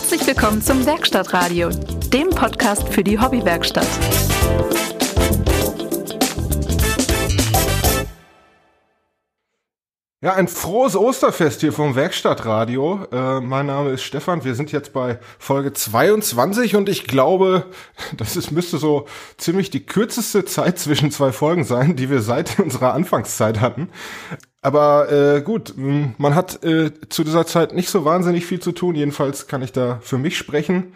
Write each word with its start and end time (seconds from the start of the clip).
Herzlich 0.00 0.26
willkommen 0.26 0.62
zum 0.62 0.86
Werkstattradio, 0.86 1.68
dem 2.08 2.30
Podcast 2.30 2.88
für 2.88 3.04
die 3.04 3.20
Hobbywerkstatt. 3.20 3.86
Ja, 10.22 10.34
ein 10.34 10.48
frohes 10.48 10.96
Osterfest 10.96 11.60
hier 11.60 11.74
vom 11.74 11.96
Werkstattradio. 11.96 13.08
Äh, 13.12 13.40
mein 13.40 13.66
Name 13.66 13.90
ist 13.90 14.02
Stefan. 14.02 14.42
Wir 14.42 14.54
sind 14.54 14.72
jetzt 14.72 14.94
bei 14.94 15.20
Folge 15.38 15.74
22 15.74 16.76
und 16.76 16.88
ich 16.88 17.06
glaube, 17.06 17.66
das 18.16 18.36
ist, 18.36 18.50
müsste 18.50 18.78
so 18.78 19.06
ziemlich 19.36 19.68
die 19.68 19.84
kürzeste 19.84 20.46
Zeit 20.46 20.78
zwischen 20.78 21.10
zwei 21.10 21.30
Folgen 21.30 21.64
sein, 21.64 21.94
die 21.94 22.08
wir 22.08 22.22
seit 22.22 22.58
unserer 22.58 22.94
Anfangszeit 22.94 23.60
hatten. 23.60 23.90
Aber 24.62 25.10
äh, 25.10 25.40
gut, 25.40 25.74
man 25.76 26.34
hat 26.34 26.62
äh, 26.64 26.90
zu 27.08 27.24
dieser 27.24 27.46
Zeit 27.46 27.72
nicht 27.72 27.88
so 27.88 28.04
wahnsinnig 28.04 28.44
viel 28.44 28.60
zu 28.60 28.72
tun. 28.72 28.94
Jedenfalls 28.94 29.46
kann 29.46 29.62
ich 29.62 29.72
da 29.72 30.00
für 30.02 30.18
mich 30.18 30.36
sprechen. 30.36 30.92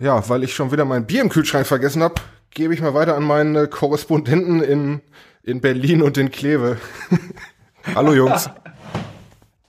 Ja, 0.00 0.28
weil 0.28 0.42
ich 0.42 0.54
schon 0.54 0.72
wieder 0.72 0.84
mein 0.84 1.06
Bier 1.06 1.20
im 1.20 1.28
Kühlschrank 1.28 1.66
vergessen 1.66 2.02
habe, 2.02 2.14
gebe 2.50 2.74
ich 2.74 2.80
mal 2.80 2.94
weiter 2.94 3.16
an 3.16 3.22
meine 3.22 3.68
Korrespondenten 3.68 4.62
in, 4.62 5.00
in 5.42 5.60
Berlin 5.60 6.02
und 6.02 6.16
in 6.16 6.30
Kleve. 6.30 6.78
Hallo 7.94 8.14
Jungs. 8.14 8.48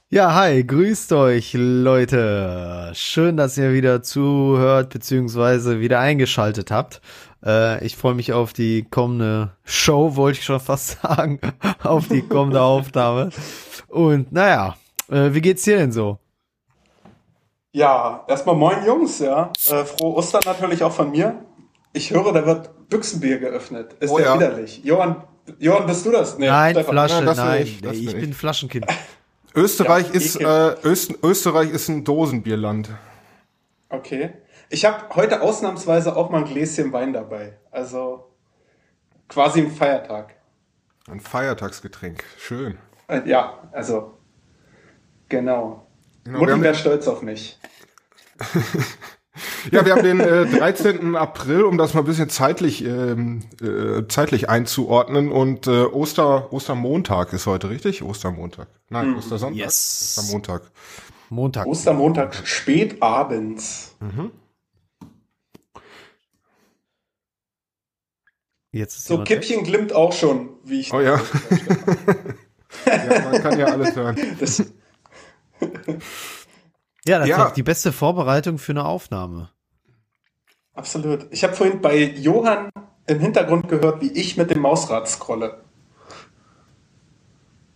Ja, 0.10 0.34
hi, 0.34 0.64
grüßt 0.64 1.12
euch 1.12 1.54
Leute. 1.58 2.92
Schön, 2.94 3.36
dass 3.36 3.58
ihr 3.58 3.74
wieder 3.74 4.02
zuhört 4.02 4.92
bzw. 4.92 5.80
wieder 5.80 6.00
eingeschaltet 6.00 6.72
habt. 6.72 7.02
Äh, 7.46 7.86
ich 7.86 7.96
freue 7.96 8.16
mich 8.16 8.34
auf 8.34 8.54
die 8.54 8.84
kommende 8.90 9.52
Show, 9.64 10.16
wollte 10.16 10.40
ich 10.40 10.46
schon 10.46 10.60
fast 10.60 11.02
sagen, 11.02 11.40
auf 11.84 12.08
die 12.08 12.22
kommende 12.22 12.62
Aufnahme. 12.62 13.30
Und 13.88 14.32
naja, 14.32 14.76
äh, 15.10 15.34
wie 15.34 15.42
geht's 15.42 15.64
dir 15.64 15.78
denn 15.78 15.92
so? 15.92 16.18
Ja, 17.72 18.24
erstmal 18.28 18.56
moin 18.56 18.86
Jungs, 18.86 19.20
ja. 19.20 19.52
Äh, 19.70 19.84
frohe 19.84 20.16
Ostern 20.16 20.42
natürlich 20.46 20.82
auch 20.82 20.94
von 20.94 21.12
mir. 21.12 21.46
Ich 21.94 22.12
höre, 22.12 22.34
da 22.34 22.46
wird 22.46 22.90
Büchsenbier 22.90 23.38
geöffnet. 23.38 23.96
Ist 24.00 24.12
oh, 24.12 24.20
ja 24.20 24.36
widerlich. 24.36 24.82
Johann, 24.84 25.24
Johann, 25.60 25.86
bist 25.86 26.06
du 26.06 26.12
das? 26.12 26.38
Nee, 26.38 26.48
nein, 26.48 26.74
Stefan. 26.74 26.94
Flasche, 26.94 27.22
nein, 27.22 27.36
nein. 27.36 27.64
Ich, 27.64 27.84
ich, 27.84 28.08
ich 28.08 28.16
bin 28.16 28.34
Flaschenkind. 28.34 28.86
Österreich 29.54 30.08
ja, 30.08 30.14
ist 30.14 30.36
äh, 30.36 30.76
Öst, 30.84 31.14
Österreich 31.24 31.70
ist 31.70 31.88
ein 31.90 32.04
Dosenbierland. 32.04 32.90
Okay. 33.90 34.32
Ich 34.76 34.84
habe 34.84 35.16
heute 35.16 35.42
ausnahmsweise 35.42 36.18
auch 36.18 36.30
mal 36.32 36.40
ein 36.40 36.44
Gläschen 36.44 36.92
Wein 36.92 37.14
dabei. 37.14 37.58
Also 37.72 38.30
quasi 39.30 39.62
ein 39.62 39.72
Feiertag. 39.72 40.36
Ein 41.10 41.22
Feiertagsgetränk. 41.22 42.26
Schön. 42.38 42.78
Äh, 43.08 43.22
ja, 43.26 43.58
also 43.72 44.18
genau. 45.30 45.88
genau 46.26 46.40
Mutti 46.40 46.62
wäre 46.62 46.76
stolz 46.76 47.08
auf 47.08 47.22
mich. 47.22 47.58
Ja, 49.72 49.86
wir 49.86 49.94
haben 49.94 50.04
den 50.04 50.22
äh, 50.22 50.46
13. 50.46 51.16
April, 51.18 51.64
um 51.64 51.78
das 51.78 51.94
mal 51.94 52.02
ein 52.02 52.06
bisschen 52.06 52.30
zeitlich, 52.30 52.86
ähm, 52.86 53.42
äh, 53.62 54.08
zeitlich 54.08 54.48
einzuordnen. 54.48 55.30
Und 55.32 55.68
äh, 55.68 55.86
Oster, 55.86 56.54
Ostermontag 56.54 57.34
ist 57.34 57.48
heute, 57.48 57.70
richtig? 57.70 58.02
Ostermontag. 58.04 58.68
Nein, 58.90 59.10
mhm. 59.10 59.18
Ostersonntag. 59.18 59.58
Yes. 59.58 60.16
Ostermontag. 60.18 60.62
Montag. 61.30 61.66
Ostermontag, 61.66 62.36
spät 62.46 63.02
abends. 63.02 63.96
Mhm. 64.00 64.32
Jetzt 68.76 68.98
ist 68.98 69.08
so, 69.08 69.24
Kippchen 69.24 69.60
weg. 69.60 69.68
glimmt 69.68 69.94
auch 69.94 70.12
schon, 70.12 70.50
wie 70.66 70.82
ich. 70.82 70.94
Oh 70.94 71.00
ja. 71.00 71.16
ja, 72.86 73.30
man 73.32 73.42
kann 73.42 73.58
ja 73.58 73.68
alles 73.68 73.96
hören. 73.96 74.18
Das 74.40 74.64
ja, 77.06 77.20
das 77.20 77.30
ja. 77.30 77.46
ist 77.46 77.56
die 77.56 77.64
beste 77.64 77.94
Vorbereitung 77.94 78.58
für 78.58 78.74
eine 78.74 78.84
Aufnahme. 78.84 79.50
Absolut. 80.74 81.28
Ich 81.32 81.46
habe 81.46 81.54
vorhin 81.54 81.80
bei 81.80 81.96
Johann 81.98 82.70
im 83.08 83.20
Hintergrund 83.22 83.70
gehört, 83.70 84.02
wie 84.02 84.12
ich 84.12 84.36
mit 84.36 84.52
dem 84.52 84.60
Mausrad 84.60 85.08
scrolle. 85.08 85.64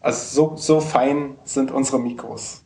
Also 0.01 0.49
so, 0.49 0.57
so 0.57 0.81
fein 0.81 1.37
sind 1.45 1.71
unsere 1.71 1.99
Mikros. 1.99 2.65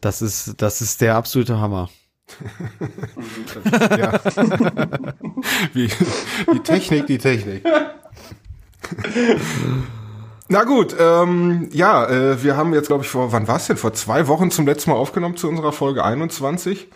Das 0.00 0.20
ist, 0.20 0.60
das 0.60 0.80
ist 0.80 1.00
der 1.00 1.14
absolute 1.14 1.60
Hammer. 1.60 1.90
wie, 5.72 5.88
die 6.52 6.60
Technik, 6.60 7.06
die 7.06 7.18
Technik. 7.18 7.64
Na 10.48 10.64
gut, 10.64 10.96
ähm, 10.98 11.68
ja, 11.72 12.08
äh, 12.08 12.42
wir 12.42 12.56
haben 12.56 12.74
jetzt, 12.74 12.88
glaube 12.88 13.04
ich, 13.04 13.10
vor, 13.10 13.30
wann 13.32 13.46
war 13.46 13.56
es 13.56 13.68
denn? 13.68 13.76
Vor 13.76 13.92
zwei 13.92 14.26
Wochen 14.26 14.50
zum 14.50 14.66
letzten 14.66 14.90
Mal 14.90 14.96
aufgenommen 14.96 15.36
zu 15.36 15.48
unserer 15.48 15.72
Folge 15.72 16.04
21. 16.04 16.88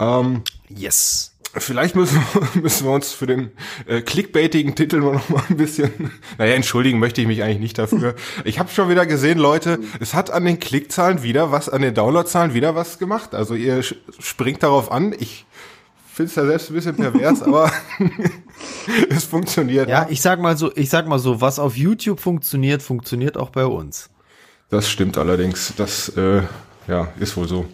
Ähm, 0.00 0.42
yes. 0.68 1.36
Vielleicht 1.60 1.96
müssen, 1.96 2.22
müssen 2.54 2.86
wir 2.86 2.92
uns 2.92 3.12
für 3.12 3.26
den 3.26 3.50
äh, 3.86 4.00
clickbaitigen 4.00 4.74
Titel 4.74 5.00
noch 5.00 5.28
mal 5.28 5.42
ein 5.48 5.56
bisschen, 5.56 6.10
naja, 6.38 6.54
entschuldigen 6.54 6.98
möchte 6.98 7.20
ich 7.20 7.26
mich 7.26 7.42
eigentlich 7.42 7.60
nicht 7.60 7.78
dafür. 7.78 8.14
Ich 8.44 8.58
habe 8.58 8.70
schon 8.70 8.88
wieder 8.88 9.06
gesehen, 9.06 9.38
Leute, 9.38 9.78
es 10.00 10.14
hat 10.14 10.30
an 10.30 10.44
den 10.44 10.58
Klickzahlen 10.58 11.22
wieder 11.22 11.50
was, 11.50 11.68
an 11.68 11.82
den 11.82 11.94
Downloadzahlen 11.94 12.54
wieder 12.54 12.74
was 12.74 12.98
gemacht. 12.98 13.34
Also 13.34 13.54
ihr 13.54 13.82
springt 13.82 14.62
darauf 14.62 14.90
an. 14.90 15.14
Ich 15.18 15.46
finde 16.12 16.30
es 16.30 16.36
ja 16.36 16.46
selbst 16.46 16.70
ein 16.70 16.74
bisschen 16.74 16.96
pervers, 16.96 17.42
aber 17.42 17.70
es 19.10 19.24
funktioniert. 19.24 19.88
Ja, 19.88 20.06
ich 20.10 20.20
sag 20.20 20.40
mal 20.40 20.56
so, 20.56 20.74
ich 20.74 20.90
sag 20.90 21.06
mal 21.06 21.18
so, 21.18 21.40
was 21.40 21.58
auf 21.58 21.76
YouTube 21.76 22.20
funktioniert, 22.20 22.82
funktioniert 22.82 23.36
auch 23.36 23.50
bei 23.50 23.64
uns. 23.64 24.10
Das 24.70 24.88
stimmt 24.90 25.16
allerdings. 25.16 25.72
Das 25.76 26.08
äh, 26.10 26.42
ja 26.88 27.08
ist 27.18 27.36
wohl 27.36 27.46
so. 27.46 27.66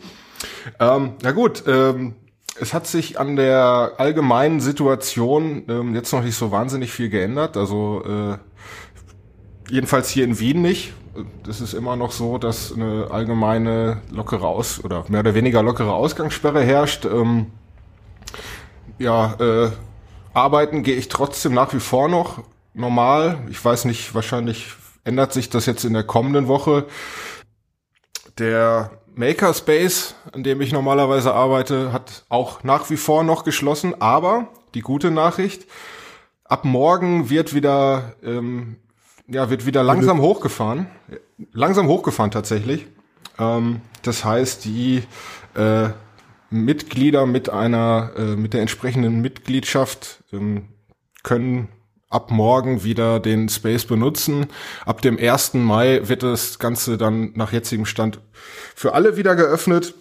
Ähm, 0.79 1.15
na 1.23 1.33
gut, 1.33 1.65
ähm, 1.67 2.15
es 2.61 2.73
hat 2.73 2.87
sich 2.87 3.19
an 3.19 3.37
der 3.37 3.93
allgemeinen 3.99 4.61
Situation 4.61 5.65
ähm, 5.69 5.95
jetzt 5.95 6.13
noch 6.13 6.23
nicht 6.23 6.37
so 6.37 6.51
wahnsinnig 6.51 6.93
viel 6.93 7.09
geändert. 7.09 7.57
Also 7.57 8.03
äh, 8.05 8.39
jedenfalls 9.69 10.09
hier 10.09 10.25
in 10.25 10.39
Wien 10.39 10.63
nicht. 10.63 10.93
Das 11.45 11.61
ist 11.61 11.75
immer 11.75 11.97
noch 11.97 12.13
so, 12.13 12.39
dass 12.39 12.73
eine 12.73 13.09
allgemeine 13.11 14.03
lockere 14.11 14.47
Aus 14.47 14.83
oder 14.83 15.05
mehr 15.09 15.21
oder 15.21 15.35
weniger 15.35 15.63
lockere 15.63 15.93
Ausgangssperre 15.93 16.63
herrscht. 16.63 17.05
Ähm, 17.05 17.47
ja, 18.99 19.35
äh, 19.39 19.71
arbeiten 20.33 20.83
gehe 20.83 20.97
ich 20.97 21.09
trotzdem 21.09 21.55
nach 21.55 21.73
wie 21.73 21.81
vor 21.81 22.09
noch 22.09 22.43
normal. 22.73 23.39
Ich 23.49 23.65
weiß 23.65 23.85
nicht, 23.85 24.15
wahrscheinlich 24.15 24.75
ändert 25.05 25.33
sich 25.33 25.51
das 25.51 25.67
jetzt 25.67 25.85
in 25.85 25.93
der 25.93 26.05
kommenden 26.05 26.49
Woche. 26.49 26.87
Der 28.39 28.91
Makerspace, 29.15 30.15
an 30.33 30.43
dem 30.43 30.61
ich 30.61 30.73
normalerweise 30.73 31.35
arbeite, 31.35 31.93
hat 31.93 32.25
auch 32.29 32.65
nach 32.65 32.91
wie 32.91 32.97
vor 32.97 33.25
noch 33.25 33.45
geschlossen. 33.45 34.01
Aber 34.01 34.49
die 34.75 34.81
gute 34.81 35.11
Nachricht: 35.11 35.67
Ab 36.45 36.65
morgen 36.65 37.31
wird 37.31 37.55
wieder, 37.55 38.15
ähm, 38.23 38.77
ja, 39.29 39.51
wird 39.51 39.67
wieder 39.67 39.83
langsam 39.83 40.21
hochgefahren, 40.21 40.87
langsam 41.53 41.87
hochgefahren 41.87 42.31
tatsächlich. 42.31 42.87
Ähm, 43.39 43.81
das 44.03 44.25
heißt, 44.25 44.65
die 44.65 45.03
äh, 45.55 45.89
Mitglieder 46.51 47.27
mit 47.27 47.51
einer, 47.51 48.13
äh, 48.17 48.37
mit 48.37 48.53
der 48.55 48.61
entsprechenden 48.61 49.21
Mitgliedschaft 49.21 50.23
ähm, 50.33 50.69
können 51.23 51.69
ab 52.15 52.31
morgen 52.31 52.85
wieder 52.85 53.21
den 53.21 53.49
Space 53.49 53.85
benutzen. 53.85 54.47
Ab 54.87 55.03
dem 55.03 55.19
1. 55.19 55.55
Mai 55.55 56.03
wird 56.05 56.23
das 56.23 56.59
Ganze 56.59 56.97
dann 56.97 57.33
nach 57.35 57.53
jetzigem 57.53 57.87
Stand 57.87 58.21
für 58.75 58.95
alle 58.95 59.17
wieder 59.17 59.35
geöffnet. 59.35 59.95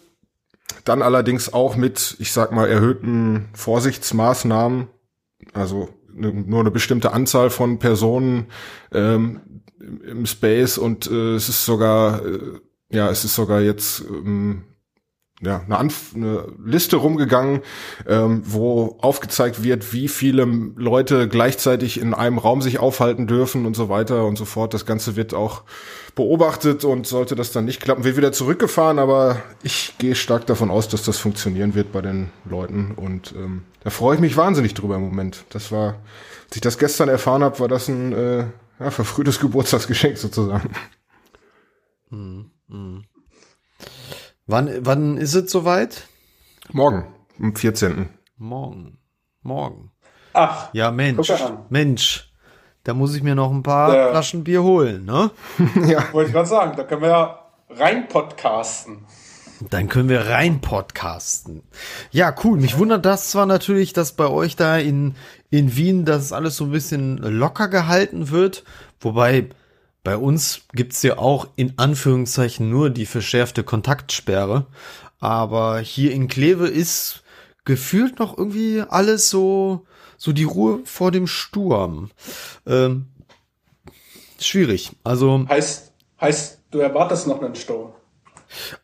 Dann 0.85 1.02
allerdings 1.02 1.53
auch 1.53 1.75
mit, 1.75 2.16
ich 2.19 2.31
sag 2.31 2.52
mal, 2.52 2.69
erhöhten 2.69 3.50
Vorsichtsmaßnahmen. 3.53 4.88
Also 5.53 5.90
ne, 6.13 6.31
nur 6.34 6.62
eine 6.62 6.72
bestimmte 6.72 7.12
Anzahl 7.12 7.50
von 7.50 7.79
Personen 7.79 8.47
ähm, 8.91 9.41
im 9.79 10.25
Space 10.25 10.78
und 10.78 11.09
äh, 11.09 11.35
es 11.35 11.50
ist 11.50 11.66
sogar, 11.66 12.25
äh, 12.25 12.40
ja, 12.90 13.09
es 13.09 13.25
ist 13.25 13.35
sogar 13.35 13.62
jetzt 13.62 14.02
ähm, 14.02 14.63
ja, 15.43 15.61
eine, 15.66 15.78
Anf 15.78 16.13
eine 16.16 16.47
Liste 16.63 16.97
rumgegangen, 16.97 17.61
ähm, 18.07 18.41
wo 18.45 18.97
aufgezeigt 19.01 19.63
wird, 19.63 19.93
wie 19.93 20.07
viele 20.07 20.45
Leute 20.75 21.28
gleichzeitig 21.28 21.99
in 21.99 22.13
einem 22.13 22.37
Raum 22.37 22.61
sich 22.61 22.79
aufhalten 22.79 23.28
dürfen 23.28 23.66
und 23.66 23.75
so 23.75 23.90
weiter 23.90 24.25
und 24.25 24.37
so 24.37 24.45
fort. 24.45 24.73
Das 24.73 24.85
Ganze 24.85 25.16
wird 25.16 25.34
auch 25.34 25.63
beobachtet 26.16 26.84
und 26.84 27.07
sollte 27.07 27.35
das 27.35 27.51
dann 27.51 27.66
nicht 27.66 27.81
klappen, 27.81 28.03
wird 28.03 28.17
wieder 28.17 28.31
zurückgefahren, 28.31 28.99
aber 28.99 29.41
ich 29.63 29.95
gehe 29.97 30.16
stark 30.16 30.45
davon 30.45 30.69
aus, 30.69 30.87
dass 30.87 31.03
das 31.03 31.17
funktionieren 31.17 31.75
wird 31.75 31.91
bei 31.91 32.01
den 32.01 32.29
Leuten 32.46 32.91
und 32.96 33.34
ähm, 33.35 33.63
da 33.84 33.89
freue 33.89 34.16
ich 34.16 34.22
mich 34.22 34.37
wahnsinnig 34.37 34.73
drüber 34.73 34.96
im 34.96 35.01
Moment. 35.01 35.43
Das 35.49 35.72
war, 35.72 35.96
als 36.46 36.55
ich 36.55 36.61
das 36.61 36.78
gestern 36.78 37.09
erfahren 37.09 37.43
habe, 37.43 37.59
war 37.59 37.67
das 37.67 37.87
ein 37.87 38.13
äh, 38.13 38.46
ja, 38.79 38.91
verfrühtes 38.91 39.39
Geburtstagsgeschenk 39.39 40.17
sozusagen. 40.17 40.69
Hm, 42.09 42.51
hm. 42.69 43.03
Wann, 44.45 44.69
wann 44.81 45.17
ist 45.17 45.35
es 45.35 45.49
soweit? 45.49 46.07
Morgen, 46.72 47.07
am 47.40 47.55
14. 47.55 48.09
Morgen. 48.37 48.97
Morgen. 49.41 49.91
Ach. 50.34 50.69
Ja, 50.73 50.91
Mensch. 50.91 51.31
Mensch. 51.69 52.34
Da 52.84 52.93
muss 52.93 53.16
ich 53.16 53.23
mir 53.23 53.35
noch 53.35 53.51
ein 53.51 53.63
paar 53.63 53.95
äh, 53.95 54.09
Flaschen 54.11 54.43
Bier 54.43 54.61
holen, 54.61 55.05
ne? 55.05 55.31
ja. 55.87 56.11
Wollte 56.11 56.28
ich 56.28 56.34
gerade 56.34 56.49
sagen, 56.49 56.73
da 56.75 56.84
können 56.84 57.03
wir 57.03 57.09
ja 57.09 57.40
rein 57.69 58.09
podcasten. 58.09 59.05
Dann 59.69 59.87
können 59.87 60.09
wir 60.09 60.28
rein 60.28 60.59
podcasten. 60.59 61.63
Ja, 62.11 62.35
cool. 62.43 62.59
Mich 62.59 62.78
wundert 62.78 63.05
das 63.05 63.29
zwar 63.29 63.46
natürlich, 63.46 63.93
dass 63.93 64.11
bei 64.11 64.28
euch 64.28 64.57
da 64.57 64.78
in, 64.78 65.16
in 65.51 65.78
Wien 65.78 66.03
das 66.03 66.34
alles 66.34 66.57
so 66.57 66.66
ein 66.66 66.72
bisschen 66.72 67.17
locker 67.17 67.69
gehalten 67.69 68.29
wird. 68.29 68.66
Wobei 68.99 69.49
bei 70.03 70.17
uns 70.17 70.61
gibt's 70.73 71.02
ja 71.02 71.17
auch 71.17 71.47
in 71.55 71.78
Anführungszeichen 71.78 72.70
nur 72.70 72.90
die 72.90 73.05
verschärfte 73.05 73.64
Kontaktsperre. 73.64 74.67
Aber 75.20 75.79
hier 75.79 76.11
in 76.11 76.28
Kleve 76.28 76.67
ist 76.67 77.23
gefühlt 77.64 78.20
noch 78.20 78.38
irgendwie 78.38 78.82
alles 78.82 79.29
so, 79.29 79.85
so 80.17 80.34
die 80.34 80.44
Ruhe 80.44 80.82
vor 80.84 81.11
dem 81.11 81.28
Sturm. 81.28 82.11
Ähm, 82.67 83.08
schwierig. 84.40 84.91
Also. 85.05 85.46
Heißt, 85.47 85.94
heißt, 86.20 86.59
du 86.72 86.79
erwartest 86.79 87.28
noch 87.28 87.41
einen 87.41 87.56
Sturm? 87.56 87.94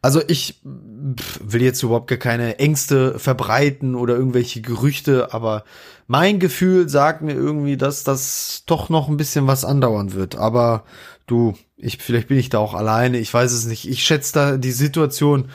Also 0.02 0.22
ich 0.28 0.62
will 0.64 1.62
jetzt 1.62 1.84
überhaupt 1.84 2.08
gar 2.08 2.18
keine 2.18 2.58
Ängste 2.60 3.20
verbreiten 3.20 3.96
oder 3.96 4.16
irgendwelche 4.16 4.62
Gerüchte, 4.62 5.34
aber 5.34 5.64
mein 6.12 6.40
Gefühl 6.40 6.90
sagt 6.90 7.22
mir 7.22 7.34
irgendwie, 7.34 7.78
dass 7.78 8.04
das 8.04 8.64
doch 8.66 8.90
noch 8.90 9.10
ein 9.10 9.18
bisschen 9.18 9.46
was 9.46 9.64
andauern 9.64 10.14
wird. 10.14 10.36
Aber 10.36 10.84
du, 11.28 11.54
ich, 11.78 12.00
vielleicht 12.00 12.30
bin 12.30 12.40
ich 12.40 12.50
da 12.50 12.58
auch 12.58 12.74
alleine, 12.74 13.20
ich 13.20 13.32
weiß 13.32 13.52
es 13.52 13.68
nicht. 13.68 13.88
Ich 13.88 14.04
schätze 14.04 14.34
da 14.34 14.58
die 14.58 14.72
Situation 14.72 15.50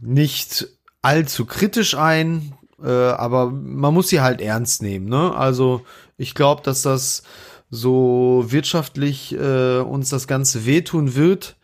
nicht 0.00 0.66
allzu 1.02 1.46
kritisch 1.46 1.96
ein, 1.96 2.54
äh, 2.82 2.88
aber 2.90 3.48
man 3.48 3.94
muss 3.94 4.08
sie 4.08 4.20
halt 4.20 4.40
ernst 4.40 4.82
nehmen. 4.82 5.08
Ne? 5.08 5.32
Also 5.36 5.82
ich 6.16 6.34
glaube, 6.34 6.62
dass 6.64 6.82
das 6.82 7.22
so 7.70 8.46
wirtschaftlich 8.48 9.36
äh, 9.36 9.78
uns 9.78 10.08
das 10.08 10.26
Ganze 10.26 10.66
wehtun 10.66 11.14
wird 11.14 11.54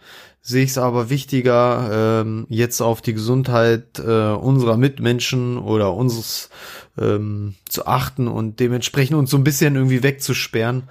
sehe 0.43 0.65
ich 0.65 0.71
es 0.71 0.79
aber 0.79 1.11
wichtiger, 1.11 2.23
ähm, 2.23 2.47
jetzt 2.49 2.81
auf 2.81 3.03
die 3.03 3.15
Gesundheit 3.15 3.99
äh, 3.99 4.33
unserer 4.33 4.77
Mitmenschen 4.77 5.59
oder 5.59 5.95
unseres 5.95 6.51
ähm, 6.99 7.55
zu 7.69 7.87
achten 7.87 8.29
und 8.29 8.61
dementsprechend 8.61 9.17
uns 9.17 9.31
so 9.31 9.37
ein 9.37 9.45
bisschen 9.45 9.75
irgendwie 9.77 10.03
wegzusperren. 10.03 10.85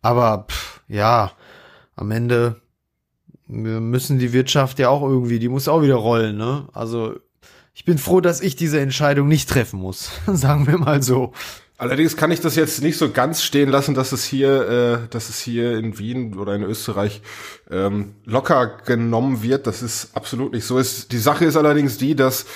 Aber 0.00 0.46
pff, 0.48 0.80
ja, 0.88 1.32
am 1.96 2.10
Ende 2.10 2.62
wir 3.52 3.80
müssen 3.80 4.18
die 4.18 4.32
Wirtschaft 4.32 4.78
ja 4.78 4.88
auch 4.88 5.02
irgendwie, 5.02 5.38
die 5.38 5.48
muss 5.48 5.68
auch 5.68 5.82
wieder 5.82 5.96
rollen, 5.96 6.36
ne? 6.36 6.68
Also 6.72 7.16
ich 7.74 7.84
bin 7.84 7.98
froh, 7.98 8.20
dass 8.20 8.40
ich 8.40 8.56
diese 8.56 8.80
Entscheidung 8.80 9.28
nicht 9.28 9.48
treffen 9.48 9.80
muss, 9.80 10.10
sagen 10.26 10.66
wir 10.66 10.78
mal 10.78 11.02
so. 11.02 11.32
Allerdings 11.82 12.16
kann 12.16 12.30
ich 12.30 12.38
das 12.38 12.54
jetzt 12.54 12.80
nicht 12.80 12.96
so 12.96 13.10
ganz 13.10 13.42
stehen 13.42 13.68
lassen, 13.68 13.94
dass 13.96 14.12
es 14.12 14.22
hier, 14.22 14.68
äh, 14.68 15.08
dass 15.10 15.28
es 15.28 15.40
hier 15.40 15.76
in 15.76 15.98
Wien 15.98 16.38
oder 16.38 16.54
in 16.54 16.62
Österreich 16.62 17.22
ähm, 17.72 18.14
locker 18.24 18.78
genommen 18.86 19.42
wird. 19.42 19.66
Das 19.66 19.82
ist 19.82 20.16
absolut 20.16 20.52
nicht 20.52 20.64
so. 20.64 20.78
Ist 20.78 21.10
die 21.10 21.18
Sache 21.18 21.44
ist 21.44 21.56
allerdings 21.56 21.98
die, 21.98 22.14
dass 22.14 22.46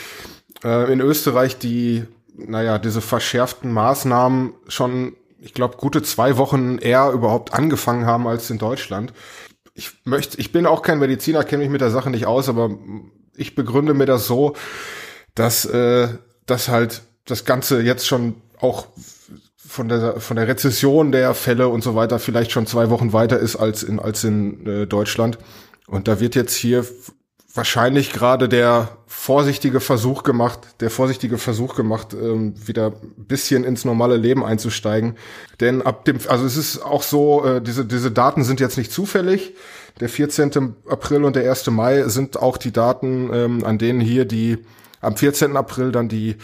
äh, 0.62 0.92
in 0.92 1.00
Österreich 1.00 1.58
die, 1.58 2.04
naja, 2.36 2.78
diese 2.78 3.00
verschärften 3.00 3.72
Maßnahmen 3.72 4.54
schon, 4.68 5.16
ich 5.40 5.54
glaube, 5.54 5.76
gute 5.76 6.04
zwei 6.04 6.36
Wochen 6.36 6.78
eher 6.78 7.10
überhaupt 7.10 7.52
angefangen 7.52 8.06
haben 8.06 8.28
als 8.28 8.48
in 8.50 8.58
Deutschland. 8.58 9.12
Ich 9.74 9.90
möchte, 10.04 10.38
ich 10.38 10.52
bin 10.52 10.66
auch 10.66 10.82
kein 10.82 11.00
Mediziner, 11.00 11.42
kenne 11.42 11.64
mich 11.64 11.72
mit 11.72 11.80
der 11.80 11.90
Sache 11.90 12.10
nicht 12.10 12.26
aus, 12.26 12.48
aber 12.48 12.78
ich 13.34 13.56
begründe 13.56 13.92
mir 13.92 14.06
das 14.06 14.28
so, 14.28 14.54
dass 15.34 15.64
äh, 15.64 16.10
dass 16.46 16.68
halt 16.68 17.02
das 17.24 17.44
Ganze 17.44 17.82
jetzt 17.82 18.06
schon 18.06 18.36
auch 18.60 18.86
von 19.66 19.88
der 19.88 20.20
von 20.20 20.36
der 20.36 20.48
Rezession 20.48 21.12
der 21.12 21.34
Fälle 21.34 21.68
und 21.68 21.82
so 21.82 21.94
weiter 21.94 22.18
vielleicht 22.18 22.52
schon 22.52 22.66
zwei 22.66 22.90
Wochen 22.90 23.12
weiter 23.12 23.38
ist 23.38 23.56
als 23.56 23.82
in 23.82 23.98
als 23.98 24.24
in 24.24 24.66
äh, 24.66 24.86
Deutschland 24.86 25.38
und 25.86 26.08
da 26.08 26.20
wird 26.20 26.34
jetzt 26.34 26.54
hier 26.54 26.84
wahrscheinlich 27.56 28.12
gerade 28.12 28.48
der 28.48 28.96
vorsichtige 29.06 29.80
Versuch 29.80 30.22
gemacht, 30.22 30.60
der 30.80 30.90
vorsichtige 30.90 31.38
Versuch 31.38 31.74
gemacht, 31.74 32.12
ähm, 32.12 32.54
wieder 32.66 32.92
ein 33.02 33.26
bisschen 33.26 33.64
ins 33.64 33.84
normale 33.84 34.16
Leben 34.16 34.44
einzusteigen. 34.44 35.16
Denn 35.60 35.82
ab 35.82 36.04
dem, 36.04 36.18
also 36.28 36.44
es 36.44 36.56
ist 36.56 36.80
auch 36.80 37.02
so, 37.02 37.44
äh, 37.44 37.62
diese, 37.62 37.84
diese 37.84 38.10
Daten 38.10 38.44
sind 38.44 38.60
jetzt 38.60 38.76
nicht 38.76 38.92
zufällig. 38.92 39.54
Der 40.00 40.08
14. 40.08 40.76
April 40.88 41.24
und 41.24 41.36
der 41.36 41.48
1. 41.48 41.68
Mai 41.68 42.02
sind 42.08 42.38
auch 42.38 42.58
die 42.58 42.72
Daten, 42.72 43.30
ähm, 43.32 43.64
an 43.64 43.78
denen 43.78 44.00
hier 44.00 44.26
die, 44.26 44.58
am 45.00 45.16
14. 45.16 45.56
April 45.56 45.92
dann 45.92 46.08
die 46.08 46.36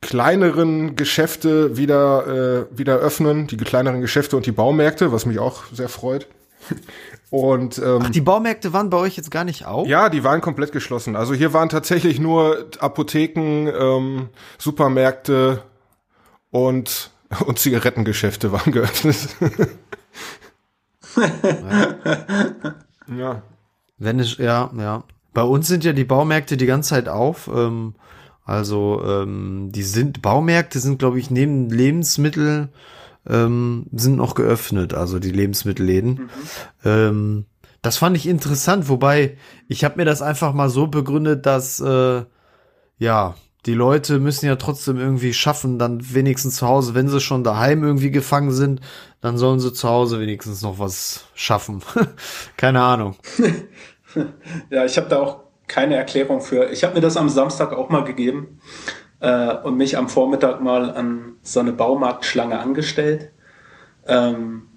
kleineren 0.00 0.96
Geschäfte 0.96 1.76
wieder, 1.76 2.66
äh, 2.70 2.78
wieder 2.78 2.96
öffnen, 2.96 3.46
die 3.46 3.56
kleineren 3.56 4.00
Geschäfte 4.00 4.36
und 4.36 4.46
die 4.46 4.52
Baumärkte, 4.52 5.12
was 5.12 5.26
mich 5.26 5.38
auch 5.38 5.64
sehr 5.72 5.88
freut. 5.88 6.28
Und 7.30 7.78
ähm, 7.78 8.00
Ach, 8.02 8.10
die 8.10 8.20
Baumärkte 8.20 8.72
waren 8.72 8.90
bei 8.90 8.96
euch 8.96 9.16
jetzt 9.16 9.30
gar 9.30 9.44
nicht 9.44 9.66
auf? 9.66 9.86
Ja, 9.86 10.08
die 10.08 10.24
waren 10.24 10.40
komplett 10.40 10.72
geschlossen. 10.72 11.14
Also 11.14 11.34
hier 11.34 11.52
waren 11.52 11.68
tatsächlich 11.68 12.20
nur 12.20 12.68
Apotheken, 12.78 13.68
ähm, 13.68 14.28
Supermärkte 14.56 15.62
und 16.50 17.10
und 17.44 17.58
Zigarettengeschäfte 17.58 18.52
waren 18.52 18.72
geöffnet. 18.72 19.28
ja. 23.18 23.42
Wenn 23.98 24.20
es 24.20 24.38
ja, 24.38 24.70
ja. 24.76 25.02
Bei 25.34 25.42
uns 25.42 25.68
sind 25.68 25.84
ja 25.84 25.92
die 25.92 26.04
Baumärkte 26.04 26.56
die 26.56 26.66
ganze 26.66 26.90
Zeit 26.90 27.08
auf. 27.08 27.48
Ähm, 27.48 27.94
also 28.48 29.02
ähm, 29.04 29.68
die 29.72 29.82
sind 29.82 30.22
Baumärkte 30.22 30.80
sind, 30.80 30.98
glaube 30.98 31.18
ich, 31.18 31.30
neben 31.30 31.68
Lebensmittel 31.68 32.70
ähm, 33.28 33.84
sind 33.92 34.16
noch 34.16 34.34
geöffnet, 34.34 34.94
also 34.94 35.18
die 35.18 35.32
Lebensmittelläden. 35.32 36.12
Mhm. 36.12 36.28
Ähm, 36.82 37.44
das 37.82 37.98
fand 37.98 38.16
ich 38.16 38.26
interessant, 38.26 38.88
wobei 38.88 39.36
ich 39.68 39.84
habe 39.84 39.98
mir 39.98 40.06
das 40.06 40.22
einfach 40.22 40.54
mal 40.54 40.70
so 40.70 40.86
begründet, 40.86 41.44
dass 41.44 41.78
äh, 41.80 42.24
ja 42.98 43.34
die 43.66 43.74
Leute 43.74 44.18
müssen 44.18 44.46
ja 44.46 44.56
trotzdem 44.56 44.96
irgendwie 44.96 45.34
schaffen, 45.34 45.78
dann 45.78 46.14
wenigstens 46.14 46.56
zu 46.56 46.66
Hause, 46.66 46.94
wenn 46.94 47.08
sie 47.08 47.20
schon 47.20 47.44
daheim 47.44 47.84
irgendwie 47.84 48.10
gefangen 48.10 48.52
sind, 48.52 48.80
dann 49.20 49.36
sollen 49.36 49.60
sie 49.60 49.74
zu 49.74 49.90
Hause 49.90 50.20
wenigstens 50.20 50.62
noch 50.62 50.78
was 50.78 51.26
schaffen. 51.34 51.82
Keine 52.56 52.80
Ahnung. 52.80 53.16
ja, 54.70 54.86
ich 54.86 54.96
habe 54.96 55.10
da 55.10 55.20
auch 55.20 55.47
keine 55.68 55.96
Erklärung 55.96 56.40
für. 56.40 56.70
Ich 56.70 56.84
habe 56.84 56.94
mir 56.94 57.00
das 57.00 57.16
am 57.16 57.28
Samstag 57.28 57.72
auch 57.72 57.88
mal 57.88 58.04
gegeben 58.04 58.60
äh, 59.20 59.54
und 59.54 59.76
mich 59.76 59.96
am 59.96 60.08
Vormittag 60.08 60.60
mal 60.60 60.90
an 60.90 61.36
so 61.42 61.60
eine 61.60 61.72
Baumarktschlange 61.72 62.58
angestellt. 62.58 63.30
Ähm, 64.06 64.68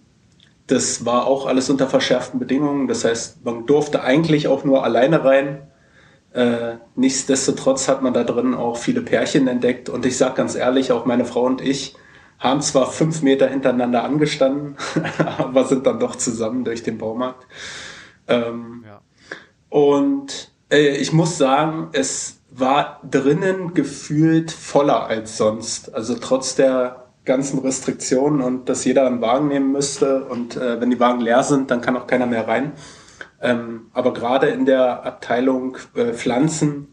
das 0.68 1.06
war 1.06 1.28
auch 1.28 1.48
alles 1.48 1.70
unter 1.70 1.88
verschärften 1.88 2.40
Bedingungen. 2.40 2.88
Das 2.88 3.04
heißt, 3.04 3.44
man 3.44 3.66
durfte 3.66 4.04
eigentlich 4.04 4.48
auch 4.48 4.64
nur 4.64 4.84
alleine 4.84 5.24
rein. 5.24 5.68
Äh, 6.34 6.76
nichtsdestotrotz 6.96 7.88
hat 7.90 8.02
man 8.02 8.14
da 8.14 8.24
drin 8.24 8.54
auch 8.54 8.78
viele 8.78 9.02
Pärchen 9.02 9.48
entdeckt. 9.48 9.90
Und 9.90 10.06
ich 10.06 10.18
sage 10.18 10.36
ganz 10.36 10.56
ehrlich, 10.56 10.92
auch 10.92 11.06
meine 11.06 11.26
Frau 11.26 11.44
und 11.44 11.62
ich 11.62 11.96
haben 12.40 12.62
zwar 12.62 12.92
fünf 12.92 13.22
Meter 13.22 13.48
hintereinander 13.48 14.04
angestanden, 14.04 14.78
aber 15.38 15.66
sind 15.66 15.86
dann 15.86 16.00
doch 16.00 16.16
zusammen 16.16 16.64
durch 16.64 16.84
den 16.84 16.98
Baumarkt. 16.98 17.46
Ähm, 18.28 18.84
ja. 18.88 19.02
Und 19.70 20.51
äh, 20.72 20.98
ich 20.98 21.14
muss 21.14 21.38
sagen, 21.38 21.90
es 21.92 22.42
war 22.50 23.00
drinnen 23.10 23.74
gefühlt 23.74 24.52
voller 24.52 25.06
als 25.06 25.38
sonst. 25.38 25.94
Also 25.94 26.16
trotz 26.16 26.56
der 26.56 27.08
ganzen 27.24 27.60
Restriktionen 27.60 28.42
und 28.42 28.68
dass 28.68 28.84
jeder 28.84 29.06
einen 29.06 29.22
Wagen 29.22 29.48
nehmen 29.48 29.72
müsste 29.72 30.26
und 30.26 30.58
äh, 30.58 30.82
wenn 30.82 30.90
die 30.90 31.00
Wagen 31.00 31.22
leer 31.22 31.44
sind, 31.44 31.70
dann 31.72 31.82
kann 31.82 31.96
auch 31.96 32.08
keiner 32.08 32.26
mehr 32.26 32.48
rein. 32.48 32.74
Ähm, 33.42 33.88
aber 33.94 34.14
gerade 34.14 34.48
in 34.48 34.66
der 34.66 35.06
Abteilung 35.06 35.78
äh, 35.96 36.14
Pflanzen, 36.14 36.88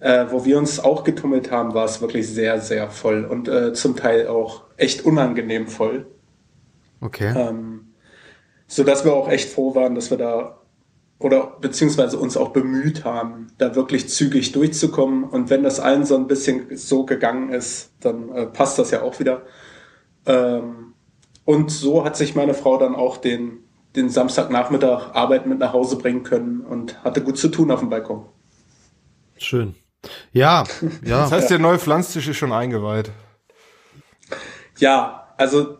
äh, 0.00 0.26
wo 0.30 0.44
wir 0.44 0.58
uns 0.58 0.80
auch 0.80 1.04
getummelt 1.04 1.50
haben, 1.50 1.74
war 1.74 1.84
es 1.84 2.00
wirklich 2.00 2.28
sehr, 2.28 2.60
sehr 2.60 2.90
voll 2.90 3.24
und 3.24 3.48
äh, 3.48 3.72
zum 3.72 3.96
Teil 3.96 4.26
auch 4.28 4.64
echt 4.76 5.04
unangenehm 5.04 5.66
voll. 5.66 6.06
Okay. 7.00 7.32
Ähm, 7.36 7.92
so 8.66 8.84
dass 8.84 9.04
wir 9.04 9.12
auch 9.12 9.28
echt 9.28 9.50
froh 9.50 9.74
waren, 9.74 9.94
dass 9.94 10.10
wir 10.10 10.18
da 10.18 10.57
oder 11.18 11.56
beziehungsweise 11.60 12.18
uns 12.18 12.36
auch 12.36 12.50
bemüht 12.50 13.04
haben, 13.04 13.48
da 13.58 13.74
wirklich 13.74 14.08
zügig 14.08 14.52
durchzukommen. 14.52 15.24
Und 15.24 15.50
wenn 15.50 15.64
das 15.64 15.80
allen 15.80 16.04
so 16.04 16.16
ein 16.16 16.28
bisschen 16.28 16.76
so 16.76 17.04
gegangen 17.04 17.50
ist, 17.50 17.92
dann 18.00 18.28
äh, 18.30 18.46
passt 18.46 18.78
das 18.78 18.90
ja 18.92 19.02
auch 19.02 19.18
wieder. 19.18 19.42
Ähm, 20.26 20.94
und 21.44 21.70
so 21.70 22.04
hat 22.04 22.16
sich 22.16 22.34
meine 22.36 22.54
Frau 22.54 22.78
dann 22.78 22.94
auch 22.94 23.16
den, 23.16 23.64
den 23.96 24.10
Samstagnachmittag 24.10 25.14
Arbeit 25.14 25.46
mit 25.46 25.58
nach 25.58 25.72
Hause 25.72 25.96
bringen 25.96 26.22
können 26.22 26.60
und 26.60 27.02
hatte 27.02 27.22
gut 27.22 27.38
zu 27.38 27.48
tun 27.48 27.70
auf 27.70 27.80
dem 27.80 27.88
Balkon. 27.88 28.26
Schön. 29.36 29.74
Ja, 30.32 30.64
ja. 31.04 31.22
Das 31.22 31.32
heißt, 31.32 31.50
der 31.50 31.58
neue 31.58 31.78
Pflanztisch 31.78 32.28
ist 32.28 32.36
schon 32.36 32.52
eingeweiht. 32.52 33.10
Ja, 34.78 35.32
also 35.36 35.78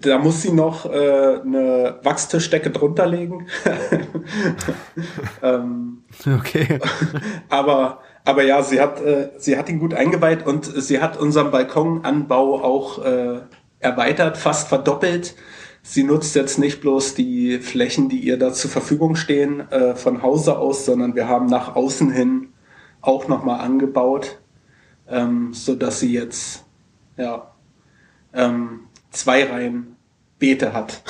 da 0.00 0.18
muss 0.18 0.42
sie 0.42 0.52
noch 0.52 0.86
äh, 0.86 1.40
eine 1.44 1.98
Wachstischdecke 2.02 2.70
drunter 2.70 3.06
legen. 3.06 3.46
ähm, 5.42 6.04
okay. 6.38 6.78
aber, 7.48 8.00
aber 8.24 8.44
ja, 8.44 8.62
sie 8.62 8.80
hat, 8.80 9.00
äh, 9.00 9.30
sie 9.38 9.56
hat 9.56 9.68
ihn 9.68 9.78
gut 9.78 9.94
eingeweiht 9.94 10.46
und 10.46 10.64
sie 10.64 11.00
hat 11.00 11.18
unseren 11.18 11.50
Balkonanbau 11.50 12.62
auch 12.62 13.04
äh, 13.04 13.40
erweitert, 13.80 14.36
fast 14.38 14.68
verdoppelt. 14.68 15.34
Sie 15.82 16.04
nutzt 16.04 16.36
jetzt 16.36 16.58
nicht 16.58 16.80
bloß 16.80 17.14
die 17.14 17.58
Flächen, 17.58 18.08
die 18.08 18.20
ihr 18.20 18.38
da 18.38 18.52
zur 18.52 18.70
Verfügung 18.70 19.16
stehen, 19.16 19.68
äh, 19.70 19.96
von 19.96 20.22
Hause 20.22 20.56
aus, 20.58 20.86
sondern 20.86 21.16
wir 21.16 21.28
haben 21.28 21.46
nach 21.46 21.74
außen 21.74 22.10
hin 22.10 22.48
auch 23.00 23.26
nochmal 23.26 23.60
angebaut, 23.60 24.38
ähm, 25.08 25.52
so 25.52 25.74
dass 25.74 25.98
sie 25.98 26.12
jetzt 26.12 26.64
ja 27.16 27.52
ähm, 28.32 28.80
zwei 29.12 29.44
Reihen 29.44 29.96
Beete 30.38 30.72
hat. 30.72 31.02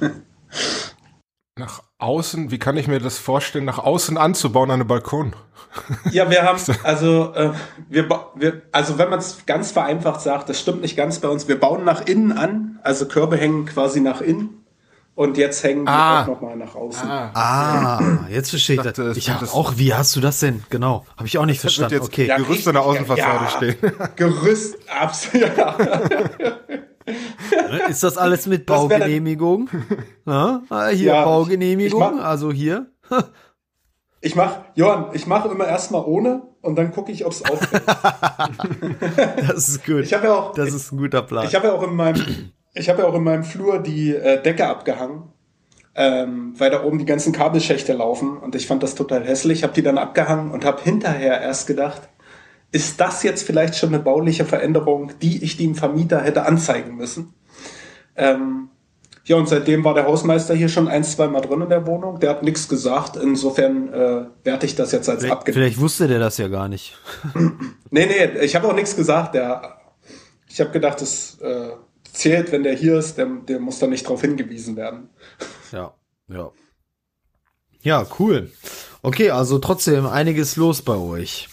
nach 1.58 1.82
außen, 1.98 2.50
wie 2.50 2.58
kann 2.58 2.76
ich 2.76 2.86
mir 2.88 3.00
das 3.00 3.18
vorstellen, 3.18 3.64
nach 3.64 3.78
außen 3.78 4.18
anzubauen, 4.18 4.70
eine 4.70 4.84
Balkon? 4.84 5.34
Ja, 6.10 6.30
wir 6.30 6.42
haben, 6.42 6.58
also, 6.84 7.34
äh, 7.34 7.52
wir, 7.90 8.08
wir, 8.34 8.62
also 8.72 8.96
wenn 8.96 9.10
man 9.10 9.18
es 9.18 9.44
ganz 9.44 9.72
vereinfacht 9.72 10.22
sagt, 10.22 10.48
das 10.48 10.58
stimmt 10.58 10.80
nicht 10.80 10.96
ganz 10.96 11.18
bei 11.18 11.28
uns, 11.28 11.48
wir 11.48 11.60
bauen 11.60 11.84
nach 11.84 12.00
innen 12.06 12.32
an, 12.32 12.78
also 12.82 13.06
Körbe 13.06 13.36
hängen 13.36 13.66
quasi 13.66 14.00
nach 14.00 14.22
innen 14.22 14.64
und 15.14 15.36
jetzt 15.36 15.62
hängen 15.64 15.84
die 15.84 15.92
Ah. 15.92 16.22
auch 16.22 16.28
nochmal 16.28 16.56
nach 16.56 16.74
außen. 16.74 17.06
Ah, 17.06 17.30
Ah, 17.34 18.00
jetzt 18.30 18.48
verstehe 18.50 18.76
ich 18.76 18.82
dachte, 18.82 19.02
das. 19.04 19.10
es 19.12 19.16
Ich 19.18 19.26
wird 19.28 19.34
hab 19.34 19.40
das- 19.42 19.52
auch, 19.52 19.74
wie 19.76 19.92
hast 19.92 20.16
du 20.16 20.20
das 20.20 20.40
denn? 20.40 20.62
Genau, 20.70 21.04
habe 21.18 21.26
ich 21.26 21.36
auch 21.36 21.44
nicht 21.44 21.62
wird 21.62 21.72
verstanden. 21.74 21.94
jetzt 21.96 22.06
Okay. 22.06 22.26
Gerüst 22.34 22.66
an 22.68 22.74
der 22.74 22.82
Außenfassade 22.82 23.44
ja. 23.44 23.50
stehen. 23.50 23.76
Gerüst, 24.16 24.76
absolut, 24.98 25.56
ja. 25.58 25.76
Ist 27.88 28.02
das 28.02 28.16
alles 28.18 28.46
mit 28.46 28.66
Baugenehmigung? 28.66 29.68
Ja, 30.26 30.62
ah, 30.70 30.88
hier 30.88 31.06
Ja, 31.06 31.18
ich- 31.20 31.24
Baugenehmigung, 31.24 32.02
ich 32.02 32.16
mach- 32.16 32.24
also 32.24 32.50
hier. 32.52 32.86
Ich 34.20 34.34
mach, 34.34 34.56
Johann, 34.74 35.06
ich 35.12 35.26
mache 35.28 35.48
immer 35.48 35.66
erstmal 35.68 36.02
ohne 36.04 36.42
und 36.62 36.76
dann 36.76 36.90
gucke 36.90 37.12
ich, 37.12 37.24
ob 37.24 37.30
es 37.32 37.44
auffällt. 37.44 37.82
Das 39.48 39.68
ist 39.68 39.86
gut. 39.86 40.00
Ich 40.02 40.12
habe 40.14 40.26
ja 40.26 40.34
auch, 40.34 40.52
das 40.54 40.72
ist 40.72 40.92
ein 40.92 40.98
guter 40.98 41.22
Plan. 41.22 41.46
Ich 41.46 41.54
habe 41.54 41.68
ja 41.68 41.72
auch 41.74 41.82
in 41.84 41.94
meinem, 41.94 42.50
ich 42.74 42.88
habe 42.88 43.02
ja 43.02 43.08
auch 43.08 43.14
in 43.14 43.22
meinem 43.22 43.44
Flur 43.44 43.78
die 43.78 44.14
äh, 44.14 44.42
Decke 44.42 44.66
abgehangen, 44.66 45.24
ähm, 45.94 46.54
weil 46.58 46.70
da 46.70 46.82
oben 46.84 46.98
die 46.98 47.04
ganzen 47.04 47.32
Kabelschächte 47.32 47.92
laufen 47.92 48.36
und 48.38 48.54
ich 48.56 48.66
fand 48.66 48.82
das 48.82 48.94
total 48.96 49.24
hässlich. 49.24 49.62
Habe 49.62 49.74
die 49.74 49.82
dann 49.82 49.98
abgehangen 49.98 50.50
und 50.50 50.64
habe 50.64 50.82
hinterher 50.82 51.40
erst 51.40 51.66
gedacht, 51.68 52.02
ist 52.76 53.00
das 53.00 53.22
jetzt 53.22 53.42
vielleicht 53.42 53.74
schon 53.74 53.88
eine 53.88 54.00
bauliche 54.02 54.44
Veränderung, 54.44 55.12
die 55.22 55.42
ich 55.42 55.56
dem 55.56 55.74
Vermieter 55.74 56.20
hätte 56.20 56.44
anzeigen 56.44 56.94
müssen? 56.96 57.32
Ähm, 58.16 58.68
ja, 59.24 59.36
und 59.36 59.48
seitdem 59.48 59.82
war 59.82 59.94
der 59.94 60.04
Hausmeister 60.04 60.54
hier 60.54 60.68
schon 60.68 60.86
ein, 60.86 61.02
zwei 61.02 61.26
Mal 61.26 61.40
drin 61.40 61.62
in 61.62 61.70
der 61.70 61.86
Wohnung. 61.86 62.20
Der 62.20 62.28
hat 62.28 62.42
nichts 62.42 62.68
gesagt. 62.68 63.16
Insofern 63.16 63.90
äh, 63.94 64.26
werte 64.44 64.66
ich 64.66 64.74
das 64.74 64.92
jetzt 64.92 65.08
als 65.08 65.24
abgedeckt. 65.24 65.56
vielleicht 65.56 65.80
wusste 65.80 66.06
der 66.06 66.18
das 66.18 66.36
ja 66.36 66.48
gar 66.48 66.68
nicht. 66.68 66.94
Nee, 67.90 68.06
nee, 68.06 68.40
ich 68.44 68.56
habe 68.56 68.68
auch 68.68 68.74
nichts 68.74 68.94
gesagt. 68.94 69.34
Der, 69.34 69.78
ich 70.50 70.60
habe 70.60 70.70
gedacht, 70.70 71.00
es 71.00 71.38
äh, 71.40 71.70
zählt, 72.12 72.52
wenn 72.52 72.64
der 72.64 72.74
hier 72.74 72.98
ist, 72.98 73.16
der, 73.16 73.26
der 73.48 73.58
muss 73.58 73.78
da 73.78 73.86
nicht 73.86 74.04
darauf 74.04 74.20
hingewiesen 74.20 74.76
werden. 74.76 75.08
Ja, 75.72 75.94
ja. 76.28 76.50
Ja, 77.80 78.06
cool. 78.18 78.52
Okay, 79.02 79.30
also 79.30 79.58
trotzdem 79.58 80.06
einiges 80.06 80.56
los 80.56 80.82
bei 80.82 80.94
euch. 80.94 81.48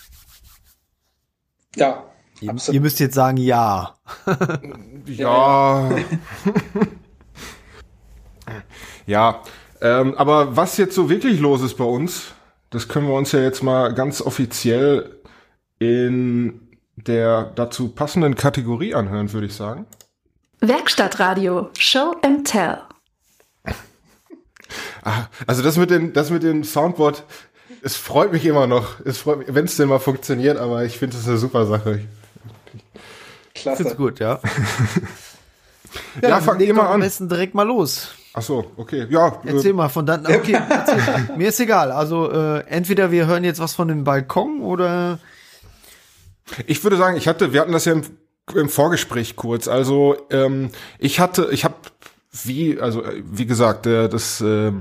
Ja, 1.75 2.03
Ihr, 2.43 2.49
absolut. 2.49 2.75
ihr 2.75 2.81
müsst 2.81 2.99
jetzt 2.99 3.15
sagen 3.15 3.37
ja. 3.37 3.95
Ja. 5.05 5.89
ja, 9.05 9.41
ähm, 9.81 10.15
aber 10.15 10.55
was 10.55 10.77
jetzt 10.77 10.95
so 10.95 11.09
wirklich 11.09 11.39
los 11.39 11.61
ist 11.61 11.75
bei 11.75 11.83
uns, 11.83 12.33
das 12.69 12.87
können 12.87 13.07
wir 13.07 13.13
uns 13.13 13.33
ja 13.33 13.41
jetzt 13.41 13.63
mal 13.63 13.93
ganz 13.93 14.21
offiziell 14.21 15.19
in 15.79 16.61
der 16.95 17.51
dazu 17.55 17.89
passenden 17.89 18.35
Kategorie 18.35 18.93
anhören, 18.93 19.31
würde 19.33 19.47
ich 19.47 19.55
sagen. 19.55 19.85
Werkstattradio 20.61 21.69
Show 21.77 22.15
and 22.21 22.47
Tell. 22.47 22.77
Ah, 25.03 25.25
also 25.45 25.61
das 25.61 25.77
mit 25.77 25.89
dem, 25.89 26.13
das 26.13 26.29
mit 26.29 26.43
dem 26.43 26.63
Soundboard, 26.63 27.23
es 27.83 27.95
freut 27.95 28.31
mich 28.31 28.45
immer 28.45 28.65
noch. 28.67 28.99
Es 29.05 29.17
freut 29.19 29.39
mich, 29.39 29.47
wenn 29.53 29.65
es 29.65 29.75
denn 29.75 29.89
mal 29.89 29.99
funktioniert, 29.99 30.57
aber 30.57 30.85
ich 30.85 30.97
finde 30.97 31.17
es 31.17 31.27
eine 31.27 31.37
super 31.37 31.65
Sache. 31.65 32.01
Klasse. 33.53 33.83
Find's 33.83 33.97
gut, 33.97 34.19
ja. 34.19 34.39
Ja, 36.23 36.29
dann 36.29 36.41
fang 36.41 36.59
immer 36.59 36.81
doch 36.81 36.87
am 36.89 36.95
an. 36.95 37.01
besten 37.01 37.29
direkt 37.29 37.53
mal 37.53 37.67
los. 37.67 38.09
Ach 38.33 38.41
so, 38.41 38.71
okay, 38.77 39.05
ja. 39.11 39.39
Erzähl 39.45 39.71
äh, 39.71 39.73
mal 39.73 39.89
von 39.89 40.07
dann. 40.07 40.25
Okay, 40.25 40.57
erzähl. 40.67 41.29
mir 41.37 41.49
ist 41.49 41.59
egal. 41.59 41.91
Also 41.91 42.31
äh, 42.31 42.61
entweder 42.67 43.11
wir 43.11 43.27
hören 43.27 43.43
jetzt 43.43 43.59
was 43.59 43.75
von 43.75 43.87
dem 43.87 44.03
Balkon 44.03 44.61
oder 44.61 45.19
Ich 46.65 46.83
würde 46.83 46.97
sagen, 46.97 47.15
ich 47.15 47.27
hatte, 47.27 47.53
wir 47.53 47.61
hatten 47.61 47.71
das 47.71 47.85
ja 47.85 47.93
im, 47.93 48.03
im 48.55 48.69
Vorgespräch 48.69 49.35
kurz. 49.35 49.67
Also 49.67 50.17
ähm, 50.31 50.71
ich 50.97 51.19
hatte, 51.19 51.49
ich 51.51 51.63
habe 51.63 51.75
wie, 52.43 52.79
also 52.79 53.03
äh, 53.03 53.21
wie 53.25 53.45
gesagt, 53.45 53.85
äh, 53.85 54.09
das, 54.09 54.41
äh, 54.41 54.71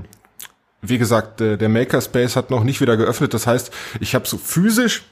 wie 0.83 0.97
gesagt, 0.97 1.41
äh, 1.41 1.57
der 1.57 1.69
Makerspace 1.69 2.35
hat 2.35 2.51
noch 2.51 2.63
nicht 2.63 2.81
wieder 2.81 2.97
geöffnet. 2.97 3.33
Das 3.33 3.47
heißt, 3.47 3.71
ich 3.99 4.13
habe 4.13 4.27
so 4.27 4.37
physisch 4.37 5.03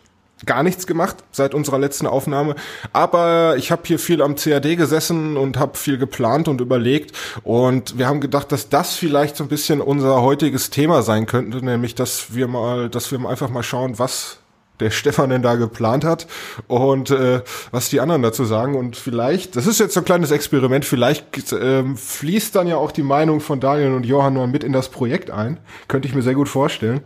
gar 0.46 0.63
nichts 0.63 0.88
gemacht 0.88 1.18
seit 1.32 1.54
unserer 1.54 1.78
letzten 1.78 2.08
Aufnahme, 2.08 2.56
aber 2.94 3.56
ich 3.58 3.72
habe 3.72 3.84
hier 3.86 4.00
viel 4.00 4.22
am 4.22 4.36
CAD 4.36 4.75
gesessen 4.75 5.38
und 5.38 5.58
habe 5.58 5.78
viel 5.78 6.00
geplant 6.00 6.48
und 6.48 6.62
überlegt 6.62 7.16
und 7.44 7.98
wir 8.00 8.08
haben 8.08 8.22
gedacht, 8.22 8.51
dass 8.51 8.68
das 8.68 8.96
vielleicht 8.96 9.38
so 9.38 9.44
ein 9.44 9.50
bisschen 9.50 9.82
unser 9.82 10.22
heutiges 10.24 10.72
Thema 10.72 11.04
sein 11.04 11.28
könnte, 11.28 11.63
nämlich 11.63 11.94
dass 11.94 12.34
wir 12.34 12.48
mal, 12.48 12.90
dass 12.90 13.12
wir 13.12 13.20
einfach 13.28 13.50
mal 13.50 13.62
schauen, 13.62 14.00
was 14.00 14.40
der 14.81 14.91
Stefan 14.91 15.29
denn 15.29 15.41
da 15.41 15.55
geplant 15.55 16.03
hat 16.03 16.27
und 16.67 17.11
äh, 17.11 17.41
was 17.71 17.89
die 17.89 18.00
anderen 18.00 18.21
dazu 18.21 18.45
sagen. 18.45 18.75
Und 18.75 18.95
vielleicht, 18.95 19.55
das 19.55 19.67
ist 19.67 19.79
jetzt 19.79 19.93
so 19.93 20.01
ein 20.01 20.05
kleines 20.05 20.31
Experiment, 20.31 20.85
vielleicht 20.85 21.25
ähm, 21.53 21.95
fließt 21.95 22.55
dann 22.55 22.67
ja 22.67 22.77
auch 22.77 22.91
die 22.91 23.03
Meinung 23.03 23.39
von 23.39 23.59
Daniel 23.59 23.93
und 23.93 24.05
Johann 24.05 24.33
mal 24.33 24.47
mit 24.47 24.63
in 24.63 24.73
das 24.73 24.89
Projekt 24.89 25.31
ein. 25.31 25.57
Könnte 25.88 26.07
ich 26.07 26.15
mir 26.15 26.21
sehr 26.21 26.35
gut 26.35 26.50
vorstellen. 26.50 27.01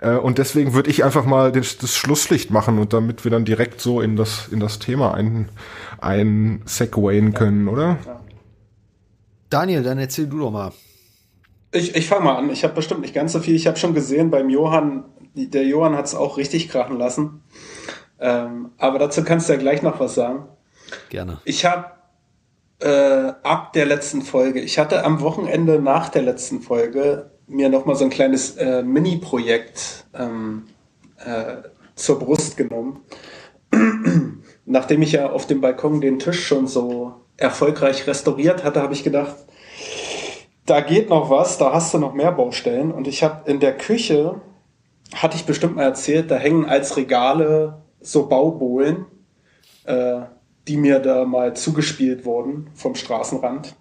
Äh, 0.00 0.16
und 0.16 0.38
deswegen 0.38 0.74
würde 0.74 0.90
ich 0.90 1.04
einfach 1.04 1.24
mal 1.24 1.52
den, 1.52 1.62
das 1.62 1.96
Schlusslicht 1.96 2.50
machen 2.50 2.78
und 2.78 2.92
damit 2.92 3.24
wir 3.24 3.30
dann 3.30 3.44
direkt 3.44 3.80
so 3.80 4.00
in 4.00 4.16
das, 4.16 4.48
in 4.50 4.60
das 4.60 4.78
Thema 4.78 5.14
ein, 5.14 5.48
ein 6.00 6.62
segwayen 6.64 7.34
können, 7.34 7.68
oder? 7.68 7.98
Daniel, 9.50 9.82
dann 9.82 9.98
erzähl 9.98 10.26
du 10.26 10.38
doch 10.38 10.50
mal. 10.50 10.72
Ich, 11.72 11.94
ich 11.94 12.08
fange 12.08 12.24
mal 12.24 12.36
an. 12.36 12.50
Ich 12.50 12.64
habe 12.64 12.74
bestimmt 12.74 13.02
nicht 13.02 13.14
ganz 13.14 13.32
so 13.32 13.40
viel. 13.40 13.54
Ich 13.54 13.66
habe 13.66 13.76
schon 13.76 13.94
gesehen 13.94 14.30
beim 14.30 14.48
Johann, 14.48 15.04
der 15.34 15.64
Johann 15.64 15.96
hat 15.96 16.06
es 16.06 16.14
auch 16.14 16.36
richtig 16.36 16.68
krachen 16.68 16.98
lassen. 16.98 17.42
Ähm, 18.18 18.70
aber 18.78 18.98
dazu 18.98 19.24
kannst 19.24 19.48
du 19.48 19.54
ja 19.54 19.58
gleich 19.58 19.82
noch 19.82 19.98
was 20.00 20.14
sagen. 20.14 20.48
Gerne. 21.08 21.38
Ich 21.44 21.64
habe 21.64 21.86
äh, 22.80 23.32
ab 23.42 23.72
der 23.72 23.86
letzten 23.86 24.22
Folge, 24.22 24.60
ich 24.60 24.78
hatte 24.78 25.04
am 25.04 25.20
Wochenende 25.20 25.80
nach 25.80 26.08
der 26.08 26.22
letzten 26.22 26.60
Folge 26.60 27.30
mir 27.46 27.68
noch 27.68 27.84
mal 27.84 27.96
so 27.96 28.04
ein 28.04 28.10
kleines 28.10 28.56
äh, 28.56 28.82
Mini-Projekt 28.82 30.04
ähm, 30.14 30.66
äh, 31.18 31.68
zur 31.94 32.18
Brust 32.18 32.56
genommen. 32.56 33.00
Nachdem 34.64 35.02
ich 35.02 35.12
ja 35.12 35.30
auf 35.30 35.46
dem 35.46 35.60
Balkon 35.60 36.00
den 36.00 36.18
Tisch 36.18 36.46
schon 36.46 36.66
so 36.66 37.14
erfolgreich 37.36 38.06
restauriert 38.06 38.64
hatte, 38.64 38.82
habe 38.82 38.94
ich 38.94 39.02
gedacht, 39.02 39.34
da 40.66 40.80
geht 40.80 41.10
noch 41.10 41.30
was, 41.30 41.58
da 41.58 41.72
hast 41.72 41.92
du 41.92 41.98
noch 41.98 42.14
mehr 42.14 42.32
Baustellen. 42.32 42.92
Und 42.92 43.08
ich 43.08 43.22
habe 43.22 43.50
in 43.50 43.58
der 43.58 43.76
Küche, 43.76 44.40
hatte 45.14 45.36
ich 45.36 45.44
bestimmt 45.44 45.76
mal 45.76 45.82
erzählt, 45.84 46.30
da 46.30 46.36
hängen 46.36 46.66
als 46.66 46.96
Regale 46.96 47.78
so 48.00 48.26
Baubohlen, 48.26 49.06
äh, 49.84 50.20
die 50.68 50.76
mir 50.76 50.98
da 51.00 51.24
mal 51.24 51.54
zugespielt 51.54 52.24
wurden 52.24 52.68
vom 52.74 52.94
Straßenrand. 52.94 53.74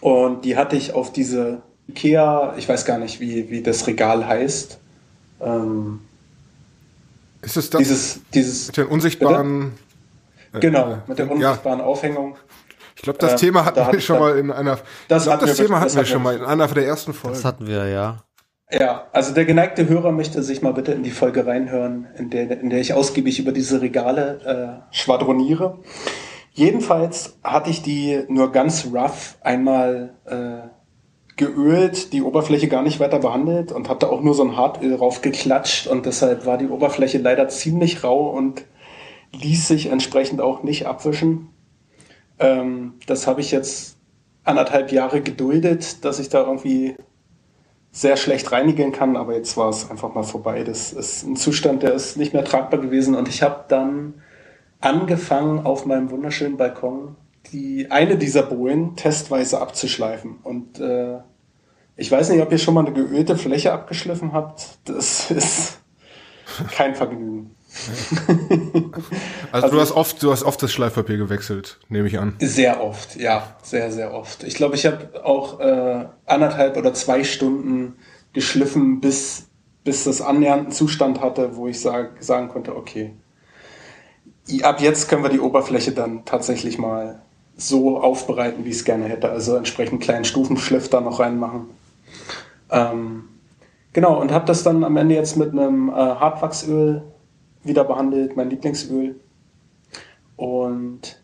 Und 0.00 0.44
die 0.44 0.56
hatte 0.56 0.76
ich 0.76 0.94
auf 0.94 1.12
diese 1.12 1.62
Ikea, 1.88 2.54
ich 2.56 2.68
weiß 2.68 2.84
gar 2.84 2.98
nicht, 2.98 3.20
wie, 3.20 3.50
wie 3.50 3.62
das 3.62 3.86
Regal 3.86 4.26
heißt. 4.26 4.78
Ähm, 5.40 6.00
Ist 7.42 7.56
es 7.56 7.70
das 7.70 7.78
dieses, 7.78 8.20
dieses, 8.34 8.66
mit 8.68 8.76
den 8.78 8.86
unsichtbaren? 8.86 9.72
äh, 10.52 10.60
genau, 10.60 10.98
mit 11.06 11.18
der 11.18 11.26
ja. 11.26 11.32
unsichtbaren 11.32 11.80
Aufhängung. 11.80 12.36
Ich 12.96 13.02
glaube, 13.02 13.18
das 13.18 13.32
Ähm, 13.32 13.38
Thema 13.38 13.64
hatten 13.64 13.76
da 13.76 13.92
wir 13.92 14.00
schon 14.00 14.18
mal 14.18 14.38
in 14.38 14.50
einer. 14.50 14.78
Das 15.08 15.26
hatten 15.26 15.46
das 15.46 15.58
wir- 15.58 15.66
Thema 15.66 15.80
das 15.80 15.84
hatten 15.84 15.94
wir 15.94 15.98
hatten 16.00 16.10
schon 16.10 16.22
mal 16.22 16.36
in 16.36 16.44
einer 16.44 16.68
der 16.68 16.86
ersten 16.86 17.12
Folgen. 17.14 17.36
Das 17.36 17.44
hatten 17.44 17.66
wir 17.66 17.86
ja. 17.88 18.22
Ja, 18.72 19.08
also 19.12 19.34
der 19.34 19.44
geneigte 19.44 19.86
Hörer 19.88 20.12
möchte 20.12 20.42
sich 20.42 20.62
mal 20.62 20.72
bitte 20.72 20.92
in 20.92 21.02
die 21.02 21.10
Folge 21.10 21.46
reinhören, 21.46 22.06
in 22.16 22.30
der, 22.30 22.58
in 22.58 22.70
der 22.70 22.80
ich 22.80 22.94
ausgiebig 22.94 23.38
über 23.38 23.52
diese 23.52 23.82
Regale 23.82 24.86
äh, 24.90 24.94
schwadroniere. 24.96 25.78
Jedenfalls 26.54 27.38
hatte 27.42 27.70
ich 27.70 27.82
die 27.82 28.22
nur 28.28 28.50
ganz 28.52 28.86
rough 28.92 29.36
einmal 29.42 30.14
äh, 30.24 30.68
geölt, 31.36 32.12
die 32.12 32.22
Oberfläche 32.22 32.68
gar 32.68 32.82
nicht 32.82 33.00
weiter 33.00 33.18
behandelt 33.18 33.72
und 33.72 33.88
hatte 33.88 34.10
auch 34.10 34.22
nur 34.22 34.34
so 34.34 34.44
ein 34.44 34.56
Hartöl 34.56 34.94
raufgeklatscht 34.94 35.86
und 35.86 36.06
deshalb 36.06 36.46
war 36.46 36.56
die 36.56 36.68
Oberfläche 36.68 37.18
leider 37.18 37.48
ziemlich 37.48 38.04
rau 38.04 38.30
und 38.30 38.64
ließ 39.34 39.68
sich 39.68 39.86
entsprechend 39.86 40.40
auch 40.40 40.62
nicht 40.62 40.86
abwischen. 40.86 41.48
Ähm, 42.38 42.94
das 43.06 43.26
habe 43.26 43.40
ich 43.40 43.50
jetzt 43.50 43.96
anderthalb 44.44 44.92
Jahre 44.92 45.20
geduldet, 45.20 46.04
dass 46.04 46.18
ich 46.18 46.28
da 46.28 46.40
irgendwie 46.40 46.96
sehr 47.92 48.16
schlecht 48.16 48.50
reinigen 48.50 48.90
kann, 48.90 49.16
aber 49.16 49.34
jetzt 49.34 49.56
war 49.56 49.68
es 49.68 49.90
einfach 49.90 50.14
mal 50.14 50.22
vorbei. 50.22 50.64
Das 50.64 50.92
ist 50.92 51.24
ein 51.24 51.36
Zustand, 51.36 51.82
der 51.82 51.92
ist 51.92 52.16
nicht 52.16 52.32
mehr 52.32 52.44
tragbar 52.44 52.80
gewesen 52.80 53.14
und 53.14 53.28
ich 53.28 53.42
habe 53.42 53.66
dann 53.68 54.14
angefangen 54.80 55.64
auf 55.64 55.86
meinem 55.86 56.10
wunderschönen 56.10 56.56
Balkon 56.56 57.16
die 57.52 57.90
eine 57.90 58.16
dieser 58.16 58.44
Bohlen 58.44 58.96
testweise 58.96 59.60
abzuschleifen 59.60 60.38
und 60.42 60.80
äh, 60.80 61.18
ich 61.96 62.10
weiß 62.10 62.30
nicht, 62.30 62.40
ob 62.40 62.50
ihr 62.50 62.58
schon 62.58 62.74
mal 62.74 62.86
eine 62.86 62.94
geölte 62.94 63.36
Fläche 63.36 63.72
abgeschliffen 63.72 64.32
habt. 64.32 64.78
Das 64.84 65.30
ist 65.30 65.80
kein 66.74 66.94
Vergnügen. 66.94 67.54
Also, 67.72 68.92
also, 69.52 69.68
du 69.68 69.80
hast 69.80 69.92
oft, 69.92 70.22
du 70.22 70.30
hast 70.30 70.42
oft 70.42 70.62
das 70.62 70.72
Schleifpapier 70.72 71.16
gewechselt, 71.16 71.78
nehme 71.88 72.08
ich 72.08 72.18
an. 72.18 72.36
Sehr 72.38 72.82
oft, 72.82 73.16
ja, 73.16 73.56
sehr, 73.62 73.90
sehr 73.90 74.12
oft. 74.12 74.44
Ich 74.44 74.54
glaube, 74.54 74.74
ich 74.74 74.86
habe 74.86 75.24
auch 75.24 75.60
äh, 75.60 76.06
anderthalb 76.26 76.76
oder 76.76 76.92
zwei 76.94 77.24
Stunden 77.24 77.94
geschliffen, 78.32 79.00
bis, 79.00 79.48
bis 79.84 80.04
das 80.04 80.20
annähernd 80.20 80.64
einen 80.64 80.72
Zustand 80.72 81.20
hatte, 81.20 81.56
wo 81.56 81.66
ich 81.66 81.80
sag, 81.80 82.22
sagen 82.22 82.48
konnte, 82.48 82.76
okay, 82.76 83.14
ab 84.62 84.80
jetzt 84.80 85.08
können 85.08 85.22
wir 85.22 85.30
die 85.30 85.40
Oberfläche 85.40 85.92
dann 85.92 86.24
tatsächlich 86.24 86.78
mal 86.78 87.22
so 87.56 87.98
aufbereiten, 87.98 88.64
wie 88.64 88.70
ich 88.70 88.76
es 88.76 88.84
gerne 88.84 89.04
hätte. 89.04 89.30
Also 89.30 89.56
entsprechend 89.56 90.02
kleinen 90.02 90.24
Stufenschliff 90.24 90.88
da 90.88 91.00
noch 91.00 91.20
reinmachen. 91.20 91.70
Ähm, 92.70 93.28
genau, 93.92 94.20
und 94.20 94.32
habe 94.32 94.46
das 94.46 94.62
dann 94.62 94.84
am 94.84 94.96
Ende 94.96 95.14
jetzt 95.14 95.36
mit 95.36 95.52
einem 95.52 95.88
äh, 95.88 95.92
Hartwachsöl 95.92 97.02
wieder 97.64 97.84
behandelt, 97.84 98.36
mein 98.36 98.50
Lieblingsöl. 98.50 99.16
Und 100.36 101.22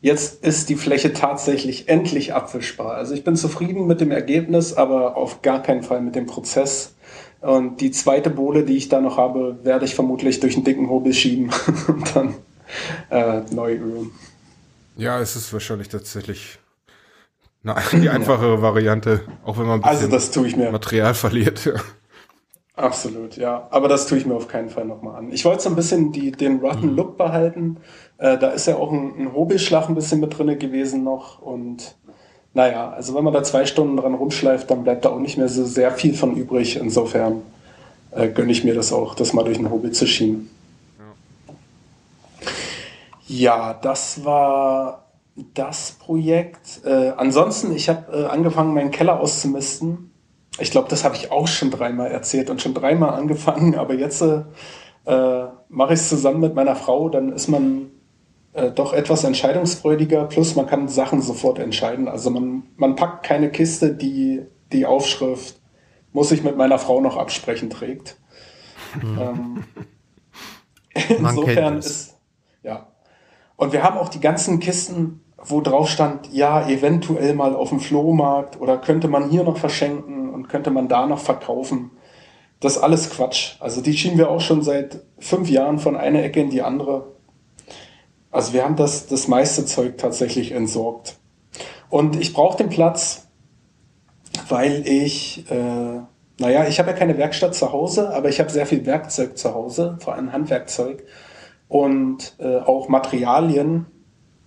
jetzt 0.00 0.44
ist 0.44 0.68
die 0.68 0.76
Fläche 0.76 1.12
tatsächlich 1.12 1.88
endlich 1.88 2.34
abwischbar. 2.34 2.94
Also 2.94 3.14
ich 3.14 3.24
bin 3.24 3.36
zufrieden 3.36 3.86
mit 3.86 4.00
dem 4.00 4.10
Ergebnis, 4.10 4.74
aber 4.74 5.16
auf 5.16 5.42
gar 5.42 5.62
keinen 5.62 5.82
Fall 5.82 6.00
mit 6.00 6.14
dem 6.14 6.26
Prozess. 6.26 6.94
Und 7.40 7.80
die 7.80 7.90
zweite 7.90 8.30
Bohle, 8.30 8.64
die 8.64 8.76
ich 8.76 8.88
da 8.88 9.00
noch 9.00 9.16
habe, 9.16 9.58
werde 9.64 9.84
ich 9.84 9.94
vermutlich 9.94 10.38
durch 10.38 10.54
einen 10.54 10.64
dicken 10.64 10.88
Hobel 10.88 11.12
schieben 11.12 11.50
und 11.88 12.14
dann 12.14 12.34
äh, 13.10 13.40
neu 13.50 13.74
ölen. 13.74 14.10
Ja, 14.96 15.20
es 15.20 15.34
ist 15.34 15.52
wahrscheinlich 15.52 15.88
tatsächlich 15.88 16.58
na, 17.62 17.76
die 17.92 18.08
einfachere 18.10 18.56
ja. 18.56 18.62
Variante, 18.62 19.22
auch 19.44 19.58
wenn 19.58 19.66
man 19.66 19.82
ein 19.82 19.98
bisschen 19.98 20.12
also 20.12 20.70
Material 20.70 21.14
verliert. 21.14 21.72
Absolut, 22.74 23.36
ja. 23.36 23.66
Aber 23.70 23.88
das 23.88 24.06
tue 24.06 24.16
ich 24.18 24.24
mir 24.24 24.34
auf 24.34 24.48
keinen 24.48 24.70
Fall 24.70 24.86
nochmal 24.86 25.16
an. 25.16 25.30
Ich 25.30 25.44
wollte 25.44 25.62
so 25.62 25.68
ein 25.68 25.76
bisschen 25.76 26.10
die, 26.12 26.32
den 26.32 26.60
Rotten 26.60 26.90
mhm. 26.90 26.96
Look 26.96 27.18
behalten. 27.18 27.76
Äh, 28.18 28.38
da 28.38 28.48
ist 28.50 28.66
ja 28.66 28.76
auch 28.76 28.90
ein, 28.90 29.14
ein 29.18 29.32
Hobelschlag 29.34 29.88
ein 29.88 29.94
bisschen 29.94 30.20
mit 30.20 30.38
drinne 30.38 30.56
gewesen 30.56 31.04
noch. 31.04 31.42
Und 31.42 31.96
naja, 32.54 32.90
also 32.90 33.14
wenn 33.14 33.24
man 33.24 33.34
da 33.34 33.42
zwei 33.42 33.66
Stunden 33.66 33.96
dran 33.96 34.14
rumschleift, 34.14 34.70
dann 34.70 34.84
bleibt 34.84 35.04
da 35.04 35.10
auch 35.10 35.18
nicht 35.18 35.36
mehr 35.36 35.48
so 35.48 35.64
sehr 35.64 35.90
viel 35.90 36.14
von 36.14 36.34
übrig. 36.34 36.76
Insofern 36.76 37.42
äh, 38.12 38.28
gönne 38.28 38.52
ich 38.52 38.64
mir 38.64 38.74
das 38.74 38.92
auch, 38.92 39.14
das 39.14 39.34
mal 39.34 39.44
durch 39.44 39.58
den 39.58 39.70
Hobel 39.70 39.92
zu 39.92 40.06
schieben. 40.06 40.48
Ja, 43.26 43.74
das 43.74 44.24
war 44.24 45.06
das 45.54 45.92
Projekt. 45.92 46.84
Äh, 46.84 47.12
ansonsten, 47.16 47.74
ich 47.74 47.88
habe 47.88 48.16
äh, 48.16 48.24
angefangen, 48.26 48.74
meinen 48.74 48.90
Keller 48.90 49.20
auszumisten. 49.20 50.11
Ich 50.58 50.70
glaube, 50.70 50.88
das 50.88 51.04
habe 51.04 51.16
ich 51.16 51.30
auch 51.30 51.48
schon 51.48 51.70
dreimal 51.70 52.10
erzählt 52.10 52.50
und 52.50 52.60
schon 52.60 52.74
dreimal 52.74 53.10
angefangen, 53.10 53.74
aber 53.78 53.94
jetzt 53.94 54.22
äh, 54.22 54.42
mache 55.68 55.94
ich 55.94 56.00
es 56.00 56.08
zusammen 56.08 56.40
mit 56.40 56.54
meiner 56.54 56.76
Frau, 56.76 57.08
dann 57.08 57.32
ist 57.32 57.48
man 57.48 57.90
äh, 58.52 58.70
doch 58.70 58.92
etwas 58.92 59.24
entscheidungsfreudiger, 59.24 60.24
plus 60.24 60.54
man 60.54 60.66
kann 60.66 60.88
Sachen 60.88 61.22
sofort 61.22 61.58
entscheiden. 61.58 62.08
Also 62.08 62.30
man, 62.30 62.64
man 62.76 62.96
packt 62.96 63.24
keine 63.24 63.50
Kiste, 63.50 63.94
die 63.94 64.42
die 64.72 64.86
Aufschrift 64.86 65.60
muss 66.12 66.30
ich 66.30 66.42
mit 66.42 66.56
meiner 66.56 66.78
Frau 66.78 67.00
noch 67.00 67.16
absprechen 67.16 67.70
trägt. 67.70 68.18
Mhm. 69.00 69.18
Ähm, 69.18 69.64
insofern 71.18 71.78
ist, 71.78 72.18
ja, 72.62 72.88
und 73.56 73.72
wir 73.72 73.82
haben 73.82 73.96
auch 73.96 74.08
die 74.08 74.20
ganzen 74.20 74.60
Kisten, 74.60 75.20
wo 75.44 75.60
drauf 75.60 75.88
stand, 75.88 76.32
ja, 76.32 76.68
eventuell 76.68 77.34
mal 77.34 77.54
auf 77.54 77.70
dem 77.70 77.80
Flohmarkt 77.80 78.60
oder 78.60 78.78
könnte 78.78 79.08
man 79.08 79.28
hier 79.28 79.42
noch 79.44 79.56
verschenken 79.56 80.30
und 80.30 80.48
könnte 80.48 80.70
man 80.70 80.88
da 80.88 81.06
noch 81.06 81.18
verkaufen. 81.18 81.90
Das 82.60 82.76
ist 82.76 82.82
alles 82.82 83.10
Quatsch. 83.10 83.56
Also 83.58 83.80
die 83.80 83.96
schieben 83.96 84.18
wir 84.18 84.30
auch 84.30 84.40
schon 84.40 84.62
seit 84.62 85.02
fünf 85.18 85.50
Jahren 85.50 85.78
von 85.78 85.96
einer 85.96 86.22
Ecke 86.22 86.40
in 86.40 86.50
die 86.50 86.62
andere. 86.62 87.12
Also 88.30 88.52
wir 88.52 88.64
haben 88.64 88.76
das, 88.76 89.06
das 89.06 89.26
meiste 89.26 89.64
Zeug 89.66 89.98
tatsächlich 89.98 90.52
entsorgt. 90.52 91.18
Und 91.90 92.18
ich 92.18 92.32
brauche 92.32 92.56
den 92.56 92.70
Platz, 92.70 93.28
weil 94.48 94.86
ich, 94.86 95.44
äh, 95.50 96.00
naja, 96.38 96.66
ich 96.68 96.78
habe 96.78 96.90
ja 96.90 96.96
keine 96.96 97.18
Werkstatt 97.18 97.54
zu 97.54 97.72
Hause, 97.72 98.14
aber 98.14 98.28
ich 98.28 98.38
habe 98.40 98.48
sehr 98.48 98.64
viel 98.64 98.86
Werkzeug 98.86 99.36
zu 99.36 99.52
Hause, 99.52 99.98
vor 100.00 100.14
allem 100.14 100.32
Handwerkzeug 100.32 101.04
und 101.68 102.36
äh, 102.38 102.58
auch 102.58 102.88
Materialien. 102.88 103.86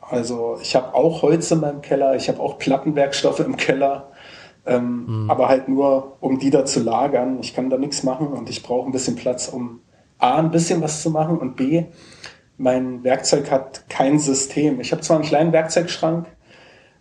Also 0.10 0.58
ich 0.62 0.76
habe 0.76 0.94
auch 0.94 1.22
Holz 1.22 1.50
in 1.52 1.62
meinem 1.62 1.82
Keller, 1.82 2.16
ich 2.16 2.30
habe 2.30 2.40
auch 2.40 2.58
Plattenwerkstoffe 2.60 3.40
im 3.40 3.58
Keller, 3.58 4.12
ähm, 4.66 5.24
mhm. 5.24 5.32
aber 5.32 5.50
halt 5.50 5.68
nur, 5.68 6.18
um 6.20 6.40
die 6.40 6.50
da 6.50 6.66
zu 6.66 6.82
lagern. 6.82 7.40
Ich 7.42 7.56
kann 7.56 7.70
da 7.70 7.78
nichts 7.78 8.04
machen 8.04 8.28
und 8.28 8.50
ich 8.50 8.62
brauche 8.62 8.88
ein 8.88 8.92
bisschen 8.92 9.16
Platz, 9.16 9.48
um 9.48 9.80
A, 10.20 10.38
ein 10.38 10.52
bisschen 10.52 10.82
was 10.82 11.02
zu 11.02 11.10
machen 11.10 11.38
und 11.38 11.56
B, 11.56 11.86
mein 12.58 13.04
Werkzeug 13.04 13.52
hat 13.52 13.90
kein 13.90 14.20
System. 14.20 14.80
Ich 14.80 14.92
habe 14.92 15.02
zwar 15.02 15.18
einen 15.18 15.26
kleinen 15.26 15.52
Werkzeugschrank, 15.52 16.28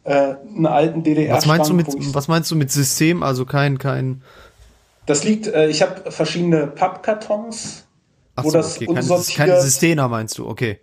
äh, 0.04 0.34
einen 0.46 0.66
alten 0.66 1.02
DDR-Schrank. 1.02 1.60
Was 1.60 1.70
meinst 1.70 1.70
du 1.70 1.74
mit, 1.74 2.14
was 2.14 2.28
meinst 2.28 2.50
du 2.50 2.56
mit 2.56 2.70
System? 2.72 3.22
Also 3.22 3.44
kein, 3.44 3.78
kein. 3.78 4.22
Das 5.06 5.24
liegt, 5.24 5.46
äh, 5.46 5.68
ich 5.68 5.82
habe 5.82 6.10
verschiedene 6.10 6.66
Pappkartons, 6.66 7.86
Ach 8.36 8.44
wo 8.44 8.50
so, 8.50 8.58
das 8.58 8.76
okay. 8.76 8.88
unsortiert... 8.88 9.36
Keine, 9.36 9.60
Systeme 9.60 10.08
meinst 10.08 10.38
du, 10.38 10.48
okay. 10.48 10.80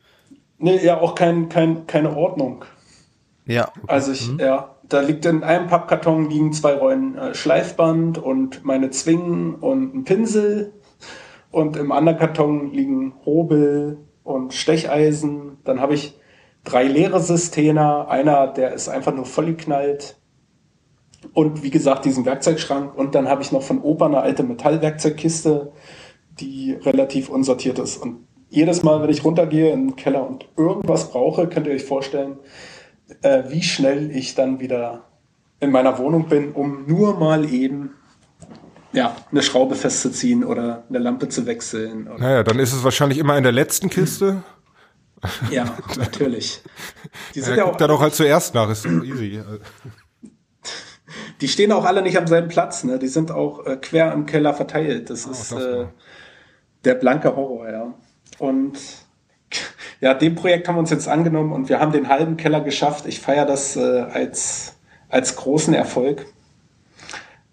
Nee, 0.61 0.83
ja, 0.83 0.99
auch 0.99 1.15
kein, 1.15 1.49
kein, 1.49 1.87
keine 1.87 2.15
Ordnung. 2.15 2.65
Ja. 3.45 3.69
Okay. 3.69 3.79
Also 3.87 4.11
ich, 4.11 4.31
mhm. 4.31 4.39
ja, 4.39 4.75
da 4.87 5.01
liegt 5.01 5.25
in 5.25 5.43
einem 5.43 5.67
Pappkarton 5.67 6.29
liegen 6.29 6.53
zwei 6.53 6.73
Rollen 6.73 7.17
äh, 7.17 7.33
Schleifband 7.33 8.17
und 8.17 8.63
meine 8.63 8.89
Zwingen 8.91 9.55
und 9.55 9.95
ein 9.95 10.03
Pinsel. 10.03 10.73
Und 11.49 11.75
im 11.75 11.91
anderen 11.91 12.17
Karton 12.17 12.71
liegen 12.71 13.13
Hobel 13.25 13.97
und 14.23 14.53
Stecheisen. 14.53 15.57
Dann 15.63 15.81
habe 15.81 15.95
ich 15.95 16.17
drei 16.63 16.83
leere 16.83 17.19
Systeme. 17.19 18.07
Einer, 18.07 18.47
der 18.47 18.73
ist 18.73 18.87
einfach 18.87 19.13
nur 19.13 19.25
vollgeknallt. 19.25 20.17
Und 21.33 21.63
wie 21.63 21.71
gesagt, 21.71 22.05
diesen 22.05 22.25
Werkzeugschrank. 22.25 22.97
Und 22.97 23.15
dann 23.15 23.27
habe 23.27 23.41
ich 23.41 23.51
noch 23.51 23.63
von 23.63 23.81
Opa 23.81 24.05
eine 24.05 24.21
alte 24.21 24.43
Metallwerkzeugkiste 24.43 25.71
die 26.39 26.73
relativ 26.73 27.29
unsortiert 27.29 27.79
ist. 27.79 27.97
Und 27.97 28.27
jedes 28.51 28.83
Mal, 28.83 29.01
wenn 29.01 29.09
ich 29.09 29.23
runtergehe 29.23 29.71
in 29.71 29.87
den 29.87 29.95
Keller 29.95 30.27
und 30.27 30.45
irgendwas 30.57 31.09
brauche, 31.09 31.47
könnt 31.47 31.67
ihr 31.67 31.73
euch 31.73 31.85
vorstellen, 31.85 32.37
äh, 33.21 33.43
wie 33.47 33.63
schnell 33.63 34.11
ich 34.11 34.35
dann 34.35 34.59
wieder 34.59 35.05
in 35.61 35.71
meiner 35.71 35.97
Wohnung 35.97 36.27
bin, 36.27 36.51
um 36.51 36.85
nur 36.85 37.17
mal 37.17 37.51
eben 37.51 37.91
ja, 38.91 39.15
eine 39.31 39.41
Schraube 39.41 39.75
festzuziehen 39.75 40.43
oder 40.43 40.83
eine 40.89 40.99
Lampe 40.99 41.29
zu 41.29 41.45
wechseln. 41.45 42.09
Naja, 42.17 42.43
dann 42.43 42.59
ist 42.59 42.73
es 42.73 42.83
wahrscheinlich 42.83 43.19
immer 43.19 43.37
in 43.37 43.43
der 43.43 43.53
letzten 43.53 43.89
Kiste. 43.89 44.43
Ja, 45.49 45.77
natürlich. 45.97 46.61
Die 47.35 47.39
sind 47.39 47.55
ja, 47.55 47.63
ja 47.63 47.71
auch, 47.71 47.77
da 47.77 47.87
doch 47.87 48.01
halt 48.01 48.15
zuerst 48.15 48.53
nach, 48.53 48.69
ist 48.69 48.85
easy. 48.85 49.41
Die 51.39 51.47
stehen 51.47 51.71
auch 51.71 51.85
alle 51.85 52.01
nicht 52.01 52.17
am 52.17 52.27
selben 52.27 52.49
Platz, 52.49 52.83
ne? 52.83 52.99
Die 52.99 53.07
sind 53.07 53.31
auch 53.31 53.65
äh, 53.65 53.77
quer 53.77 54.11
im 54.11 54.25
Keller 54.25 54.53
verteilt. 54.53 55.09
Das 55.09 55.25
oh, 55.25 55.31
ist 55.31 55.51
das 55.53 55.63
äh, 55.63 55.85
der 56.83 56.95
blanke 56.95 57.33
Horror, 57.33 57.69
ja. 57.69 57.93
Und 58.39 58.77
ja, 60.01 60.13
dem 60.13 60.35
Projekt 60.35 60.67
haben 60.67 60.75
wir 60.75 60.79
uns 60.79 60.89
jetzt 60.89 61.07
angenommen 61.07 61.51
und 61.51 61.69
wir 61.69 61.79
haben 61.79 61.91
den 61.91 62.09
halben 62.09 62.37
Keller 62.37 62.61
geschafft. 62.61 63.05
Ich 63.05 63.19
feiere 63.19 63.45
das 63.45 63.75
äh, 63.75 64.01
als, 64.01 64.75
als 65.09 65.35
großen 65.35 65.73
Erfolg. 65.73 66.25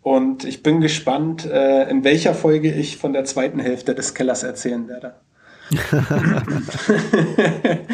Und 0.03 0.45
ich 0.45 0.63
bin 0.63 0.81
gespannt, 0.81 1.45
äh, 1.45 1.89
in 1.91 2.05
welcher 2.05 2.35
Folge 2.35 2.73
ich 2.73 2.97
von 2.97 3.13
der 3.13 3.25
zweiten 3.25 3.59
Hälfte 3.59 3.95
des 3.95 4.15
Kellers 4.15 4.43
erzählen 4.43 4.89
werde. 4.89 5.15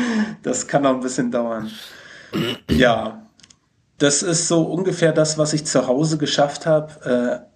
das 0.43 0.69
kann 0.69 0.83
noch 0.83 0.95
ein 0.95 1.01
bisschen 1.01 1.33
dauern. 1.33 1.71
Ja, 2.71 3.27
das 3.99 4.23
ist 4.23 4.49
so 4.49 4.63
ungefähr 4.63 5.13
das, 5.13 5.39
was 5.39 5.53
ich 5.53 5.67
zu 5.67 5.87
Hause 5.87 6.19
geschafft 6.19 6.67
habe. 6.67 7.45
Äh, 7.45 7.55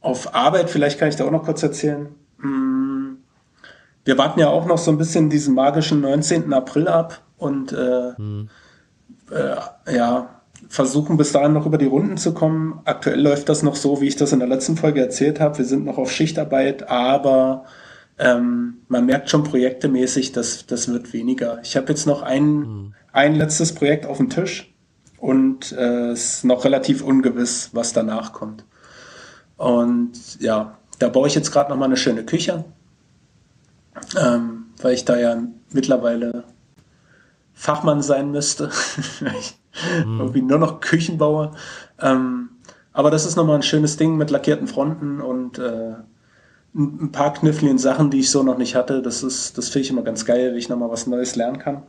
auf 0.00 0.34
Arbeit, 0.34 0.68
vielleicht 0.68 0.98
kann 0.98 1.08
ich 1.08 1.16
da 1.16 1.24
auch 1.24 1.30
noch 1.30 1.44
kurz 1.44 1.62
erzählen. 1.62 2.08
Hm, 2.40 2.81
wir 4.04 4.18
warten 4.18 4.40
ja 4.40 4.48
auch 4.48 4.66
noch 4.66 4.78
so 4.78 4.90
ein 4.90 4.98
bisschen 4.98 5.30
diesen 5.30 5.54
magischen 5.54 6.00
19. 6.00 6.52
April 6.52 6.88
ab 6.88 7.22
und 7.36 7.72
äh, 7.72 8.16
hm. 8.16 8.48
äh, 9.30 9.96
ja, 9.96 10.40
versuchen 10.68 11.16
bis 11.16 11.32
dahin 11.32 11.52
noch 11.52 11.66
über 11.66 11.78
die 11.78 11.86
Runden 11.86 12.16
zu 12.16 12.34
kommen. 12.34 12.80
Aktuell 12.84 13.20
läuft 13.20 13.48
das 13.48 13.62
noch 13.62 13.76
so, 13.76 14.00
wie 14.00 14.08
ich 14.08 14.16
das 14.16 14.32
in 14.32 14.38
der 14.38 14.48
letzten 14.48 14.76
Folge 14.76 15.00
erzählt 15.00 15.40
habe. 15.40 15.58
Wir 15.58 15.64
sind 15.64 15.84
noch 15.84 15.98
auf 15.98 16.10
Schichtarbeit, 16.10 16.88
aber 16.88 17.64
ähm, 18.18 18.78
man 18.88 19.06
merkt 19.06 19.30
schon 19.30 19.44
projektemäßig, 19.44 20.32
dass 20.32 20.66
das 20.66 20.92
wird 20.92 21.12
weniger. 21.12 21.60
Ich 21.62 21.76
habe 21.76 21.88
jetzt 21.88 22.06
noch 22.06 22.22
ein, 22.22 22.42
hm. 22.42 22.94
ein 23.12 23.34
letztes 23.34 23.74
Projekt 23.74 24.06
auf 24.06 24.18
dem 24.18 24.30
Tisch 24.30 24.72
und 25.18 25.72
äh, 25.72 26.10
es 26.10 26.36
ist 26.36 26.44
noch 26.44 26.64
relativ 26.64 27.02
ungewiss, 27.02 27.70
was 27.72 27.92
danach 27.92 28.32
kommt. 28.32 28.64
Und 29.56 30.40
ja, 30.40 30.78
da 30.98 31.08
baue 31.08 31.28
ich 31.28 31.34
jetzt 31.36 31.52
gerade 31.52 31.70
noch 31.70 31.76
mal 31.76 31.84
eine 31.84 31.96
schöne 31.96 32.24
Küche, 32.24 32.64
ähm, 34.18 34.66
weil 34.80 34.94
ich 34.94 35.04
da 35.04 35.16
ja 35.16 35.42
mittlerweile 35.72 36.44
Fachmann 37.52 38.02
sein 38.02 38.30
müsste. 38.30 38.70
ich 39.40 39.58
mhm. 40.04 40.20
irgendwie 40.20 40.42
nur 40.42 40.58
noch 40.58 40.80
Küchen 40.80 41.18
baue. 41.18 41.52
Ähm, 42.00 42.50
aber 42.92 43.10
das 43.10 43.24
ist 43.24 43.36
nochmal 43.36 43.56
ein 43.56 43.62
schönes 43.62 43.96
Ding 43.96 44.16
mit 44.16 44.30
lackierten 44.30 44.66
Fronten 44.66 45.20
und 45.20 45.58
äh, 45.58 45.94
ein 46.74 47.12
paar 47.12 47.32
kniffligen 47.34 47.78
Sachen, 47.78 48.10
die 48.10 48.20
ich 48.20 48.30
so 48.30 48.42
noch 48.42 48.58
nicht 48.58 48.74
hatte. 48.74 49.02
Das 49.02 49.22
ist, 49.22 49.58
das 49.58 49.68
finde 49.68 49.84
ich 49.84 49.90
immer 49.90 50.02
ganz 50.02 50.24
geil, 50.24 50.54
wie 50.54 50.58
ich 50.58 50.68
nochmal 50.68 50.90
was 50.90 51.06
Neues 51.06 51.36
lernen 51.36 51.58
kann. 51.58 51.82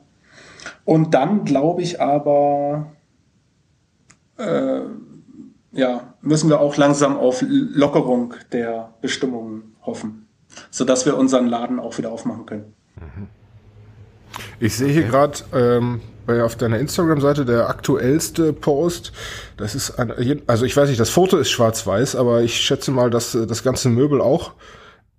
Und 0.86 1.14
dann 1.14 1.46
glaube 1.46 1.82
ich 1.82 2.02
aber, 2.02 2.92
äh, 4.38 4.82
ja, 5.72 6.14
müssen 6.22 6.50
wir 6.50 6.60
auch 6.60 6.78
langsam 6.78 7.18
auf 7.18 7.44
Lockerung 7.48 8.34
der 8.52 8.94
Bestimmungen 9.02 9.76
hoffen, 9.82 10.23
sodass 10.72 11.06
wir 11.06 11.18
unseren 11.18 11.48
Laden 11.48 11.80
auch 11.80 11.98
wieder 11.98 12.12
aufmachen 12.12 12.46
können. 12.46 12.74
Ich 14.60 14.76
sehe 14.76 14.92
hier 14.92 15.04
gerade 15.04 15.40
ähm, 15.54 16.02
auf 16.28 16.56
deiner 16.56 16.80
Instagram-Seite 16.80 17.46
der 17.46 17.70
aktuellste 17.70 18.54
Post. 18.54 19.12
Das 19.58 19.76
ist 19.76 20.00
ein, 20.00 20.42
also 20.48 20.66
ich 20.66 20.76
weiß 20.76 20.90
nicht, 20.90 21.00
das 21.00 21.10
Foto 21.10 21.38
ist 21.38 21.52
schwarz-weiß, 21.52 22.16
aber 22.16 22.42
ich 22.42 22.60
schätze 22.60 22.92
mal, 22.92 23.10
dass 23.10 23.36
äh, 23.36 23.46
das 23.46 23.64
ganze 23.64 23.90
Möbel 23.90 24.22
auch 24.22 24.54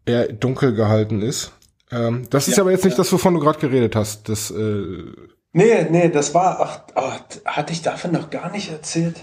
eher 0.06 0.32
dunkel 0.32 0.74
gehalten 0.74 1.22
ist. 1.22 1.52
Ähm, 1.90 2.26
das 2.30 2.48
ist 2.48 2.56
ja, 2.56 2.62
aber 2.62 2.70
jetzt 2.70 2.84
nicht 2.84 2.94
ja. 2.94 2.98
das, 2.98 3.12
wovon 3.12 3.34
du 3.34 3.40
gerade 3.40 3.58
geredet 3.58 3.94
hast. 3.94 4.28
Das, 4.28 4.50
äh 4.50 5.04
nee, 5.52 5.86
nee, 5.90 6.08
das 6.08 6.34
war, 6.34 6.60
ach, 6.60 6.80
ach, 6.94 7.20
hatte 7.44 7.72
ich 7.72 7.82
davon 7.82 8.12
noch 8.12 8.30
gar 8.30 8.50
nicht 8.50 8.70
erzählt. 8.70 9.16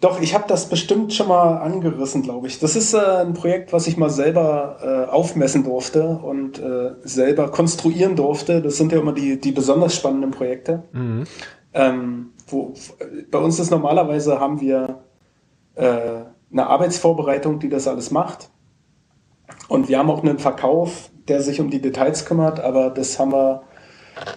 Doch, 0.00 0.20
ich 0.20 0.34
habe 0.34 0.44
das 0.46 0.68
bestimmt 0.68 1.14
schon 1.14 1.28
mal 1.28 1.56
angerissen, 1.56 2.22
glaube 2.22 2.48
ich. 2.48 2.58
Das 2.58 2.76
ist 2.76 2.92
äh, 2.92 2.98
ein 2.98 3.32
Projekt, 3.32 3.72
was 3.72 3.86
ich 3.86 3.96
mal 3.96 4.10
selber 4.10 5.06
äh, 5.08 5.10
aufmessen 5.10 5.64
durfte 5.64 6.18
und 6.22 6.58
äh, 6.58 6.92
selber 7.02 7.50
konstruieren 7.50 8.14
durfte. 8.14 8.60
Das 8.60 8.76
sind 8.76 8.92
ja 8.92 9.00
immer 9.00 9.12
die, 9.12 9.40
die 9.40 9.52
besonders 9.52 9.96
spannenden 9.96 10.32
Projekte. 10.32 10.82
Mhm. 10.92 11.24
Ähm, 11.72 12.30
wo, 12.46 12.74
bei 13.30 13.38
uns 13.38 13.58
ist 13.58 13.70
normalerweise 13.70 14.38
haben 14.38 14.60
wir 14.60 15.00
äh, 15.76 16.24
eine 16.52 16.66
Arbeitsvorbereitung, 16.66 17.58
die 17.58 17.70
das 17.70 17.88
alles 17.88 18.10
macht. 18.10 18.50
Und 19.68 19.88
wir 19.88 19.98
haben 19.98 20.10
auch 20.10 20.22
einen 20.22 20.38
Verkauf, 20.38 21.10
der 21.28 21.40
sich 21.40 21.60
um 21.60 21.70
die 21.70 21.80
Details 21.80 22.26
kümmert, 22.26 22.60
aber 22.60 22.90
das 22.90 23.18
haben 23.18 23.32
wir 23.32 23.62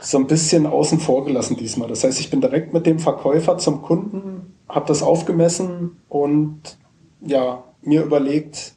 so 0.02 0.18
ein 0.18 0.28
bisschen 0.28 0.66
außen 0.66 1.00
vor 1.00 1.26
gelassen 1.26 1.56
diesmal. 1.58 1.88
Das 1.88 2.04
heißt, 2.04 2.20
ich 2.20 2.30
bin 2.30 2.42
direkt 2.42 2.74
mit 2.74 2.86
dem 2.86 3.00
Verkäufer 3.00 3.58
zum 3.58 3.82
Kunden, 3.82 4.56
habe 4.68 4.86
das 4.88 5.04
aufgemessen 5.04 5.98
und 6.10 6.78
ja, 7.22 7.64
mir 7.82 8.04
überlegt, 8.04 8.74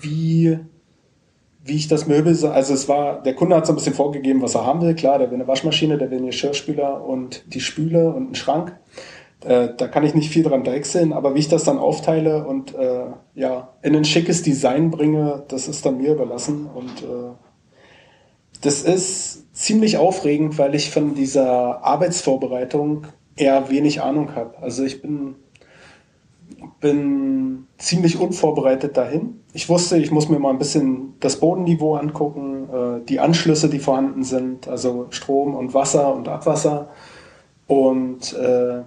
wie, 0.00 0.58
wie 1.64 1.76
ich 1.76 1.88
das 1.88 2.06
Möbel, 2.06 2.36
also 2.46 2.74
es 2.74 2.88
war, 2.88 3.22
der 3.22 3.34
Kunde 3.34 3.56
hat 3.56 3.66
so 3.66 3.72
ein 3.72 3.76
bisschen 3.76 3.94
vorgegeben, 3.94 4.42
was 4.42 4.54
er 4.54 4.64
haben 4.64 4.80
will. 4.80 4.94
Klar, 4.94 5.18
der 5.18 5.30
will 5.30 5.36
eine 5.36 5.48
Waschmaschine, 5.48 5.98
der 5.98 6.10
will 6.10 6.18
einen 6.18 6.26
Geschirrspüler 6.26 7.04
und 7.04 7.44
die 7.54 7.60
Spüle 7.60 8.08
und 8.08 8.26
einen 8.26 8.34
Schrank. 8.34 8.76
Äh, 9.44 9.70
da 9.76 9.88
kann 9.88 10.04
ich 10.04 10.14
nicht 10.14 10.30
viel 10.30 10.42
dran 10.42 10.64
deichseln, 10.64 11.12
aber 11.12 11.34
wie 11.34 11.38
ich 11.38 11.48
das 11.48 11.64
dann 11.64 11.78
aufteile 11.78 12.46
und 12.46 12.74
äh, 12.74 13.06
ja, 13.34 13.70
in 13.82 13.96
ein 13.96 14.04
schickes 14.04 14.42
Design 14.42 14.90
bringe, 14.90 15.44
das 15.48 15.68
ist 15.68 15.86
dann 15.86 15.98
mir 15.98 16.12
überlassen. 16.12 16.68
Und 16.74 17.02
äh, 17.02 17.32
das 18.60 18.82
ist 18.82 19.54
ziemlich 19.54 19.96
aufregend, 19.96 20.58
weil 20.58 20.74
ich 20.74 20.90
von 20.90 21.14
dieser 21.14 21.84
Arbeitsvorbereitung 21.84 23.06
eher 23.36 23.70
wenig 23.70 24.02
Ahnung 24.02 24.34
habe. 24.34 24.58
Also 24.60 24.84
ich 24.84 25.00
bin, 25.00 25.36
bin 26.80 27.66
ziemlich 27.78 28.18
unvorbereitet 28.18 28.96
dahin. 28.96 29.40
Ich 29.52 29.68
wusste, 29.68 29.98
ich 29.98 30.10
muss 30.10 30.28
mir 30.28 30.38
mal 30.38 30.50
ein 30.50 30.58
bisschen 30.58 31.14
das 31.20 31.40
Bodenniveau 31.40 31.94
angucken, 31.94 32.68
äh, 32.70 33.04
die 33.06 33.20
Anschlüsse, 33.20 33.68
die 33.68 33.78
vorhanden 33.78 34.22
sind, 34.22 34.68
also 34.68 35.06
Strom 35.10 35.54
und 35.54 35.74
Wasser 35.74 36.14
und 36.14 36.28
Abwasser. 36.28 36.90
Und 37.66 38.34
äh, 38.34 38.82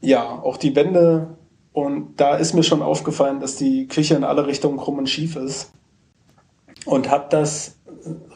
ja, 0.00 0.40
auch 0.42 0.56
die 0.56 0.74
Wände. 0.74 1.36
Und 1.72 2.20
da 2.20 2.36
ist 2.36 2.54
mir 2.54 2.62
schon 2.62 2.82
aufgefallen, 2.82 3.40
dass 3.40 3.56
die 3.56 3.86
Küche 3.88 4.14
in 4.14 4.24
alle 4.24 4.46
Richtungen 4.46 4.78
krumm 4.78 4.98
und 4.98 5.08
schief 5.08 5.36
ist. 5.36 5.72
Und 6.84 7.10
habe 7.10 7.26
das 7.30 7.76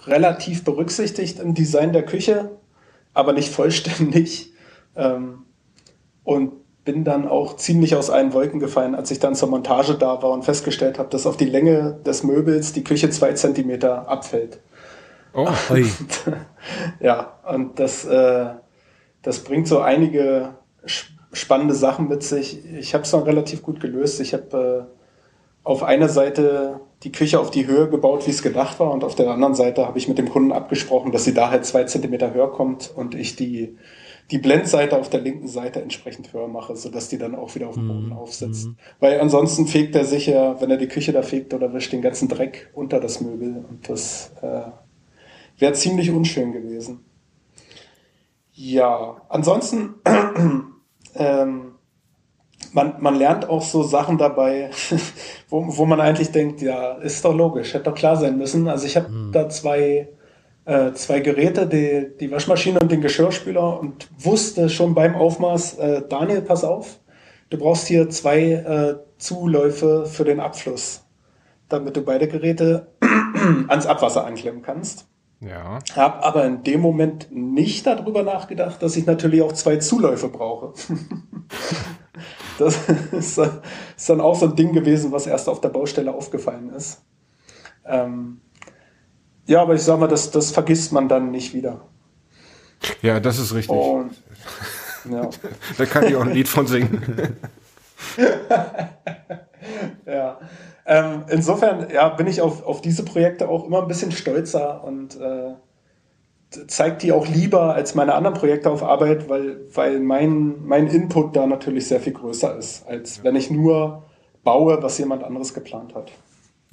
relativ 0.06 0.64
berücksichtigt 0.64 1.40
im 1.40 1.54
Design 1.54 1.92
der 1.92 2.04
Küche, 2.04 2.50
aber 3.14 3.32
nicht 3.32 3.52
vollständig. 3.52 4.52
Ähm, 4.96 5.44
und 6.24 6.52
bin 6.84 7.04
dann 7.04 7.28
auch 7.28 7.56
ziemlich 7.56 7.96
aus 7.96 8.10
allen 8.10 8.32
Wolken 8.32 8.60
gefallen, 8.60 8.94
als 8.94 9.10
ich 9.10 9.18
dann 9.18 9.34
zur 9.34 9.50
Montage 9.50 9.94
da 9.94 10.22
war 10.22 10.30
und 10.30 10.44
festgestellt 10.44 10.98
habe, 10.98 11.10
dass 11.10 11.26
auf 11.26 11.36
die 11.36 11.44
Länge 11.44 11.98
des 12.06 12.22
Möbels 12.22 12.72
die 12.72 12.84
Küche 12.84 13.10
zwei 13.10 13.32
Zentimeter 13.32 14.08
abfällt. 14.08 14.60
Oh, 15.34 15.48
und, 15.68 15.84
ja, 17.00 17.34
und 17.52 17.78
das, 17.78 18.04
äh, 18.06 18.46
das 19.22 19.40
bringt 19.40 19.68
so 19.68 19.80
einige 19.80 20.54
spannende 21.32 21.74
Sachen 21.74 22.08
mit 22.08 22.22
sich. 22.22 22.64
Ich 22.74 22.94
habe 22.94 23.04
es 23.04 23.10
dann 23.10 23.24
relativ 23.24 23.62
gut 23.62 23.80
gelöst. 23.80 24.20
Ich 24.20 24.32
habe 24.32 24.88
äh, 24.88 24.96
auf 25.64 25.82
einer 25.82 26.08
Seite 26.08 26.80
die 27.02 27.12
Küche 27.12 27.38
auf 27.38 27.50
die 27.50 27.66
Höhe 27.66 27.88
gebaut, 27.88 28.26
wie 28.26 28.30
es 28.30 28.42
gedacht 28.42 28.80
war, 28.80 28.90
und 28.92 29.04
auf 29.04 29.14
der 29.14 29.30
anderen 29.30 29.54
Seite 29.54 29.86
habe 29.86 29.98
ich 29.98 30.08
mit 30.08 30.18
dem 30.18 30.28
Kunden 30.28 30.52
abgesprochen, 30.52 31.12
dass 31.12 31.24
sie 31.24 31.34
da 31.34 31.50
halt 31.50 31.66
zwei 31.66 31.84
Zentimeter 31.84 32.32
höher 32.32 32.50
kommt 32.50 32.92
und 32.94 33.14
ich 33.14 33.36
die 33.36 33.76
die 34.30 34.38
Blendseite 34.38 34.98
auf 34.98 35.08
der 35.08 35.20
linken 35.20 35.46
Seite 35.46 35.80
entsprechend 35.80 36.32
höher 36.32 36.48
mache, 36.48 36.74
sodass 36.76 37.08
die 37.08 37.18
dann 37.18 37.34
auch 37.34 37.54
wieder 37.54 37.68
auf 37.68 37.76
dem 37.76 37.86
Boden 37.86 38.12
aufsetzt. 38.12 38.66
Mhm. 38.66 38.76
Weil 38.98 39.20
ansonsten 39.20 39.66
fegt 39.66 39.94
er 39.94 40.04
sich 40.04 40.26
ja, 40.26 40.60
wenn 40.60 40.70
er 40.70 40.78
die 40.78 40.88
Küche 40.88 41.12
da 41.12 41.22
fegt 41.22 41.54
oder 41.54 41.72
wischt 41.72 41.92
den 41.92 42.02
ganzen 42.02 42.28
Dreck 42.28 42.70
unter 42.74 42.98
das 42.98 43.20
Möbel 43.20 43.64
und 43.68 43.88
das 43.88 44.32
äh, 44.42 44.62
wäre 45.58 45.72
ziemlich 45.74 46.10
unschön 46.10 46.52
gewesen. 46.52 47.04
Ja, 48.52 49.22
ansonsten 49.28 49.94
ähm, 51.14 51.75
man, 52.72 52.94
man 53.00 53.14
lernt 53.16 53.48
auch 53.48 53.62
so 53.62 53.82
Sachen 53.82 54.18
dabei, 54.18 54.70
wo, 55.48 55.64
wo 55.66 55.84
man 55.86 56.00
eigentlich 56.00 56.30
denkt, 56.30 56.62
ja, 56.62 56.92
ist 56.94 57.24
doch 57.24 57.34
logisch, 57.34 57.74
hätte 57.74 57.84
doch 57.84 57.94
klar 57.94 58.16
sein 58.16 58.38
müssen. 58.38 58.68
Also 58.68 58.86
ich 58.86 58.96
habe 58.96 59.08
mhm. 59.08 59.32
da 59.32 59.48
zwei 59.48 60.08
äh, 60.66 60.92
zwei 60.94 61.20
Geräte, 61.20 61.66
die, 61.66 62.18
die 62.18 62.30
Waschmaschine 62.30 62.80
und 62.80 62.90
den 62.90 63.00
Geschirrspüler 63.00 63.80
und 63.80 64.08
wusste 64.18 64.68
schon 64.68 64.94
beim 64.94 65.14
Aufmaß, 65.14 65.78
äh, 65.78 66.02
Daniel, 66.08 66.42
pass 66.42 66.64
auf, 66.64 66.98
du 67.50 67.56
brauchst 67.56 67.86
hier 67.86 68.10
zwei 68.10 68.40
äh, 68.52 68.96
Zuläufe 69.16 70.06
für 70.06 70.24
den 70.24 70.40
Abfluss, 70.40 71.04
damit 71.68 71.96
du 71.96 72.02
beide 72.02 72.26
Geräte 72.26 72.88
ans 73.68 73.86
Abwasser 73.86 74.26
anklemmen 74.26 74.62
kannst. 74.62 75.06
Ja. 75.40 75.78
Hab 75.94 76.24
aber 76.24 76.44
in 76.46 76.64
dem 76.64 76.80
Moment 76.80 77.28
nicht 77.30 77.86
darüber 77.86 78.22
nachgedacht, 78.22 78.82
dass 78.82 78.96
ich 78.96 79.06
natürlich 79.06 79.42
auch 79.42 79.52
zwei 79.52 79.76
Zuläufe 79.76 80.28
brauche. 80.28 80.72
das 82.58 82.76
ist, 83.12 83.38
ist, 83.38 84.08
dann 84.08 84.20
auch 84.20 84.34
so 84.34 84.46
ein 84.46 84.56
Ding 84.56 84.72
gewesen, 84.72 85.12
was 85.12 85.26
erst 85.26 85.48
auf 85.48 85.60
der 85.60 85.68
Baustelle 85.68 86.12
aufgefallen 86.12 86.72
ist. 86.74 87.02
Ähm, 87.84 88.40
ja, 89.46 89.62
aber 89.62 89.74
ich 89.74 89.82
sag 89.82 89.98
mal, 89.98 90.08
das, 90.08 90.30
das 90.30 90.50
vergisst 90.50 90.92
man 90.92 91.08
dann 91.08 91.30
nicht 91.30 91.54
wieder. 91.54 91.82
Ja, 93.02 93.20
das 93.20 93.38
ist 93.38 93.54
richtig. 93.54 93.76
Und, 93.76 94.10
ja. 95.10 95.30
da 95.78 95.86
kann 95.86 96.04
ich 96.04 96.16
auch 96.16 96.22
ein 96.22 96.32
Lied 96.32 96.48
von 96.48 96.66
singen. 96.66 97.36
ja. 100.06 100.38
Ähm, 100.84 101.24
insofern 101.28 101.90
ja, 101.90 102.08
bin 102.10 102.26
ich 102.26 102.40
auf, 102.40 102.64
auf 102.64 102.80
diese 102.80 103.04
Projekte 103.04 103.48
auch 103.48 103.64
immer 103.66 103.82
ein 103.82 103.88
bisschen 103.88 104.12
stolzer 104.12 104.84
und 104.84 105.20
äh, 105.20 105.54
zeigt 106.66 107.02
die 107.02 107.12
auch 107.12 107.26
lieber 107.26 107.74
als 107.74 107.94
meine 107.94 108.14
anderen 108.14 108.36
Projekte 108.36 108.70
auf 108.70 108.82
Arbeit, 108.82 109.28
weil, 109.28 109.60
weil 109.74 110.00
mein, 110.00 110.66
mein 110.66 110.86
Input 110.88 111.36
da 111.36 111.46
natürlich 111.46 111.86
sehr 111.88 112.00
viel 112.00 112.12
größer 112.12 112.56
ist, 112.56 112.86
als 112.86 113.22
wenn 113.22 113.36
ich 113.36 113.50
nur 113.50 114.04
baue, 114.44 114.82
was 114.82 114.98
jemand 114.98 115.24
anderes 115.24 115.54
geplant 115.54 115.94
hat. 115.94 116.12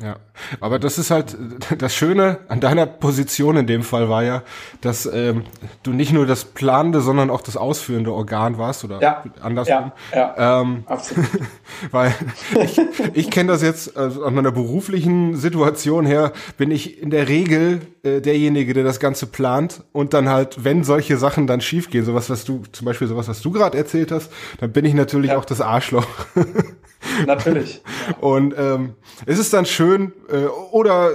Ja, 0.02 0.16
aber 0.60 0.80
das 0.80 0.98
ist 0.98 1.12
halt 1.12 1.38
das 1.78 1.94
Schöne 1.94 2.40
an 2.48 2.60
deiner 2.60 2.88
Position 2.88 3.58
in 3.58 3.68
dem 3.68 3.84
Fall 3.84 4.10
war 4.10 4.24
ja, 4.24 4.42
dass 4.82 5.06
ähm, 5.06 5.44
du 5.84 5.92
nicht 5.92 6.12
nur 6.12 6.26
das 6.26 6.46
planende, 6.46 7.00
sondern 7.02 7.30
auch 7.30 7.42
das 7.42 7.58
ausführende 7.58 8.12
Organ 8.12 8.58
warst 8.58 8.84
oder 8.84 9.00
ja, 9.02 9.24
andersrum. 9.42 9.92
Ja, 10.12 10.36
ja, 10.36 10.62
ähm, 10.62 10.84
absolut. 10.88 11.30
weil 11.92 12.14
ich, 12.64 12.82
ich 13.14 13.30
kenne 13.30 13.52
das 13.52 13.62
jetzt 13.62 13.96
also 13.96 14.26
aus 14.26 14.32
meiner 14.32 14.52
beruflichen 14.52 15.36
Situation 15.36 16.08
her, 16.08 16.34
bin 16.58 16.72
ich 16.72 17.00
in 17.00 17.12
der 17.12 17.30
Regel 17.30 17.82
äh, 18.02 18.20
derjenige, 18.20 18.74
der 18.74 18.84
das 18.84 19.00
Ganze 19.00 19.28
plant 19.28 19.84
und 19.92 20.16
dann 20.16 20.28
halt, 20.28 20.64
wenn 20.64 20.84
solche 20.84 21.18
Sachen 21.18 21.46
dann 21.46 21.62
schiefgehen, 21.62 22.04
sowas, 22.04 22.32
was 22.32 22.46
du, 22.46 22.64
zum 22.72 22.86
Beispiel 22.86 23.08
sowas, 23.08 23.28
was 23.28 23.42
du 23.42 23.52
gerade 23.52 23.78
erzählt 23.78 24.12
hast, 24.12 24.32
dann 24.60 24.72
bin 24.72 24.86
ich 24.86 24.96
natürlich 24.96 25.32
ja. 25.32 25.38
auch 25.38 25.46
das 25.46 25.62
Arschloch. 25.62 26.08
Natürlich. 27.28 27.82
Und 28.20 28.56
ähm, 28.58 28.94
ist 29.26 29.40
es 29.40 29.50
dann 29.50 29.66
schön, 29.66 30.14
äh, 30.30 30.46
oder 30.72 31.12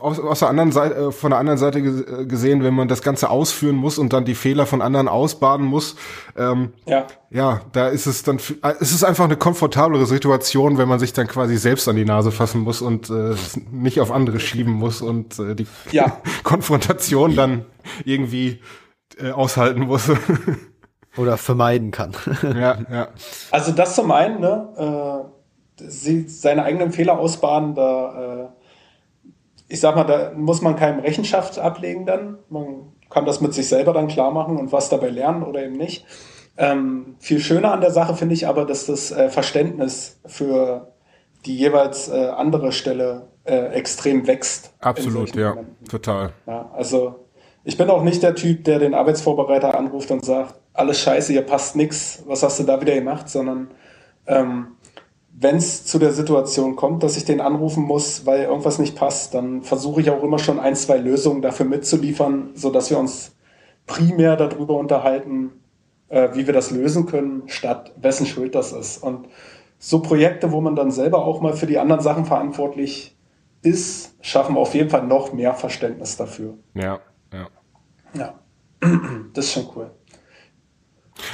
aus, 0.00 0.18
aus 0.18 0.38
der 0.40 0.48
anderen 0.48 0.72
Seite, 0.72 0.94
äh, 0.94 1.12
von 1.12 1.30
der 1.30 1.38
anderen 1.38 1.58
Seite 1.58 1.78
äh, 1.78 2.26
gesehen, 2.26 2.62
wenn 2.62 2.74
man 2.74 2.88
das 2.88 3.02
Ganze 3.02 3.30
ausführen 3.30 3.76
muss 3.76 3.98
und 3.98 4.12
dann 4.12 4.24
die 4.24 4.34
Fehler 4.34 4.66
von 4.66 4.82
anderen 4.82 5.08
ausbaden 5.08 5.66
muss, 5.66 5.96
ähm, 6.36 6.72
ja. 6.86 7.06
ja, 7.30 7.60
da 7.72 7.88
ist 7.88 8.06
es 8.06 8.22
dann, 8.22 8.38
äh, 8.62 8.74
es 8.80 8.92
ist 8.92 9.04
einfach 9.04 9.24
eine 9.24 9.36
komfortablere 9.36 10.06
Situation, 10.06 10.78
wenn 10.78 10.88
man 10.88 10.98
sich 10.98 11.12
dann 11.12 11.26
quasi 11.26 11.56
selbst 11.56 11.88
an 11.88 11.96
die 11.96 12.04
Nase 12.04 12.30
fassen 12.30 12.60
muss 12.60 12.82
und 12.82 13.10
äh, 13.10 13.34
nicht 13.70 14.00
auf 14.00 14.10
andere 14.10 14.40
schieben 14.40 14.72
muss 14.72 15.02
und 15.02 15.38
äh, 15.38 15.54
die 15.54 15.66
ja. 15.90 16.20
Konfrontation 16.42 17.36
dann 17.36 17.64
irgendwie 18.04 18.60
äh, 19.18 19.30
aushalten 19.30 19.82
muss. 19.82 20.10
Oder 21.16 21.36
vermeiden 21.36 21.90
kann. 21.90 22.12
ja, 22.42 22.78
ja. 22.90 23.08
Also 23.50 23.72
das 23.72 23.94
zum 23.94 24.10
einen, 24.10 24.40
ne, 24.40 25.28
äh, 25.78 25.84
sie 25.88 26.28
seine 26.28 26.64
eigenen 26.64 26.92
Fehler 26.92 27.18
ausbaden, 27.18 27.74
da, 27.74 28.44
äh, 28.44 28.48
ich 29.68 29.80
sag 29.80 29.96
mal, 29.96 30.04
da 30.04 30.32
muss 30.36 30.62
man 30.62 30.76
keinem 30.76 31.00
Rechenschaft 31.00 31.58
ablegen 31.58 32.06
dann. 32.06 32.38
Man 32.48 32.92
kann 33.10 33.24
das 33.24 33.40
mit 33.40 33.54
sich 33.54 33.68
selber 33.68 33.92
dann 33.92 34.08
klar 34.08 34.30
machen 34.30 34.56
und 34.58 34.72
was 34.72 34.88
dabei 34.88 35.08
lernen 35.08 35.42
oder 35.42 35.64
eben 35.64 35.76
nicht. 35.76 36.04
Ähm, 36.56 37.16
viel 37.18 37.40
schöner 37.40 37.72
an 37.72 37.80
der 37.80 37.90
Sache 37.90 38.14
finde 38.14 38.34
ich 38.34 38.46
aber, 38.46 38.64
dass 38.64 38.86
das 38.86 39.10
äh, 39.10 39.28
Verständnis 39.28 40.20
für 40.26 40.92
die 41.46 41.56
jeweils 41.56 42.08
äh, 42.08 42.28
andere 42.28 42.72
Stelle 42.72 43.28
äh, 43.44 43.66
extrem 43.72 44.26
wächst. 44.26 44.72
Absolut, 44.80 45.34
ja, 45.34 45.56
total. 45.88 46.32
Ja, 46.46 46.70
also 46.72 47.26
ich 47.64 47.76
bin 47.76 47.90
auch 47.90 48.02
nicht 48.02 48.22
der 48.22 48.34
Typ, 48.34 48.64
der 48.64 48.78
den 48.78 48.94
Arbeitsvorbereiter 48.94 49.76
anruft 49.76 50.10
und 50.10 50.24
sagt, 50.24 50.54
alles 50.74 51.00
scheiße, 51.00 51.32
hier 51.32 51.42
passt 51.42 51.76
nix, 51.76 52.22
was 52.26 52.42
hast 52.42 52.58
du 52.58 52.64
da 52.64 52.80
wieder 52.80 52.94
gemacht, 52.94 53.28
sondern 53.28 53.68
ähm, 54.26 54.76
wenn 55.36 55.56
es 55.56 55.86
zu 55.86 55.98
der 55.98 56.12
Situation 56.12 56.76
kommt, 56.76 57.02
dass 57.02 57.16
ich 57.16 57.24
den 57.24 57.40
anrufen 57.40 57.84
muss, 57.84 58.26
weil 58.26 58.42
irgendwas 58.42 58.78
nicht 58.78 58.96
passt, 58.96 59.34
dann 59.34 59.62
versuche 59.62 60.00
ich 60.00 60.10
auch 60.10 60.22
immer 60.22 60.38
schon 60.38 60.60
ein, 60.60 60.76
zwei 60.76 60.98
Lösungen 60.98 61.42
dafür 61.42 61.66
mitzuliefern, 61.66 62.50
so 62.54 62.70
dass 62.70 62.90
wir 62.90 62.98
uns 62.98 63.34
primär 63.86 64.36
darüber 64.36 64.74
unterhalten, 64.76 65.52
äh, 66.08 66.30
wie 66.34 66.46
wir 66.46 66.54
das 66.54 66.70
lösen 66.70 67.06
können, 67.06 67.44
statt 67.46 67.92
wessen 67.96 68.26
Schuld 68.26 68.54
das 68.54 68.72
ist. 68.72 69.02
Und 69.02 69.28
so 69.78 70.00
Projekte, 70.00 70.52
wo 70.52 70.60
man 70.60 70.76
dann 70.76 70.90
selber 70.90 71.24
auch 71.24 71.40
mal 71.40 71.52
für 71.52 71.66
die 71.66 71.78
anderen 71.78 72.00
Sachen 72.00 72.24
verantwortlich 72.24 73.16
ist, 73.62 74.14
schaffen 74.20 74.56
auf 74.56 74.74
jeden 74.74 74.90
Fall 74.90 75.06
noch 75.06 75.32
mehr 75.32 75.54
Verständnis 75.54 76.16
dafür. 76.16 76.54
Ja, 76.74 77.00
ja. 77.32 77.48
Ja, 78.14 78.34
das 79.32 79.46
ist 79.46 79.52
schon 79.52 79.68
cool. 79.74 79.90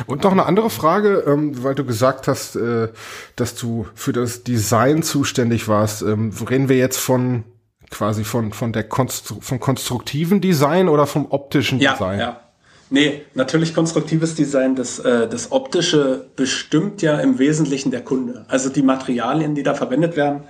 Und 0.06 0.24
noch 0.24 0.32
eine 0.32 0.46
andere 0.46 0.70
Frage, 0.70 1.24
ähm, 1.26 1.62
weil 1.62 1.74
du 1.74 1.84
gesagt 1.84 2.28
hast, 2.28 2.56
äh, 2.56 2.88
dass 3.36 3.54
du 3.54 3.86
für 3.94 4.12
das 4.12 4.44
Design 4.44 5.02
zuständig 5.02 5.68
warst. 5.68 6.02
Ähm, 6.02 6.32
reden 6.48 6.68
wir 6.68 6.76
jetzt 6.76 6.98
von 6.98 7.44
quasi 7.90 8.24
von 8.24 8.52
von 8.52 8.72
der 8.72 8.84
Konstru 8.84 9.40
vom 9.40 9.60
konstruktiven 9.60 10.40
Design 10.40 10.88
oder 10.88 11.06
vom 11.06 11.26
optischen 11.30 11.80
ja, 11.80 11.92
Design? 11.92 12.20
Ja, 12.20 12.40
nee, 12.88 13.22
natürlich 13.34 13.74
konstruktives 13.74 14.34
Design. 14.34 14.76
Das 14.76 14.98
äh, 15.00 15.28
das 15.28 15.52
optische 15.52 16.26
bestimmt 16.36 17.02
ja 17.02 17.18
im 17.20 17.38
Wesentlichen 17.38 17.90
der 17.90 18.02
Kunde. 18.02 18.44
Also 18.48 18.70
die 18.70 18.82
Materialien, 18.82 19.54
die 19.54 19.62
da 19.62 19.74
verwendet 19.74 20.16
werden, 20.16 20.44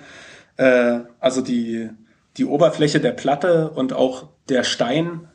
äh, 0.57 1.01
also 1.19 1.41
die 1.41 1.91
die 2.37 2.45
Oberfläche 2.45 3.01
der 3.01 3.13
Platte 3.13 3.71
und 3.71 3.93
auch 3.93 4.29
der 4.49 4.63
Stein, 4.63 5.29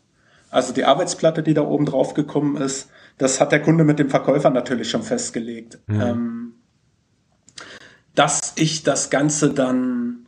also 0.50 0.74
die 0.74 0.86
Arbeitsplatte, 0.86 1.44
die 1.44 1.54
da 1.54 1.62
oben 1.62 1.86
drauf 1.86 2.14
gekommen 2.14 2.58
ist 2.58 2.90
das 3.18 3.40
hat 3.40 3.52
der 3.52 3.62
Kunde 3.62 3.84
mit 3.84 4.00
dem 4.00 4.10
Verkäufer 4.10 4.50
natürlich 4.50 4.90
schon 4.90 5.04
festgelegt. 5.04 5.80
Mhm. 5.88 6.02
Ähm, 6.02 6.54
dass 8.14 8.54
ich 8.56 8.84
das 8.84 9.10
Ganze 9.10 9.54
dann, 9.54 10.28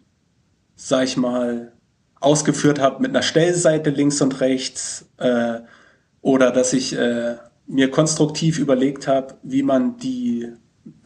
sag 0.76 1.06
ich 1.06 1.18
mal, 1.18 1.74
ausgeführt 2.20 2.80
habe 2.80 3.02
mit 3.02 3.12
einer 3.12 3.22
Stellseite 3.22 3.90
links 3.90 4.22
und 4.22 4.42
rechts 4.42 5.10
äh, 5.18 5.60
oder 6.22 6.52
dass 6.52 6.74
ich 6.74 6.98
äh, 6.98 7.36
mir 7.68 7.92
konstruktiv 7.92 8.60
überlegt 8.60 9.08
habe, 9.08 9.36
wie 9.44 9.64
man 9.64 9.98
die 9.98 10.52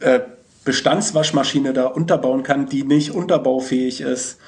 äh, 0.00 0.20
Bestandswaschmaschine 0.64 1.72
da 1.72 1.86
unterbauen 1.86 2.42
kann, 2.42 2.66
die 2.66 2.84
nicht 2.84 3.10
unterbaufähig 3.10 4.00
ist 4.00 4.38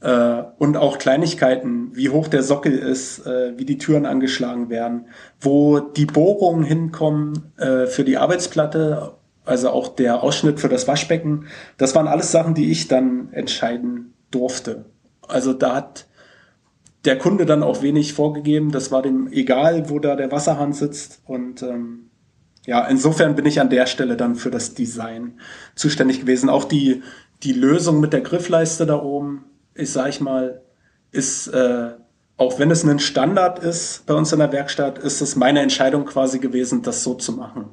äh, 0.00 0.42
und 0.58 0.76
auch 0.76 0.98
Kleinigkeiten, 0.98 1.94
wie 1.94 2.10
hoch 2.10 2.28
der 2.28 2.42
Sockel 2.42 2.78
ist, 2.78 3.26
äh, 3.26 3.56
wie 3.56 3.64
die 3.64 3.78
Türen 3.78 4.06
angeschlagen 4.06 4.68
werden, 4.68 5.06
wo 5.40 5.80
die 5.80 6.06
Bohrungen 6.06 6.64
hinkommen 6.64 7.52
äh, 7.56 7.86
für 7.86 8.04
die 8.04 8.18
Arbeitsplatte, 8.18 9.14
also 9.44 9.70
auch 9.70 9.88
der 9.88 10.22
Ausschnitt 10.22 10.60
für 10.60 10.68
das 10.68 10.86
Waschbecken. 10.88 11.46
Das 11.78 11.94
waren 11.94 12.08
alles 12.08 12.32
Sachen, 12.32 12.54
die 12.54 12.70
ich 12.70 12.88
dann 12.88 13.32
entscheiden 13.32 14.14
durfte. 14.30 14.84
Also 15.28 15.52
da 15.52 15.76
hat 15.76 16.06
der 17.04 17.16
Kunde 17.16 17.46
dann 17.46 17.62
auch 17.62 17.82
wenig 17.82 18.12
vorgegeben. 18.12 18.72
Das 18.72 18.90
war 18.90 19.02
dem 19.02 19.28
egal, 19.32 19.88
wo 19.88 19.98
da 19.98 20.16
der 20.16 20.32
Wasserhahn 20.32 20.72
sitzt. 20.72 21.22
Und 21.24 21.62
ähm, 21.62 22.10
ja, 22.66 22.84
insofern 22.86 23.36
bin 23.36 23.46
ich 23.46 23.60
an 23.60 23.70
der 23.70 23.86
Stelle 23.86 24.16
dann 24.16 24.34
für 24.34 24.50
das 24.50 24.74
Design 24.74 25.38
zuständig 25.76 26.20
gewesen. 26.20 26.50
Auch 26.50 26.64
die, 26.64 27.02
die 27.44 27.52
Lösung 27.52 28.00
mit 28.00 28.12
der 28.12 28.22
Griffleiste 28.22 28.86
da 28.86 29.00
oben, 29.00 29.44
ich 29.76 29.92
sag 29.92 30.08
ich 30.08 30.20
mal, 30.20 30.62
ist, 31.10 31.48
äh, 31.48 31.90
auch 32.36 32.58
wenn 32.58 32.70
es 32.70 32.84
ein 32.84 32.98
Standard 32.98 33.58
ist 33.58 34.06
bei 34.06 34.14
uns 34.14 34.32
in 34.32 34.38
der 34.38 34.52
Werkstatt, 34.52 34.98
ist 34.98 35.20
es 35.20 35.36
meine 35.36 35.60
Entscheidung 35.60 36.04
quasi 36.04 36.38
gewesen, 36.38 36.82
das 36.82 37.02
so 37.02 37.14
zu 37.14 37.32
machen. 37.32 37.66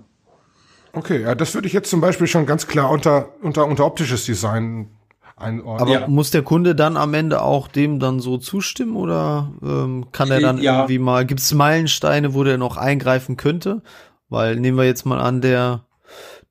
Okay, 0.93 1.23
ja, 1.23 1.35
das 1.35 1.53
würde 1.55 1.67
ich 1.67 1.73
jetzt 1.73 1.89
zum 1.89 2.01
Beispiel 2.01 2.27
schon 2.27 2.45
ganz 2.45 2.67
klar 2.67 2.89
unter, 2.89 3.29
unter, 3.41 3.65
unter 3.65 3.85
optisches 3.85 4.25
Design 4.25 4.89
einordnen. 5.35 5.81
Aber 5.81 6.01
ja. 6.01 6.07
muss 6.07 6.31
der 6.31 6.43
Kunde 6.43 6.75
dann 6.75 6.97
am 6.97 7.13
Ende 7.13 7.41
auch 7.41 7.67
dem 7.67 7.99
dann 7.99 8.19
so 8.19 8.37
zustimmen 8.37 8.95
oder 8.95 9.51
ähm, 9.63 10.07
kann 10.11 10.29
er 10.29 10.39
dann 10.39 10.59
ja. 10.59 10.75
irgendwie 10.75 10.99
mal, 10.99 11.25
gibt 11.25 11.41
es 11.41 11.53
Meilensteine, 11.53 12.33
wo 12.35 12.43
der 12.43 12.57
noch 12.57 12.77
eingreifen 12.77 13.37
könnte? 13.37 13.81
Weil 14.29 14.55
nehmen 14.55 14.77
wir 14.77 14.85
jetzt 14.85 15.05
mal 15.05 15.19
an, 15.19 15.41
der 15.41 15.85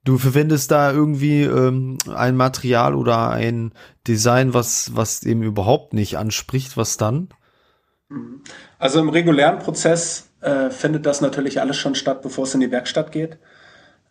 Du 0.05 0.19
verwendest 0.19 0.71
da 0.73 0.93
irgendwie 0.93 1.43
ähm, 1.43 1.97
ein 2.13 2.37
Material 2.37 2.95
oder 2.95 3.31
ein 3.31 3.73
Design, 4.09 4.53
was, 4.53 4.97
was 4.97 5.21
dem 5.21 5.43
überhaupt 5.43 5.95
nicht 5.95 6.19
anspricht, 6.19 6.77
was 6.77 6.97
dann? 6.97 7.29
Also 8.79 8.99
im 8.99 9.09
regulären 9.09 9.61
Prozess 9.61 10.29
äh, 10.41 10.71
findet 10.71 11.07
das 11.07 11.21
natürlich 11.21 11.61
alles 11.61 11.77
schon 11.77 11.95
statt, 11.95 12.21
bevor 12.23 12.45
es 12.45 12.55
in 12.55 12.61
die 12.61 12.73
Werkstatt 12.73 13.13
geht. 13.13 13.39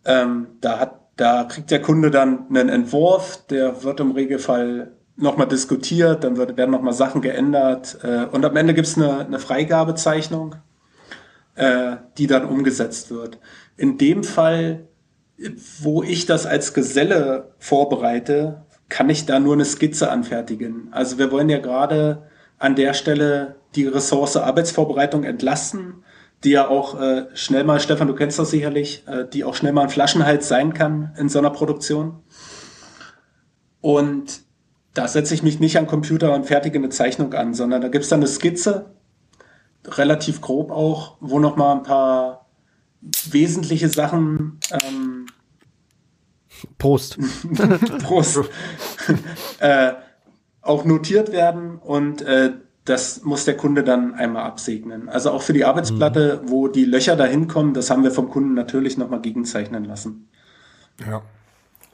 Ähm, 0.04 0.48
da 0.60 0.78
hat, 0.78 1.00
da 1.16 1.44
kriegt 1.44 1.70
der 1.70 1.82
Kunde 1.82 2.10
dann 2.10 2.46
einen 2.48 2.70
Entwurf, 2.70 3.46
der 3.48 3.84
wird 3.84 4.00
im 4.00 4.12
Regelfall 4.12 4.92
nochmal 5.16 5.46
diskutiert, 5.46 6.24
dann 6.24 6.38
wird, 6.38 6.56
werden 6.56 6.70
nochmal 6.70 6.94
Sachen 6.94 7.20
geändert 7.20 7.98
äh, 8.02 8.24
und 8.24 8.44
am 8.44 8.56
Ende 8.56 8.72
gibt's 8.72 8.96
eine, 8.96 9.26
eine 9.26 9.38
Freigabezeichnung, 9.38 10.56
äh, 11.54 11.96
die 12.16 12.26
dann 12.26 12.46
umgesetzt 12.46 13.10
wird. 13.10 13.38
In 13.76 13.98
dem 13.98 14.24
Fall 14.24 14.88
wo 15.80 16.02
ich 16.02 16.26
das 16.26 16.46
als 16.46 16.74
Geselle 16.74 17.52
vorbereite, 17.58 18.62
kann 18.88 19.08
ich 19.10 19.26
da 19.26 19.40
nur 19.40 19.54
eine 19.54 19.64
Skizze 19.64 20.10
anfertigen. 20.10 20.88
Also 20.90 21.18
wir 21.18 21.30
wollen 21.30 21.48
ja 21.48 21.58
gerade 21.58 22.28
an 22.58 22.76
der 22.76 22.94
Stelle 22.94 23.56
die 23.74 23.86
Ressource 23.86 24.36
Arbeitsvorbereitung 24.36 25.24
entlasten, 25.24 26.04
die 26.44 26.50
ja 26.50 26.68
auch 26.68 27.00
äh, 27.00 27.26
schnell 27.34 27.64
mal, 27.64 27.80
Stefan, 27.80 28.08
du 28.08 28.14
kennst 28.14 28.38
das 28.38 28.50
sicherlich, 28.50 29.04
äh, 29.06 29.24
die 29.26 29.44
auch 29.44 29.54
schnell 29.54 29.72
mal 29.72 29.82
ein 29.82 29.88
Flaschenhals 29.88 30.48
sein 30.48 30.74
kann 30.74 31.14
in 31.16 31.28
so 31.28 31.38
einer 31.38 31.50
Produktion. 31.50 32.22
Und 33.80 34.42
da 34.94 35.08
setze 35.08 35.34
ich 35.34 35.42
mich 35.42 35.60
nicht 35.60 35.78
an 35.78 35.86
Computer 35.86 36.34
und 36.34 36.46
fertige 36.46 36.78
eine 36.78 36.90
Zeichnung 36.90 37.32
an, 37.32 37.54
sondern 37.54 37.80
da 37.80 37.88
gibt's 37.88 38.08
dann 38.08 38.20
eine 38.20 38.28
Skizze, 38.28 38.94
relativ 39.86 40.40
grob 40.40 40.70
auch, 40.70 41.16
wo 41.20 41.38
noch 41.38 41.56
mal 41.56 41.72
ein 41.72 41.82
paar 41.82 42.46
wesentliche 43.30 43.88
Sachen 43.88 44.60
ähm, 44.70 45.21
Prost. 46.78 47.18
Prost. 48.02 48.40
äh, 49.60 49.92
auch 50.62 50.84
notiert 50.84 51.32
werden 51.32 51.78
und 51.78 52.22
äh, 52.22 52.52
das 52.84 53.22
muss 53.22 53.44
der 53.44 53.56
Kunde 53.56 53.84
dann 53.84 54.14
einmal 54.14 54.44
absegnen. 54.44 55.08
Also 55.08 55.30
auch 55.30 55.42
für 55.42 55.52
die 55.52 55.64
Arbeitsplatte, 55.64 56.40
mhm. 56.42 56.50
wo 56.50 56.68
die 56.68 56.84
Löcher 56.84 57.16
dahin 57.16 57.46
kommen, 57.46 57.74
das 57.74 57.90
haben 57.90 58.02
wir 58.02 58.10
vom 58.10 58.28
Kunden 58.28 58.54
natürlich 58.54 58.98
nochmal 58.98 59.20
gegenzeichnen 59.20 59.84
lassen. 59.84 60.28
Ja. 61.00 61.22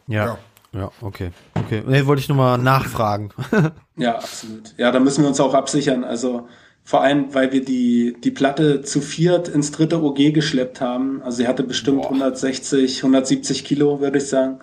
Ja. 0.06 0.24
ja. 0.26 0.38
Ja, 0.72 0.90
okay. 1.00 1.30
Okay. 1.54 1.82
Nee, 1.86 2.04
wollte 2.04 2.20
ich 2.20 2.28
nochmal 2.28 2.58
nachfragen. 2.58 3.30
ja, 3.96 4.16
absolut. 4.16 4.74
Ja, 4.76 4.92
da 4.92 5.00
müssen 5.00 5.22
wir 5.22 5.28
uns 5.28 5.40
auch 5.40 5.54
absichern. 5.54 6.04
Also 6.04 6.46
vor 6.88 7.02
allem, 7.02 7.34
weil 7.34 7.52
wir 7.52 7.62
die, 7.62 8.16
die 8.24 8.30
Platte 8.30 8.80
zu 8.80 9.02
viert 9.02 9.46
ins 9.46 9.72
dritte 9.72 10.02
OG 10.02 10.32
geschleppt 10.32 10.80
haben. 10.80 11.20
Also 11.22 11.36
sie 11.36 11.46
hatte 11.46 11.62
bestimmt 11.62 12.00
Boah. 12.00 12.12
160, 12.12 13.00
170 13.00 13.62
Kilo, 13.62 14.00
würde 14.00 14.16
ich 14.16 14.26
sagen. 14.26 14.60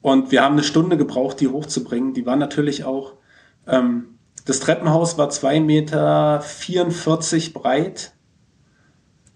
Und 0.00 0.32
wir 0.32 0.42
haben 0.42 0.54
eine 0.54 0.64
Stunde 0.64 0.96
gebraucht, 0.96 1.38
die 1.38 1.46
hochzubringen. 1.46 2.14
Die 2.14 2.26
war 2.26 2.34
natürlich 2.34 2.82
auch, 2.82 3.12
ähm, 3.68 4.18
das 4.44 4.58
Treppenhaus 4.58 5.18
war 5.18 5.30
zwei 5.30 5.60
Meter 5.60 6.40
44 6.40 7.54
breit 7.54 8.12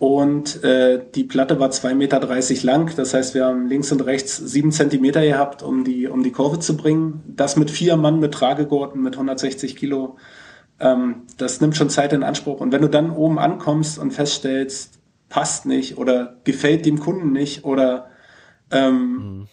und 0.01 0.65
äh, 0.65 1.01
die 1.15 1.23
Platte 1.23 1.61
war 1.61 1.71
zwei 1.71 1.95
Meter 1.95 2.19
dreißig 2.19 2.65
lang. 2.65 2.93
Das 2.97 3.15
heißt, 3.15 3.35
wir 3.35 3.45
haben 3.45 3.69
links 3.69 3.93
und 3.93 4.01
rechts 4.01 4.37
sieben 4.37 4.73
Zentimeter 4.73 5.23
gehabt, 5.23 5.63
um 5.63 5.85
die, 5.85 6.09
um 6.09 6.25
die 6.25 6.33
Kurve 6.33 6.59
zu 6.59 6.77
bringen. 6.77 7.23
Das 7.29 7.55
mit 7.55 7.71
vier 7.71 7.97
Mann 7.97 8.19
mit 8.19 8.35
Tragegurten 8.35 9.01
mit 9.01 9.15
160 9.15 9.77
Kilo 9.77 10.17
ähm, 10.81 11.23
das 11.39 11.61
nimmt 11.61 11.77
schon 11.77 11.91
Zeit 11.91 12.13
in 12.13 12.23
Anspruch. 12.23 12.61
Und 12.61 12.73
wenn 12.73 12.83
du 12.83 12.89
dann 12.89 13.11
oben 13.11 13.39
ankommst 13.39 13.99
und 13.99 14.13
feststellst, 14.13 14.99
passt 15.29 15.67
nicht 15.67 15.99
oder 15.99 16.37
gefällt 16.45 16.87
dem 16.87 17.01
Kunden 17.01 17.33
nicht 17.33 17.65
oder 17.65 18.11
ähm, 18.71 19.13
mhm. 19.13 19.49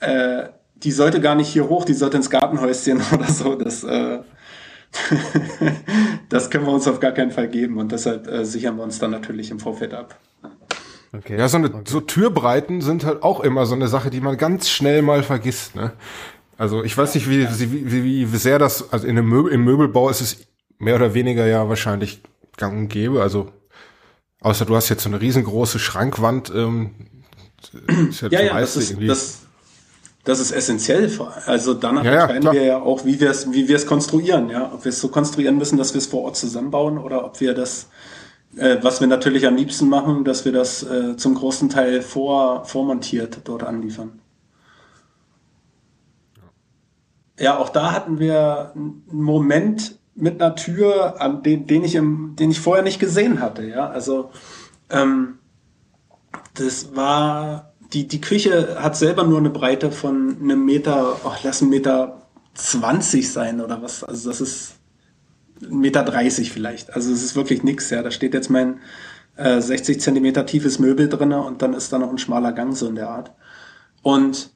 äh, 0.00 0.48
die 0.76 0.90
sollte 0.90 1.20
gar 1.20 1.34
nicht 1.34 1.48
hier 1.48 1.68
hoch, 1.68 1.84
die 1.84 1.94
sollte 1.94 2.16
ins 2.16 2.30
Gartenhäuschen 2.30 3.00
oder 3.12 3.26
so, 3.26 3.54
das, 3.54 3.84
äh, 3.84 4.20
das 6.28 6.50
können 6.50 6.66
wir 6.66 6.72
uns 6.72 6.88
auf 6.88 7.00
gar 7.00 7.12
keinen 7.12 7.30
Fall 7.30 7.48
geben 7.48 7.78
und 7.78 7.92
deshalb 7.92 8.26
äh, 8.26 8.44
sichern 8.44 8.76
wir 8.76 8.82
uns 8.82 8.98
dann 8.98 9.10
natürlich 9.10 9.50
im 9.50 9.60
Vorfeld 9.60 9.94
ab. 9.94 10.18
Okay. 11.14 11.38
Ja, 11.38 11.46
so, 11.48 11.58
eine, 11.58 11.66
okay. 11.66 11.82
so 11.86 12.00
Türbreiten 12.00 12.80
sind 12.80 13.04
halt 13.04 13.22
auch 13.22 13.40
immer 13.40 13.66
so 13.66 13.74
eine 13.74 13.86
Sache, 13.86 14.08
die 14.08 14.20
man 14.20 14.38
ganz 14.38 14.70
schnell 14.70 15.02
mal 15.02 15.22
vergisst. 15.22 15.76
Ne? 15.76 15.92
Also 16.62 16.84
ich 16.84 16.96
weiß 16.96 17.16
nicht, 17.16 17.28
wie, 17.28 17.44
wie, 17.58 18.32
wie, 18.32 18.38
sehr 18.38 18.60
das, 18.60 18.92
also 18.92 19.04
in 19.04 19.18
einem 19.18 19.28
Möbel, 19.28 19.50
im 19.50 19.64
Möbelbau 19.64 20.08
ist 20.10 20.20
es 20.20 20.46
mehr 20.78 20.94
oder 20.94 21.12
weniger 21.12 21.44
ja 21.44 21.68
wahrscheinlich 21.68 22.22
gang 22.56 22.78
und 22.78 22.88
gäbe. 22.88 23.20
Also 23.20 23.48
außer 24.42 24.64
du 24.64 24.76
hast 24.76 24.88
jetzt 24.88 25.02
so 25.02 25.08
eine 25.08 25.20
riesengroße 25.20 25.80
Schrankwand. 25.80 26.52
Ähm, 26.54 26.92
ja, 28.20 28.28
ja, 28.28 28.42
ja 28.42 28.60
das, 28.60 28.76
ist, 28.76 28.96
das, 29.00 29.38
das 30.22 30.38
ist 30.38 30.52
essentiell. 30.52 31.10
Also 31.46 31.74
danach 31.74 32.04
ja, 32.04 32.12
entscheiden 32.12 32.44
ja, 32.44 32.52
wir 32.52 32.62
ja 32.62 32.80
auch, 32.80 33.04
wie 33.04 33.18
wir 33.18 33.30
es 33.30 33.50
wie 33.50 33.84
konstruieren. 33.84 34.48
Ja, 34.48 34.70
ob 34.72 34.84
wir 34.84 34.90
es 34.90 35.00
so 35.00 35.08
konstruieren 35.08 35.58
müssen, 35.58 35.78
dass 35.78 35.94
wir 35.94 35.98
es 35.98 36.06
vor 36.06 36.22
Ort 36.22 36.36
zusammenbauen 36.36 36.96
oder 36.96 37.24
ob 37.24 37.40
wir 37.40 37.54
das 37.54 37.88
äh, 38.56 38.76
was 38.82 39.00
wir 39.00 39.08
natürlich 39.08 39.48
am 39.48 39.56
liebsten 39.56 39.88
machen, 39.88 40.22
dass 40.22 40.44
wir 40.44 40.52
das 40.52 40.84
äh, 40.84 41.16
zum 41.16 41.34
großen 41.34 41.70
Teil 41.70 42.02
vor, 42.02 42.64
vormontiert 42.66 43.40
dort 43.42 43.64
anliefern. 43.64 44.21
Ja, 47.38 47.58
auch 47.58 47.70
da 47.70 47.92
hatten 47.92 48.18
wir 48.18 48.72
einen 48.74 49.04
Moment 49.10 49.98
mit 50.14 50.40
einer 50.40 50.54
Tür, 50.54 51.20
an 51.20 51.42
den, 51.42 51.66
den 51.66 51.84
ich 51.84 51.94
im, 51.94 52.36
den 52.36 52.50
ich 52.50 52.60
vorher 52.60 52.84
nicht 52.84 53.00
gesehen 53.00 53.40
hatte. 53.40 53.66
Ja, 53.66 53.88
also 53.88 54.30
ähm, 54.90 55.38
das 56.54 56.94
war 56.94 57.72
die 57.92 58.08
die 58.08 58.20
Küche 58.20 58.76
hat 58.82 58.96
selber 58.96 59.24
nur 59.24 59.38
eine 59.38 59.50
Breite 59.50 59.90
von 59.92 60.36
einem 60.40 60.64
Meter, 60.64 61.16
oh, 61.24 61.32
lass 61.42 61.60
einen 61.60 61.70
Meter 61.70 62.22
20 62.54 63.30
sein 63.30 63.60
oder 63.60 63.82
was. 63.82 64.04
Also 64.04 64.30
das 64.30 64.40
ist 64.40 64.74
Meter 65.60 66.02
30 66.02 66.52
vielleicht. 66.52 66.94
Also 66.94 67.12
es 67.12 67.22
ist 67.22 67.36
wirklich 67.36 67.62
nix, 67.62 67.90
ja. 67.90 68.02
Da 68.02 68.10
steht 68.10 68.34
jetzt 68.34 68.50
mein 68.50 68.80
äh, 69.36 69.60
60 69.60 70.00
Zentimeter 70.00 70.46
tiefes 70.46 70.78
Möbel 70.78 71.08
drinne 71.08 71.42
und 71.42 71.62
dann 71.62 71.74
ist 71.74 71.92
da 71.92 71.98
noch 71.98 72.10
ein 72.10 72.18
schmaler 72.18 72.52
Gang 72.52 72.76
so 72.76 72.88
in 72.88 72.94
der 72.94 73.10
Art. 73.10 73.32
Und 74.02 74.50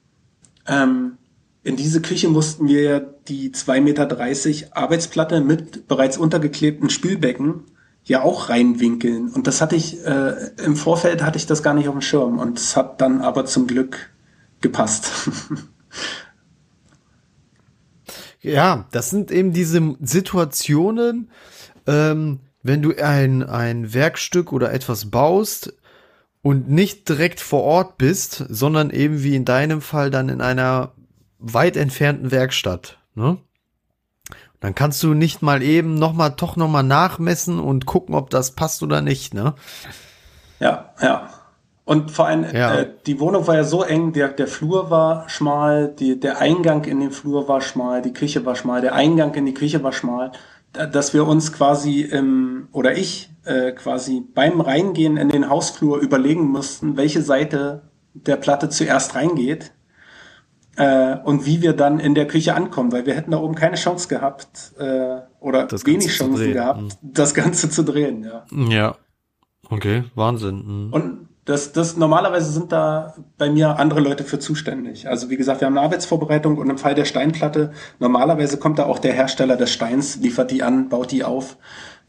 ähm, 0.67 1.19
in 1.66 1.74
diese 1.74 2.00
Küche 2.00 2.29
mussten 2.29 2.68
wir 2.68 3.00
die 3.26 3.50
2,30 3.50 3.81
Meter 3.81 4.76
Arbeitsplatte 4.76 5.40
mit 5.40 5.88
bereits 5.88 6.16
untergeklebten 6.16 6.90
Spülbecken 6.90 7.64
ja 8.05 8.22
auch 8.22 8.50
reinwinkeln. 8.50 9.31
Und 9.31 9.48
das 9.48 9.61
hatte 9.61 9.74
ich, 9.74 9.98
äh, 10.07 10.52
im 10.64 10.76
Vorfeld 10.76 11.24
hatte 11.24 11.38
ich 11.38 11.46
das 11.46 11.64
gar 11.64 11.74
nicht 11.74 11.88
auf 11.88 11.94
dem 11.94 12.02
Schirm. 12.02 12.38
Und 12.38 12.61
es 12.61 12.76
hat 12.76 13.00
dann 13.00 13.20
aber 13.20 13.46
zum 13.46 13.66
Glück 13.66 14.11
gepasst. 14.61 15.11
Ja, 18.42 18.87
das 18.92 19.11
sind 19.11 19.33
eben 19.33 19.52
diese 19.52 19.96
Situationen, 20.00 21.33
ähm, 21.88 22.38
wenn 22.62 22.81
du 22.81 22.94
ein, 22.94 23.42
ein 23.42 23.92
Werkstück 23.92 24.52
oder 24.52 24.72
etwas 24.72 25.11
baust 25.11 25.74
und 26.42 26.70
nicht 26.70 27.09
direkt 27.09 27.40
vor 27.40 27.64
Ort 27.64 27.98
bist, 27.98 28.44
sondern 28.48 28.90
eben 28.90 29.24
wie 29.24 29.35
in 29.35 29.44
deinem 29.44 29.81
Fall 29.81 30.12
dann 30.12 30.29
in 30.29 30.40
einer 30.40 30.92
weit 31.38 31.77
entfernten 31.77 32.31
Werkstatt. 32.31 32.99
Ne? 33.14 33.38
Dann 34.61 34.75
kannst 34.75 35.03
du 35.03 35.14
nicht 35.14 35.42
mal 35.42 35.62
eben 35.62 35.94
noch 35.94 36.12
mal 36.12 36.31
doch 36.31 36.57
noch 36.57 36.68
mal 36.68 36.83
nachmessen 36.83 37.61
und 37.61 37.87
gucken, 37.87 38.14
ob 38.14 38.31
das 38.31 38.53
passt 38.53 38.83
oder 38.83 39.01
nicht. 39.01 39.35
Ne? 39.35 39.55
Ja, 40.61 40.94
ja. 41.01 41.29
Und 41.85 42.11
vor 42.11 42.27
allem, 42.27 42.44
ja. 42.53 42.81
äh, 42.81 42.90
die 43.07 43.20
Wohnung 43.20 43.46
war 43.46 43.55
ja 43.55 43.62
so 43.62 43.85
eng, 43.85 44.12
der, 44.12 44.29
der 44.29 44.49
Flur 44.49 44.90
war 44.90 45.29
schmal, 45.29 45.94
die, 45.96 46.18
der 46.18 46.40
Eingang 46.40 46.83
in 46.85 46.99
den 46.99 47.12
Flur 47.12 47.46
war 47.46 47.61
schmal, 47.61 48.03
die 48.03 48.12
Küche 48.12 48.44
war 48.44 48.57
schmal, 48.57 48.81
der 48.81 48.96
Eingang 48.96 49.35
in 49.35 49.46
die 49.46 49.55
Küche 49.55 49.85
war 49.85 49.92
schmal, 49.92 50.33
dass 50.72 51.14
wir 51.14 51.29
uns 51.29 51.53
quasi, 51.53 52.03
ähm, 52.03 52.68
oder 52.72 52.96
ich 52.96 53.31
äh, 53.44 53.70
quasi 53.70 54.20
beim 54.35 54.61
Reingehen 54.61 55.16
in 55.16 55.29
den 55.29 55.49
Hausflur 55.49 55.99
überlegen 55.99 56.49
mussten, 56.49 56.96
welche 56.96 57.22
Seite 57.22 57.83
der 58.14 58.37
Platte 58.37 58.68
zuerst 58.68 59.14
reingeht 59.14 59.72
äh, 60.77 61.17
und 61.25 61.47
wie 61.47 61.62
wir 61.62 61.73
dann 61.73 61.99
in 61.99 62.15
der 62.15 62.27
Küche 62.27 62.55
ankommen, 62.55 62.93
weil 62.93 63.07
wir 63.07 63.15
hätten 63.15 63.31
da 63.31 63.39
oben 63.39 63.55
keine 63.55 63.77
Chance 63.77 64.09
gehabt 64.09 64.73
äh, 64.79 65.21
oder 65.41 65.65
das 65.67 65.85
wenig 65.87 66.09
Chancen 66.09 66.53
gehabt, 66.53 66.83
mhm. 66.83 66.89
das 67.03 67.35
Ganze 67.35 67.71
zu 67.71 67.83
drehen. 67.83 68.25
Ja. 68.25 68.45
Ja. 68.69 68.97
Okay, 69.69 70.05
Wahnsinn. 70.15 70.87
Mhm. 70.87 70.93
Und 70.93 71.29
das, 71.47 71.73
das 71.73 71.97
normalerweise 71.97 72.51
sind 72.51 72.73
da 72.73 73.15
bei 73.39 73.49
mir 73.49 73.79
andere 73.79 74.01
Leute 74.01 74.25
für 74.25 74.39
zuständig. 74.39 75.09
Also 75.09 75.31
wie 75.31 75.37
gesagt, 75.37 75.61
wir 75.61 75.67
haben 75.67 75.79
eine 75.79 75.87
Arbeitsvorbereitung 75.87 76.59
und 76.59 76.69
im 76.69 76.79
Fall 76.79 76.95
der 76.95 77.05
Steinplatte, 77.05 77.73
normalerweise 78.01 78.59
kommt 78.59 78.79
da 78.79 78.87
auch 78.87 78.99
der 78.99 79.12
Hersteller 79.12 79.57
des 79.57 79.73
Steins, 79.73 80.17
liefert 80.17 80.51
die 80.51 80.62
an, 80.62 80.89
baut 80.89 81.12
die 81.12 81.25
auf. 81.25 81.57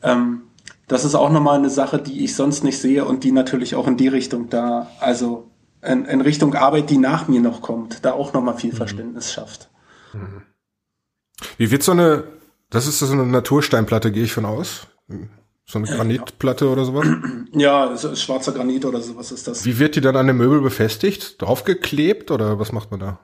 Ähm, 0.01 0.41
das 0.87 1.05
ist 1.05 1.15
auch 1.15 1.29
nochmal 1.29 1.59
eine 1.59 1.69
Sache, 1.69 1.99
die 1.99 2.23
ich 2.23 2.35
sonst 2.35 2.63
nicht 2.63 2.79
sehe 2.79 3.05
und 3.05 3.23
die 3.23 3.31
natürlich 3.31 3.75
auch 3.75 3.87
in 3.87 3.97
die 3.97 4.07
Richtung 4.07 4.49
da, 4.49 4.87
also 4.99 5.46
in, 5.81 6.05
in 6.05 6.21
Richtung 6.21 6.53
Arbeit, 6.55 6.89
die 6.89 6.97
nach 6.97 7.27
mir 7.27 7.41
noch 7.41 7.61
kommt, 7.61 8.03
da 8.05 8.13
auch 8.13 8.33
nochmal 8.33 8.57
viel 8.57 8.71
mhm. 8.71 8.77
Verständnis 8.77 9.31
schafft. 9.31 9.69
Mhm. 10.13 10.43
Wie 11.57 11.71
wird 11.71 11.83
so 11.83 11.91
eine, 11.91 12.23
das 12.69 12.87
ist 12.87 12.99
so 12.99 13.11
eine 13.11 13.25
Natursteinplatte, 13.25 14.11
gehe 14.11 14.23
ich 14.23 14.33
von 14.33 14.45
aus? 14.45 14.87
So 15.65 15.79
eine 15.79 15.87
Granitplatte 15.87 16.65
ja. 16.65 16.71
oder 16.71 16.85
sowas? 16.85 17.07
Ja, 17.53 17.97
schwarzer 17.97 18.51
Granit 18.51 18.85
oder 18.85 19.01
sowas 19.01 19.31
ist 19.31 19.47
das. 19.47 19.65
Wie 19.65 19.79
wird 19.79 19.95
die 19.95 20.01
dann 20.01 20.15
an 20.15 20.27
dem 20.27 20.37
Möbel 20.37 20.61
befestigt? 20.61 21.41
Draufgeklebt 21.41 22.29
oder 22.29 22.59
was 22.59 22.71
macht 22.71 22.91
man 22.91 22.99
da? 22.99 23.19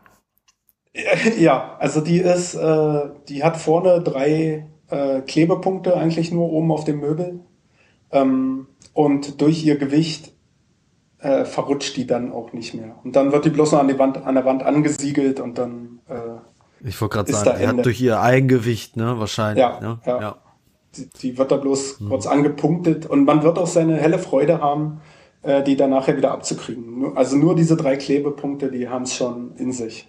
Ja, 1.38 1.78
also 1.80 2.02
die 2.02 2.20
ist, 2.20 2.56
äh, 2.56 3.10
die 3.28 3.44
hat 3.44 3.58
vorne 3.58 4.02
drei 4.02 4.68
äh, 4.90 5.22
Klebepunkte 5.22 5.96
eigentlich 5.98 6.32
nur 6.32 6.50
oben 6.52 6.72
auf 6.72 6.84
dem 6.84 7.00
Möbel. 7.00 7.42
Ähm, 8.12 8.68
und 8.94 9.42
durch 9.42 9.64
ihr 9.66 9.78
Gewicht 9.78 10.33
äh, 11.24 11.46
verrutscht 11.46 11.98
die 11.98 12.06
dann 12.06 12.32
auch 12.32 12.54
nicht 12.54 12.74
mehr. 12.74 12.96
Und 13.04 13.16
dann 13.16 13.32
wird 13.32 13.46
die 13.46 13.50
bloß 13.50 13.72
noch 13.72 13.80
an, 13.80 13.88
die 13.88 13.98
Wand, 13.98 14.18
an 14.18 14.36
der 14.36 14.46
Wand 14.46 14.64
angesiegelt 14.64 15.40
und 15.40 15.58
dann. 15.58 16.00
Äh, 16.08 16.86
ich 16.86 17.00
wollte 17.02 17.16
gerade 17.16 17.32
sagen, 17.32 17.60
die 17.60 17.68
hat 17.68 17.86
durch 17.86 18.02
ihr 18.02 18.20
Eigengewicht, 18.20 18.98
ne, 18.98 19.18
wahrscheinlich. 19.18 19.62
Ja, 19.62 19.80
ne? 19.80 20.00
ja. 20.06 20.22
ja 20.22 20.36
die, 20.98 21.10
die 21.10 21.38
wird 21.38 21.52
da 21.52 21.58
bloß 21.58 22.00
mhm. 22.00 22.10
kurz 22.10 22.28
angepunktet 22.28 23.06
und 23.06 23.26
man 23.26 23.44
wird 23.44 23.58
auch 23.58 23.68
seine 23.68 23.98
helle 23.98 24.20
Freude 24.20 24.62
haben, 24.62 25.02
äh, 25.42 25.64
die 25.64 25.76
dann 25.76 25.90
nachher 25.90 26.18
wieder 26.18 26.32
abzukriegen. 26.32 27.16
Also 27.16 27.36
nur 27.36 27.56
diese 27.56 27.76
drei 27.76 27.98
Klebepunkte, 27.98 28.72
die 28.72 28.90
haben 28.90 29.04
es 29.04 29.16
schon 29.16 29.56
in 29.58 29.72
sich. 29.72 30.08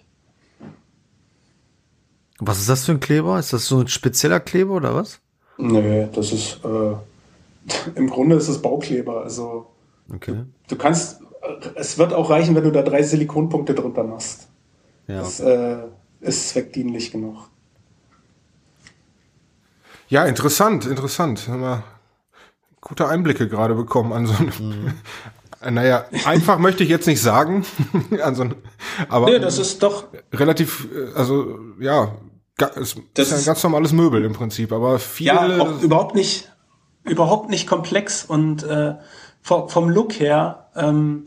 Was 2.39 2.59
ist 2.59 2.69
das 2.69 2.85
für 2.85 2.91
ein 2.91 2.99
Kleber? 2.99 3.39
Ist 3.39 3.53
das 3.53 3.65
so 3.65 3.79
ein 3.79 3.87
spezieller 3.87 4.39
Kleber 4.39 4.73
oder 4.73 4.93
was? 4.93 5.21
Nee, 5.57 6.07
das 6.13 6.33
ist 6.33 6.59
äh, 6.65 6.95
im 7.95 8.09
Grunde 8.09 8.35
ist 8.35 8.49
es 8.49 8.61
Baukleber. 8.61 9.23
Also 9.23 9.67
okay. 10.13 10.33
du, 10.33 10.45
du, 10.67 10.75
kannst, 10.75 11.21
es 11.75 11.97
wird 11.97 12.13
auch 12.13 12.29
reichen, 12.29 12.55
wenn 12.55 12.63
du 12.63 12.71
da 12.71 12.81
drei 12.81 13.03
Silikonpunkte 13.03 13.73
drunter 13.73 14.03
machst. 14.03 14.47
Ja. 15.07 15.19
Das 15.19 15.39
äh, 15.39 15.83
ist 16.21 16.49
zweckdienlich 16.49 17.11
genug. 17.11 17.49
Ja, 20.07 20.25
interessant, 20.25 20.85
interessant. 20.85 21.47
Haben 21.47 21.61
wir 21.61 21.83
gute 22.81 23.07
Einblicke 23.07 23.47
gerade 23.47 23.75
bekommen 23.75 24.13
an 24.13 24.25
so 24.27 24.33
einem. 24.33 24.51
Mhm. 24.59 24.93
Naja, 25.67 26.05
einfach 26.25 26.59
möchte 26.59 26.83
ich 26.83 26.89
jetzt 26.89 27.07
nicht 27.07 27.21
sagen, 27.21 27.65
an 28.21 28.35
so 28.35 28.45
aber 29.09 29.25
nee, 29.25 29.39
das 29.39 29.57
ist 29.57 29.81
doch 29.81 30.09
relativ, 30.31 30.87
äh, 30.93 31.17
also 31.17 31.57
ja, 31.79 32.11
es 32.75 32.95
das 33.15 33.31
ist 33.31 33.39
ein 33.39 33.45
ganz 33.45 33.63
normales 33.63 33.91
Möbel 33.91 34.23
im 34.25 34.33
Prinzip, 34.33 34.71
aber 34.71 34.99
viele 34.99 35.57
ja, 35.57 35.71
überhaupt 35.81 36.13
nicht, 36.13 36.51
überhaupt 37.03 37.49
nicht 37.49 37.67
komplex 37.67 38.23
und 38.25 38.63
äh, 38.63 38.93
vom, 39.45 39.69
vom 39.69 39.89
Look 39.91 40.19
her, 40.19 40.69
ähm, 40.75 41.25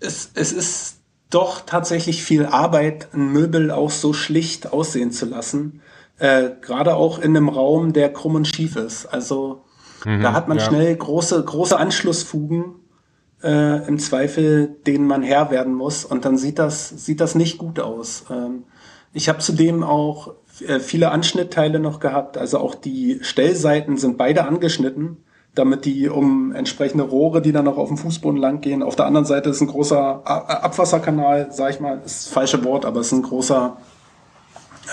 es, 0.00 0.30
es 0.34 0.52
ist 0.52 1.00
doch 1.28 1.60
tatsächlich 1.66 2.24
viel 2.24 2.46
Arbeit, 2.46 3.08
ein 3.12 3.30
Möbel 3.30 3.70
auch 3.70 3.90
so 3.90 4.14
schlicht 4.14 4.72
aussehen 4.72 5.12
zu 5.12 5.26
lassen. 5.26 5.82
Äh, 6.18 6.48
gerade 6.62 6.96
auch 6.96 7.18
in 7.18 7.36
einem 7.36 7.50
Raum, 7.50 7.92
der 7.92 8.10
krumm 8.10 8.36
und 8.36 8.48
schief 8.48 8.76
ist. 8.76 9.04
Also 9.04 9.64
mhm, 10.06 10.22
da 10.22 10.32
hat 10.32 10.48
man 10.48 10.58
ja. 10.58 10.64
schnell 10.64 10.96
große, 10.96 11.44
große 11.44 11.78
Anschlussfugen 11.78 12.76
äh, 13.42 13.86
im 13.86 13.98
Zweifel, 13.98 14.74
denen 14.86 15.06
man 15.06 15.22
Herr 15.22 15.50
werden 15.50 15.74
muss. 15.74 16.06
Und 16.06 16.24
dann 16.24 16.38
sieht 16.38 16.58
das, 16.58 16.88
sieht 16.88 17.20
das 17.20 17.34
nicht 17.34 17.58
gut 17.58 17.78
aus. 17.80 18.24
Ähm, 18.30 18.64
ich 19.12 19.28
habe 19.28 19.40
zudem 19.40 19.82
auch 19.82 20.36
äh, 20.66 20.80
viele 20.80 21.10
Anschnittteile 21.10 21.80
noch 21.80 22.00
gehabt. 22.00 22.38
Also 22.38 22.56
auch 22.60 22.74
die 22.74 23.18
Stellseiten 23.20 23.98
sind 23.98 24.16
beide 24.16 24.46
angeschnitten, 24.46 25.18
damit 25.54 25.84
die 25.84 26.08
um 26.08 26.52
entsprechende 26.52 27.04
Rohre, 27.04 27.42
die 27.42 27.52
dann 27.52 27.66
noch 27.66 27.76
auf 27.76 27.88
dem 27.88 27.98
Fußboden 27.98 28.40
lang 28.40 28.60
gehen. 28.60 28.82
Auf 28.82 28.96
der 28.96 29.06
anderen 29.06 29.26
Seite 29.26 29.50
ist 29.50 29.60
ein 29.60 29.66
großer 29.66 30.22
Abwasserkanal, 30.24 31.48
sag 31.50 31.70
ich 31.70 31.80
mal, 31.80 31.98
ist 31.98 32.26
das 32.26 32.32
falsche 32.32 32.64
Wort, 32.64 32.84
aber 32.86 33.00
es 33.00 33.08
ist 33.08 33.12
ein 33.12 33.22
großer 33.22 33.76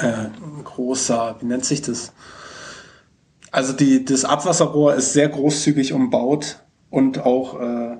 äh, 0.01 0.29
großer, 0.63 1.37
wie 1.39 1.45
nennt 1.45 1.65
sich 1.65 1.81
das? 1.81 2.13
Also 3.51 3.73
die, 3.73 4.05
das 4.05 4.25
Abwasserrohr 4.25 4.95
ist 4.95 5.13
sehr 5.13 5.29
großzügig 5.29 5.93
umbaut 5.93 6.63
und 6.89 7.25
auch 7.25 7.59
äh, 7.59 7.97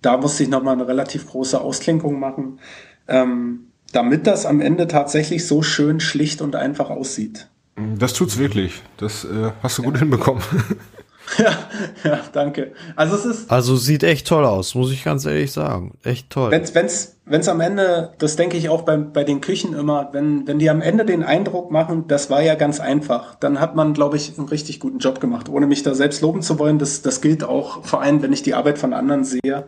da 0.00 0.16
musste 0.18 0.42
ich 0.42 0.48
nochmal 0.48 0.74
eine 0.74 0.86
relativ 0.86 1.26
große 1.26 1.60
Ausklinkung 1.60 2.20
machen, 2.20 2.60
ähm, 3.08 3.72
damit 3.92 4.26
das 4.26 4.46
am 4.46 4.60
Ende 4.60 4.86
tatsächlich 4.86 5.46
so 5.46 5.62
schön 5.62 5.98
schlicht 5.98 6.40
und 6.40 6.56
einfach 6.56 6.90
aussieht. 6.90 7.48
Das 7.76 8.12
tut's 8.12 8.38
wirklich. 8.38 8.82
Das 8.98 9.24
äh, 9.24 9.50
hast 9.62 9.78
du 9.78 9.82
gut 9.82 9.94
ja. 9.94 10.00
hinbekommen. 10.00 10.42
Ja, 11.38 11.56
ja, 12.04 12.20
danke. 12.32 12.72
Also 12.96 13.16
es 13.16 13.24
ist. 13.24 13.50
Also 13.50 13.76
sieht 13.76 14.02
echt 14.02 14.26
toll 14.26 14.44
aus, 14.44 14.74
muss 14.74 14.92
ich 14.92 15.04
ganz 15.04 15.24
ehrlich 15.24 15.52
sagen. 15.52 15.96
Echt 16.02 16.30
toll. 16.30 16.50
Wenn's, 16.50 16.74
wenn's, 16.74 17.16
wenn's 17.24 17.48
am 17.48 17.60
Ende, 17.60 18.12
das 18.18 18.36
denke 18.36 18.56
ich 18.56 18.68
auch 18.68 18.82
bei, 18.82 18.96
bei 18.96 19.24
den 19.24 19.40
Küchen 19.40 19.74
immer, 19.74 20.10
wenn, 20.12 20.46
wenn 20.46 20.58
die 20.58 20.70
am 20.70 20.80
Ende 20.80 21.04
den 21.04 21.22
Eindruck 21.22 21.70
machen, 21.70 22.06
das 22.08 22.30
war 22.30 22.42
ja 22.42 22.54
ganz 22.54 22.80
einfach, 22.80 23.34
dann 23.36 23.60
hat 23.60 23.74
man, 23.74 23.94
glaube 23.94 24.16
ich, 24.16 24.38
einen 24.38 24.48
richtig 24.48 24.80
guten 24.80 24.98
Job 24.98 25.20
gemacht. 25.20 25.48
Ohne 25.48 25.66
mich 25.66 25.82
da 25.82 25.94
selbst 25.94 26.20
loben 26.20 26.42
zu 26.42 26.58
wollen, 26.58 26.78
das, 26.78 27.02
das 27.02 27.20
gilt 27.20 27.42
auch 27.42 27.84
vor 27.84 28.00
allem, 28.02 28.22
wenn 28.22 28.32
ich 28.32 28.42
die 28.42 28.54
Arbeit 28.54 28.78
von 28.78 28.92
anderen 28.92 29.24
sehe. 29.24 29.66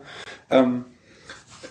Ähm, 0.49 0.85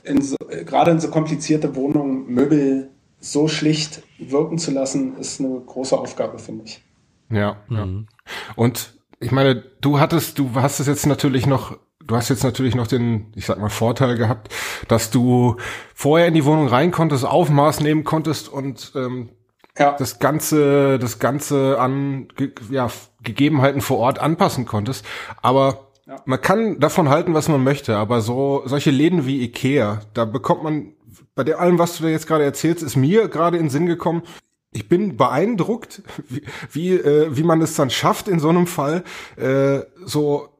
in 0.02 0.22
so, 0.22 0.36
gerade 0.64 0.90
in 0.90 1.00
so 1.00 1.08
komplizierte 1.08 1.74
Wohnungen 1.74 2.26
Möbel 2.26 2.90
so 3.18 3.48
schlicht 3.48 4.02
wirken 4.18 4.58
zu 4.58 4.70
lassen, 4.70 5.16
ist 5.18 5.40
eine 5.40 5.60
große 5.60 5.96
Aufgabe, 5.98 6.38
finde 6.38 6.64
ich. 6.64 6.82
Ja, 7.30 7.56
mhm. 7.68 7.76
ja. 7.76 8.52
Und 8.54 8.95
ich 9.20 9.32
meine, 9.32 9.62
du 9.80 9.98
hattest, 10.00 10.38
du 10.38 10.50
hast 10.54 10.80
es 10.80 10.86
jetzt 10.86 11.06
natürlich 11.06 11.46
noch, 11.46 11.78
du 12.04 12.16
hast 12.16 12.28
jetzt 12.28 12.44
natürlich 12.44 12.74
noch 12.74 12.86
den, 12.86 13.32
ich 13.34 13.46
sag 13.46 13.58
mal, 13.58 13.70
Vorteil 13.70 14.16
gehabt, 14.16 14.52
dass 14.88 15.10
du 15.10 15.56
vorher 15.94 16.28
in 16.28 16.34
die 16.34 16.44
Wohnung 16.44 16.68
rein 16.68 16.90
konntest, 16.90 17.24
Aufmaß 17.24 17.80
nehmen 17.80 18.04
konntest 18.04 18.48
und 18.48 18.92
ähm, 18.94 19.30
ja. 19.78 19.92
das 19.98 20.18
ganze, 20.18 20.98
das 20.98 21.18
ganze 21.18 21.78
an 21.78 22.28
ja, 22.70 22.88
Gegebenheiten 23.22 23.80
vor 23.80 23.98
Ort 23.98 24.18
anpassen 24.18 24.66
konntest. 24.66 25.04
Aber 25.42 25.88
ja. 26.06 26.16
man 26.24 26.40
kann 26.40 26.78
davon 26.78 27.08
halten, 27.08 27.34
was 27.34 27.48
man 27.48 27.62
möchte. 27.64 27.96
Aber 27.96 28.20
so 28.20 28.62
solche 28.66 28.90
Läden 28.90 29.26
wie 29.26 29.42
Ikea, 29.42 30.00
da 30.14 30.24
bekommt 30.24 30.62
man 30.62 30.92
bei 31.34 31.44
der 31.44 31.60
allem, 31.60 31.78
was 31.78 31.96
du 31.96 32.04
da 32.04 32.08
jetzt 32.08 32.26
gerade 32.26 32.44
erzählst, 32.44 32.82
ist 32.82 32.96
mir 32.96 33.28
gerade 33.28 33.58
in 33.58 33.64
den 33.64 33.70
Sinn 33.70 33.86
gekommen, 33.86 34.22
ich 34.76 34.88
bin 34.88 35.16
beeindruckt, 35.16 36.02
wie, 36.28 36.42
wie, 36.70 36.90
äh, 36.92 37.36
wie 37.36 37.42
man 37.42 37.62
es 37.62 37.74
dann 37.74 37.90
schafft, 37.90 38.28
in 38.28 38.38
so 38.38 38.50
einem 38.50 38.66
Fall 38.66 39.02
äh, 39.36 39.80
so 40.04 40.50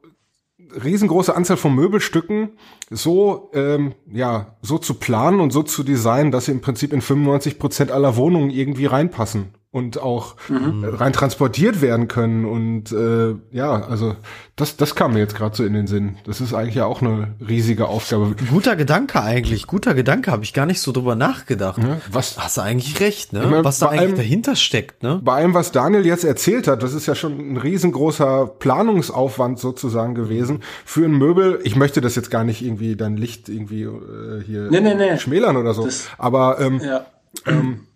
riesengroße 0.83 1.33
Anzahl 1.33 1.55
von 1.55 1.73
Möbelstücken 1.73 2.49
so 2.89 3.51
ähm, 3.53 3.93
ja 4.11 4.57
so 4.61 4.77
zu 4.77 4.95
planen 4.95 5.39
und 5.39 5.51
so 5.51 5.63
zu 5.63 5.83
designen, 5.83 6.31
dass 6.31 6.45
sie 6.45 6.51
im 6.51 6.61
Prinzip 6.61 6.91
in 6.91 7.01
95 7.01 7.57
Prozent 7.57 7.91
aller 7.91 8.17
Wohnungen 8.17 8.49
irgendwie 8.49 8.85
reinpassen 8.85 9.53
und 9.69 9.99
auch 9.99 10.35
mhm. 10.47 10.85
rein 10.85 11.11
transportiert 11.11 11.81
werden 11.81 12.07
können. 12.07 12.45
Und 12.45 12.91
äh, 12.93 13.35
ja, 13.51 13.83
also 13.83 14.15
das, 14.55 14.77
das 14.77 14.95
kam 14.95 15.13
mir 15.13 15.19
jetzt 15.19 15.35
gerade 15.35 15.55
so 15.55 15.65
in 15.65 15.73
den 15.73 15.87
Sinn. 15.87 16.17
Das 16.25 16.39
ist 16.39 16.53
eigentlich 16.53 16.75
ja 16.75 16.85
auch 16.85 17.01
eine 17.01 17.35
riesige 17.45 17.87
Aufgabe. 17.87 18.33
Guter 18.49 18.77
Gedanke 18.77 19.21
eigentlich, 19.21 19.67
guter 19.67 19.93
Gedanke, 19.93 20.31
habe 20.31 20.43
ich 20.43 20.53
gar 20.53 20.65
nicht 20.65 20.79
so 20.79 20.93
drüber 20.93 21.15
nachgedacht. 21.15 21.79
Ja, 21.79 21.97
was, 22.09 22.37
Hast 22.37 22.57
du 22.57 22.61
eigentlich 22.61 22.99
recht, 23.01 23.33
ne? 23.33 23.41
Meine, 23.41 23.65
was 23.65 23.79
da 23.79 23.89
eigentlich 23.89 24.01
allem, 24.01 24.15
dahinter 24.15 24.55
steckt, 24.55 25.03
ne? 25.03 25.19
Bei 25.23 25.33
allem, 25.33 25.53
was 25.53 25.73
Daniel 25.73 26.05
jetzt 26.05 26.23
erzählt 26.23 26.67
hat, 26.67 26.81
das 26.81 26.93
ist 26.93 27.05
ja 27.05 27.13
schon 27.13 27.37
ein 27.37 27.57
riesengroßer 27.57 28.47
Planungsaufwand 28.47 29.59
sozusagen 29.59 30.15
gewesen 30.15 30.63
für 30.85 31.05
ein 31.05 31.17
Möbel. 31.17 31.59
Ich 31.63 31.75
möchte 31.75 31.99
das 31.99 32.15
jetzt 32.15 32.31
gar 32.31 32.45
nicht 32.45 32.61
irgendwie 32.63 32.95
dein 32.95 33.17
Licht 33.17 33.49
irgendwie 33.49 33.83
äh, 33.83 34.43
hier 34.45 34.69
nee, 34.71 34.79
nee, 34.79 34.95
nee. 34.95 35.17
schmälern 35.17 35.57
oder 35.57 35.73
so. 35.73 35.83
Das, 35.83 36.07
Aber 36.17 36.59
ähm, 36.61 36.79
ja. 36.81 37.05
ähm, 37.45 37.86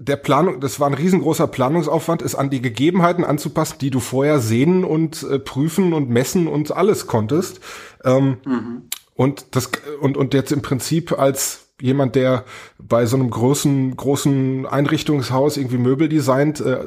der 0.00 0.16
Planung, 0.16 0.60
das 0.60 0.80
war 0.80 0.86
ein 0.86 0.94
riesengroßer 0.94 1.46
Planungsaufwand, 1.46 2.22
ist 2.22 2.34
an 2.34 2.48
die 2.48 2.62
Gegebenheiten 2.62 3.22
anzupassen, 3.22 3.76
die 3.82 3.90
du 3.90 4.00
vorher 4.00 4.40
sehen 4.40 4.82
und 4.82 5.22
äh, 5.22 5.38
prüfen 5.38 5.92
und 5.92 6.08
messen 6.08 6.48
und 6.48 6.74
alles 6.74 7.06
konntest. 7.06 7.60
Ähm, 8.02 8.38
mhm. 8.46 8.82
Und 9.14 9.54
das 9.54 9.70
und 10.00 10.16
und 10.16 10.32
jetzt 10.32 10.52
im 10.52 10.62
Prinzip 10.62 11.18
als 11.18 11.68
jemand, 11.82 12.14
der 12.14 12.46
bei 12.78 13.04
so 13.04 13.16
einem 13.16 13.28
großen 13.28 13.94
großen 13.94 14.64
Einrichtungshaus 14.64 15.58
irgendwie 15.58 15.76
Möbel 15.76 16.08
designt, 16.08 16.60
äh, 16.60 16.86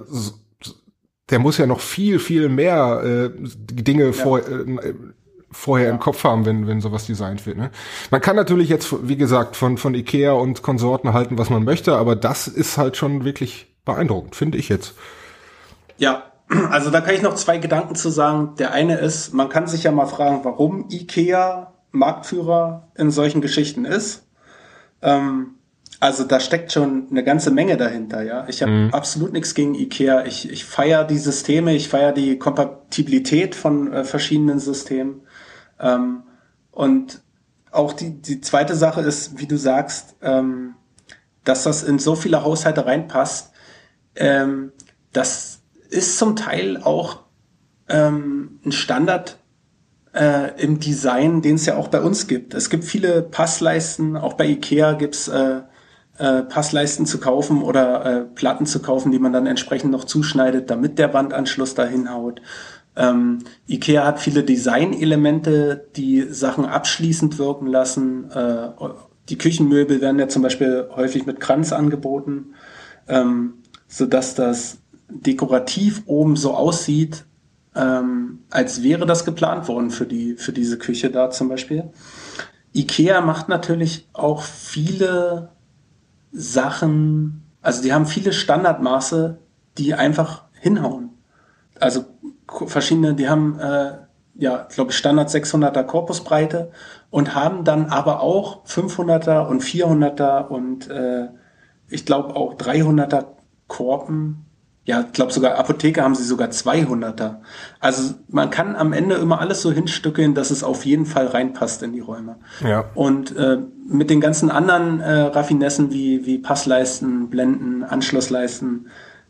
der 1.30 1.38
muss 1.38 1.60
ja 1.60 1.68
noch 1.68 1.82
viel 1.82 2.18
viel 2.18 2.50
mehr 2.50 3.04
äh, 3.04 3.40
Dinge 3.40 4.06
ja. 4.08 4.12
vor 4.12 4.40
äh, 4.40 4.94
vorher 5.54 5.88
ja. 5.88 5.94
im 5.94 6.00
Kopf 6.00 6.24
haben, 6.24 6.46
wenn, 6.46 6.68
wenn 6.68 6.82
sowas 6.82 7.06
designt 7.06 7.46
wird. 7.46 7.58
Ne? 7.58 7.72
Man 8.12 8.22
kann 8.22 8.36
natürlich 8.36 8.70
jetzt, 8.70 9.08
wie 9.08 9.18
gesagt, 9.18 9.56
von, 9.56 9.78
von 9.78 9.94
Ikea 9.94 10.34
und 10.34 10.62
Konsorten 10.62 11.14
halten, 11.14 11.38
was 11.38 11.50
man 11.50 11.64
möchte, 11.64 11.96
aber 11.96 12.16
das 12.16 12.48
ist 12.48 12.78
halt 12.78 12.98
schon 12.98 13.24
wirklich 13.24 13.68
beeindruckend, 13.86 14.36
finde 14.36 14.58
ich 14.58 14.70
jetzt. 14.70 14.94
Ja, 15.98 16.24
also 16.70 16.90
da 16.90 17.02
kann 17.02 17.16
ich 17.16 17.22
noch 17.22 17.36
zwei 17.36 17.58
Gedanken 17.58 17.96
zu 17.96 18.10
sagen. 18.10 18.56
Der 18.58 18.72
eine 18.72 18.98
ist, 18.98 19.34
man 19.34 19.50
kann 19.50 19.68
sich 19.68 19.84
ja 19.84 19.92
mal 19.92 20.06
fragen, 20.06 20.42
warum 20.44 20.88
Ikea 20.90 21.74
Marktführer 21.92 22.90
in 22.96 23.12
solchen 23.12 23.42
Geschichten 23.42 23.86
ist. 23.86 24.28
Ähm, 25.02 25.56
also 26.00 26.26
da 26.26 26.40
steckt 26.40 26.74
schon 26.74 27.08
eine 27.12 27.24
ganze 27.24 27.50
Menge 27.50 27.78
dahinter, 27.78 28.24
ja. 28.24 28.46
Ich 28.50 28.62
habe 28.62 28.72
mhm. 28.72 28.94
absolut 28.94 29.32
nichts 29.32 29.54
gegen 29.54 29.74
Ikea. 29.74 30.26
Ich, 30.26 30.52
ich 30.52 30.66
feiere 30.66 31.06
die 31.06 31.18
Systeme, 31.18 31.74
ich 31.74 31.88
feiere 31.88 32.12
die 32.12 32.38
Kompatibilität 32.38 33.56
von 33.56 33.94
äh, 33.94 34.04
verschiedenen 34.04 34.60
Systemen. 34.60 35.22
Ähm, 35.84 36.24
und 36.72 37.22
auch 37.72 37.94
die, 37.94 38.22
die 38.22 38.42
zweite 38.42 38.76
Sache 38.76 39.02
ist, 39.02 39.38
wie 39.38 39.48
du 39.48 39.58
sagst, 39.58 40.16
ähm, 40.22 40.76
dass 41.44 41.64
das 41.64 41.84
in 41.84 42.00
so 42.00 42.16
viele 42.16 42.44
Haushalte 42.44 42.86
reinpasst. 42.86 43.52
Ähm, 44.16 44.72
das 45.12 45.60
ist 45.90 46.18
zum 46.18 46.36
Teil 46.36 46.82
auch 46.82 47.24
ähm, 47.90 48.60
ein 48.66 48.72
Standard 48.72 49.38
äh, 50.14 50.60
im 50.62 50.80
Design, 50.80 51.42
den 51.42 51.56
es 51.56 51.66
ja 51.66 51.76
auch 51.76 51.90
bei 51.90 52.02
uns 52.02 52.28
gibt. 52.28 52.54
Es 52.54 52.70
gibt 52.70 52.84
viele 52.84 53.22
Passleisten, 53.22 54.16
auch 54.16 54.34
bei 54.34 54.48
Ikea 54.48 54.94
gibt's 54.94 55.28
äh, 55.28 55.62
äh, 56.18 56.44
Passleisten 56.44 57.06
zu 57.06 57.20
kaufen 57.20 57.64
oder 57.64 58.06
äh, 58.06 58.22
Platten 58.22 58.66
zu 58.66 58.82
kaufen, 58.82 59.12
die 59.12 59.20
man 59.20 59.34
dann 59.34 59.48
entsprechend 59.48 59.92
noch 59.92 60.06
zuschneidet, 60.06 60.70
damit 60.70 61.00
der 61.00 61.14
Wandanschluss 61.14 61.74
da 61.74 61.86
hinhaut. 61.86 62.42
Ähm, 62.96 63.40
IKEA 63.68 64.06
hat 64.06 64.20
viele 64.20 64.44
Designelemente, 64.44 65.88
die 65.96 66.22
Sachen 66.30 66.66
abschließend 66.66 67.40
wirken 67.40 67.68
lassen. 67.68 68.30
Äh, 68.32 68.70
die 69.30 69.38
Küchenmöbel 69.38 70.02
werden 70.02 70.20
ja 70.20 70.28
zum 70.28 70.42
Beispiel 70.42 70.88
häufig 70.96 71.26
mit 71.26 71.40
Kranz 71.40 71.74
angeboten, 71.74 72.54
ähm, 73.08 73.56
so 73.88 74.06
dass 74.06 74.36
das 74.36 74.78
dekorativ 75.10 76.04
oben 76.06 76.36
so 76.36 76.54
aussieht, 76.54 77.26
ähm, 77.76 78.40
als 78.50 78.84
wäre 78.84 79.06
das 79.06 79.26
geplant 79.26 79.68
worden 79.68 79.90
für 79.90 80.06
die 80.06 80.36
für 80.36 80.52
diese 80.52 80.78
Küche 80.78 81.10
da 81.10 81.32
zum 81.32 81.50
Beispiel. 81.50 81.92
IKEA 82.76 83.22
macht 83.22 83.50
natürlich 83.50 84.08
auch 84.14 84.42
viele 84.42 85.50
Sachen, 86.32 87.44
also 87.62 87.82
die 87.82 87.94
haben 87.94 88.06
viele 88.06 88.34
Standardmaße, 88.34 89.38
die 89.78 89.94
einfach 89.94 90.44
hinhauen. 90.60 91.10
Also 91.80 92.06
verschiedene, 92.68 93.14
die 93.14 93.30
haben 93.30 93.60
äh, 93.60 93.94
ja, 94.36 94.68
glaube 94.74 94.92
ich, 94.92 94.98
Standard 94.98 95.30
600er 95.30 95.84
Korpusbreite 95.84 96.72
und 97.10 97.36
haben 97.36 97.64
dann 97.64 97.88
aber 97.88 98.22
auch 98.22 98.66
500er 98.66 99.48
und 99.48 99.62
400er 99.62 100.48
und 100.48 100.90
äh, 100.90 101.28
ich 101.88 102.06
glaube 102.06 102.36
auch 102.36 102.56
300er 102.56 103.26
Korpen. 103.68 104.46
Ja, 104.86 105.02
ich 105.02 105.14
glaube 105.14 105.32
sogar 105.32 105.58
Apotheke 105.58 106.04
haben 106.04 106.16
sie 106.16 106.24
sogar 106.24 106.50
200er. 106.50 107.36
Also 107.80 108.16
man 108.28 108.50
kann 108.50 108.76
am 108.76 108.92
Ende 108.92 109.16
immer 109.16 109.40
alles 109.40 109.62
so 109.62 109.72
hinstückeln, 109.72 110.34
dass 110.34 110.52
es 110.52 110.64
auf 110.64 110.86
jeden 110.86 111.06
Fall 111.06 111.28
reinpasst 111.28 111.84
in 111.84 111.94
die 111.94 112.02
Räume. 112.02 112.38
Ja. 112.62 112.86
Und 112.94 113.36
äh, 113.38 113.60
mit 113.88 114.10
den 114.10 114.20
ganzen 114.20 114.50
anderen 114.50 115.00
äh, 115.00 115.12
Raffinessen 115.12 115.94
wie, 115.94 116.26
wie 116.26 116.40
Passleisten, 116.40 117.30
Blenden, 117.30 117.84
Anschlussleisten, 117.84 118.88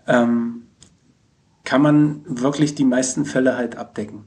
ähm, 0.08 0.63
kann 1.64 1.82
man 1.82 2.22
wirklich 2.26 2.76
die 2.76 2.84
meisten 2.84 3.26
Fälle 3.26 3.56
halt 3.56 3.78
abdecken. 3.78 4.26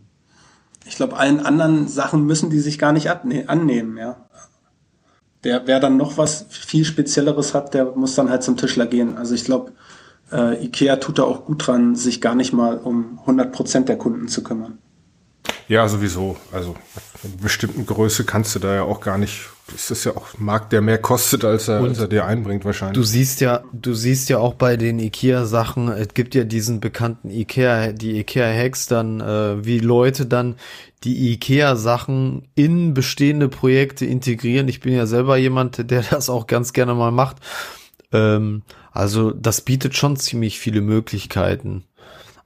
Ich 0.87 0.97
glaube, 0.97 1.16
allen 1.16 1.41
anderen 1.41 1.89
Sachen 1.89 2.24
müssen 2.24 2.51
die 2.51 2.61
sich 2.61 2.78
gar 2.78 2.93
nicht 2.93 3.11
annehmen, 3.11 3.97
ja. 3.97 4.28
Der, 5.45 5.66
wer 5.66 5.80
dann 5.80 5.97
noch 5.97 6.16
was 6.16 6.47
viel 6.49 6.84
Spezielleres 6.84 7.55
hat, 7.55 7.74
der 7.74 7.97
muss 7.97 8.14
dann 8.14 8.30
halt 8.30 8.43
zum 8.43 8.57
Tischler 8.57 8.87
gehen. 8.87 9.16
Also 9.16 9.34
ich 9.34 9.45
glaube, 9.45 9.72
äh, 10.32 10.64
Ikea 10.64 10.97
tut 10.97 11.18
da 11.18 11.24
auch 11.24 11.45
gut 11.45 11.66
dran, 11.66 11.95
sich 11.95 12.20
gar 12.20 12.34
nicht 12.34 12.53
mal 12.53 12.78
um 12.78 13.18
100 13.20 13.53
Prozent 13.53 13.89
der 13.89 13.99
Kunden 13.99 14.28
zu 14.28 14.43
kümmern. 14.43 14.78
Ja, 15.68 15.88
sowieso. 15.88 16.36
Also 16.52 16.76
einer 17.22 17.34
bestimmten 17.42 17.86
Größe 17.86 18.24
kannst 18.24 18.54
du 18.54 18.58
da 18.58 18.74
ja 18.74 18.82
auch 18.82 19.00
gar 19.00 19.18
nicht 19.18 19.48
ist 19.74 19.90
das 19.90 20.04
ja 20.04 20.16
auch 20.16 20.34
ein 20.34 20.44
Markt, 20.44 20.72
der 20.72 20.80
mehr 20.80 20.98
kostet, 20.98 21.44
als 21.44 21.66
er, 21.68 21.80
als 21.80 21.98
er 21.98 22.06
dir 22.06 22.24
einbringt 22.24 22.64
wahrscheinlich. 22.64 22.94
Du 22.94 23.02
siehst 23.02 23.40
ja, 23.40 23.64
du 23.72 23.94
siehst 23.94 24.28
ja 24.28 24.38
auch 24.38 24.54
bei 24.54 24.76
den 24.76 24.98
Ikea-Sachen, 25.00 25.88
es 25.88 26.14
gibt 26.14 26.34
ja 26.36 26.44
diesen 26.44 26.78
bekannten 26.78 27.30
Ikea, 27.30 27.92
die 27.92 28.18
Ikea-Hacks 28.20 28.86
dann, 28.86 29.20
äh, 29.20 29.64
wie 29.64 29.80
Leute 29.80 30.26
dann 30.26 30.54
die 31.02 31.32
Ikea-Sachen 31.32 32.46
in 32.54 32.94
bestehende 32.94 33.48
Projekte 33.48 34.06
integrieren. 34.06 34.68
Ich 34.68 34.80
bin 34.80 34.94
ja 34.94 35.06
selber 35.06 35.36
jemand, 35.36 35.90
der 35.90 36.02
das 36.10 36.30
auch 36.30 36.46
ganz 36.46 36.72
gerne 36.72 36.94
mal 36.94 37.10
macht. 37.10 37.38
Ähm, 38.12 38.62
also 38.92 39.32
das 39.32 39.60
bietet 39.60 39.96
schon 39.96 40.16
ziemlich 40.16 40.60
viele 40.60 40.80
Möglichkeiten. 40.80 41.84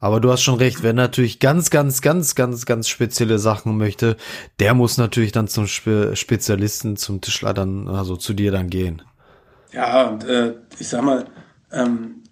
Aber 0.00 0.18
du 0.18 0.32
hast 0.32 0.42
schon 0.42 0.54
recht, 0.54 0.82
wer 0.82 0.94
natürlich 0.94 1.40
ganz, 1.40 1.68
ganz, 1.68 2.00
ganz, 2.00 2.34
ganz, 2.34 2.64
ganz 2.64 2.88
spezielle 2.88 3.38
Sachen 3.38 3.76
möchte, 3.76 4.16
der 4.58 4.72
muss 4.72 4.96
natürlich 4.96 5.32
dann 5.32 5.46
zum 5.46 5.66
Spe 5.66 6.16
Spezialisten, 6.16 6.96
zum 6.96 7.20
Tischler 7.20 7.52
dann, 7.52 7.86
also 7.86 8.16
zu 8.16 8.32
dir 8.32 8.50
dann 8.50 8.70
gehen. 8.70 9.02
Ja, 9.72 10.08
und 10.08 10.24
äh, 10.24 10.54
ich 10.78 10.88
sag 10.88 11.04
mal, 11.04 11.26
ähm, 11.70 12.22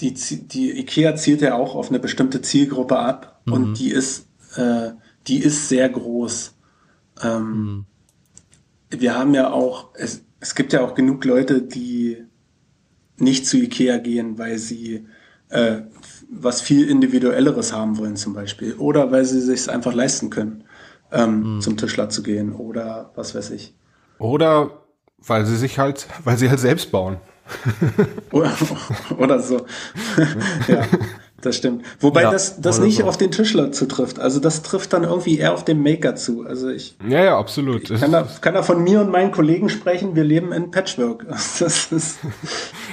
die, 0.00 0.14
die 0.14 0.78
IKEA 0.78 1.16
zielt 1.16 1.40
ja 1.40 1.54
auch 1.54 1.74
auf 1.74 1.88
eine 1.88 1.98
bestimmte 1.98 2.42
Zielgruppe 2.42 2.98
ab 2.98 3.40
mhm. 3.44 3.52
und 3.52 3.74
die 3.74 3.90
ist, 3.90 4.28
äh, 4.54 4.90
die 5.26 5.38
ist 5.38 5.68
sehr 5.68 5.88
groß. 5.88 6.54
Ähm, 7.22 7.50
mhm. 7.50 7.86
Wir 8.90 9.18
haben 9.18 9.34
ja 9.34 9.50
auch, 9.50 9.88
es, 9.94 10.22
es 10.38 10.54
gibt 10.54 10.72
ja 10.72 10.82
auch 10.82 10.94
genug 10.94 11.24
Leute, 11.24 11.60
die 11.60 12.18
nicht 13.18 13.46
zu 13.46 13.56
Ikea 13.56 13.98
gehen, 13.98 14.38
weil 14.38 14.58
sie 14.58 15.06
äh, 15.48 15.82
was 16.30 16.60
viel 16.60 16.88
individuelleres 16.88 17.72
haben 17.72 17.98
wollen 17.98 18.16
zum 18.16 18.34
Beispiel 18.34 18.74
oder 18.74 19.10
weil 19.12 19.24
sie 19.24 19.40
sich 19.40 19.70
einfach 19.70 19.94
leisten 19.94 20.30
können, 20.30 20.64
ähm, 21.12 21.56
mhm. 21.56 21.60
zum 21.60 21.76
Tischler 21.76 22.08
zu 22.08 22.22
gehen 22.22 22.52
oder 22.52 23.12
was 23.14 23.34
weiß 23.34 23.50
ich. 23.50 23.74
Oder 24.18 24.82
weil 25.18 25.46
sie 25.46 25.56
sich 25.56 25.78
halt, 25.78 26.08
weil 26.24 26.36
sie 26.36 26.50
halt 26.50 26.60
selbst 26.60 26.90
bauen. 26.90 27.18
oder, 28.32 28.52
oder 29.18 29.38
so. 29.38 29.66
ja 30.68 30.84
das 31.46 31.56
stimmt. 31.56 31.84
Wobei 32.00 32.22
ja, 32.22 32.30
das, 32.30 32.60
das 32.60 32.80
nicht 32.80 32.98
so. 32.98 33.04
auf 33.04 33.16
den 33.16 33.30
Tischler 33.30 33.72
zutrifft. 33.72 34.18
Also 34.18 34.40
das 34.40 34.62
trifft 34.62 34.92
dann 34.92 35.04
irgendwie 35.04 35.38
eher 35.38 35.54
auf 35.54 35.64
den 35.64 35.82
Maker 35.82 36.16
zu. 36.16 36.44
Also 36.44 36.68
ich. 36.68 36.96
Ja, 37.08 37.24
ja, 37.24 37.38
absolut. 37.38 37.90
Ich 37.90 38.00
kann, 38.00 38.12
da, 38.12 38.26
kann 38.40 38.54
da 38.54 38.62
von 38.62 38.82
mir 38.82 39.00
und 39.00 39.10
meinen 39.10 39.30
Kollegen 39.30 39.68
sprechen. 39.68 40.14
Wir 40.14 40.24
leben 40.24 40.52
in 40.52 40.70
Patchwork. 40.70 41.26
Das 41.58 41.90
ist, 41.90 42.18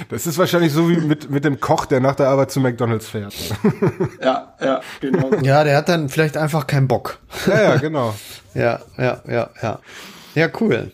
das 0.08 0.26
ist 0.26 0.38
wahrscheinlich 0.38 0.72
so 0.72 0.88
wie 0.88 0.96
mit, 0.96 1.30
mit 1.30 1.44
dem 1.44 1.60
Koch, 1.60 1.86
der 1.86 2.00
nach 2.00 2.14
der 2.14 2.28
Arbeit 2.28 2.50
zu 2.50 2.60
McDonalds 2.60 3.08
fährt. 3.08 3.34
Ja, 4.22 4.54
ja, 4.60 4.80
genau. 5.00 5.30
Ja, 5.42 5.64
der 5.64 5.76
hat 5.76 5.88
dann 5.88 6.08
vielleicht 6.08 6.36
einfach 6.36 6.66
keinen 6.66 6.88
Bock. 6.88 7.18
Ja, 7.46 7.62
ja, 7.62 7.76
genau. 7.76 8.14
ja, 8.54 8.80
ja, 8.96 9.22
ja, 9.26 9.50
ja. 9.62 9.78
Ja, 10.34 10.48
cool. 10.60 10.92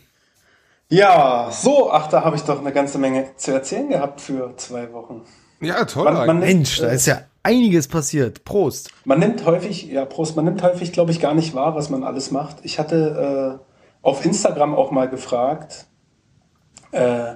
Ja, 0.88 1.50
so, 1.52 1.92
ach, 1.92 2.08
da 2.08 2.24
habe 2.24 2.34
ich 2.34 2.42
doch 2.42 2.58
eine 2.58 2.72
ganze 2.72 2.98
Menge 2.98 3.30
zu 3.36 3.52
erzählen 3.52 3.88
gehabt 3.88 4.20
für 4.20 4.56
zwei 4.56 4.92
Wochen. 4.92 5.22
Ja, 5.60 5.84
toll. 5.84 6.04
Man, 6.04 6.26
man 6.26 6.38
Mensch, 6.40 6.78
da 6.78 6.88
ist 6.88 7.06
ja 7.06 7.20
einiges 7.42 7.88
passiert. 7.88 8.44
Prost. 8.44 8.90
Man 9.04 9.18
nimmt 9.18 9.44
häufig, 9.44 9.86
ja, 9.86 10.04
Prost, 10.04 10.36
man 10.36 10.44
nimmt 10.44 10.62
häufig, 10.62 10.92
glaube 10.92 11.10
ich, 11.10 11.20
gar 11.20 11.34
nicht 11.34 11.54
wahr, 11.54 11.74
was 11.74 11.90
man 11.90 12.02
alles 12.04 12.30
macht. 12.30 12.58
Ich 12.62 12.78
hatte 12.78 13.60
äh, 13.60 13.64
auf 14.02 14.24
Instagram 14.24 14.74
auch 14.74 14.90
mal 14.90 15.08
gefragt, 15.08 15.86
äh, 16.92 17.34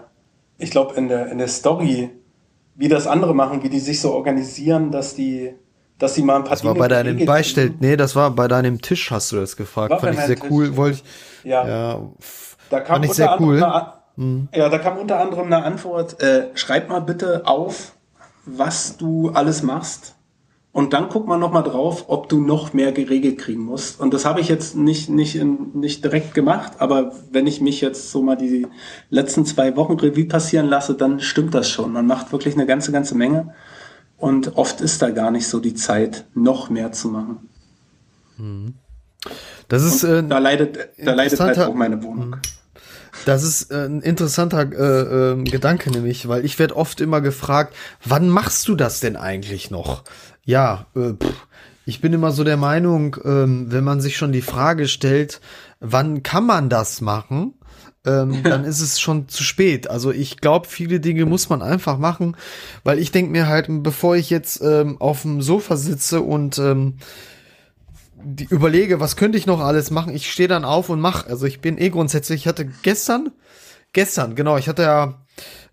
ich 0.59 0.71
glaube 0.71 0.95
in 0.95 1.09
der, 1.09 1.31
in 1.31 1.39
der 1.39 1.49
Story, 1.49 2.11
wie 2.75 2.89
das 2.89 3.07
andere 3.07 3.35
machen, 3.35 3.63
wie 3.63 3.69
die 3.69 3.81
sich 3.81 4.01
so 4.01 4.13
organisieren, 4.13 4.91
dass 4.91 5.15
die, 5.15 5.55
dass 5.99 6.15
sie 6.15 6.23
mal 6.23 6.37
ein 6.37 6.45
paar 6.45 6.53
Das 6.53 6.65
war 6.65 6.75
bei 6.75 6.89
deinem 6.89 7.25
Beistell, 7.25 7.75
nee, 7.81 7.97
das 7.97 8.17
war 8.17 8.31
bei 8.31 8.49
deinem 8.49 8.81
Tisch, 8.81 9.11
hast 9.11 9.33
du 9.33 9.37
das 9.37 9.57
gefragt. 9.57 9.91
War 9.91 10.01
Fand 10.01 10.15
ich 10.15 10.21
sehr 10.21 10.37
Tisch, 10.37 10.51
cool, 10.51 10.77
wollte 10.77 10.99
ich. 10.99 11.51
Ja. 11.51 11.67
ja 11.67 12.01
da 12.71 12.81
kam 12.81 12.97
fand 12.97 13.05
ich 13.07 13.13
sehr 13.13 13.37
cool. 13.41 13.63
Eine, 13.63 13.93
hm. 14.17 14.49
Ja, 14.55 14.69
da 14.69 14.79
kam 14.79 14.99
unter 14.99 15.21
anderem 15.21 15.47
eine 15.47 15.65
Antwort, 15.65 16.21
äh, 16.23 16.49
schreib 16.55 16.89
mal 16.89 17.01
bitte 17.01 17.47
auf, 17.47 17.94
was 18.47 18.97
du 18.97 19.31
alles 19.31 19.63
machst. 19.63 20.15
Und 20.73 20.93
dann 20.93 21.09
guckt 21.09 21.29
man 21.29 21.39
nochmal 21.39 21.63
drauf, 21.63 22.07
ob 22.09 22.29
du 22.29 22.41
noch 22.41 22.73
mehr 22.73 22.91
geregelt 22.91 23.39
kriegen 23.39 23.63
musst. 23.63 24.01
Und 24.01 24.13
das 24.13 24.25
habe 24.25 24.41
ich 24.41 24.49
jetzt 24.49 24.75
nicht, 24.75 25.09
nicht, 25.09 25.37
in, 25.37 25.71
nicht 25.73 26.03
direkt 26.03 26.35
gemacht, 26.35 26.73
aber 26.79 27.13
wenn 27.31 27.47
ich 27.47 27.61
mich 27.61 27.81
jetzt 27.81 28.11
so 28.11 28.23
mal 28.23 28.35
die 28.35 28.67
letzten 29.09 29.47
zwei 29.47 29.77
Wochen 29.77 29.93
Revue 29.93 30.25
passieren 30.25 30.67
lasse, 30.67 30.95
dann 30.95 31.21
stimmt 31.21 31.55
das 31.55 31.69
schon. 31.69 31.93
Man 31.93 32.09
macht 32.09 32.33
wirklich 32.33 32.55
eine 32.55 32.67
ganze, 32.67 32.91
ganze 32.91 33.15
Menge. 33.15 33.55
Und 34.17 34.57
oft 34.57 34.81
ist 34.81 35.01
da 35.01 35.11
gar 35.11 35.31
nicht 35.31 35.47
so 35.47 35.61
die 35.61 35.75
Zeit, 35.75 36.25
noch 36.35 36.71
mehr 36.71 36.91
zu 36.91 37.09
machen. 37.09 37.49
Mhm. 38.37 38.75
Das 39.69 39.85
ist, 39.85 40.03
äh, 40.03 40.25
da 40.25 40.39
leidet, 40.39 40.79
da 40.99 41.15
leidet 41.15 41.39
halt 41.39 41.59
auch 41.61 41.75
meine 41.75 42.03
Wohnung. 42.03 42.31
Mhm. 42.31 42.37
Das 43.25 43.43
ist 43.43 43.71
äh, 43.71 43.87
ein 43.87 44.01
interessanter 44.03 44.71
äh, 44.73 45.33
äh, 45.33 45.45
Gedanke 45.45 45.91
nämlich, 45.91 46.29
weil 46.29 46.45
ich 46.45 46.59
werde 46.59 46.77
oft 46.77 47.01
immer 47.01 47.21
gefragt, 47.21 47.75
wann 48.05 48.29
machst 48.29 48.69
du 48.69 48.75
das 48.75 49.01
denn 49.01 49.17
eigentlich 49.17 49.71
noch? 49.71 50.05
Ja, 50.45 50.87
äh, 50.95 51.13
pff, 51.13 51.47
ich 51.87 52.01
bin 52.01 52.13
immer 52.13 52.33
so 52.33 52.45
der 52.45 52.57
Meinung, 52.57 53.17
ähm, 53.25 53.67
wenn 53.71 53.85
man 53.85 54.01
sich 54.01 54.17
schon 54.17 54.33
die 54.33 54.43
Frage 54.43 54.89
stellt, 54.89 55.41
wann 55.81 56.23
kann 56.23 56.45
man 56.47 56.69
das 56.69 57.01
machen? 57.01 57.55
ähm, 58.07 58.43
dann 58.43 58.65
ist 58.65 58.81
es 58.81 59.01
schon 59.01 59.29
zu 59.29 59.43
spät. 59.43 59.89
Also 59.89 60.13
ich 60.13 60.39
glaube, 60.39 60.69
viele 60.69 61.01
Dinge 61.01 61.27
muss 61.27 61.49
man 61.49 61.63
einfach 61.63 61.99
machen, 61.99 62.37
weil 62.83 62.99
ich 62.99 63.13
denke 63.13 63.33
mir 63.33 63.47
halt, 63.47 63.67
bevor 63.69 64.17
ich 64.17 64.31
jetzt 64.31 64.61
ähm, 64.63 65.01
auf 65.01 65.23
dem 65.23 65.43
Sofa 65.43 65.77
sitze 65.77 66.21
und 66.21 66.59
ähm, 66.59 66.99
die 68.25 68.45
überlege, 68.45 69.01
was 69.01 69.17
könnte 69.17 69.39
ich 69.39 69.47
noch 69.47 69.61
alles 69.61 69.91
machen? 69.91 70.15
Ich 70.15 70.31
stehe 70.31 70.49
dann 70.49 70.65
auf 70.65 70.89
und 70.89 71.01
mache. 71.01 71.29
Also 71.29 71.47
ich 71.47 71.61
bin 71.61 71.79
eh 71.79 71.91
grundsätzlich, 71.91 72.43
ich 72.43 72.47
hatte 72.47 72.67
gestern, 72.83 73.31
gestern, 73.93 74.35
genau, 74.35 74.57
ich 74.57 74.69
hatte 74.69 74.83
ja 74.83 75.25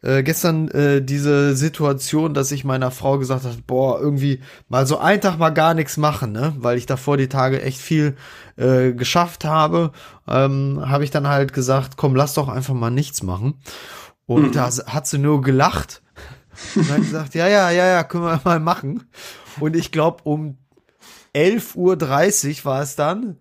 äh, 0.02 0.24
gestern 0.24 0.68
äh, 0.70 1.02
diese 1.02 1.56
Situation, 1.56 2.34
dass 2.34 2.52
ich 2.52 2.64
meiner 2.64 2.92
Frau 2.92 3.18
gesagt 3.20 3.46
habe, 3.46 3.58
boah, 3.68 4.00
irgendwie 4.00 4.42
mal 4.68 4.88
so 4.88 4.98
einen 4.98 5.22
Tag 5.22 5.38
mal 5.38 5.52
gar 5.52 5.74
nichts 5.74 5.98
machen, 5.98 6.32
ne? 6.32 6.56
Weil 6.58 6.78
ich 6.78 6.86
davor 6.86 7.18
die 7.18 7.30
Tage 7.30 7.62
echt 7.62 7.80
viel 7.80 8.16
äh, 8.58 8.94
geschafft 8.94 9.46
habe, 9.46 9.92
ähm, 10.28 10.82
habe 10.84 11.04
ich 11.04 11.12
dann 11.12 11.28
halt 11.28 11.54
gesagt, 11.54 11.98
komm, 11.98 12.16
lass 12.16 12.34
doch 12.34 12.48
einfach 12.48 12.74
mal 12.74 12.90
nichts 12.90 13.22
machen. 13.22 13.62
Und 14.26 14.48
mhm. 14.48 14.52
da 14.54 14.70
hat 14.88 15.08
sie 15.08 15.20
nur 15.20 15.42
gelacht 15.42 16.02
und 16.76 16.90
hat 16.90 16.98
gesagt, 16.98 17.36
ja, 17.36 17.48
ja, 17.48 17.70
ja, 17.70 17.86
ja, 17.86 18.04
können 18.04 18.24
wir 18.24 18.42
mal 18.44 18.60
machen. 18.60 19.04
Und 19.60 19.76
ich 19.76 19.92
glaube, 19.92 20.24
um 20.24 20.58
11.30 21.36 21.76
Uhr 22.60 22.66
war 22.66 22.82
es 22.82 22.96
dann. 22.96 23.38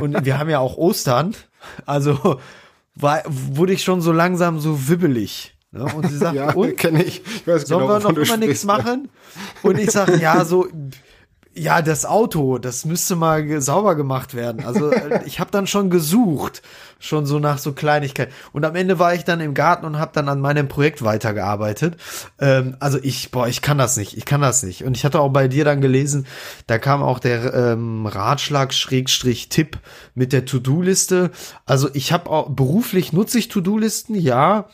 Und 0.00 0.24
wir 0.24 0.38
haben 0.38 0.50
ja 0.50 0.58
auch 0.58 0.76
Ostern. 0.76 1.34
Also 1.86 2.40
war, 2.94 3.22
wurde 3.26 3.72
ich 3.72 3.82
schon 3.82 4.00
so 4.00 4.12
langsam 4.12 4.58
so 4.60 4.88
wibbelig. 4.88 5.54
Ne? 5.72 5.84
Und 5.84 6.08
sie 6.08 6.16
sagt, 6.16 6.34
ja, 6.36 6.52
und? 6.52 6.76
Kenn 6.76 6.96
ich. 6.96 7.22
ich 7.24 7.46
weiß 7.46 7.62
sollen 7.62 7.86
genau, 7.86 8.02
wir 8.02 8.12
noch 8.12 8.16
immer 8.16 8.36
nichts 8.36 8.64
machen? 8.64 9.08
Und 9.62 9.78
ich 9.78 9.90
sage, 9.90 10.16
ja, 10.16 10.44
so, 10.44 10.66
ja, 11.52 11.82
das 11.82 12.06
Auto, 12.06 12.58
das 12.58 12.84
müsste 12.84 13.16
mal 13.16 13.60
sauber 13.60 13.96
gemacht 13.96 14.34
werden. 14.34 14.64
Also 14.64 14.90
äh, 14.92 15.22
ich 15.26 15.40
habe 15.40 15.50
dann 15.50 15.66
schon 15.66 15.90
gesucht, 15.90 16.62
schon 17.00 17.26
so 17.26 17.40
nach 17.40 17.58
so 17.58 17.72
Kleinigkeiten. 17.72 18.32
Und 18.52 18.64
am 18.64 18.76
Ende 18.76 19.00
war 19.00 19.14
ich 19.14 19.24
dann 19.24 19.40
im 19.40 19.54
Garten 19.54 19.84
und 19.84 19.98
habe 19.98 20.12
dann 20.14 20.28
an 20.28 20.40
meinem 20.40 20.68
Projekt 20.68 21.02
weitergearbeitet. 21.02 21.96
Ähm, 22.38 22.76
also 22.78 22.98
ich, 23.02 23.32
boah, 23.32 23.48
ich 23.48 23.62
kann 23.62 23.78
das 23.78 23.96
nicht, 23.96 24.16
ich 24.16 24.26
kann 24.26 24.40
das 24.40 24.62
nicht. 24.62 24.84
Und 24.84 24.96
ich 24.96 25.04
hatte 25.04 25.20
auch 25.20 25.30
bei 25.30 25.48
dir 25.48 25.64
dann 25.64 25.80
gelesen, 25.80 26.26
da 26.68 26.78
kam 26.78 27.02
auch 27.02 27.18
der 27.18 27.52
ähm, 27.52 28.06
Ratschlag 28.06 28.72
Schrägstrich 28.72 29.48
Tipp 29.48 29.78
mit 30.14 30.32
der 30.32 30.44
To-Do-Liste. 30.44 31.32
Also 31.66 31.88
ich 31.94 32.12
habe 32.12 32.30
auch 32.30 32.50
beruflich 32.50 33.12
nutze 33.12 33.38
ich 33.38 33.48
To-Do-Listen, 33.48 34.14
ja 34.14 34.66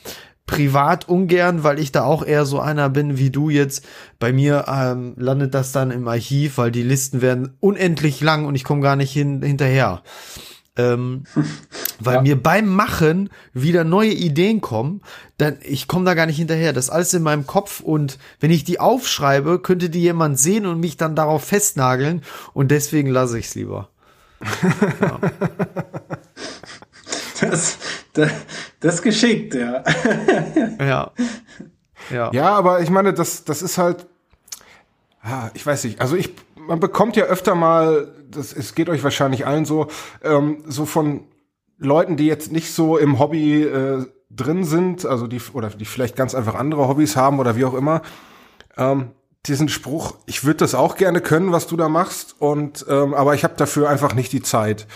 privat 0.46 1.08
ungern, 1.08 1.64
weil 1.64 1.78
ich 1.78 1.92
da 1.92 2.04
auch 2.04 2.24
eher 2.24 2.46
so 2.46 2.60
einer 2.60 2.88
bin 2.88 3.18
wie 3.18 3.30
du 3.30 3.50
jetzt. 3.50 3.84
Bei 4.18 4.32
mir 4.32 4.66
ähm, 4.68 5.14
landet 5.16 5.54
das 5.54 5.72
dann 5.72 5.90
im 5.90 6.06
Archiv, 6.06 6.58
weil 6.58 6.70
die 6.70 6.82
Listen 6.82 7.20
werden 7.20 7.56
unendlich 7.60 8.20
lang 8.20 8.46
und 8.46 8.54
ich 8.54 8.64
komme 8.64 8.80
gar 8.80 8.96
nicht 8.96 9.12
hin, 9.12 9.42
hinterher. 9.42 10.02
Ähm, 10.76 11.24
weil 12.00 12.16
ja. 12.16 12.22
mir 12.22 12.42
beim 12.42 12.66
Machen 12.66 13.30
wieder 13.52 13.82
neue 13.82 14.12
Ideen 14.12 14.60
kommen, 14.60 15.00
dann 15.36 15.56
ich 15.62 15.88
komme 15.88 16.04
da 16.04 16.14
gar 16.14 16.26
nicht 16.26 16.36
hinterher. 16.36 16.72
Das 16.72 16.86
ist 16.86 16.90
alles 16.90 17.12
in 17.14 17.22
meinem 17.22 17.46
Kopf 17.46 17.80
und 17.80 18.18
wenn 18.38 18.50
ich 18.50 18.62
die 18.62 18.78
aufschreibe, 18.78 19.58
könnte 19.58 19.90
die 19.90 20.00
jemand 20.00 20.38
sehen 20.38 20.66
und 20.66 20.78
mich 20.78 20.96
dann 20.96 21.16
darauf 21.16 21.44
festnageln 21.44 22.22
und 22.52 22.70
deswegen 22.70 23.10
lasse 23.10 23.38
ich 23.38 23.46
es 23.46 23.54
lieber. 23.54 23.88
Ja. 25.00 25.18
Das, 27.40 27.78
das, 28.14 28.30
das 28.80 29.02
geschickt, 29.02 29.54
ja. 29.54 29.84
ja. 30.80 31.12
Ja. 32.10 32.30
Ja, 32.32 32.54
aber 32.54 32.80
ich 32.80 32.90
meine, 32.90 33.12
das, 33.12 33.44
das 33.44 33.62
ist 33.62 33.78
halt, 33.78 34.06
ah, 35.22 35.50
ich 35.54 35.66
weiß 35.66 35.84
nicht, 35.84 36.00
also 36.00 36.16
ich, 36.16 36.34
man 36.56 36.80
bekommt 36.80 37.16
ja 37.16 37.24
öfter 37.24 37.54
mal, 37.54 38.14
das, 38.30 38.52
es 38.52 38.74
geht 38.74 38.88
euch 38.88 39.02
wahrscheinlich 39.02 39.46
allen 39.46 39.64
so, 39.64 39.88
ähm, 40.22 40.62
so 40.66 40.86
von 40.86 41.24
Leuten, 41.78 42.16
die 42.16 42.26
jetzt 42.26 42.52
nicht 42.52 42.72
so 42.72 42.96
im 42.96 43.18
Hobby 43.18 43.62
äh, 43.62 44.06
drin 44.30 44.64
sind, 44.64 45.04
also 45.04 45.26
die, 45.26 45.40
oder 45.52 45.70
die 45.70 45.84
vielleicht 45.84 46.16
ganz 46.16 46.34
einfach 46.34 46.54
andere 46.54 46.88
Hobbys 46.88 47.16
haben 47.16 47.38
oder 47.38 47.56
wie 47.56 47.64
auch 47.64 47.74
immer, 47.74 48.02
ähm, 48.76 49.10
diesen 49.46 49.68
Spruch, 49.68 50.16
ich 50.26 50.44
würde 50.44 50.58
das 50.58 50.74
auch 50.74 50.96
gerne 50.96 51.20
können, 51.20 51.52
was 51.52 51.66
du 51.66 51.76
da 51.76 51.88
machst, 51.88 52.34
und 52.40 52.84
ähm, 52.88 53.14
aber 53.14 53.34
ich 53.34 53.44
habe 53.44 53.54
dafür 53.56 53.88
einfach 53.88 54.14
nicht 54.14 54.32
die 54.32 54.42
Zeit. 54.42 54.86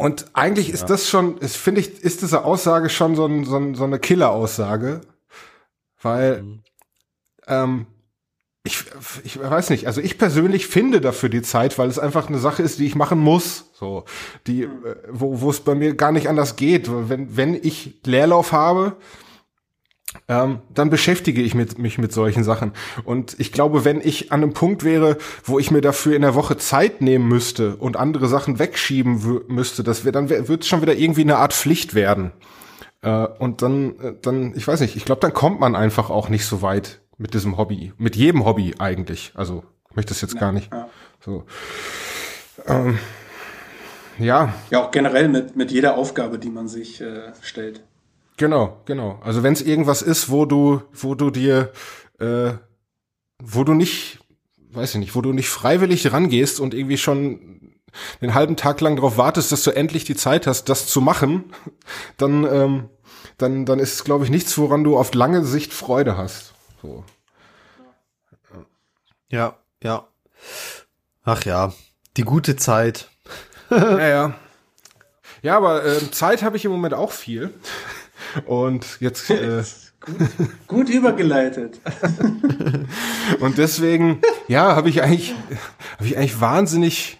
Und 0.00 0.30
eigentlich 0.32 0.70
ist 0.70 0.80
ja. 0.80 0.86
das 0.86 1.10
schon, 1.10 1.38
finde 1.42 1.82
ich, 1.82 2.02
ist 2.02 2.22
diese 2.22 2.44
Aussage 2.44 2.88
schon 2.88 3.16
so, 3.16 3.26
ein, 3.26 3.44
so, 3.44 3.56
ein, 3.56 3.74
so 3.74 3.84
eine 3.84 3.98
Killer-Aussage, 3.98 5.02
weil 6.00 6.42
mhm. 6.42 6.62
ähm, 7.46 7.86
ich, 8.62 8.82
ich 9.24 9.38
weiß 9.38 9.68
nicht, 9.68 9.86
also 9.86 10.00
ich 10.00 10.16
persönlich 10.16 10.68
finde 10.68 11.02
dafür 11.02 11.28
die 11.28 11.42
Zeit, 11.42 11.76
weil 11.76 11.90
es 11.90 11.98
einfach 11.98 12.28
eine 12.28 12.38
Sache 12.38 12.62
ist, 12.62 12.78
die 12.78 12.86
ich 12.86 12.94
machen 12.94 13.18
muss, 13.18 13.66
so, 13.74 14.04
die, 14.46 14.66
mhm. 14.66 14.86
äh, 14.86 14.94
wo, 15.10 15.42
wo 15.42 15.50
es 15.50 15.60
bei 15.60 15.74
mir 15.74 15.94
gar 15.94 16.12
nicht 16.12 16.30
anders 16.30 16.56
geht. 16.56 16.88
Wenn, 16.90 17.36
wenn 17.36 17.52
ich 17.52 18.00
Leerlauf 18.06 18.52
habe, 18.52 18.96
ähm, 20.30 20.60
dann 20.72 20.90
beschäftige 20.90 21.42
ich 21.42 21.56
mit, 21.56 21.78
mich 21.80 21.98
mit 21.98 22.12
solchen 22.12 22.44
Sachen. 22.44 22.70
Und 23.04 23.34
ich 23.40 23.50
glaube, 23.50 23.84
wenn 23.84 24.00
ich 24.00 24.30
an 24.30 24.44
einem 24.44 24.52
Punkt 24.52 24.84
wäre, 24.84 25.18
wo 25.42 25.58
ich 25.58 25.72
mir 25.72 25.80
dafür 25.80 26.14
in 26.14 26.22
der 26.22 26.36
Woche 26.36 26.56
Zeit 26.56 27.00
nehmen 27.00 27.26
müsste 27.26 27.74
und 27.74 27.96
andere 27.96 28.28
Sachen 28.28 28.60
wegschieben 28.60 29.42
müsste, 29.48 29.82
das 29.82 30.04
wär, 30.04 30.12
dann 30.12 30.30
wird 30.30 30.62
es 30.62 30.68
schon 30.68 30.82
wieder 30.82 30.94
irgendwie 30.94 31.22
eine 31.22 31.38
Art 31.38 31.52
Pflicht 31.52 31.96
werden. 31.96 32.30
Äh, 33.02 33.26
und 33.40 33.62
dann, 33.62 33.98
äh, 33.98 34.14
dann, 34.22 34.54
ich 34.54 34.68
weiß 34.68 34.78
nicht, 34.82 34.94
ich 34.94 35.04
glaube, 35.04 35.20
dann 35.20 35.34
kommt 35.34 35.58
man 35.58 35.74
einfach 35.74 36.10
auch 36.10 36.28
nicht 36.28 36.46
so 36.46 36.62
weit 36.62 37.00
mit 37.18 37.34
diesem 37.34 37.58
Hobby. 37.58 37.92
Mit 37.98 38.14
jedem 38.14 38.44
Hobby 38.44 38.76
eigentlich. 38.78 39.32
Also, 39.34 39.64
ich 39.90 39.96
möchte 39.96 40.10
das 40.10 40.20
jetzt 40.20 40.38
gar 40.38 40.52
nicht. 40.52 40.70
So. 41.24 41.44
Ähm, 42.68 43.00
ja. 44.20 44.54
Ja, 44.70 44.84
auch 44.84 44.92
generell 44.92 45.28
mit, 45.28 45.56
mit 45.56 45.72
jeder 45.72 45.96
Aufgabe, 45.96 46.38
die 46.38 46.50
man 46.50 46.68
sich 46.68 47.00
äh, 47.00 47.32
stellt. 47.42 47.82
Genau, 48.40 48.80
genau. 48.86 49.20
Also 49.22 49.42
wenn 49.42 49.52
es 49.52 49.60
irgendwas 49.60 50.00
ist, 50.00 50.30
wo 50.30 50.46
du, 50.46 50.80
wo 50.94 51.14
du 51.14 51.28
dir, 51.28 51.74
äh, 52.18 52.52
wo 53.38 53.64
du 53.64 53.74
nicht, 53.74 54.18
weiß 54.70 54.94
ich 54.94 54.98
nicht, 54.98 55.14
wo 55.14 55.20
du 55.20 55.34
nicht 55.34 55.50
freiwillig 55.50 56.10
rangehst 56.10 56.58
und 56.58 56.72
irgendwie 56.72 56.96
schon 56.96 57.74
den 58.22 58.32
halben 58.32 58.56
Tag 58.56 58.80
lang 58.80 58.96
darauf 58.96 59.18
wartest, 59.18 59.52
dass 59.52 59.62
du 59.62 59.72
endlich 59.72 60.04
die 60.04 60.16
Zeit 60.16 60.46
hast, 60.46 60.70
das 60.70 60.86
zu 60.86 61.02
machen, 61.02 61.52
dann, 62.16 62.44
ähm, 62.44 62.88
dann, 63.36 63.66
dann 63.66 63.78
ist 63.78 63.92
es, 63.92 64.04
glaube 64.04 64.24
ich, 64.24 64.30
nichts, 64.30 64.56
woran 64.56 64.84
du 64.84 64.96
auf 64.96 65.12
lange 65.12 65.44
Sicht 65.44 65.74
Freude 65.74 66.16
hast. 66.16 66.54
So. 66.80 67.04
Ja, 69.28 69.58
ja. 69.82 70.08
Ach 71.24 71.44
ja, 71.44 71.74
die 72.16 72.24
gute 72.24 72.56
Zeit. 72.56 73.10
ja, 73.70 74.08
ja. 74.08 74.34
Ja, 75.42 75.58
aber 75.58 75.84
äh, 75.84 76.10
Zeit 76.10 76.42
habe 76.42 76.56
ich 76.56 76.64
im 76.64 76.70
Moment 76.70 76.94
auch 76.94 77.12
viel. 77.12 77.52
Und 78.46 78.98
jetzt 79.00 79.30
äh, 79.30 79.62
gut, 80.00 80.16
gut 80.66 80.88
übergeleitet. 80.88 81.80
und 83.40 83.58
deswegen, 83.58 84.20
ja, 84.48 84.76
habe 84.76 84.88
ich 84.88 85.02
eigentlich, 85.02 85.34
habe 85.96 86.06
ich 86.06 86.16
eigentlich 86.16 86.40
wahnsinnig, 86.40 87.18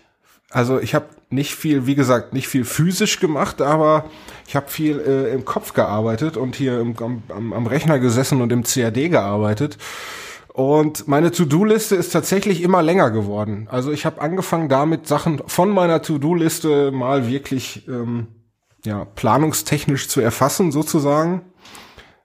also 0.51 0.81
ich 0.81 0.95
habe 0.95 1.07
nicht 1.31 1.55
viel, 1.55 1.87
wie 1.87 1.95
gesagt, 1.95 2.33
nicht 2.33 2.49
viel 2.49 2.65
physisch 2.65 3.21
gemacht, 3.21 3.63
aber 3.63 4.11
ich 4.47 4.57
habe 4.57 4.69
viel 4.69 4.99
äh, 4.99 5.33
im 5.33 5.45
Kopf 5.45 5.75
gearbeitet 5.75 6.37
und 6.37 6.57
hier 6.57 6.81
im, 6.81 6.97
am, 6.99 7.53
am 7.53 7.67
Rechner 7.67 7.99
gesessen 8.01 8.43
und 8.43 8.53
im 8.53 8.65
CAD 8.65 9.11
gearbeitet. 9.11 9.79
Und 10.53 11.07
meine 11.07 11.31
To-Do-Liste 11.31 11.95
ist 11.95 12.11
tatsächlich 12.11 12.63
immer 12.63 12.83
länger 12.83 13.11
geworden. 13.11 13.69
Also 13.71 13.93
ich 13.93 14.05
habe 14.05 14.21
angefangen 14.21 14.69
damit, 14.69 15.07
Sachen 15.07 15.41
von 15.47 15.71
meiner 15.71 16.03
To-Do-Liste 16.03 16.91
mal 16.91 17.29
wirklich 17.29 17.87
ähm, 17.89 18.27
ja, 18.85 19.05
planungstechnisch 19.05 20.09
zu 20.09 20.21
erfassen, 20.21 20.73
sozusagen. 20.73 21.43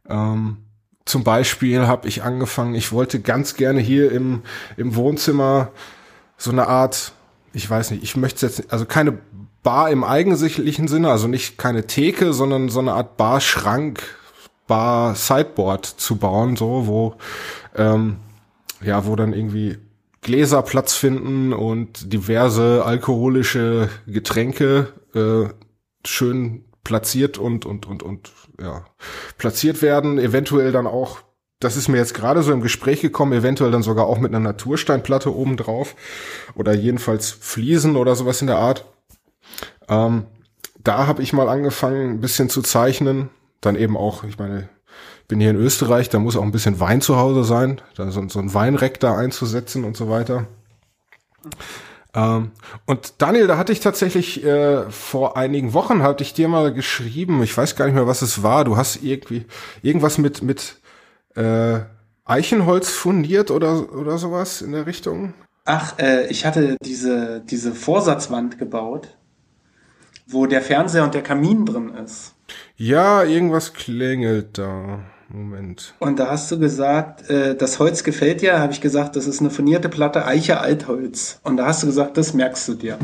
Ähm, 0.07 0.57
zum 1.05 1.23
Beispiel 1.23 1.87
habe 1.87 2.07
ich 2.07 2.23
angefangen, 2.23 2.75
ich 2.75 2.91
wollte 2.91 3.19
ganz 3.19 3.55
gerne 3.55 3.79
hier 3.79 4.11
im, 4.11 4.41
im 4.75 4.95
Wohnzimmer 4.95 5.71
so 6.37 6.51
eine 6.51 6.67
Art, 6.67 7.13
ich 7.53 7.69
weiß 7.69 7.91
nicht, 7.91 8.03
ich 8.03 8.17
möchte 8.17 8.45
jetzt, 8.45 8.71
also 8.73 8.85
keine 8.85 9.17
Bar 9.61 9.89
im 9.89 10.03
eigentlichen 10.03 10.87
Sinne, 10.87 11.09
also 11.09 11.27
nicht 11.27 11.57
keine 11.57 11.87
Theke, 11.87 12.33
sondern 12.33 12.69
so 12.69 12.79
eine 12.79 12.93
Art 12.93 13.17
Barschrank, 13.17 14.03
Bar-Sideboard 14.67 15.85
zu 15.85 16.17
bauen, 16.17 16.55
so, 16.55 16.87
wo, 16.87 17.15
ähm, 17.75 18.17
ja, 18.81 19.05
wo 19.05 19.15
dann 19.15 19.33
irgendwie 19.33 19.77
Gläser 20.21 20.63
Platz 20.63 20.95
finden 20.95 21.53
und 21.53 22.11
diverse 22.11 22.83
alkoholische 22.83 23.89
Getränke 24.07 24.93
äh, 25.13 25.53
schön 26.07 26.65
platziert 26.83 27.37
und, 27.37 27.65
und, 27.65 27.85
und, 27.85 28.03
und, 28.03 28.31
ja, 28.61 28.85
platziert 29.37 29.81
werden, 29.81 30.17
eventuell 30.17 30.71
dann 30.71 30.87
auch, 30.87 31.19
das 31.59 31.77
ist 31.77 31.87
mir 31.87 31.97
jetzt 31.97 32.13
gerade 32.13 32.43
so 32.43 32.53
im 32.53 32.61
Gespräch 32.61 33.01
gekommen, 33.01 33.33
eventuell 33.33 33.71
dann 33.71 33.83
sogar 33.83 34.05
auch 34.05 34.19
mit 34.19 34.31
einer 34.31 34.39
Natursteinplatte 34.39 35.35
oben 35.35 35.57
drauf 35.57 35.95
oder 36.53 36.73
jedenfalls 36.73 37.31
Fliesen 37.31 37.95
oder 37.95 38.15
sowas 38.15 38.41
in 38.41 38.47
der 38.47 38.57
Art. 38.57 38.85
Ähm, 39.89 40.25
da 40.77 41.07
habe 41.07 41.23
ich 41.23 41.33
mal 41.33 41.49
angefangen, 41.49 42.11
ein 42.11 42.21
bisschen 42.21 42.49
zu 42.49 42.61
zeichnen, 42.61 43.29
dann 43.61 43.75
eben 43.75 43.97
auch, 43.97 44.23
ich 44.23 44.37
meine, 44.37 44.69
bin 45.27 45.39
hier 45.39 45.49
in 45.49 45.55
Österreich, 45.55 46.09
da 46.09 46.19
muss 46.19 46.37
auch 46.37 46.43
ein 46.43 46.51
bisschen 46.51 46.79
Wein 46.79 47.01
zu 47.01 47.17
Hause 47.17 47.43
sein, 47.43 47.81
da 47.95 48.11
so, 48.11 48.27
so 48.29 48.39
ein 48.39 48.53
Weinreck 48.53 48.99
da 48.99 49.17
einzusetzen 49.17 49.83
und 49.83 49.97
so 49.97 50.09
weiter. 50.09 50.47
Ähm, 52.15 52.51
und 52.85 53.15
Daniel, 53.17 53.47
da 53.47 53.57
hatte 53.57 53.73
ich 53.73 53.81
tatsächlich 53.81 54.43
äh, 54.43 54.89
vor 54.89 55.37
einigen 55.37 55.73
Wochen 55.73 56.01
hatte 56.01 56.23
ich 56.23 56.33
dir 56.33 56.47
mal 56.47 56.73
geschrieben, 56.73 57.43
ich 57.43 57.55
weiß 57.55 57.75
gar 57.75 57.85
nicht 57.85 57.95
mehr, 57.95 58.07
was 58.07 58.21
es 58.21 58.41
war. 58.41 58.63
Du 58.63 58.77
hast 58.77 59.03
irgendwie 59.03 59.45
irgendwas 59.81 60.17
mit 60.17 60.41
mit 60.41 60.79
äh, 61.35 61.79
Eichenholz 62.23 62.89
fundiert 62.89 63.51
oder 63.51 63.93
oder 63.93 64.17
sowas 64.17 64.61
in 64.61 64.71
der 64.71 64.85
Richtung. 64.87 65.33
Ach, 65.65 65.99
äh, 65.99 66.27
ich 66.27 66.45
hatte 66.45 66.77
diese 66.83 67.41
diese 67.41 67.75
Vorsatzwand 67.75 68.57
gebaut, 68.57 69.17
wo 70.25 70.45
der 70.45 70.61
Fernseher 70.61 71.03
und 71.03 71.13
der 71.13 71.23
Kamin 71.23 71.65
drin 71.65 71.89
ist. 71.89 72.33
Ja, 72.77 73.23
irgendwas 73.23 73.73
klingelt 73.73 74.57
da. 74.57 74.99
Moment. 75.29 75.93
Und 75.99 76.19
da 76.19 76.29
hast 76.29 76.51
du 76.51 76.59
gesagt, 76.59 77.29
äh, 77.29 77.55
das 77.55 77.79
Holz 77.79 78.03
gefällt 78.03 78.41
dir, 78.41 78.59
habe 78.59 78.73
ich 78.73 78.81
gesagt, 78.81 79.15
das 79.15 79.27
ist 79.27 79.39
eine 79.39 79.49
furnierte 79.49 79.89
Platte 79.89 80.25
Eiche 80.25 80.59
Altholz. 80.59 81.39
Und 81.43 81.57
da 81.57 81.65
hast 81.65 81.83
du 81.83 81.87
gesagt, 81.87 82.17
das 82.17 82.33
merkst 82.33 82.67
du 82.67 82.73
dir. 82.75 82.99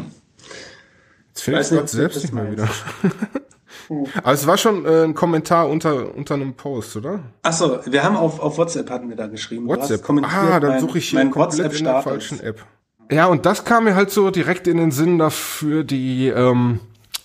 Jetzt 1.29 1.41
finde 1.41 1.61
ich 1.61 1.71
es 1.71 1.91
selbst 1.91 2.21
nicht 2.21 2.33
mal 2.33 2.51
wieder. 2.51 2.67
Aber 4.23 4.31
es 4.31 4.47
war 4.47 4.57
schon 4.57 4.85
äh, 4.85 5.03
ein 5.03 5.13
Kommentar 5.13 5.67
unter, 5.67 6.15
unter 6.15 6.35
einem 6.35 6.53
Post, 6.53 6.95
oder? 6.95 7.19
Achso, 7.41 7.79
wir 7.85 8.03
haben 8.03 8.15
auf, 8.15 8.39
auf 8.39 8.57
WhatsApp 8.57 8.89
hatten 8.89 9.09
wir 9.09 9.15
da 9.15 9.27
geschrieben. 9.27 9.67
WhatsApp. 9.67 10.07
Ah, 10.23 10.59
dann 10.59 10.79
suche 10.79 10.99
ich 10.99 11.09
hier 11.09 11.29
komplett 11.29 11.77
in 11.77 11.85
der 11.85 12.01
falschen 12.01 12.39
App. 12.39 12.63
Ja, 13.11 13.25
und 13.25 13.45
das 13.45 13.65
kam 13.65 13.83
mir 13.85 13.95
halt 13.95 14.09
so 14.09 14.31
direkt 14.31 14.67
in 14.67 14.77
den 14.77 14.91
Sinn 14.91 15.17
dafür, 15.17 15.83
die, 15.83 16.29
ähm, 16.29 16.79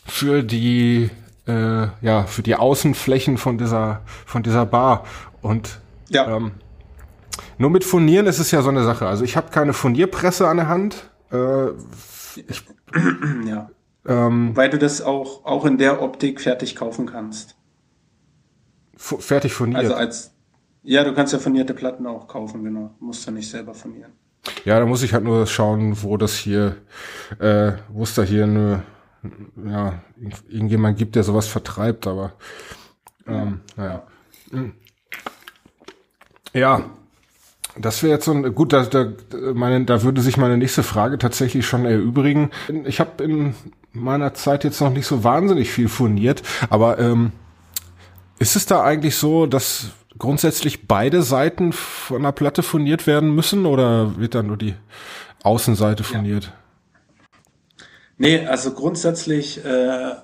für 0.05 0.43
die 0.43 1.11
äh, 1.47 1.89
ja, 2.01 2.25
für 2.25 2.43
die 2.43 2.55
Außenflächen 2.55 3.39
von 3.39 3.59
dieser, 3.59 4.03
von 4.25 4.43
dieser 4.43 4.67
Bar. 4.67 5.05
Und 5.43 5.81
ja. 6.09 6.37
ähm, 6.37 6.53
nur 7.59 7.71
mit 7.71 7.85
Furnieren 7.85 8.27
ist 8.27 8.39
es 8.39 8.51
ja 8.51 8.63
so 8.63 8.71
eine 8.71 8.85
Sache. 8.85 9.07
Also 9.07 9.25
ich 9.25 9.37
habe 9.37 9.51
keine 9.51 9.73
Furnierpresse 9.73 10.49
an 10.49 10.57
der 10.59 10.69
Hand. 10.69 11.11
Äh, 11.33 11.71
ich, 12.37 12.65
ja. 13.47 13.71
Ähm, 14.07 14.53
Weil 14.55 14.71
du 14.71 14.79
das 14.79 15.03
auch, 15.03 15.45
auch 15.45 15.65
in 15.65 15.79
der 15.79 16.03
Optik 16.03 16.41
fertig 16.41 16.77
kaufen 16.77 17.07
kannst. 17.07 17.57
Fertig 18.97 19.53
furniert. 19.53 19.81
Also 19.81 19.95
als 19.95 20.33
ja, 20.89 21.03
du 21.03 21.13
kannst 21.13 21.33
ja 21.33 21.41
furnierte 21.41 21.75
Platten 21.75 22.07
auch 22.07 22.29
kaufen, 22.29 22.63
genau. 22.63 22.95
Musst 23.01 23.27
du 23.27 23.33
nicht 23.33 23.51
selber 23.51 23.75
furnieren. 23.75 24.13
Ja, 24.65 24.79
da 24.79 24.87
muss 24.87 25.03
ich 25.03 25.13
halt 25.13 25.25
nur 25.25 25.45
schauen, 25.49 26.01
wo 26.01 26.17
das 26.17 26.37
hier, 26.37 26.77
äh, 27.41 27.73
wo 27.89 28.05
es 28.05 28.15
da 28.15 28.23
hier 28.23 28.45
eine 28.45 28.85
ja, 29.67 30.01
irgendjemand 30.49 30.99
gibt, 30.99 31.17
der 31.17 31.23
sowas 31.23 31.47
vertreibt, 31.47 32.07
aber 32.07 32.33
ähm, 33.27 33.61
naja. 33.77 34.03
Ja, 36.53 36.85
das 37.79 38.03
wäre 38.03 38.15
jetzt 38.15 38.25
so 38.25 38.33
ein, 38.33 38.55
gut, 38.55 38.73
da, 38.73 38.85
da, 38.85 39.13
meine, 39.55 39.85
da 39.85 40.03
würde 40.03 40.21
sich 40.21 40.37
meine 40.37 40.57
nächste 40.57 40.83
Frage 40.83 41.19
tatsächlich 41.19 41.67
schon 41.67 41.85
erübrigen. 41.85 42.51
Ich 42.85 43.01
habe 43.01 43.23
in 43.23 43.55
meiner 43.93 44.35
Zeit 44.35 44.65
jetzt 44.65 44.81
noch 44.81 44.91
nicht 44.91 45.07
so 45.07 45.25
wahnsinnig 45.25 45.71
viel 45.71 45.89
furniert, 45.89 46.43
aber 46.71 46.99
ähm, 46.99 47.33
ist 48.39 48.57
es 48.57 48.67
da 48.67 48.83
eigentlich 48.83 49.17
so, 49.17 49.47
dass 49.47 49.91
grundsätzlich 50.19 50.87
beide 50.87 51.23
Seiten 51.23 51.73
von 51.73 52.19
einer 52.19 52.33
Platte 52.33 52.63
furniert 52.63 53.07
werden 53.07 53.35
müssen 53.35 53.67
oder 53.67 54.19
wird 54.19 54.35
dann 54.35 54.47
nur 54.47 54.57
die 54.57 54.75
Außenseite 55.43 56.05
furniert? 56.05 56.45
Ja. 56.45 56.53
Nee, 58.19 58.47
also 58.47 58.73
grundsätzlich 58.73 59.65
äh, 59.65 60.15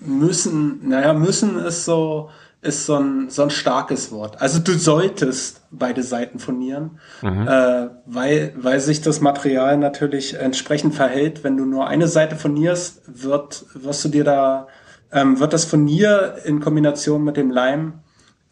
müssen, 0.00 0.88
naja, 0.88 1.14
müssen 1.14 1.58
ist 1.58 1.84
so, 1.84 2.30
ist 2.60 2.86
so 2.86 2.96
ein, 2.96 3.30
so 3.30 3.42
ein 3.42 3.50
starkes 3.50 4.12
Wort. 4.12 4.40
Also 4.40 4.58
du 4.58 4.72
solltest 4.72 5.62
beide 5.70 6.02
Seiten 6.02 6.38
furnieren, 6.38 6.98
mhm. 7.22 7.48
äh, 7.48 7.88
weil, 8.06 8.52
weil 8.56 8.80
sich 8.80 9.00
das 9.00 9.20
Material 9.20 9.76
natürlich 9.78 10.34
entsprechend 10.34 10.94
verhält. 10.94 11.44
Wenn 11.44 11.56
du 11.56 11.64
nur 11.64 11.86
eine 11.86 12.08
Seite 12.08 12.36
furnierst, 12.36 13.02
wird, 13.06 13.64
wirst 13.74 14.04
du 14.04 14.08
dir 14.08 14.24
da, 14.24 14.68
ähm, 15.12 15.40
wird 15.40 15.52
das 15.52 15.64
Furnier 15.64 16.36
in 16.44 16.60
Kombination 16.60 17.24
mit 17.24 17.36
dem 17.36 17.50
Leim 17.50 18.00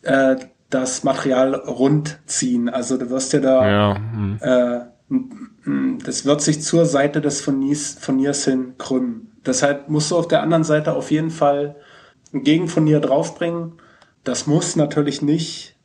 äh, 0.03 0.37
das 0.70 1.05
Material 1.05 1.55
rund 1.55 2.18
ziehen. 2.27 2.68
Also 2.68 2.97
du 2.97 3.11
wirst 3.11 3.33
dir 3.33 3.41
da 3.41 3.68
ja. 3.68 3.99
mhm. 3.99 4.39
äh, 4.41 4.81
das 5.65 6.25
wird 6.25 6.41
sich 6.41 6.61
zur 6.61 6.87
Seite 6.87 7.21
des 7.21 7.41
Furniers, 7.41 7.97
Furniers 8.01 8.45
hin 8.45 8.75
krümmen. 8.79 9.33
Deshalb 9.47 9.89
musst 9.89 10.11
du 10.11 10.17
auf 10.17 10.29
der 10.29 10.43
anderen 10.43 10.65
Seite 10.65 10.95
auf 10.95 11.11
jeden 11.11 11.31
Fall 11.31 11.77
ein 12.33 12.43
Gegenfurnier 12.43 13.01
draufbringen. 13.01 13.75
Das 14.25 14.47
muss 14.47 14.77
natürlich 14.77 15.23
nicht 15.23 15.77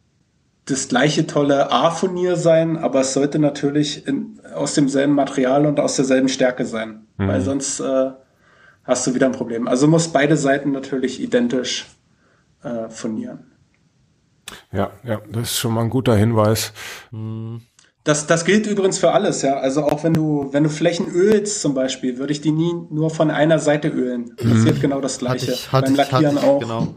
das 0.65 0.88
gleiche 0.88 1.28
tolle 1.28 1.71
A-Furnier 1.71 2.36
sein, 2.36 2.78
aber 2.78 3.01
es 3.01 3.13
sollte 3.13 3.39
natürlich 3.39 4.05
in, 4.07 4.39
aus 4.53 4.73
demselben 4.73 5.13
Material 5.13 5.65
und 5.65 5.80
aus 5.80 5.95
derselben 5.95 6.28
Stärke 6.28 6.65
sein, 6.65 7.07
mhm. 7.17 7.28
weil 7.28 7.41
sonst 7.41 7.80
äh, 7.80 8.11
hast 8.84 9.07
du 9.07 9.15
wieder 9.15 9.28
ein 9.28 9.32
Problem. 9.32 9.67
Also 9.67 9.88
muss 9.88 10.09
beide 10.09 10.36
Seiten 10.38 10.71
natürlich 10.71 11.21
identisch 11.21 11.86
äh, 12.63 12.89
furnieren. 12.89 13.51
Ja, 14.71 14.91
ja, 15.03 15.21
das 15.30 15.51
ist 15.51 15.59
schon 15.59 15.73
mal 15.73 15.82
ein 15.82 15.89
guter 15.89 16.15
Hinweis. 16.15 16.73
Mhm. 17.11 17.61
Das, 18.07 18.25
das 18.25 18.45
gilt 18.45 18.67
übrigens 18.67 18.99
für 18.99 19.11
alles, 19.11 19.41
ja. 19.41 19.57
Also 19.57 19.83
auch 19.83 20.01
wenn 20.05 20.13
du, 20.13 20.47
wenn 20.53 20.63
du 20.63 20.69
Flächen 20.69 21.11
ölst 21.11 21.59
zum 21.59 21.73
Beispiel, 21.73 22.17
würde 22.17 22.31
ich 22.31 22.39
die 22.39 22.53
nie 22.53 22.73
nur 22.89 23.09
von 23.09 23.29
einer 23.29 23.59
Seite 23.59 23.89
ölen. 23.89 24.33
Passiert 24.37 24.77
mhm. 24.77 24.79
genau 24.79 25.01
das 25.01 25.17
Gleiche. 25.17 25.47
Hatte 25.47 25.51
ich, 25.51 25.71
hatte 25.73 25.85
Beim 25.87 25.95
Lackieren 25.95 26.37
ich, 26.37 26.43
auch. 26.43 26.59
Genau. 26.61 26.95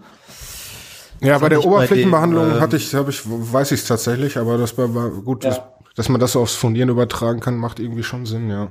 Ja, 1.21 1.39
bei 1.39 1.49
der 1.49 1.65
Oberflächenbehandlung 1.65 2.47
bei 2.47 2.53
dem, 2.55 2.61
hatte 2.61 2.77
ich, 2.77 2.95
habe 2.95 3.11
ich, 3.11 3.23
weiß 3.25 3.73
ich 3.73 3.81
es 3.81 3.89
tatsächlich, 3.89 4.39
aber 4.39 4.57
das 4.57 4.79
war, 4.79 4.95
war 4.95 5.11
gut, 5.11 5.43
ja. 5.43 5.51
dass, 5.51 5.61
dass 5.97 6.09
man 6.11 6.21
das 6.21 6.31
so 6.31 6.43
aufs 6.43 6.55
Furnieren 6.55 6.91
übertragen 6.91 7.41
kann, 7.41 7.57
macht 7.57 7.81
irgendwie 7.81 8.05
schon 8.05 8.25
Sinn, 8.25 8.49
ja. 8.49 8.71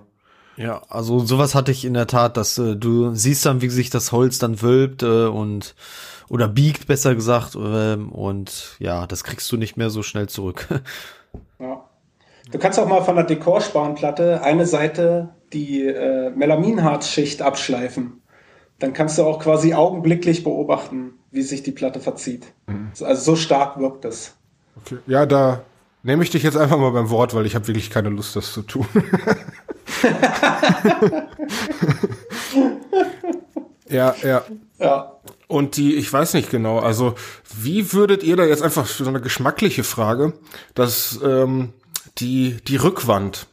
Ja, 0.55 0.81
also 0.87 1.19
sowas 1.19 1.55
hatte 1.55 1.73
ich 1.73 1.83
in 1.83 1.93
der 1.93 2.07
Tat, 2.07 2.37
dass 2.37 2.57
äh, 2.57 2.77
du 2.77 3.13
siehst 3.15 3.45
dann, 3.45 3.61
wie 3.61 3.67
sich 3.67 3.89
das 3.89 4.13
Holz 4.13 4.39
dann 4.39 4.61
wölbt 4.61 5.03
äh, 5.03 5.25
und 5.25 5.75
oder 6.29 6.47
biegt, 6.47 6.87
besser 6.87 7.15
gesagt, 7.15 7.55
äh, 7.55 7.95
und 7.95 8.77
ja, 8.79 9.07
das 9.07 9.25
kriegst 9.25 9.51
du 9.51 9.57
nicht 9.57 9.75
mehr 9.75 9.89
so 9.89 10.03
schnell 10.03 10.29
zurück. 10.29 10.67
ja. 11.59 11.83
Du 12.51 12.57
kannst 12.57 12.79
auch 12.79 12.87
mal 12.87 13.01
von 13.01 13.15
der 13.15 13.25
Dekorspanplatte 13.25 14.41
eine 14.41 14.65
Seite 14.65 15.29
die 15.53 15.85
äh, 15.85 16.29
Melaminharzschicht 16.31 17.41
abschleifen. 17.41 18.21
Dann 18.79 18.93
kannst 18.93 19.17
du 19.17 19.23
auch 19.23 19.39
quasi 19.39 19.73
augenblicklich 19.73 20.43
beobachten, 20.43 21.13
wie 21.31 21.41
sich 21.41 21.63
die 21.63 21.71
Platte 21.71 21.99
verzieht. 21.99 22.53
Mhm. 22.67 22.91
Also 23.01 23.21
so 23.31 23.35
stark 23.35 23.79
wirkt 23.79 24.05
das. 24.05 24.35
Okay. 24.77 24.99
Ja, 25.05 25.25
da 25.25 25.63
nehme 26.03 26.23
ich 26.23 26.29
dich 26.29 26.43
jetzt 26.43 26.55
einfach 26.57 26.77
mal 26.77 26.91
beim 26.91 27.09
Wort, 27.09 27.33
weil 27.33 27.45
ich 27.45 27.55
habe 27.55 27.67
wirklich 27.67 27.89
keine 27.89 28.09
Lust, 28.09 28.35
das 28.35 28.53
zu 28.53 28.61
tun. 28.61 28.85
ja, 33.89 34.15
ja. 34.23 34.43
Ja. 34.79 35.15
Und 35.47 35.77
die, 35.77 35.95
ich 35.95 36.11
weiß 36.11 36.35
nicht 36.35 36.49
genau, 36.51 36.79
also 36.79 37.15
wie 37.57 37.91
würdet 37.91 38.23
ihr 38.23 38.37
da 38.37 38.45
jetzt 38.45 38.61
einfach 38.61 38.85
so 38.85 39.05
eine 39.07 39.19
geschmackliche 39.19 39.83
Frage, 39.83 40.33
dass 40.73 41.19
ähm, 41.23 41.73
die 42.19 42.57
die 42.67 42.77
Rückwand, 42.77 43.47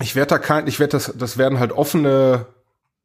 ich 0.00 0.14
werde 0.14 0.30
da 0.30 0.38
kein, 0.38 0.66
ich 0.66 0.78
werde 0.80 0.92
das, 0.92 1.12
das 1.16 1.38
werden 1.38 1.58
halt 1.58 1.72
offene 1.72 2.46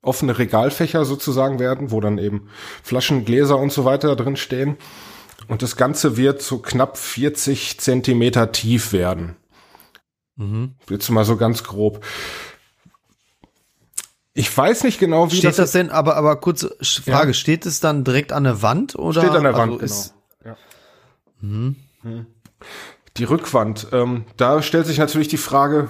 offene 0.02 0.38
Regalfächer 0.38 1.06
sozusagen 1.06 1.60
werden, 1.60 1.92
wo 1.92 2.02
dann 2.02 2.18
eben 2.18 2.50
Flaschen, 2.84 3.26
Gläser 3.26 3.58
und 3.58 3.72
so 3.72 3.86
weiter 3.86 4.16
drin 4.16 4.36
stehen. 4.36 4.78
Und 5.48 5.62
das 5.62 5.76
Ganze 5.76 6.18
wird 6.18 6.42
so 6.42 6.60
knapp 6.60 6.98
40 6.98 7.80
Zentimeter 7.80 8.52
tief 8.52 8.92
werden. 8.92 9.36
Mhm. 10.36 10.76
Jetzt 10.90 11.10
mal 11.10 11.26
so 11.26 11.38
ganz 11.38 11.64
grob. 11.64 12.06
Ich 14.34 14.56
weiß 14.56 14.84
nicht 14.84 15.00
genau, 15.00 15.32
wie 15.32 15.38
steht 15.38 15.52
das, 15.52 15.58
das 15.58 15.72
denn, 15.74 15.92
aber, 15.92 16.16
aber 16.16 16.36
kurze 16.38 16.76
Frage, 16.82 17.30
ja. 17.30 17.34
steht 17.34 17.66
es 17.66 17.80
dann 17.80 18.04
direkt 18.04 18.32
an 18.32 18.46
der 18.46 18.62
Wand 18.62 18.96
oder? 18.96 19.22
Steht 19.22 19.36
an 19.36 19.44
der 19.44 19.54
Wand, 19.54 19.82
also 19.82 20.12
genau. 20.42 20.56
Ja. 20.56 21.48
Mhm. 21.48 21.76
mhm. 22.02 22.26
Die 23.18 23.24
Rückwand, 23.26 23.88
ähm, 23.92 24.26
da 24.38 24.62
stellt 24.62 24.88
sich 24.88 24.98
natürlich 24.98 25.28
die 25.28 25.38
Frage, 25.38 25.90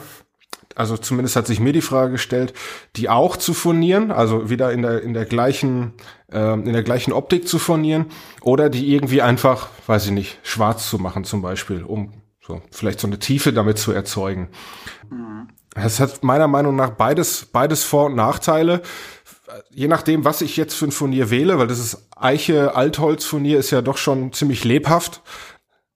also 0.76 0.98
zumindest 0.98 1.36
hat 1.36 1.48
sich 1.48 1.60
mir 1.60 1.74
die 1.74 1.82
Frage 1.82 2.14
gestellt, 2.14 2.54
die 2.96 3.10
auch 3.10 3.38
zu 3.38 3.54
furnieren, 3.54 4.12
also 4.12 4.50
wieder 4.50 4.72
in 4.72 4.82
der 4.82 5.02
in 5.02 5.14
der 5.14 5.26
gleichen 5.26 5.94
ähm, 6.32 6.66
in 6.66 6.74
der 6.74 6.84
gleichen 6.84 7.14
Optik 7.14 7.48
zu 7.48 7.60
furnieren 7.60 8.08
oder 8.42 8.70
die 8.70 8.94
irgendwie 8.94 9.22
einfach, 9.22 9.70
weiß 9.88 10.08
ich 10.08 10.12
nicht, 10.12 10.40
schwarz 10.44 10.90
zu 10.90 10.98
machen 10.98 11.24
zum 11.24 11.42
Beispiel, 11.42 11.84
um 11.84 12.14
so 12.46 12.62
vielleicht 12.72 13.00
so 13.00 13.08
eine 13.08 13.20
Tiefe 13.20 13.54
damit 13.54 13.78
zu 13.78 13.92
erzeugen. 13.92 14.50
Mhm. 15.10 15.48
Es 15.76 16.00
hat 16.00 16.24
meiner 16.24 16.48
Meinung 16.48 16.76
nach 16.76 16.92
beides, 16.92 17.46
beides 17.46 17.84
Vor- 17.84 18.06
und 18.06 18.16
Nachteile. 18.16 18.82
Je 19.72 19.88
nachdem, 19.88 20.24
was 20.26 20.42
ich 20.42 20.56
jetzt 20.58 20.76
für 20.76 20.86
ein 20.86 20.92
Furnier 20.92 21.30
wähle, 21.30 21.58
weil 21.58 21.68
das 21.68 21.80
ist 21.80 22.08
Eiche, 22.16 22.76
Altholz-Furnier 22.76 23.60
ist 23.60 23.72
ja 23.72 23.82
doch 23.82 23.98
schon 23.98 24.34
ziemlich 24.34 24.64
lebhaft, 24.64 25.22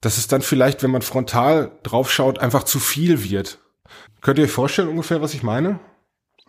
dass 0.01 0.17
es 0.17 0.27
dann 0.27 0.41
vielleicht, 0.41 0.83
wenn 0.83 0.91
man 0.91 1.01
frontal 1.01 1.71
draufschaut, 1.83 2.39
einfach 2.39 2.63
zu 2.63 2.79
viel 2.79 3.23
wird. 3.23 3.59
Könnt 4.21 4.39
ihr 4.39 4.45
euch 4.45 4.51
vorstellen 4.51 4.89
ungefähr, 4.89 5.21
was 5.21 5.33
ich 5.33 5.43
meine? 5.43 5.79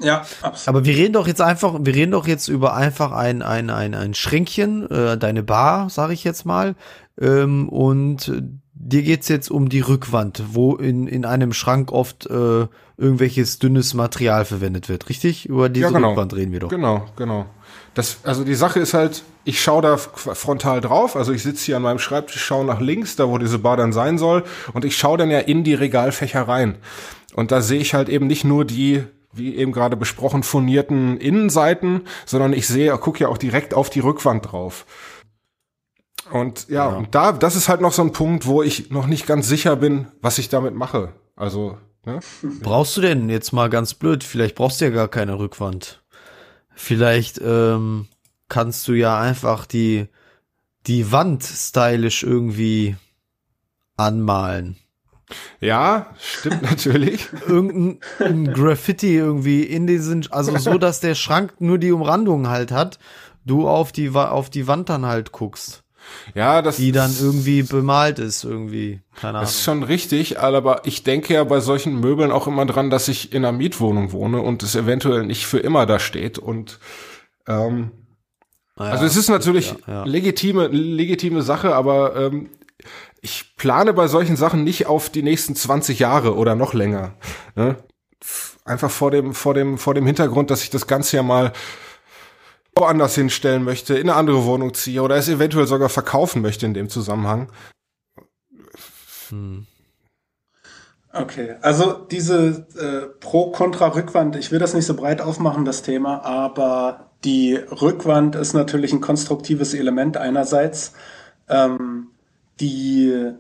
Ja, 0.00 0.24
absolut. 0.42 0.68
Aber 0.68 0.84
wir 0.84 0.94
reden 0.94 1.14
doch 1.14 1.26
jetzt 1.26 1.40
einfach, 1.40 1.76
wir 1.80 1.94
reden 1.94 2.12
doch 2.12 2.26
jetzt 2.26 2.48
über 2.48 2.74
einfach 2.74 3.12
ein, 3.12 3.42
ein, 3.42 3.70
ein, 3.70 3.94
ein 3.94 4.14
Schränkchen, 4.14 4.88
äh, 4.90 5.18
deine 5.18 5.42
Bar, 5.42 5.90
sage 5.90 6.12
ich 6.12 6.24
jetzt 6.24 6.46
mal, 6.46 6.76
ähm, 7.20 7.68
und 7.68 8.32
dir 8.74 9.02
geht's 9.02 9.28
jetzt 9.28 9.50
um 9.50 9.68
die 9.68 9.80
Rückwand, 9.80 10.42
wo 10.52 10.76
in, 10.76 11.08
in 11.08 11.24
einem 11.24 11.52
Schrank 11.52 11.90
oft 11.90 12.26
äh, 12.26 12.66
irgendwelches 12.96 13.58
dünnes 13.58 13.94
Material 13.94 14.44
verwendet 14.44 14.88
wird, 14.88 15.08
richtig? 15.08 15.46
Über 15.46 15.68
diese 15.68 15.86
ja, 15.86 15.90
genau. 15.90 16.10
Rückwand 16.10 16.34
reden 16.34 16.52
wir 16.52 16.60
doch. 16.60 16.68
Genau, 16.68 17.06
genau. 17.16 17.46
Das, 17.94 18.18
also 18.22 18.44
die 18.44 18.54
Sache 18.54 18.78
ist 18.78 18.94
halt, 18.94 19.24
ich 19.48 19.62
schaue 19.62 19.80
da 19.80 19.96
frontal 19.96 20.82
drauf, 20.82 21.16
also 21.16 21.32
ich 21.32 21.42
sitze 21.42 21.64
hier 21.64 21.76
an 21.76 21.82
meinem 21.82 21.98
Schreibtisch, 21.98 22.44
schaue 22.44 22.66
nach 22.66 22.80
links, 22.80 23.16
da 23.16 23.28
wo 23.30 23.38
diese 23.38 23.58
Bar 23.58 23.78
dann 23.78 23.94
sein 23.94 24.18
soll, 24.18 24.44
und 24.74 24.84
ich 24.84 24.96
schaue 24.96 25.16
dann 25.16 25.30
ja 25.30 25.38
in 25.38 25.64
die 25.64 25.72
Regalfächer 25.72 26.42
rein. 26.42 26.76
Und 27.34 27.50
da 27.50 27.62
sehe 27.62 27.80
ich 27.80 27.94
halt 27.94 28.10
eben 28.10 28.26
nicht 28.26 28.44
nur 28.44 28.66
die 28.66 29.04
wie 29.32 29.56
eben 29.56 29.72
gerade 29.72 29.96
besprochen, 29.96 30.42
furnierten 30.42 31.18
Innenseiten, 31.18 32.02
sondern 32.26 32.52
ich 32.52 32.66
sehe, 32.66 32.96
gucke 32.98 33.20
ja 33.20 33.28
auch 33.28 33.38
direkt 33.38 33.72
auf 33.72 33.88
die 33.88 34.00
Rückwand 34.00 34.52
drauf. 34.52 34.84
Und 36.30 36.68
ja, 36.68 36.90
ja, 36.90 36.96
und 36.96 37.14
da, 37.14 37.32
das 37.32 37.56
ist 37.56 37.68
halt 37.68 37.80
noch 37.80 37.92
so 37.92 38.02
ein 38.02 38.12
Punkt, 38.12 38.46
wo 38.46 38.62
ich 38.62 38.90
noch 38.90 39.06
nicht 39.06 39.26
ganz 39.26 39.48
sicher 39.48 39.76
bin, 39.76 40.08
was 40.20 40.38
ich 40.38 40.48
damit 40.48 40.74
mache. 40.74 41.12
Also, 41.36 41.78
ne? 42.04 42.20
Brauchst 42.62 42.96
du 42.96 43.00
denn 43.00 43.30
jetzt 43.30 43.52
mal 43.52 43.70
ganz 43.70 43.94
blöd, 43.94 44.24
vielleicht 44.24 44.56
brauchst 44.56 44.80
du 44.80 44.86
ja 44.86 44.90
gar 44.90 45.08
keine 45.08 45.38
Rückwand. 45.38 46.02
Vielleicht 46.74 47.40
ähm, 47.42 48.08
kannst 48.48 48.86
du 48.88 48.92
ja 48.92 49.18
einfach 49.18 49.66
die, 49.66 50.08
die 50.86 51.12
Wand 51.12 51.42
stylisch 51.42 52.22
irgendwie 52.22 52.96
anmalen. 53.96 54.76
Ja, 55.60 56.14
stimmt 56.18 56.62
natürlich. 56.70 57.28
Irgendein 57.46 58.52
Graffiti 58.52 59.14
irgendwie 59.16 59.62
in 59.62 59.86
diesen, 59.86 60.30
also 60.30 60.56
so, 60.56 60.78
dass 60.78 61.00
der 61.00 61.14
Schrank 61.14 61.54
nur 61.60 61.78
die 61.78 61.92
Umrandung 61.92 62.48
halt 62.48 62.72
hat, 62.72 62.98
du 63.44 63.68
auf 63.68 63.92
die, 63.92 64.10
auf 64.10 64.50
die 64.50 64.66
Wand 64.66 64.88
dann 64.88 65.06
halt 65.06 65.32
guckst. 65.32 65.82
Ja, 66.34 66.62
das 66.62 66.76
die 66.76 66.92
dann 66.92 67.14
irgendwie 67.20 67.62
bemalt 67.62 68.18
ist 68.18 68.44
irgendwie, 68.44 69.00
keine 69.14 69.38
Ahnung. 69.38 69.42
Das 69.42 69.56
ist 69.56 69.64
schon 69.64 69.82
richtig, 69.82 70.40
aber 70.40 70.86
ich 70.86 71.02
denke 71.02 71.34
ja 71.34 71.44
bei 71.44 71.60
solchen 71.60 72.00
Möbeln 72.00 72.30
auch 72.30 72.46
immer 72.46 72.64
dran, 72.64 72.88
dass 72.88 73.08
ich 73.08 73.32
in 73.32 73.44
einer 73.44 73.56
Mietwohnung 73.56 74.12
wohne 74.12 74.40
und 74.40 74.62
es 74.62 74.74
eventuell 74.74 75.26
nicht 75.26 75.46
für 75.46 75.58
immer 75.58 75.84
da 75.84 75.98
steht 75.98 76.38
und 76.38 76.78
ähm, 77.46 77.90
naja, 78.78 78.92
also 78.92 79.04
es 79.04 79.16
ist 79.16 79.28
natürlich 79.28 79.74
ja, 79.86 79.94
ja. 79.94 80.04
legitime 80.04 80.68
legitime 80.68 81.42
Sache, 81.42 81.74
aber 81.74 82.16
ähm, 82.16 82.50
ich 83.20 83.56
plane 83.56 83.92
bei 83.92 84.06
solchen 84.06 84.36
Sachen 84.36 84.64
nicht 84.64 84.86
auf 84.86 85.10
die 85.10 85.22
nächsten 85.22 85.56
20 85.56 85.98
Jahre 85.98 86.36
oder 86.36 86.54
noch 86.54 86.74
länger. 86.74 87.14
Ne? 87.56 87.76
Einfach 88.64 88.90
vor 88.90 89.10
dem 89.10 89.34
vor 89.34 89.54
dem 89.54 89.78
vor 89.78 89.94
dem 89.94 90.06
Hintergrund, 90.06 90.50
dass 90.50 90.62
ich 90.62 90.70
das 90.70 90.86
Ganze 90.86 91.16
ja 91.16 91.22
mal 91.22 91.52
woanders 92.76 93.16
hinstellen 93.16 93.64
möchte, 93.64 93.94
in 93.94 94.08
eine 94.08 94.16
andere 94.16 94.44
Wohnung 94.44 94.72
ziehe 94.74 95.02
oder 95.02 95.16
es 95.16 95.28
eventuell 95.28 95.66
sogar 95.66 95.88
verkaufen 95.88 96.42
möchte 96.42 96.64
in 96.64 96.74
dem 96.74 96.88
Zusammenhang. 96.88 97.50
Hm. 99.30 99.66
Okay, 101.12 101.56
also 101.62 101.92
diese 101.92 102.66
äh, 102.78 103.06
Pro-Kontra-Rückwand, 103.20 104.36
ich 104.36 104.52
will 104.52 104.58
das 104.58 104.74
nicht 104.74 104.86
so 104.86 104.94
breit 104.94 105.20
aufmachen, 105.20 105.64
das 105.64 105.82
Thema, 105.82 106.24
aber 106.24 107.10
die 107.24 107.54
Rückwand 107.54 108.36
ist 108.36 108.52
natürlich 108.52 108.92
ein 108.92 109.00
konstruktives 109.00 109.74
Element 109.74 110.16
einerseits, 110.16 110.92
ähm, 111.48 112.08
die 112.60 113.32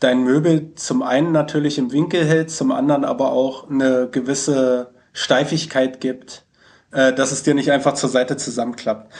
dein 0.00 0.24
Möbel 0.24 0.74
zum 0.76 1.02
einen 1.02 1.30
natürlich 1.30 1.76
im 1.76 1.92
Winkel 1.92 2.24
hält, 2.24 2.50
zum 2.50 2.72
anderen 2.72 3.04
aber 3.04 3.32
auch 3.32 3.68
eine 3.68 4.08
gewisse 4.10 4.94
Steifigkeit 5.12 6.00
gibt 6.00 6.46
äh, 6.92 7.12
dass 7.12 7.32
es 7.32 7.42
dir 7.42 7.54
nicht 7.54 7.70
einfach 7.70 7.94
zur 7.94 8.08
Seite 8.08 8.36
zusammenklappt. 8.36 9.12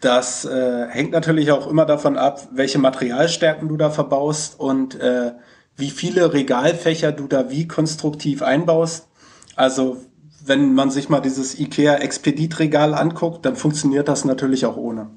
Das 0.00 0.44
äh, 0.44 0.86
hängt 0.88 1.12
natürlich 1.12 1.50
auch 1.52 1.66
immer 1.66 1.86
davon 1.86 2.18
ab, 2.18 2.48
welche 2.52 2.78
Materialstärken 2.78 3.68
du 3.68 3.76
da 3.76 3.90
verbaust 3.90 4.58
und 4.58 5.00
äh, 5.00 5.32
wie 5.76 5.90
viele 5.90 6.32
Regalfächer 6.32 7.12
du 7.12 7.26
da 7.26 7.50
wie 7.50 7.66
konstruktiv 7.66 8.42
einbaust. 8.42 9.08
Also 9.56 9.98
wenn 10.44 10.74
man 10.74 10.90
sich 10.90 11.08
mal 11.08 11.20
dieses 11.20 11.58
IKEA 11.58 11.96
Expedit-Regal 11.96 12.94
anguckt, 12.94 13.46
dann 13.46 13.56
funktioniert 13.56 14.08
das 14.08 14.24
natürlich 14.24 14.66
auch 14.66 14.76
ohne. 14.76 15.10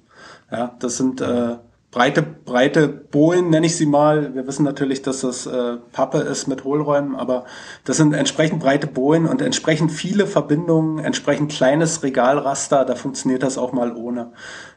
Ja, 0.52 0.76
das 0.80 0.98
sind 0.98 1.20
äh, 1.20 1.58
breite, 1.92 2.22
breite 2.22 2.88
Bohlen, 2.88 3.50
nenne 3.50 3.66
ich 3.66 3.76
sie 3.76 3.86
mal. 3.86 4.34
Wir 4.34 4.48
wissen 4.48 4.64
natürlich, 4.64 5.02
dass 5.02 5.22
das 5.22 5.46
äh, 5.46 5.78
Pappe 5.92 6.20
ist 6.20 6.48
mit 6.48 6.64
Hohlräumen, 6.64 7.16
aber 7.16 7.46
das 7.84 7.98
sind 7.98 8.14
entsprechend 8.14 8.62
breite 8.62 8.88
Bohlen 8.88 9.26
und 9.26 9.42
entsprechend 9.42 9.92
viele 9.92 10.28
Verbindungen, 10.28 11.00
entsprechend 11.00 11.52
kleines 11.52 12.04
Regalraster, 12.04 12.86
da 12.86 12.96
funktioniert 12.96 13.44
das 13.44 13.58
auch 13.58 13.74
mal 13.74 13.96
ohne. 13.96 14.32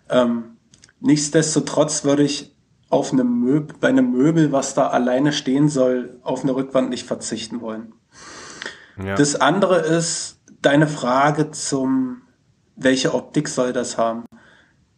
Ähm, 0.08 0.56
nichtsdestotrotz 1.00 2.04
würde 2.04 2.24
ich 2.24 2.56
auf 2.90 3.12
einem 3.12 3.40
Möbel, 3.40 3.76
bei 3.80 3.88
einem 3.88 4.10
Möbel, 4.10 4.52
was 4.52 4.74
da 4.74 4.88
alleine 4.88 5.32
stehen 5.32 5.68
soll, 5.68 6.18
auf 6.22 6.42
eine 6.42 6.54
Rückwand 6.54 6.90
nicht 6.90 7.06
verzichten 7.06 7.60
wollen. 7.60 7.94
Ja. 9.02 9.14
Das 9.14 9.40
andere 9.40 9.78
ist 9.78 10.40
deine 10.60 10.88
Frage 10.88 11.52
zum, 11.52 12.22
welche 12.76 13.14
Optik 13.14 13.48
soll 13.48 13.72
das 13.72 13.96
haben? 13.96 14.24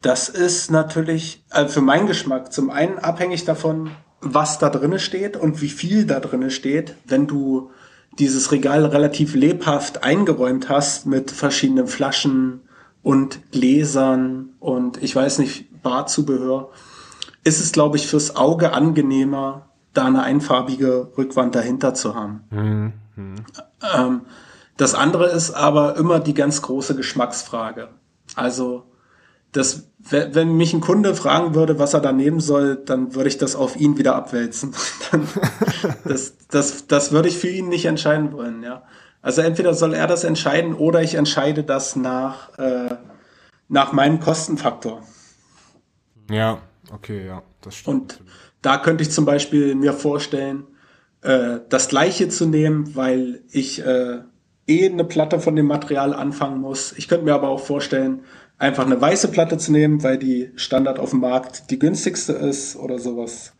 Das 0.00 0.28
ist 0.28 0.70
natürlich 0.70 1.44
also 1.50 1.74
für 1.74 1.80
meinen 1.80 2.08
Geschmack 2.08 2.52
zum 2.52 2.70
einen 2.70 2.98
abhängig 2.98 3.44
davon, 3.44 3.90
was 4.20 4.58
da 4.58 4.70
drinne 4.70 4.98
steht 4.98 5.36
und 5.36 5.60
wie 5.60 5.68
viel 5.68 6.06
da 6.06 6.18
drinne 6.18 6.50
steht. 6.50 6.96
Wenn 7.04 7.26
du 7.26 7.70
dieses 8.18 8.52
Regal 8.52 8.84
relativ 8.84 9.34
lebhaft 9.34 10.02
eingeräumt 10.02 10.68
hast 10.68 11.06
mit 11.06 11.30
verschiedenen 11.30 11.86
Flaschen 11.86 12.62
und 13.02 13.50
Gläsern 13.52 14.50
und 14.60 15.02
ich 15.02 15.14
weiß 15.14 15.38
nicht, 15.38 15.82
Barzubehör, 15.82 16.70
ist 17.44 17.60
es, 17.60 17.72
glaube 17.72 17.96
ich, 17.96 18.06
fürs 18.06 18.36
Auge 18.36 18.72
angenehmer, 18.72 19.68
da 19.92 20.06
eine 20.06 20.22
einfarbige 20.22 21.12
Rückwand 21.18 21.54
dahinter 21.54 21.94
zu 21.94 22.14
haben. 22.14 22.44
Mhm. 22.50 22.92
Ähm, 23.94 24.22
Das 24.76 24.94
andere 24.94 25.26
ist 25.26 25.50
aber 25.52 25.96
immer 25.96 26.18
die 26.18 26.34
ganz 26.34 26.62
große 26.62 26.96
Geschmacksfrage. 26.96 27.88
Also, 28.36 28.84
das, 29.52 29.90
wenn 29.98 30.56
mich 30.56 30.72
ein 30.72 30.80
Kunde 30.80 31.14
fragen 31.14 31.54
würde, 31.54 31.78
was 31.78 31.92
er 31.92 32.00
da 32.00 32.10
nehmen 32.10 32.40
soll, 32.40 32.76
dann 32.76 33.14
würde 33.14 33.28
ich 33.28 33.36
das 33.36 33.54
auf 33.54 33.76
ihn 33.76 33.98
wieder 33.98 34.16
abwälzen. 34.16 34.74
das, 36.04 36.38
das, 36.48 36.86
das 36.86 37.12
würde 37.12 37.28
ich 37.28 37.36
für 37.36 37.50
ihn 37.50 37.68
nicht 37.68 37.84
entscheiden 37.84 38.32
wollen, 38.32 38.62
ja. 38.62 38.82
Also 39.20 39.42
entweder 39.42 39.74
soll 39.74 39.94
er 39.94 40.06
das 40.06 40.24
entscheiden 40.24 40.74
oder 40.74 41.02
ich 41.02 41.14
entscheide 41.14 41.62
das 41.62 41.94
nach, 41.94 42.58
äh, 42.58 42.96
nach 43.68 43.92
meinem 43.92 44.20
Kostenfaktor. 44.20 45.02
Ja, 46.30 46.58
okay, 46.92 47.26
ja, 47.26 47.42
das 47.60 47.76
stimmt. 47.76 48.20
Und 48.20 48.20
da 48.62 48.78
könnte 48.78 49.02
ich 49.02 49.10
zum 49.10 49.24
Beispiel 49.24 49.74
mir 49.74 49.92
vorstellen, 49.92 50.64
äh, 51.22 51.60
das 51.68 51.88
gleiche 51.88 52.28
zu 52.28 52.46
nehmen, 52.46 52.94
weil 52.94 53.42
ich 53.50 53.84
äh, 53.84 54.20
eh 54.66 54.88
eine 54.88 55.04
Platte 55.04 55.40
von 55.40 55.56
dem 55.56 55.66
Material 55.66 56.14
anfangen 56.14 56.60
muss. 56.60 56.92
Ich 56.96 57.08
könnte 57.08 57.24
mir 57.24 57.34
aber 57.34 57.48
auch 57.48 57.60
vorstellen, 57.60 58.24
einfach 58.58 58.86
eine 58.86 59.00
weiße 59.00 59.28
Platte 59.28 59.58
zu 59.58 59.72
nehmen, 59.72 60.02
weil 60.02 60.18
die 60.18 60.52
Standard 60.56 60.98
auf 60.98 61.10
dem 61.10 61.20
Markt 61.20 61.70
die 61.70 61.78
günstigste 61.78 62.32
ist 62.32 62.76
oder 62.76 62.98
sowas. 62.98 63.54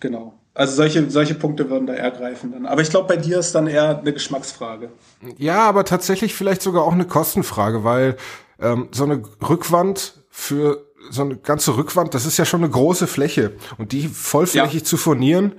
Genau. 0.00 0.34
Also 0.54 0.74
solche, 0.74 1.10
solche 1.10 1.34
Punkte 1.34 1.70
würden 1.70 1.86
da 1.86 1.94
eher 1.94 2.10
greifen 2.10 2.52
dann. 2.52 2.66
Aber 2.66 2.82
ich 2.82 2.90
glaube, 2.90 3.06
bei 3.06 3.16
dir 3.16 3.38
ist 3.38 3.54
dann 3.54 3.66
eher 3.66 3.98
eine 3.98 4.12
Geschmacksfrage. 4.12 4.90
Ja, 5.36 5.60
aber 5.68 5.84
tatsächlich 5.84 6.34
vielleicht 6.34 6.62
sogar 6.62 6.84
auch 6.84 6.92
eine 6.92 7.06
Kostenfrage, 7.06 7.84
weil 7.84 8.16
ähm, 8.58 8.88
so 8.90 9.04
eine 9.04 9.22
Rückwand 9.48 10.14
für 10.28 10.89
so 11.10 11.22
eine 11.22 11.36
ganze 11.36 11.76
Rückwand, 11.76 12.14
das 12.14 12.24
ist 12.24 12.36
ja 12.36 12.44
schon 12.44 12.62
eine 12.62 12.70
große 12.70 13.06
Fläche. 13.06 13.52
Und 13.78 13.92
die 13.92 14.08
vollflächig 14.08 14.80
ja. 14.80 14.84
zu 14.84 14.96
furnieren, 14.96 15.52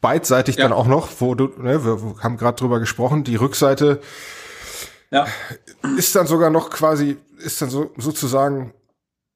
beidseitig 0.00 0.56
ja. 0.56 0.62
dann 0.62 0.72
auch 0.72 0.86
noch, 0.86 1.08
wo 1.18 1.34
du, 1.34 1.48
ne, 1.58 1.84
wir 1.84 2.22
haben 2.22 2.36
gerade 2.36 2.56
drüber 2.56 2.80
gesprochen, 2.80 3.24
die 3.24 3.36
Rückseite 3.36 4.00
ja. 5.10 5.26
ist 5.96 6.14
dann 6.14 6.26
sogar 6.26 6.50
noch 6.50 6.70
quasi, 6.70 7.16
ist 7.38 7.60
dann 7.60 7.70
so 7.70 7.90
sozusagen 7.96 8.72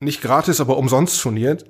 nicht 0.00 0.22
gratis, 0.22 0.60
aber 0.60 0.76
umsonst 0.76 1.20
furniert. 1.20 1.64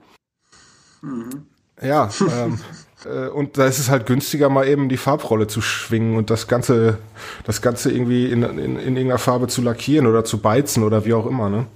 Mhm. 1.02 1.46
Ja, 1.80 2.08
ähm, 2.32 2.60
äh, 3.04 3.28
und 3.28 3.58
da 3.58 3.66
ist 3.66 3.78
es 3.78 3.90
halt 3.90 4.06
günstiger, 4.06 4.48
mal 4.48 4.66
eben 4.66 4.88
die 4.88 4.96
Farbrolle 4.96 5.46
zu 5.46 5.60
schwingen 5.60 6.16
und 6.16 6.30
das 6.30 6.48
Ganze, 6.48 6.98
das 7.44 7.62
Ganze 7.62 7.92
irgendwie 7.92 8.30
in, 8.30 8.42
in, 8.42 8.58
in 8.58 8.78
irgendeiner 8.78 9.18
Farbe 9.18 9.48
zu 9.48 9.62
lackieren 9.62 10.06
oder 10.06 10.24
zu 10.24 10.38
beizen 10.38 10.82
oder 10.82 11.04
wie 11.04 11.14
auch 11.14 11.26
immer, 11.26 11.48
ne? 11.48 11.66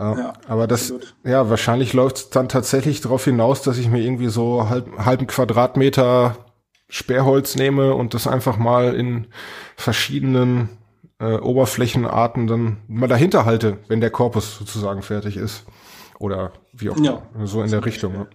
Ja, 0.00 0.32
aber 0.48 0.66
das, 0.66 0.82
absolut. 0.82 1.14
ja, 1.24 1.50
wahrscheinlich 1.50 1.92
läuft 1.92 2.16
es 2.16 2.30
dann 2.30 2.48
tatsächlich 2.48 3.00
darauf 3.00 3.24
hinaus, 3.24 3.62
dass 3.62 3.78
ich 3.78 3.88
mir 3.88 4.00
irgendwie 4.00 4.28
so 4.28 4.68
halb, 4.68 4.98
halben 4.98 5.26
Quadratmeter 5.26 6.36
Sperrholz 6.88 7.54
nehme 7.56 7.94
und 7.94 8.14
das 8.14 8.26
einfach 8.26 8.56
mal 8.56 8.94
in 8.94 9.26
verschiedenen 9.76 10.70
äh, 11.20 11.36
Oberflächenarten 11.36 12.46
dann 12.46 12.78
mal 12.88 13.08
dahinter 13.08 13.44
halte, 13.44 13.78
wenn 13.88 14.00
der 14.00 14.10
Korpus 14.10 14.56
sozusagen 14.56 15.02
fertig 15.02 15.36
ist. 15.36 15.64
Oder 16.18 16.52
wie 16.72 16.90
auch 16.90 16.98
ja, 16.98 17.22
so 17.44 17.62
in 17.62 17.70
der 17.70 17.84
Richtung. 17.84 18.12
Ne? 18.12 18.26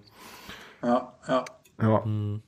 Ja, 0.83 1.13
ja. 1.27 1.45
Ja. 1.81 2.03
Hm. 2.03 2.41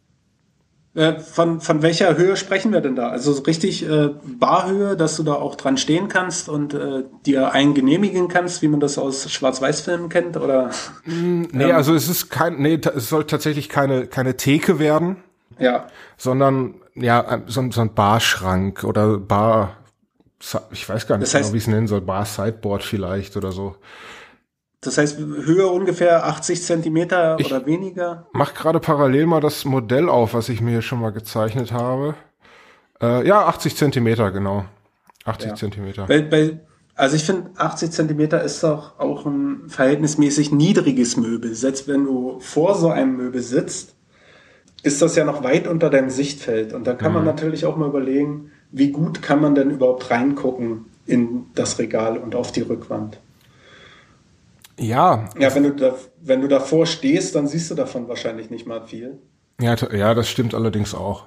Äh, 0.98 1.20
von, 1.20 1.62
von 1.62 1.84
welcher 1.84 2.18
Höhe 2.18 2.36
sprechen 2.36 2.74
wir 2.74 2.82
denn 2.82 2.96
da? 2.96 3.10
Also 3.10 3.32
so 3.32 3.44
richtig 3.44 3.88
äh, 3.88 4.10
Barhöhe, 4.24 4.98
dass 4.98 5.16
du 5.16 5.22
da 5.22 5.36
auch 5.36 5.54
dran 5.54 5.78
stehen 5.78 6.08
kannst 6.08 6.50
und 6.50 6.74
äh, 6.74 7.04
dir 7.24 7.52
einen 7.52 7.76
genehmigen 7.76 8.30
kannst, 8.30 8.64
wie 8.64 8.68
man 8.68 8.80
das 8.80 8.98
aus 8.98 9.32
Schwarz-Weiß-Filmen 9.32 10.10
kennt? 10.10 10.38
Oder? 10.38 10.72
Mm, 11.06 11.44
nee, 11.52 11.66
ähm, 11.66 11.76
also 11.76 11.94
es 11.94 12.10
ist 12.10 12.32
kein, 12.32 12.58
nee, 12.58 12.82
es 12.96 13.10
soll 13.10 13.26
tatsächlich 13.26 13.70
keine, 13.70 14.08
keine 14.08 14.38
Theke 14.38 14.80
werden. 14.80 15.18
Ja. 15.60 15.86
Sondern 16.18 16.74
ja, 16.96 17.44
so, 17.46 17.70
so 17.70 17.82
ein 17.82 17.94
Barschrank 17.94 18.84
oder 18.84 19.20
Bar, 19.20 19.78
ich 20.72 20.90
weiß 20.90 21.06
gar 21.06 21.20
nicht 21.20 21.28
das 21.28 21.36
heißt, 21.36 21.50
genau, 21.50 21.54
wie 21.54 21.60
es 21.60 21.68
nennen 21.68 21.88
soll, 21.88 22.02
Bar-Sideboard 22.02 22.82
vielleicht 22.82 23.38
oder 23.38 23.52
so. 23.52 23.76
Das 24.88 24.98
heißt, 24.98 25.20
Höhe 25.20 25.68
ungefähr 25.68 26.26
80 26.26 26.64
Zentimeter 26.64 27.36
ich 27.40 27.48
oder 27.48 27.66
weniger? 27.66 28.26
Mach 28.32 28.54
gerade 28.54 28.80
parallel 28.80 29.26
mal 29.26 29.42
das 29.42 29.66
Modell 29.66 30.08
auf, 30.08 30.34
was 30.34 30.48
ich 30.48 30.62
mir 30.62 30.72
hier 30.72 30.82
schon 30.82 31.02
mal 31.02 31.12
gezeichnet 31.12 31.74
habe. 31.74 32.16
Äh, 33.02 33.28
ja, 33.28 33.46
80 33.46 33.76
Zentimeter, 33.76 34.32
genau. 34.32 34.66
80 35.26 35.50
ja. 35.50 35.56
Zentimeter. 35.56 36.06
Bei, 36.06 36.22
bei, 36.22 36.62
also 36.96 37.18
ich 37.18 37.26
finde, 37.26 37.52
80 37.58 37.92
Zentimeter 37.92 38.42
ist 38.42 38.64
doch 38.64 38.98
auch 38.98 39.26
ein 39.26 39.64
verhältnismäßig 39.68 40.54
niedriges 40.54 41.18
Möbel. 41.18 41.54
Selbst 41.54 41.90
wenn 41.90 42.06
du 42.06 42.40
vor 42.40 42.76
so 42.76 42.90
einem 42.90 43.18
Möbel 43.18 43.42
sitzt, 43.42 43.96
ist 44.84 45.02
das 45.02 45.18
ja 45.18 45.26
noch 45.26 45.44
weit 45.44 45.68
unter 45.68 45.90
deinem 45.90 46.10
Sichtfeld. 46.10 46.72
Und 46.72 46.88
da 46.88 46.94
kann 46.94 47.12
mhm. 47.12 47.18
man 47.18 47.26
natürlich 47.26 47.66
auch 47.66 47.76
mal 47.76 47.90
überlegen, 47.90 48.52
wie 48.72 48.92
gut 48.92 49.22
kann 49.22 49.42
man 49.42 49.54
denn 49.54 49.70
überhaupt 49.70 50.10
reingucken 50.10 50.86
in 51.06 51.48
das 51.56 51.78
Regal 51.78 52.18
und 52.18 52.36
auf 52.36 52.54
die 52.54 52.62
Rückwand. 52.62 53.20
Ja. 54.80 55.30
Ja, 55.40 55.54
wenn 55.56 55.64
du, 55.64 55.72
da, 55.72 55.96
wenn 56.22 56.42
du 56.42 56.48
davor 56.48 56.86
stehst, 56.86 57.36
dann 57.36 57.48
siehst 57.48 57.72
du 57.72 57.76
davon 57.76 58.08
wahrscheinlich 58.08 58.50
nicht 58.50 58.68
mal 58.68 58.86
viel. 58.86 59.20
Ja, 59.60 59.76
ja, 59.92 60.14
das 60.14 60.30
stimmt 60.30 60.54
allerdings 60.54 60.94
auch. 60.94 61.26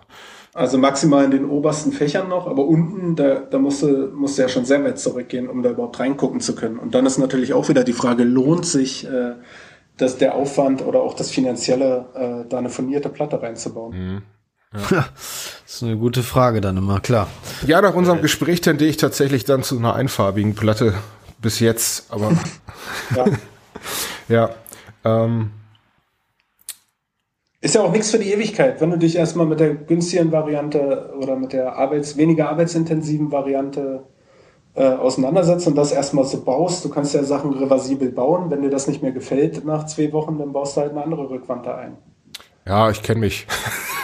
Also 0.53 0.78
maximal 0.78 1.24
in 1.24 1.30
den 1.30 1.48
obersten 1.48 1.92
Fächern 1.92 2.28
noch, 2.28 2.46
aber 2.46 2.64
unten, 2.64 3.14
da, 3.14 3.36
da 3.36 3.59
musst, 3.59 3.82
du, 3.82 4.11
musst 4.14 4.36
du 4.36 4.42
ja 4.42 4.48
schon 4.48 4.64
sehr 4.64 4.82
weit 4.84 4.98
zurückgehen, 4.98 5.48
um 5.48 5.62
da 5.62 5.70
überhaupt 5.70 6.01
reingucken 6.01 6.40
zu 6.40 6.55
können. 6.55 6.78
Und 6.78 6.94
dann 6.94 7.07
ist 7.07 7.18
natürlich 7.18 7.53
auch 7.53 7.68
wieder 7.68 7.84
die 7.84 7.92
Frage, 7.92 8.24
lohnt 8.24 8.66
sich 8.66 9.07
äh, 9.07 9.34
dass 10.01 10.18
der 10.18 10.34
Aufwand 10.34 10.82
oder 10.82 11.01
auch 11.01 11.14
das 11.14 11.30
Finanzielle, 11.30 12.07
äh, 12.14 12.48
da 12.48 12.59
eine 12.59 12.70
furnierte 12.70 13.09
Platte 13.09 13.42
reinzubauen? 13.42 13.96
Mhm. 13.96 14.22
Ja. 14.72 14.80
das 14.90 15.62
ist 15.66 15.82
eine 15.82 15.96
gute 15.96 16.22
Frage 16.22 16.61
dann 16.61 16.76
immer, 16.76 17.01
klar. 17.01 17.28
Ja, 17.66 17.82
nach 17.82 17.94
unserem 17.94 18.22
Gespräch 18.22 18.61
tendiere 18.61 18.88
ich 18.88 18.96
tatsächlich 18.96 19.44
dann 19.44 19.62
zu 19.62 19.76
einer 19.76 19.94
einfarbigen 19.94 20.55
Platte 20.55 20.94
bis 21.41 21.61
jetzt, 21.61 22.12
aber 22.12 22.32
ja. 23.16 23.24
ja 24.28 24.51
ähm. 25.05 25.53
Ist 27.62 27.74
ja 27.74 27.82
auch 27.82 27.93
nichts 27.93 28.11
für 28.11 28.18
die 28.18 28.32
Ewigkeit, 28.32 28.80
wenn 28.80 28.91
du 28.91 28.97
dich 28.97 29.16
erstmal 29.16 29.47
mit 29.47 29.61
der 29.61 29.74
günstigen 29.74 30.32
Variante 30.32 31.12
oder 31.18 31.36
mit 31.36 31.53
der 31.53 31.76
arbeits 31.76 32.16
weniger 32.16 32.49
arbeitsintensiven 32.49 33.30
Variante 33.30 34.05
äh, 34.74 34.84
auseinandersetzt 34.84 35.66
und 35.66 35.76
das 35.76 35.93
erstmal 35.93 36.24
so 36.24 36.43
baust. 36.43 36.84
Du 36.84 36.88
kannst 36.88 37.12
ja 37.14 37.22
Sachen 37.22 37.53
reversibel 37.53 38.11
bauen. 38.12 38.51
Wenn 38.51 38.62
dir 38.62 38.70
das 38.70 38.86
nicht 38.86 39.03
mehr 39.03 39.12
gefällt 39.12 39.64
nach 39.64 39.84
zwei 39.86 40.12
Wochen, 40.12 40.38
dann 40.38 40.53
baust 40.53 40.76
du 40.76 40.82
halt 40.82 40.93
eine 40.93 41.03
andere 41.03 41.28
Rückwand 41.28 41.66
da 41.66 41.76
ein. 41.76 41.99
Ja, 42.66 42.88
ich 42.88 43.03
kenne 43.03 43.20
mich. 43.20 43.47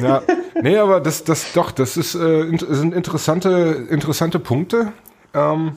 ja, 0.00 0.22
nee, 0.62 0.76
aber 0.76 1.00
das, 1.00 1.24
das 1.24 1.52
doch, 1.54 1.70
das 1.70 1.96
ist, 1.96 2.14
äh, 2.14 2.46
sind 2.58 2.94
interessante, 2.94 3.86
interessante 3.88 4.38
Punkte. 4.38 4.92
Ähm, 5.32 5.76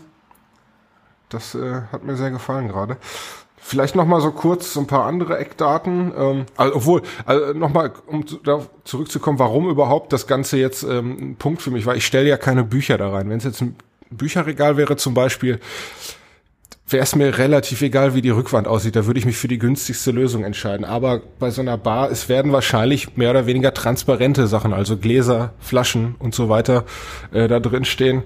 das 1.29 1.55
äh, 1.55 1.83
hat 1.91 2.03
mir 2.03 2.17
sehr 2.17 2.31
gefallen 2.31 2.67
gerade. 2.67 2.97
Vielleicht 3.55 3.95
noch 3.95 4.05
mal 4.05 4.19
so 4.19 4.31
kurz 4.31 4.73
so 4.73 4.81
ein 4.81 4.87
paar 4.87 5.05
andere 5.05 5.37
Eckdaten. 5.37 6.11
Ähm, 6.17 6.45
also, 6.57 6.75
obwohl, 6.75 7.01
also 7.25 7.53
noch 7.53 7.69
mal, 7.69 7.93
um 8.07 8.25
da 8.43 8.59
zurückzukommen, 8.83 9.39
warum 9.39 9.69
überhaupt 9.69 10.11
das 10.11 10.27
Ganze 10.27 10.57
jetzt 10.57 10.83
ähm, 10.83 11.17
ein 11.19 11.35
Punkt 11.37 11.61
für 11.61 11.71
mich 11.71 11.85
war. 11.85 11.95
Ich 11.95 12.05
stelle 12.05 12.27
ja 12.27 12.35
keine 12.35 12.65
Bücher 12.65 12.97
da 12.97 13.09
rein. 13.09 13.29
Wenn 13.29 13.37
es 13.37 13.45
jetzt 13.45 13.61
ein 13.61 13.77
Bücherregal 14.09 14.75
wäre 14.75 14.97
zum 14.97 15.13
Beispiel, 15.13 15.61
wäre 16.93 17.03
es 17.03 17.15
mir 17.15 17.37
relativ 17.37 17.81
egal, 17.81 18.15
wie 18.15 18.21
die 18.21 18.29
Rückwand 18.29 18.67
aussieht. 18.67 18.95
Da 18.95 19.05
würde 19.05 19.19
ich 19.19 19.25
mich 19.25 19.37
für 19.37 19.47
die 19.47 19.57
günstigste 19.57 20.11
Lösung 20.11 20.43
entscheiden. 20.43 20.85
Aber 20.85 21.21
bei 21.39 21.49
so 21.49 21.61
einer 21.61 21.77
Bar, 21.77 22.11
es 22.11 22.29
werden 22.29 22.51
wahrscheinlich 22.51 23.17
mehr 23.17 23.31
oder 23.31 23.45
weniger 23.45 23.73
transparente 23.73 24.47
Sachen, 24.47 24.73
also 24.73 24.97
Gläser, 24.97 25.53
Flaschen 25.59 26.15
und 26.19 26.33
so 26.33 26.47
weiter, 26.47 26.85
äh, 27.31 27.47
da 27.47 27.59
drin 27.59 27.83
stehen. 27.83 28.23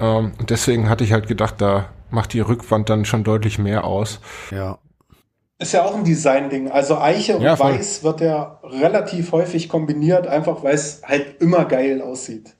Ähm, 0.00 0.32
und 0.38 0.50
deswegen 0.50 0.88
hatte 0.88 1.04
ich 1.04 1.12
halt 1.12 1.28
gedacht, 1.28 1.56
da 1.58 1.90
macht 2.10 2.32
die 2.32 2.40
Rückwand 2.40 2.88
dann 2.88 3.04
schon 3.04 3.22
deutlich 3.22 3.58
mehr 3.58 3.84
aus. 3.84 4.20
Ja. 4.50 4.78
Ist 5.60 5.72
ja 5.72 5.84
auch 5.84 5.94
ein 5.94 6.04
Design-Ding. 6.04 6.70
Also 6.70 6.98
Eiche 6.98 7.36
und 7.36 7.42
ja, 7.42 7.58
Weiß 7.58 8.04
wird 8.04 8.20
ja 8.20 8.60
relativ 8.62 9.32
häufig 9.32 9.68
kombiniert, 9.68 10.26
einfach 10.26 10.62
weil 10.62 10.74
es 10.74 11.02
halt 11.04 11.40
immer 11.40 11.64
geil 11.64 12.00
aussieht. 12.00 12.54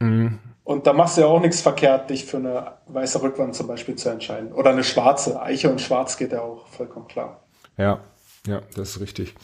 Mhm. 0.00 0.38
Und 0.64 0.86
da 0.86 0.92
machst 0.92 1.16
du 1.16 1.22
ja 1.22 1.26
auch 1.26 1.40
nichts 1.40 1.60
verkehrt, 1.60 2.10
dich 2.10 2.26
für 2.26 2.36
eine 2.36 2.72
weiße 2.86 3.22
Rückwand 3.22 3.54
zum 3.54 3.66
Beispiel 3.66 3.96
zu 3.96 4.08
entscheiden. 4.08 4.52
Oder 4.52 4.70
eine 4.70 4.84
schwarze. 4.84 5.40
Eiche 5.40 5.70
und 5.70 5.80
Schwarz 5.80 6.16
geht 6.16 6.32
ja 6.32 6.42
auch 6.42 6.66
vollkommen 6.68 7.08
klar. 7.08 7.42
Ja, 7.76 8.00
ja, 8.46 8.60
das 8.76 8.90
ist 8.90 9.00
richtig. 9.00 9.34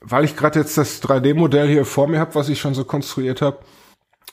Weil 0.00 0.24
ich 0.24 0.36
gerade 0.36 0.60
jetzt 0.60 0.78
das 0.78 1.02
3D-Modell 1.02 1.68
hier 1.68 1.84
vor 1.84 2.06
mir 2.06 2.20
habe, 2.20 2.34
was 2.34 2.48
ich 2.48 2.60
schon 2.60 2.74
so 2.74 2.84
konstruiert 2.84 3.42
habe. 3.42 3.58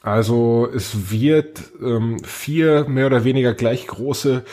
Also 0.02 0.70
es 0.76 1.10
wird 1.12 1.62
ähm, 1.82 2.22
vier 2.24 2.86
mehr 2.90 3.08
oder 3.08 3.24
weniger 3.24 3.54
gleich 3.54 3.88
große 3.88 4.44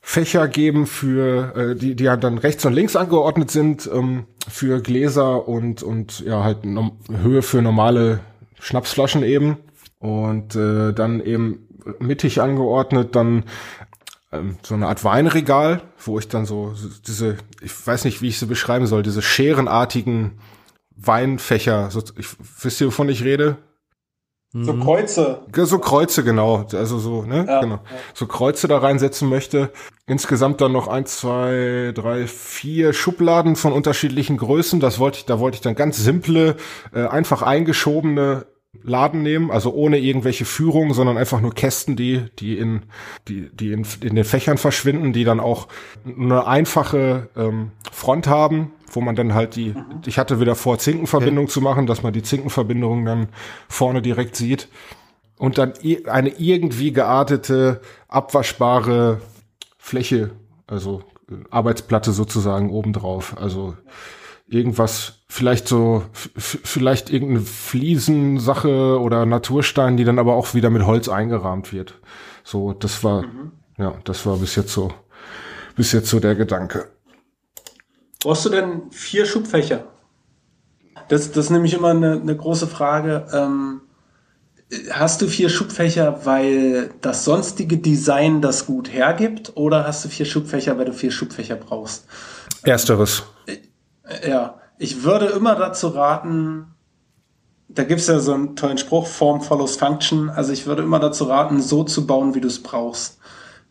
Fächer 0.00 0.48
geben 0.48 0.86
für 0.86 1.54
äh, 1.54 1.74
die 1.74 1.94
die 1.94 2.04
ja 2.04 2.16
dann 2.16 2.38
rechts 2.38 2.64
und 2.64 2.72
links 2.72 2.96
angeordnet 2.96 3.50
sind 3.50 3.90
ähm, 3.92 4.24
für 4.48 4.80
Gläser 4.80 5.46
und 5.46 5.82
und 5.82 6.20
ja 6.20 6.42
halt 6.42 6.58
Höhe 6.64 7.42
für 7.42 7.60
normale 7.60 8.20
Schnapsflaschen 8.58 9.22
eben 9.22 9.58
und 10.06 10.54
äh, 10.54 10.92
dann 10.92 11.20
eben 11.20 11.66
mittig 11.98 12.40
angeordnet 12.40 13.14
dann 13.14 13.44
ähm, 14.32 14.56
so 14.62 14.74
eine 14.74 14.88
Art 14.88 15.04
Weinregal, 15.04 15.82
wo 15.98 16.18
ich 16.18 16.28
dann 16.28 16.46
so 16.46 16.74
diese, 17.06 17.36
ich 17.60 17.86
weiß 17.86 18.04
nicht, 18.04 18.22
wie 18.22 18.28
ich 18.28 18.38
sie 18.38 18.46
beschreiben 18.46 18.86
soll, 18.86 19.02
diese 19.02 19.22
scherenartigen 19.22 20.38
Weinfächer. 20.96 21.90
So, 21.90 22.02
ich, 22.16 22.28
wisst 22.60 22.80
ihr, 22.80 22.88
wovon 22.88 23.08
ich 23.08 23.24
rede? 23.24 23.58
So 24.52 24.72
mhm. 24.72 24.82
Kreuze. 24.82 25.42
So 25.52 25.78
Kreuze, 25.78 26.24
genau. 26.24 26.66
Also 26.72 26.98
so, 26.98 27.22
ne? 27.22 27.44
Ja, 27.46 27.60
genau. 27.60 27.80
So 28.14 28.26
Kreuze 28.26 28.68
da 28.68 28.78
reinsetzen 28.78 29.28
möchte. 29.28 29.70
Insgesamt 30.06 30.60
dann 30.60 30.72
noch 30.72 30.88
eins, 30.88 31.18
zwei, 31.18 31.92
drei, 31.94 32.26
vier 32.26 32.92
Schubladen 32.92 33.56
von 33.56 33.72
unterschiedlichen 33.72 34.38
Größen. 34.38 34.80
Das 34.80 34.98
wollte 34.98 35.18
ich, 35.18 35.24
da 35.26 35.40
wollte 35.40 35.56
ich 35.56 35.60
dann 35.60 35.74
ganz 35.74 35.98
simple, 35.98 36.56
äh, 36.94 37.06
einfach 37.06 37.42
eingeschobene 37.42 38.46
Laden 38.82 39.22
nehmen, 39.22 39.50
also 39.50 39.72
ohne 39.72 39.98
irgendwelche 39.98 40.44
Führung, 40.44 40.94
sondern 40.94 41.16
einfach 41.16 41.40
nur 41.40 41.54
Kästen, 41.54 41.96
die, 41.96 42.24
die 42.38 42.58
in, 42.58 42.82
die, 43.28 43.50
die 43.52 43.72
in, 43.72 43.86
in 44.00 44.14
den 44.14 44.24
Fächern 44.24 44.58
verschwinden, 44.58 45.12
die 45.12 45.24
dann 45.24 45.40
auch 45.40 45.68
eine 46.06 46.46
einfache 46.46 47.28
ähm, 47.36 47.72
Front 47.92 48.26
haben, 48.26 48.72
wo 48.90 49.00
man 49.00 49.16
dann 49.16 49.34
halt 49.34 49.56
die, 49.56 49.70
mhm. 49.70 49.84
ich 50.06 50.18
hatte 50.18 50.40
wieder 50.40 50.54
vor, 50.54 50.78
Zinkenverbindung 50.78 51.44
okay. 51.44 51.52
zu 51.52 51.60
machen, 51.60 51.86
dass 51.86 52.02
man 52.02 52.12
die 52.12 52.22
Zinkenverbindung 52.22 53.04
dann 53.04 53.28
vorne 53.68 54.02
direkt 54.02 54.36
sieht. 54.36 54.68
Und 55.38 55.58
dann 55.58 55.74
eine 56.06 56.30
irgendwie 56.30 56.92
geartete, 56.92 57.82
abwaschbare 58.08 59.20
Fläche, 59.76 60.30
also 60.66 61.02
äh, 61.30 61.34
Arbeitsplatte 61.50 62.12
sozusagen 62.12 62.70
obendrauf. 62.70 63.36
Also 63.38 63.76
irgendwas, 64.48 65.14
vielleicht 65.28 65.68
so, 65.68 66.04
vielleicht 66.14 67.10
irgendeine 67.10 67.40
Fliesensache 67.40 69.00
oder 69.00 69.26
Naturstein, 69.26 69.96
die 69.96 70.04
dann 70.04 70.18
aber 70.18 70.34
auch 70.34 70.54
wieder 70.54 70.70
mit 70.70 70.86
Holz 70.86 71.08
eingerahmt 71.08 71.72
wird. 71.72 71.94
So, 72.44 72.72
das 72.72 73.02
war, 73.02 73.22
mhm. 73.22 73.52
ja, 73.76 73.94
das 74.04 74.24
war 74.24 74.36
bis 74.36 74.54
jetzt 74.54 74.72
so, 74.72 74.92
bis 75.74 75.92
jetzt 75.92 76.08
so 76.08 76.20
der 76.20 76.36
Gedanke. 76.36 76.88
Brauchst 78.20 78.44
du 78.44 78.50
denn 78.50 78.82
vier 78.90 79.26
Schubfächer? 79.26 79.84
Das, 81.08 81.30
das 81.32 81.46
ist 81.46 81.50
nämlich 81.50 81.74
immer 81.74 81.90
eine, 81.90 82.20
eine 82.20 82.36
große 82.36 82.66
Frage. 82.66 83.26
Ähm, 83.32 83.82
hast 84.90 85.22
du 85.22 85.28
vier 85.28 85.48
Schubfächer, 85.48 86.24
weil 86.24 86.90
das 87.00 87.24
sonstige 87.24 87.78
Design 87.78 88.40
das 88.40 88.66
gut 88.66 88.92
hergibt, 88.92 89.56
oder 89.56 89.86
hast 89.86 90.04
du 90.04 90.08
vier 90.08 90.26
Schubfächer, 90.26 90.78
weil 90.78 90.86
du 90.86 90.92
vier 90.92 91.10
Schubfächer 91.10 91.56
brauchst? 91.56 92.06
Ersteres. 92.62 93.24
Ja, 94.26 94.60
ich 94.78 95.02
würde 95.02 95.26
immer 95.26 95.54
dazu 95.54 95.88
raten, 95.88 96.66
da 97.68 97.84
gibt's 97.84 98.06
ja 98.06 98.20
so 98.20 98.34
einen 98.34 98.56
tollen 98.56 98.78
Spruch, 98.78 99.06
Form 99.06 99.40
follows 99.40 99.76
Function. 99.76 100.30
Also 100.30 100.52
ich 100.52 100.66
würde 100.66 100.82
immer 100.82 101.00
dazu 101.00 101.24
raten, 101.24 101.60
so 101.60 101.84
zu 101.84 102.06
bauen, 102.06 102.34
wie 102.34 102.40
du 102.40 102.48
es 102.48 102.62
brauchst. 102.62 103.18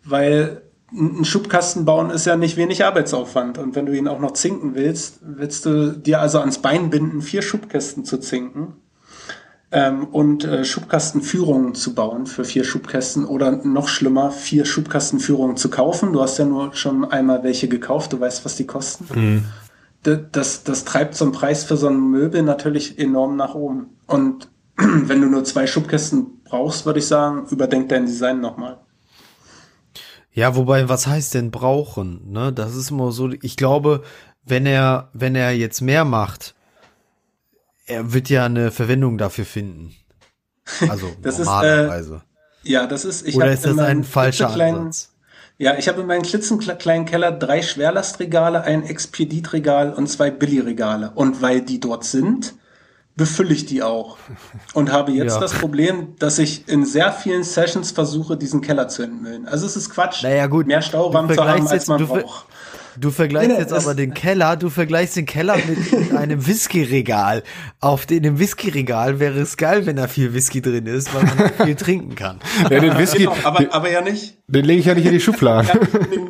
Weil 0.04 0.62
ein 0.92 1.26
Schubkasten 1.26 1.86
bauen 1.86 2.10
ist 2.10 2.26
ja 2.26 2.36
nicht 2.36 2.58
wenig 2.58 2.86
Arbeitsaufwand. 2.86 3.58
Und 3.58 3.76
wenn 3.76 3.86
du 3.86 3.96
ihn 3.96 4.08
auch 4.08 4.20
noch 4.20 4.32
zinken 4.32 4.76
willst, 4.76 5.20
willst 5.22 5.66
du 5.66 5.94
dir 5.94 6.22
also 6.22 6.40
ans 6.40 6.60
Bein 6.60 6.90
binden, 6.90 7.22
vier 7.22 7.42
Schubkästen 7.42 8.06
zu 8.06 8.18
zinken 8.18 8.76
ähm, 9.72 10.06
und 10.06 10.44
äh, 10.44 10.64
Schubkastenführungen 10.64 11.74
zu 11.74 11.96
bauen 11.96 12.28
für 12.28 12.44
vier 12.44 12.64
Schubkästen 12.64 13.26
oder 13.26 13.52
noch 13.52 13.88
schlimmer, 13.88 14.32
vier 14.32 14.66
Schubkastenführungen 14.66 15.58
zu 15.58 15.70
kaufen. 15.70 16.14
Du 16.14 16.22
hast 16.22 16.38
ja 16.38 16.46
nur 16.46 16.74
schon 16.76 17.06
einmal 17.06 17.44
welche 17.44 17.68
gekauft, 17.68 18.14
du 18.14 18.20
weißt, 18.20 18.46
was 18.46 18.56
die 18.56 18.68
kosten. 18.68 19.06
Mhm 19.14 19.44
das, 20.06 20.64
das 20.64 20.86
treibt 20.86 21.16
so 21.16 21.26
einen 21.26 21.34
Preis 21.34 21.64
für 21.64 21.78
so 21.78 21.88
ein 21.88 22.00
Möbel 22.00 22.44
natürlich 22.44 23.00
enorm 23.00 23.36
nach 23.36 23.56
oben. 23.56 23.98
Und 24.08 24.50
wenn 24.78 25.22
du 25.22 25.28
nur 25.28 25.44
zwei 25.44 25.68
Schubkästen 25.68 26.42
brauchst, 26.44 26.86
würde 26.86 27.00
ich 27.00 27.08
sagen, 27.08 27.48
überdenk 27.50 27.90
dein 27.90 28.06
Design 28.06 28.40
nochmal. 28.40 28.80
Ja, 30.32 30.56
wobei, 30.56 30.90
was 30.90 31.08
heißt 31.08 31.34
denn 31.34 31.50
brauchen? 31.50 32.32
Ne? 32.32 32.52
Das 32.52 32.76
ist 32.76 32.92
immer 32.92 33.12
so, 33.12 33.32
ich 33.42 33.56
glaube, 33.56 34.04
wenn 34.44 34.66
er, 34.66 35.10
wenn 35.14 35.36
er 35.36 35.52
jetzt 35.52 35.82
mehr 35.82 36.04
macht, 36.04 36.56
er 37.86 38.14
wird 38.14 38.30
ja 38.30 38.46
eine 38.46 38.72
Verwendung 38.72 39.18
dafür 39.18 39.46
finden. 39.46 39.96
Also 40.90 41.10
das 41.22 41.40
normalerweise. 41.40 42.16
Ist, 42.16 42.70
äh, 42.70 42.72
ja, 42.72 42.88
das 42.88 43.06
ist, 43.06 43.28
ich 43.28 43.36
Oder 43.36 43.52
ist 43.52 43.66
das 43.66 43.78
ein 43.78 44.04
falscher 44.04 44.50
Ansatz? 44.50 45.15
Ja, 45.58 45.78
ich 45.78 45.88
habe 45.88 46.02
in 46.02 46.08
meinem 46.08 46.24
klitzenkleinen 46.24 47.06
Keller 47.06 47.32
drei 47.32 47.62
Schwerlastregale, 47.62 48.64
ein 48.64 48.84
Expeditregal 48.84 49.94
und 49.94 50.08
zwei 50.08 50.30
Billigregale. 50.30 51.12
Und 51.16 51.42
weil 51.42 51.62
die 51.62 51.80
dort 51.80 52.04
sind, 52.04 52.56
befülle 53.16 53.54
ich 53.54 53.66
die 53.66 53.82
auch. 53.82 54.18
Und 54.74 54.92
habe 54.92 55.14
jetzt 55.14 55.36
ja. 55.36 55.40
das 55.40 55.54
Problem, 55.54 56.16
dass 56.20 56.40
ich 56.40 56.68
in 56.68 56.86
sehr 56.86 57.14
vielen 57.14 57.44
Sessions 57.44 57.92
versuche, 57.92 58.36
diesen 58.36 58.60
Keller 58.60 58.90
zu 58.90 59.04
entmüllen. 59.04 59.48
Also 59.48 59.66
es 59.66 59.78
ist 59.78 59.90
Quatsch, 59.90 60.24
naja, 60.24 60.48
gut, 60.48 60.68
mehr 60.68 60.82
Stauraum 60.82 61.34
zu 61.34 61.46
haben, 61.46 61.68
als 61.68 61.88
man 61.88 62.06
braucht. 62.06 62.48
Du 62.98 63.12
vergleichst 63.12 63.58
jetzt 63.58 63.74
aber 63.74 63.94
den 63.94 64.14
Keller, 64.14 64.56
du 64.56 64.70
vergleichst 64.70 65.16
den 65.16 65.26
Keller 65.26 65.58
mit 65.68 66.12
einem 66.16 66.46
Whiskyregal. 66.46 67.44
Auf 67.80 68.06
dem, 68.06 68.24
dem 68.24 68.40
Whiskyregal 68.40 69.20
wäre 69.20 69.40
es 69.40 69.58
geil, 69.58 69.86
wenn 69.86 69.96
da 69.96 70.08
viel 70.08 70.34
Whisky 70.34 70.62
drin 70.62 70.86
ist, 70.86 71.14
weil 71.14 71.24
man 71.24 71.52
viel 71.66 71.76
trinken 71.76 72.16
kann. 72.16 72.40
Ja, 72.70 72.80
den 72.80 72.98
Whisky, 72.98 73.20
genau, 73.20 73.36
aber, 73.44 73.60
den, 73.60 73.72
aber 73.72 73.92
ja 73.92 74.02
nicht. 74.02 74.38
Den 74.48 74.66
lege 74.66 74.80
ich 74.80 74.86
ja 74.86 74.94
nicht 74.94 75.06
in 75.06 75.12
die 75.12 75.20
Schubladen. 75.20 75.70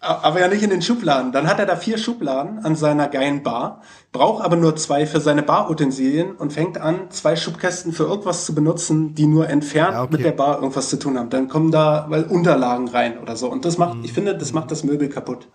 Aber 0.00 0.38
ja 0.38 0.46
nicht 0.46 0.62
in 0.62 0.70
den 0.70 0.80
Schubladen. 0.80 1.32
Dann 1.32 1.48
hat 1.48 1.58
er 1.58 1.66
da 1.66 1.74
vier 1.74 1.98
Schubladen 1.98 2.60
an 2.64 2.76
seiner 2.76 3.08
geilen 3.08 3.42
Bar, 3.42 3.82
braucht 4.12 4.44
aber 4.44 4.54
nur 4.54 4.76
zwei 4.76 5.06
für 5.06 5.18
seine 5.18 5.42
Barutensilien 5.42 6.36
und 6.36 6.52
fängt 6.52 6.78
an, 6.78 7.10
zwei 7.10 7.34
Schubkästen 7.34 7.92
für 7.92 8.04
irgendwas 8.04 8.46
zu 8.46 8.54
benutzen, 8.54 9.16
die 9.16 9.26
nur 9.26 9.48
entfernt 9.48 9.94
ja, 9.94 10.02
okay. 10.04 10.12
mit 10.12 10.24
der 10.24 10.32
Bar 10.32 10.58
irgendwas 10.58 10.88
zu 10.88 11.00
tun 11.00 11.18
haben. 11.18 11.30
Dann 11.30 11.48
kommen 11.48 11.72
da 11.72 12.06
weil 12.10 12.22
Unterlagen 12.22 12.86
rein 12.86 13.18
oder 13.18 13.34
so. 13.34 13.50
Und 13.50 13.64
das 13.64 13.76
macht, 13.76 13.96
mhm. 13.96 14.04
ich 14.04 14.12
finde, 14.12 14.36
das 14.38 14.52
macht 14.52 14.70
das 14.70 14.84
Möbel 14.84 15.08
kaputt. 15.08 15.48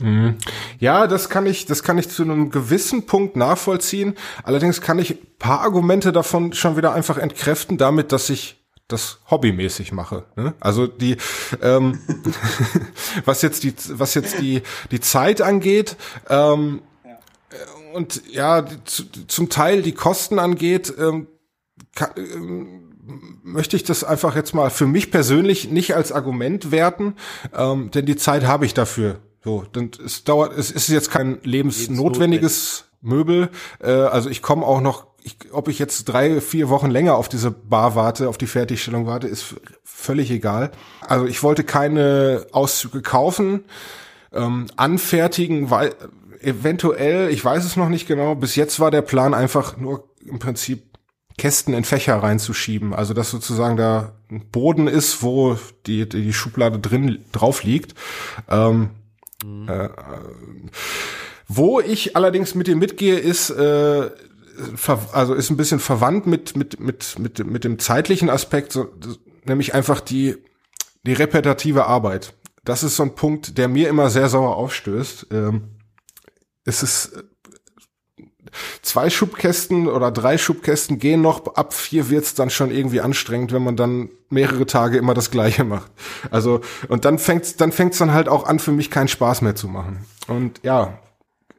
Mhm. 0.00 0.36
Ja, 0.78 1.06
das 1.06 1.28
kann 1.28 1.46
ich, 1.46 1.66
das 1.66 1.82
kann 1.82 1.98
ich 1.98 2.08
zu 2.08 2.22
einem 2.22 2.50
gewissen 2.50 3.06
Punkt 3.06 3.36
nachvollziehen. 3.36 4.14
Allerdings 4.42 4.80
kann 4.80 4.98
ich 4.98 5.16
paar 5.38 5.60
Argumente 5.60 6.12
davon 6.12 6.52
schon 6.52 6.76
wieder 6.76 6.92
einfach 6.92 7.18
entkräften, 7.18 7.78
damit, 7.78 8.12
dass 8.12 8.30
ich 8.30 8.62
das 8.88 9.18
hobbymäßig 9.30 9.92
mache. 9.92 10.24
Ne? 10.36 10.54
Also 10.60 10.86
die, 10.86 11.16
ähm, 11.62 11.98
was 13.24 13.42
jetzt 13.42 13.64
die, 13.64 13.74
was 13.90 14.14
jetzt 14.14 14.38
die 14.40 14.62
die 14.90 15.00
Zeit 15.00 15.40
angeht. 15.40 15.96
Ähm, 16.28 16.82
ja. 17.04 17.18
Und 17.94 18.22
ja, 18.30 18.64
zu, 18.84 19.04
zum 19.26 19.48
Teil 19.48 19.82
die 19.82 19.92
Kosten 19.92 20.38
angeht, 20.38 20.92
ähm, 20.98 21.26
kann, 21.94 22.10
ähm, 22.16 22.92
möchte 23.42 23.76
ich 23.76 23.84
das 23.84 24.04
einfach 24.04 24.36
jetzt 24.36 24.54
mal 24.54 24.70
für 24.70 24.86
mich 24.86 25.10
persönlich 25.10 25.70
nicht 25.70 25.94
als 25.94 26.12
Argument 26.12 26.70
werten, 26.70 27.16
ähm, 27.54 27.90
denn 27.90 28.06
die 28.06 28.16
Zeit 28.16 28.46
habe 28.46 28.66
ich 28.66 28.74
dafür. 28.74 29.18
So, 29.44 29.64
dann 29.72 29.90
es 30.04 30.24
dauert, 30.24 30.56
es 30.56 30.70
ist 30.70 30.88
jetzt 30.88 31.10
kein 31.10 31.38
lebensnotwendiges 31.42 32.84
Möbel. 33.00 33.50
Äh, 33.80 33.90
also 33.90 34.30
ich 34.30 34.40
komme 34.40 34.64
auch 34.64 34.80
noch, 34.80 35.06
ich, 35.22 35.36
ob 35.52 35.68
ich 35.68 35.78
jetzt 35.78 36.04
drei, 36.04 36.40
vier 36.40 36.68
Wochen 36.68 36.90
länger 36.90 37.16
auf 37.16 37.28
diese 37.28 37.50
Bar 37.50 37.94
warte, 37.94 38.28
auf 38.28 38.38
die 38.38 38.46
Fertigstellung 38.46 39.06
warte, 39.06 39.28
ist 39.28 39.56
völlig 39.84 40.30
egal. 40.30 40.70
Also 41.00 41.26
ich 41.26 41.42
wollte 41.42 41.64
keine 41.64 42.46
Auszüge 42.52 43.02
kaufen, 43.02 43.64
ähm, 44.32 44.66
anfertigen, 44.76 45.70
weil 45.70 45.94
eventuell, 46.40 47.30
ich 47.30 47.44
weiß 47.44 47.64
es 47.64 47.76
noch 47.76 47.88
nicht 47.88 48.06
genau, 48.06 48.34
bis 48.34 48.56
jetzt 48.56 48.80
war 48.80 48.90
der 48.90 49.02
Plan 49.02 49.34
einfach 49.34 49.76
nur 49.76 50.08
im 50.24 50.38
Prinzip 50.38 50.84
Kästen 51.38 51.74
in 51.74 51.84
Fächer 51.84 52.16
reinzuschieben. 52.16 52.94
Also 52.94 53.14
dass 53.14 53.30
sozusagen 53.30 53.76
da 53.76 54.12
ein 54.30 54.48
Boden 54.50 54.86
ist, 54.86 55.22
wo 55.22 55.56
die, 55.86 56.08
die 56.08 56.32
Schublade 56.32 56.78
drin 56.78 57.24
drauf 57.32 57.64
liegt. 57.64 57.94
Ähm, 58.48 58.90
Mhm. 59.44 59.68
Äh, 59.68 59.88
wo 61.48 61.80
ich 61.80 62.16
allerdings 62.16 62.54
mit 62.54 62.66
dir 62.66 62.76
mitgehe, 62.76 63.18
ist 63.18 63.50
äh, 63.50 64.10
also 65.12 65.34
ist 65.34 65.50
ein 65.50 65.56
bisschen 65.56 65.80
verwandt 65.80 66.26
mit 66.26 66.56
mit 66.56 66.80
mit 66.80 67.18
mit 67.18 67.44
mit 67.46 67.64
dem 67.64 67.78
zeitlichen 67.78 68.30
Aspekt, 68.30 68.72
so, 68.72 68.88
nämlich 69.44 69.74
einfach 69.74 70.00
die 70.00 70.36
die 71.04 71.14
repetitive 71.14 71.86
Arbeit. 71.86 72.34
Das 72.64 72.82
ist 72.82 72.96
so 72.96 73.02
ein 73.02 73.14
Punkt, 73.14 73.58
der 73.58 73.68
mir 73.68 73.88
immer 73.88 74.08
sehr 74.08 74.28
sauer 74.28 74.56
aufstößt. 74.56 75.28
Ähm, 75.32 75.78
es 76.64 76.82
ist 76.82 77.24
zwei 78.82 79.10
Schubkästen 79.10 79.88
oder 79.88 80.10
drei 80.10 80.38
Schubkästen 80.38 80.98
gehen 80.98 81.22
noch, 81.22 81.54
ab 81.54 81.74
vier 81.74 82.10
wird's 82.10 82.34
dann 82.34 82.50
schon 82.50 82.70
irgendwie 82.70 83.00
anstrengend, 83.00 83.52
wenn 83.52 83.62
man 83.62 83.76
dann 83.76 84.10
mehrere 84.28 84.66
Tage 84.66 84.98
immer 84.98 85.14
das 85.14 85.30
Gleiche 85.30 85.64
macht. 85.64 85.90
Also, 86.30 86.60
und 86.88 87.04
dann 87.04 87.18
fängt's, 87.18 87.56
dann 87.56 87.72
fängt's 87.72 87.98
dann 87.98 88.12
halt 88.12 88.28
auch 88.28 88.46
an, 88.46 88.58
für 88.58 88.72
mich 88.72 88.90
keinen 88.90 89.08
Spaß 89.08 89.42
mehr 89.42 89.54
zu 89.54 89.68
machen. 89.68 90.04
Und 90.28 90.60
ja, 90.62 90.98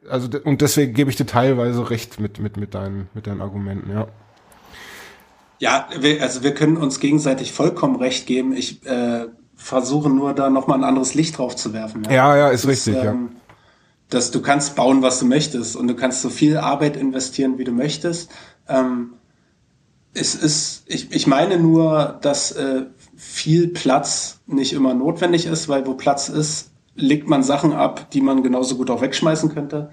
also, 0.08 0.28
und 0.44 0.60
deswegen 0.60 0.94
gebe 0.94 1.10
ich 1.10 1.16
dir 1.16 1.26
teilweise 1.26 1.90
recht 1.90 2.20
mit, 2.20 2.38
mit, 2.38 2.56
mit 2.56 2.74
deinen, 2.74 3.08
mit 3.14 3.26
deinen 3.26 3.40
Argumenten, 3.40 3.90
ja. 3.90 4.06
Ja, 5.60 5.88
wir, 5.98 6.20
also 6.20 6.42
wir 6.42 6.52
können 6.52 6.76
uns 6.76 7.00
gegenseitig 7.00 7.52
vollkommen 7.52 7.96
recht 7.96 8.26
geben. 8.26 8.54
Ich 8.54 8.84
äh, 8.86 9.26
versuche 9.54 10.10
nur 10.10 10.34
da 10.34 10.50
nochmal 10.50 10.78
ein 10.78 10.84
anderes 10.84 11.14
Licht 11.14 11.38
drauf 11.38 11.56
zu 11.56 11.72
werfen. 11.72 12.02
Ja, 12.04 12.12
ja, 12.12 12.36
ja 12.36 12.48
ist 12.48 12.64
das, 12.64 12.70
richtig, 12.70 12.96
ähm, 12.96 13.02
ja 13.04 13.43
dass 14.10 14.30
du 14.30 14.40
kannst 14.40 14.76
bauen, 14.76 15.02
was 15.02 15.18
du 15.18 15.26
möchtest 15.26 15.76
und 15.76 15.88
du 15.88 15.94
kannst 15.94 16.22
so 16.22 16.30
viel 16.30 16.56
Arbeit 16.56 16.96
investieren, 16.96 17.58
wie 17.58 17.64
du 17.64 17.72
möchtest. 17.72 18.30
Ähm, 18.68 19.14
es 20.14 20.34
ist, 20.34 20.84
ich, 20.86 21.12
ich 21.12 21.26
meine 21.26 21.58
nur, 21.58 22.18
dass 22.22 22.52
äh, 22.52 22.86
viel 23.16 23.68
Platz 23.68 24.40
nicht 24.46 24.72
immer 24.72 24.94
notwendig 24.94 25.46
ist, 25.46 25.68
weil 25.68 25.86
wo 25.86 25.94
Platz 25.94 26.28
ist, 26.28 26.70
legt 26.94 27.28
man 27.28 27.42
Sachen 27.42 27.72
ab, 27.72 28.10
die 28.12 28.20
man 28.20 28.42
genauso 28.42 28.76
gut 28.76 28.90
auch 28.90 29.02
wegschmeißen 29.02 29.52
könnte. 29.52 29.90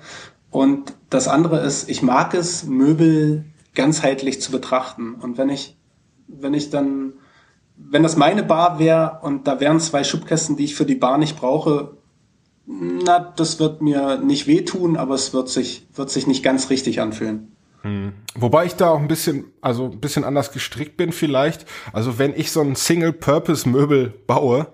Und 0.51 0.93
das 1.09 1.27
andere 1.27 1.61
ist, 1.61 1.89
ich 1.89 2.03
mag 2.03 2.33
es, 2.33 2.65
Möbel 2.65 3.45
ganzheitlich 3.73 4.41
zu 4.41 4.51
betrachten. 4.51 5.15
Und 5.15 5.37
wenn 5.37 5.49
ich, 5.49 5.77
wenn 6.27 6.53
ich 6.53 6.69
dann, 6.69 7.13
wenn 7.77 8.03
das 8.03 8.17
meine 8.17 8.43
Bar 8.43 8.77
wäre 8.77 9.19
und 9.23 9.47
da 9.47 9.59
wären 9.59 9.79
zwei 9.79 10.03
Schubkästen, 10.03 10.57
die 10.57 10.65
ich 10.65 10.75
für 10.75 10.85
die 10.85 10.95
Bar 10.95 11.17
nicht 11.17 11.37
brauche, 11.37 11.97
na, 12.65 13.19
das 13.19 13.59
wird 13.59 13.81
mir 13.81 14.17
nicht 14.17 14.47
wehtun, 14.47 14.97
aber 14.97 15.15
es 15.15 15.33
wird 15.33 15.49
sich, 15.49 15.87
wird 15.93 16.09
sich 16.09 16.27
nicht 16.27 16.43
ganz 16.43 16.69
richtig 16.69 17.01
anfühlen. 17.01 17.55
Hm. 17.81 18.13
Wobei 18.35 18.65
ich 18.65 18.75
da 18.75 18.91
auch 18.91 18.99
ein 18.99 19.07
bisschen, 19.07 19.45
also 19.61 19.85
ein 19.85 19.99
bisschen 19.99 20.23
anders 20.23 20.51
gestrickt 20.51 20.97
bin 20.97 21.11
vielleicht. 21.11 21.65
Also 21.93 22.19
wenn 22.19 22.33
ich 22.35 22.51
so 22.51 22.61
ein 22.61 22.75
Single-Purpose-Möbel 22.75 24.13
baue, 24.27 24.67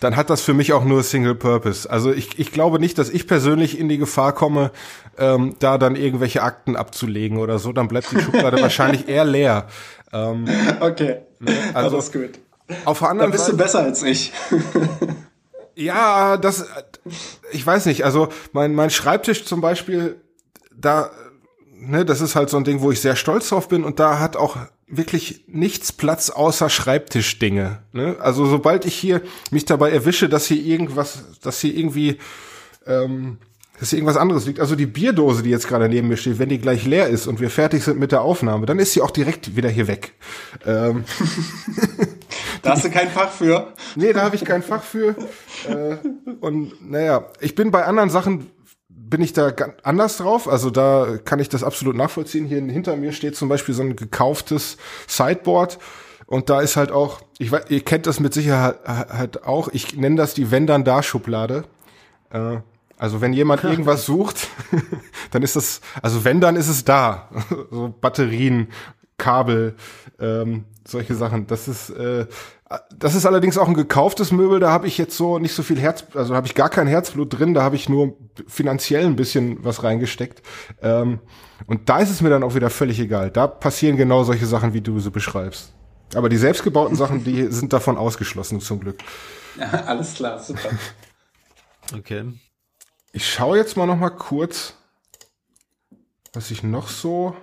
dann 0.00 0.16
hat 0.16 0.30
das 0.30 0.42
für 0.42 0.54
mich 0.54 0.72
auch 0.72 0.84
nur 0.84 1.02
Single 1.02 1.34
Purpose. 1.34 1.88
Also 1.88 2.12
ich, 2.12 2.38
ich 2.38 2.52
glaube 2.52 2.78
nicht, 2.78 2.98
dass 2.98 3.10
ich 3.10 3.26
persönlich 3.26 3.78
in 3.78 3.88
die 3.88 3.98
Gefahr 3.98 4.32
komme, 4.32 4.70
ähm, 5.16 5.56
da 5.58 5.78
dann 5.78 5.96
irgendwelche 5.96 6.42
Akten 6.42 6.76
abzulegen 6.76 7.38
oder 7.38 7.58
so. 7.58 7.72
Dann 7.72 7.88
bleibt 7.88 8.12
die 8.12 8.20
Schublade 8.20 8.60
wahrscheinlich 8.62 9.08
eher 9.08 9.24
leer. 9.24 9.66
Ähm, 10.12 10.46
okay, 10.80 11.18
ne, 11.40 11.52
also 11.74 11.96
das 11.96 12.06
ist 12.06 12.12
gut. 12.12 12.38
Auf 12.84 13.00
der 13.00 13.08
anderen 13.08 13.30
da 13.30 13.36
bist 13.36 13.46
Seite, 13.46 13.56
du 13.56 13.62
besser 13.62 13.80
als 13.80 14.02
ich. 14.02 14.32
Ja, 15.78 16.36
das, 16.36 16.66
ich 17.52 17.64
weiß 17.64 17.86
nicht. 17.86 18.04
Also 18.04 18.28
mein 18.52 18.74
mein 18.74 18.90
Schreibtisch 18.90 19.44
zum 19.44 19.60
Beispiel, 19.60 20.20
da, 20.76 21.10
ne, 21.72 22.04
das 22.04 22.20
ist 22.20 22.34
halt 22.34 22.50
so 22.50 22.56
ein 22.56 22.64
Ding, 22.64 22.80
wo 22.80 22.90
ich 22.90 23.00
sehr 23.00 23.16
stolz 23.16 23.48
drauf 23.48 23.68
bin 23.68 23.84
und 23.84 24.00
da 24.00 24.18
hat 24.18 24.36
auch 24.36 24.56
wirklich 24.88 25.44
nichts 25.46 25.92
Platz 25.92 26.30
außer 26.30 26.68
Schreibtischdinge. 26.68 27.78
Ne? 27.92 28.16
Also 28.18 28.46
sobald 28.46 28.86
ich 28.86 28.94
hier 28.94 29.22
mich 29.50 29.66
dabei 29.66 29.90
erwische, 29.90 30.28
dass 30.28 30.46
hier 30.46 30.62
irgendwas, 30.62 31.24
dass 31.42 31.60
hier 31.60 31.76
irgendwie, 31.76 32.18
ähm, 32.86 33.38
dass 33.78 33.90
hier 33.90 33.98
irgendwas 33.98 34.16
anderes 34.16 34.46
liegt. 34.46 34.60
Also 34.60 34.74
die 34.74 34.86
Bierdose, 34.86 35.42
die 35.42 35.50
jetzt 35.50 35.68
gerade 35.68 35.88
neben 35.88 36.08
mir 36.08 36.16
steht, 36.16 36.38
wenn 36.38 36.48
die 36.48 36.58
gleich 36.58 36.86
leer 36.86 37.08
ist 37.08 37.26
und 37.26 37.38
wir 37.38 37.50
fertig 37.50 37.84
sind 37.84 38.00
mit 38.00 38.10
der 38.10 38.22
Aufnahme, 38.22 38.66
dann 38.66 38.78
ist 38.78 38.94
sie 38.94 39.02
auch 39.02 39.10
direkt 39.10 39.54
wieder 39.54 39.68
hier 39.68 39.86
weg. 39.86 40.14
Ähm, 40.66 41.04
da 42.68 42.74
hast 42.74 42.84
du 42.84 42.90
kein 42.90 43.08
Fach 43.08 43.30
für. 43.30 43.72
Nee, 43.96 44.12
da 44.12 44.22
habe 44.22 44.36
ich 44.36 44.44
kein 44.44 44.62
Fach 44.62 44.82
für. 44.82 45.16
Äh, 45.68 45.96
und 46.40 46.90
naja, 46.90 47.26
ich 47.40 47.54
bin 47.54 47.70
bei 47.70 47.84
anderen 47.84 48.10
Sachen 48.10 48.50
bin 48.88 49.22
ich 49.22 49.32
da 49.32 49.52
anders 49.82 50.18
drauf. 50.18 50.48
Also 50.48 50.70
da 50.70 51.18
kann 51.24 51.38
ich 51.38 51.48
das 51.48 51.64
absolut 51.64 51.96
nachvollziehen. 51.96 52.44
Hier 52.44 52.60
hinter 52.60 52.96
mir 52.96 53.12
steht 53.12 53.36
zum 53.36 53.48
Beispiel 53.48 53.74
so 53.74 53.82
ein 53.82 53.96
gekauftes 53.96 54.76
Sideboard. 55.06 55.78
Und 56.26 56.50
da 56.50 56.60
ist 56.60 56.76
halt 56.76 56.92
auch, 56.92 57.22
ich 57.38 57.50
weiß, 57.50 57.64
ihr 57.70 57.82
kennt 57.82 58.06
das 58.06 58.20
mit 58.20 58.34
Sicherheit 58.34 58.76
halt 58.86 59.44
auch, 59.44 59.68
ich 59.72 59.96
nenne 59.96 60.16
das 60.16 60.34
die 60.34 60.50
Wenn 60.50 60.66
dann 60.66 60.84
da 60.84 61.02
Schublade. 61.02 61.64
Äh, 62.30 62.58
also 62.98 63.22
wenn 63.22 63.32
jemand 63.32 63.64
irgendwas 63.64 64.04
sucht, 64.04 64.48
dann 65.30 65.42
ist 65.42 65.56
das, 65.56 65.80
also 66.02 66.24
wenn 66.24 66.42
dann 66.42 66.56
ist 66.56 66.68
es 66.68 66.84
da. 66.84 67.30
so 67.70 67.94
Batterien, 67.98 68.68
Kabel, 69.16 69.74
ähm, 70.20 70.64
solche 70.90 71.14
Sachen. 71.14 71.46
Das 71.46 71.68
ist, 71.68 71.90
äh, 71.90 72.26
das 72.96 73.14
ist 73.14 73.26
allerdings 73.26 73.58
auch 73.58 73.68
ein 73.68 73.74
gekauftes 73.74 74.32
Möbel, 74.32 74.60
da 74.60 74.70
habe 74.70 74.86
ich 74.86 74.98
jetzt 74.98 75.16
so 75.16 75.38
nicht 75.38 75.54
so 75.54 75.62
viel 75.62 75.78
Herz, 75.78 76.04
also 76.14 76.34
habe 76.34 76.46
ich 76.46 76.54
gar 76.54 76.68
kein 76.68 76.86
Herzblut 76.86 77.38
drin, 77.38 77.54
da 77.54 77.62
habe 77.62 77.76
ich 77.76 77.88
nur 77.88 78.16
finanziell 78.46 79.06
ein 79.06 79.16
bisschen 79.16 79.64
was 79.64 79.82
reingesteckt. 79.82 80.42
Ähm, 80.82 81.20
und 81.66 81.88
da 81.88 81.98
ist 81.98 82.10
es 82.10 82.20
mir 82.20 82.30
dann 82.30 82.42
auch 82.42 82.54
wieder 82.54 82.70
völlig 82.70 83.00
egal. 83.00 83.30
Da 83.30 83.46
passieren 83.46 83.96
genau 83.96 84.24
solche 84.24 84.46
Sachen, 84.46 84.72
wie 84.72 84.80
du 84.80 85.00
sie 85.00 85.10
beschreibst. 85.10 85.72
Aber 86.14 86.28
die 86.28 86.36
selbstgebauten 86.36 86.96
Sachen, 86.96 87.24
die 87.24 87.46
sind 87.46 87.72
davon 87.72 87.96
ausgeschlossen, 87.96 88.60
zum 88.60 88.80
Glück. 88.80 88.98
Ja, 89.58 89.70
alles 89.86 90.14
klar, 90.14 90.38
super. 90.38 90.70
Okay. 91.96 92.34
Ich 93.12 93.26
schaue 93.26 93.56
jetzt 93.56 93.78
mal 93.78 93.86
noch 93.86 93.96
mal 93.96 94.10
kurz, 94.10 94.74
was 96.34 96.50
ich 96.50 96.62
noch 96.62 96.88
so 96.88 97.34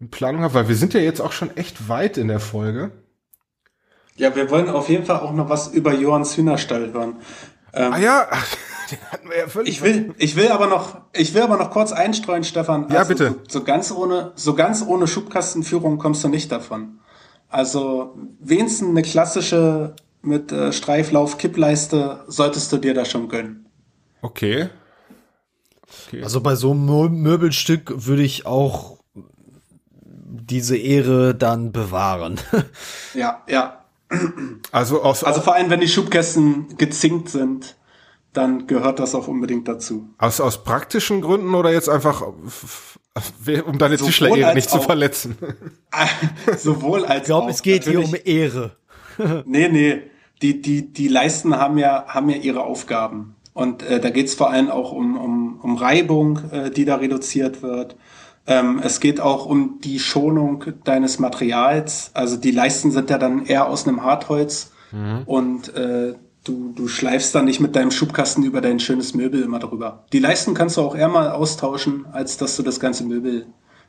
in 0.00 0.10
Planung 0.10 0.42
habe, 0.42 0.54
weil 0.54 0.68
wir 0.68 0.76
sind 0.76 0.94
ja 0.94 1.00
jetzt 1.00 1.20
auch 1.20 1.32
schon 1.32 1.56
echt 1.56 1.88
weit 1.88 2.16
in 2.16 2.28
der 2.28 2.40
Folge. 2.40 2.90
Ja, 4.16 4.34
wir 4.34 4.50
wollen 4.50 4.68
auf 4.68 4.88
jeden 4.88 5.04
Fall 5.04 5.20
auch 5.20 5.32
noch 5.32 5.48
was 5.48 5.68
über 5.68 5.94
Johans 5.94 6.36
Hühnerstall 6.36 6.92
hören. 6.92 7.16
Ähm, 7.72 7.92
ah 7.92 7.98
ja, 7.98 8.28
den 8.90 8.98
hatten 9.10 9.28
wir 9.28 9.38
ja 9.38 9.46
völlig. 9.48 9.70
Ich 9.70 9.82
will, 9.82 10.14
ich 10.18 10.36
will 10.36 10.48
aber 10.48 10.66
noch, 10.66 11.00
ich 11.12 11.34
will 11.34 11.42
aber 11.42 11.56
noch 11.56 11.70
kurz 11.70 11.92
einstreuen, 11.92 12.44
Stefan. 12.44 12.84
Also, 12.84 12.94
ja, 12.94 13.04
bitte. 13.04 13.28
So, 13.48 13.60
so 13.60 13.64
ganz 13.64 13.92
ohne, 13.92 14.32
so 14.34 14.54
ganz 14.54 14.84
ohne 14.86 15.06
Schubkastenführung 15.06 15.98
kommst 15.98 16.24
du 16.24 16.28
nicht 16.28 16.50
davon. 16.50 17.00
Also 17.48 18.16
wenigstens 18.40 18.88
eine 18.88 19.02
klassische 19.02 19.96
mit 20.22 20.52
äh, 20.52 20.72
Streiflauf 20.72 21.38
Kippleiste 21.38 22.24
solltest 22.26 22.72
du 22.72 22.76
dir 22.76 22.94
da 22.94 23.04
schon 23.04 23.28
gönnen. 23.28 23.66
Okay. 24.22 24.68
okay. 26.06 26.22
Also 26.22 26.40
bei 26.40 26.54
so 26.54 26.72
einem 26.72 27.22
Möbelstück 27.22 28.06
würde 28.06 28.22
ich 28.22 28.46
auch 28.46 28.99
diese 30.50 30.76
Ehre 30.76 31.34
dann 31.34 31.72
bewahren. 31.72 32.40
ja, 33.14 33.42
ja. 33.48 33.84
Also, 34.72 35.02
aus, 35.02 35.22
also 35.22 35.40
vor 35.40 35.54
allem, 35.54 35.70
wenn 35.70 35.80
die 35.80 35.88
Schubkästen 35.88 36.76
gezinkt 36.76 37.28
sind, 37.28 37.76
dann 38.32 38.66
gehört 38.66 38.98
das 38.98 39.14
auch 39.14 39.28
unbedingt 39.28 39.66
dazu. 39.68 40.08
Aus, 40.18 40.40
aus 40.40 40.64
praktischen 40.64 41.20
Gründen 41.20 41.54
oder 41.54 41.72
jetzt 41.72 41.88
einfach, 41.88 42.22
um 42.22 43.78
deine 43.78 43.96
Tischlerehre 43.96 44.54
nicht 44.54 44.70
zu 44.70 44.80
verletzen? 44.80 45.36
Sowohl 46.56 47.04
als 47.04 47.20
Ich 47.20 47.26
glaube, 47.26 47.50
es 47.50 47.62
geht 47.62 47.84
hier 47.84 48.02
um 48.02 48.14
Ehre. 48.24 48.76
nee, 49.46 49.68
nee. 49.68 50.02
Die, 50.42 50.62
die, 50.62 50.92
die 50.92 51.08
Leisten 51.08 51.56
haben 51.56 51.76
ja, 51.76 52.06
haben 52.08 52.30
ja 52.30 52.36
ihre 52.36 52.62
Aufgaben. 52.62 53.36
Und 53.52 53.82
äh, 53.82 54.00
da 54.00 54.10
geht 54.10 54.26
es 54.26 54.34
vor 54.34 54.50
allem 54.50 54.70
auch 54.70 54.92
um, 54.92 55.18
um, 55.18 55.60
um 55.60 55.76
Reibung, 55.76 56.40
äh, 56.50 56.70
die 56.70 56.84
da 56.84 56.96
reduziert 56.96 57.62
wird. 57.62 57.96
Ähm, 58.46 58.80
es 58.82 59.00
geht 59.00 59.20
auch 59.20 59.46
um 59.46 59.80
die 59.80 59.98
Schonung 59.98 60.64
deines 60.84 61.18
Materials. 61.18 62.10
Also 62.14 62.36
die 62.36 62.50
Leisten 62.50 62.90
sind 62.90 63.10
ja 63.10 63.18
dann 63.18 63.46
eher 63.46 63.68
aus 63.68 63.86
einem 63.86 64.02
Hartholz 64.02 64.72
mhm. 64.92 65.22
und 65.26 65.74
äh, 65.74 66.14
du, 66.44 66.72
du 66.74 66.88
schleifst 66.88 67.34
dann 67.34 67.44
nicht 67.44 67.60
mit 67.60 67.76
deinem 67.76 67.90
Schubkasten 67.90 68.44
über 68.44 68.60
dein 68.60 68.80
schönes 68.80 69.14
Möbel 69.14 69.42
immer 69.42 69.58
drüber. 69.58 70.04
Die 70.12 70.18
Leisten 70.18 70.54
kannst 70.54 70.76
du 70.76 70.82
auch 70.82 70.96
eher 70.96 71.08
mal 71.08 71.30
austauschen, 71.30 72.06
als 72.12 72.38
dass 72.38 72.56
du 72.56 72.62
das 72.62 72.80
ganze 72.80 73.04
Möbel 73.04 73.46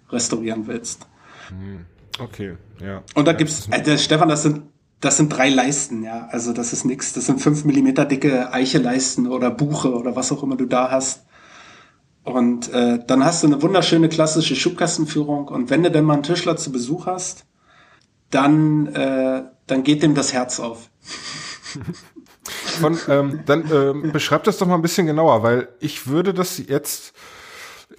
restaurieren 0.09 0.67
willst. 0.67 1.07
Mhm. 1.49 1.85
Okay, 2.19 2.57
ja. 2.79 3.03
Und 3.15 3.27
da 3.27 3.33
gibt's, 3.33 3.67
äh, 3.71 3.97
Stefan, 3.97 4.29
das 4.29 4.43
sind 4.43 4.63
das 5.01 5.17
sind 5.17 5.29
drei 5.29 5.49
Leisten, 5.49 6.03
ja. 6.03 6.27
Also 6.31 6.53
das 6.53 6.73
ist 6.73 6.85
nix. 6.85 7.13
Das 7.13 7.25
sind 7.25 7.41
fünf 7.41 7.65
Millimeter 7.65 8.05
dicke 8.05 8.53
Eicheleisten 8.53 9.27
oder 9.27 9.49
Buche 9.49 9.93
oder 9.93 10.15
was 10.15 10.31
auch 10.31 10.43
immer 10.43 10.55
du 10.55 10.67
da 10.67 10.91
hast. 10.91 11.25
Und 12.23 12.71
äh, 12.71 12.99
dann 13.05 13.25
hast 13.25 13.43
du 13.43 13.47
eine 13.47 13.61
wunderschöne 13.61 14.09
klassische 14.09 14.55
Schubkastenführung. 14.55 15.47
Und 15.47 15.69
wenn 15.69 15.83
du 15.83 15.91
denn 15.91 16.05
mal 16.05 16.13
einen 16.13 16.23
Tischler 16.23 16.55
zu 16.55 16.71
Besuch 16.71 17.07
hast, 17.07 17.45
dann, 18.29 18.87
äh, 18.87 19.43
dann 19.67 19.83
geht 19.83 20.03
dem 20.03 20.15
das 20.15 20.31
Herz 20.33 20.59
auf. 20.59 20.89
Von, 22.79 22.97
ähm, 23.07 23.41
dann 23.45 23.69
ähm, 23.71 24.11
beschreib 24.11 24.43
das 24.43 24.57
doch 24.57 24.67
mal 24.67 24.75
ein 24.75 24.81
bisschen 24.81 25.07
genauer, 25.07 25.43
weil 25.43 25.69
ich 25.79 26.07
würde 26.07 26.33
das 26.33 26.57
jetzt, 26.57 27.13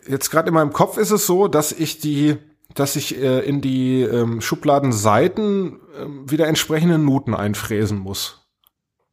jetzt 0.06 0.30
gerade 0.30 0.48
in 0.48 0.54
meinem 0.54 0.72
Kopf 0.72 0.98
ist 0.98 1.10
es 1.10 1.26
so, 1.26 1.48
dass 1.48 1.72
ich 1.72 1.98
die, 1.98 2.36
dass 2.74 2.96
ich 2.96 3.16
äh, 3.16 3.40
in 3.40 3.60
die 3.60 4.02
ähm, 4.02 4.40
Schubladenseiten 4.40 5.80
äh, 5.96 6.30
wieder 6.30 6.48
entsprechende 6.48 6.98
Nuten 6.98 7.34
einfräsen 7.34 7.98
muss. 7.98 8.41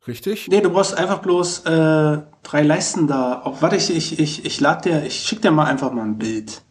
Richtig? 0.10 0.48
Nee, 0.50 0.62
du 0.62 0.72
brauchst 0.72 0.98
einfach 0.98 1.20
bloß 1.20 1.66
äh, 1.66 2.18
drei 2.42 2.64
Leisten 2.64 3.06
da. 3.06 3.44
Auch, 3.44 3.62
warte, 3.62 3.76
ich, 3.76 3.96
ich, 3.96 4.18
ich, 4.18 4.44
ich 4.44 4.60
lad 4.60 4.84
dir, 4.86 5.04
ich 5.04 5.20
schick 5.20 5.40
dir 5.44 5.52
mal 5.52 5.66
einfach 5.66 5.92
mal 5.92 6.02
ein 6.02 6.18
Bild. 6.18 6.64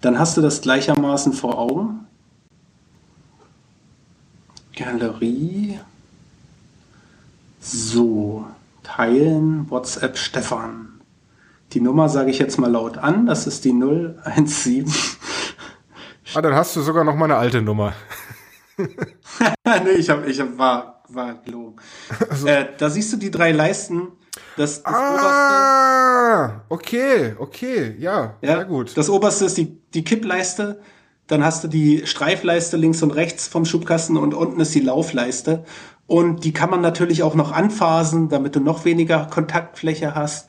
Dann 0.00 0.20
hast 0.20 0.36
du 0.36 0.40
das 0.40 0.60
gleichermaßen 0.60 1.32
vor 1.32 1.58
Augen. 1.58 2.06
Galerie. 4.76 5.80
So, 7.58 8.46
teilen, 8.84 9.68
WhatsApp 9.68 10.16
Stefan. 10.16 11.00
Die 11.72 11.80
Nummer 11.80 12.08
sage 12.08 12.30
ich 12.30 12.38
jetzt 12.38 12.56
mal 12.56 12.70
laut 12.70 12.98
an, 12.98 13.26
das 13.26 13.48
ist 13.48 13.64
die 13.64 13.72
017. 13.72 14.86
Ah, 16.34 16.40
dann 16.40 16.54
hast 16.54 16.76
du 16.76 16.82
sogar 16.82 17.02
noch 17.02 17.16
meine 17.16 17.34
alte 17.34 17.62
Nummer. 17.62 17.94
nee, 18.78 19.90
ich 19.96 20.08
hab, 20.08 20.24
ich 20.24 20.38
hab, 20.38 20.56
war 20.56 20.95
war 21.08 21.34
gelogen. 21.34 21.76
Also. 22.30 22.46
Äh, 22.46 22.68
da 22.78 22.90
siehst 22.90 23.12
du 23.12 23.16
die 23.16 23.30
drei 23.30 23.52
Leisten. 23.52 24.08
Das, 24.56 24.82
das 24.82 24.94
ah, 24.94 26.44
oberste. 26.44 26.60
okay, 26.68 27.34
okay, 27.38 27.96
ja, 27.98 28.34
ja, 28.42 28.56
sehr 28.56 28.64
gut. 28.66 28.96
Das 28.96 29.08
oberste 29.08 29.46
ist 29.46 29.56
die, 29.56 29.78
die 29.94 30.04
Kippleiste. 30.04 30.80
Dann 31.26 31.44
hast 31.44 31.64
du 31.64 31.68
die 31.68 32.06
Streifleiste 32.06 32.76
links 32.76 33.02
und 33.02 33.10
rechts 33.10 33.48
vom 33.48 33.64
Schubkasten 33.64 34.16
und 34.16 34.34
unten 34.34 34.60
ist 34.60 34.74
die 34.74 34.80
Laufleiste. 34.80 35.64
Und 36.06 36.44
die 36.44 36.52
kann 36.52 36.70
man 36.70 36.80
natürlich 36.80 37.22
auch 37.22 37.34
noch 37.34 37.50
anphasen, 37.50 38.28
damit 38.28 38.54
du 38.54 38.60
noch 38.60 38.84
weniger 38.84 39.26
Kontaktfläche 39.26 40.14
hast. 40.14 40.48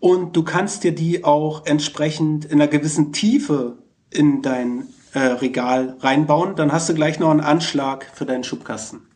Und 0.00 0.36
du 0.36 0.42
kannst 0.42 0.84
dir 0.84 0.94
die 0.94 1.24
auch 1.24 1.64
entsprechend 1.66 2.44
in 2.44 2.60
einer 2.60 2.68
gewissen 2.68 3.12
Tiefe 3.12 3.78
in 4.10 4.42
dein 4.42 4.88
äh, 5.14 5.20
Regal 5.20 5.96
reinbauen. 6.00 6.56
Dann 6.56 6.72
hast 6.72 6.88
du 6.88 6.94
gleich 6.94 7.18
noch 7.18 7.30
einen 7.30 7.40
Anschlag 7.40 8.06
für 8.14 8.26
deinen 8.26 8.44
Schubkasten. 8.44 9.07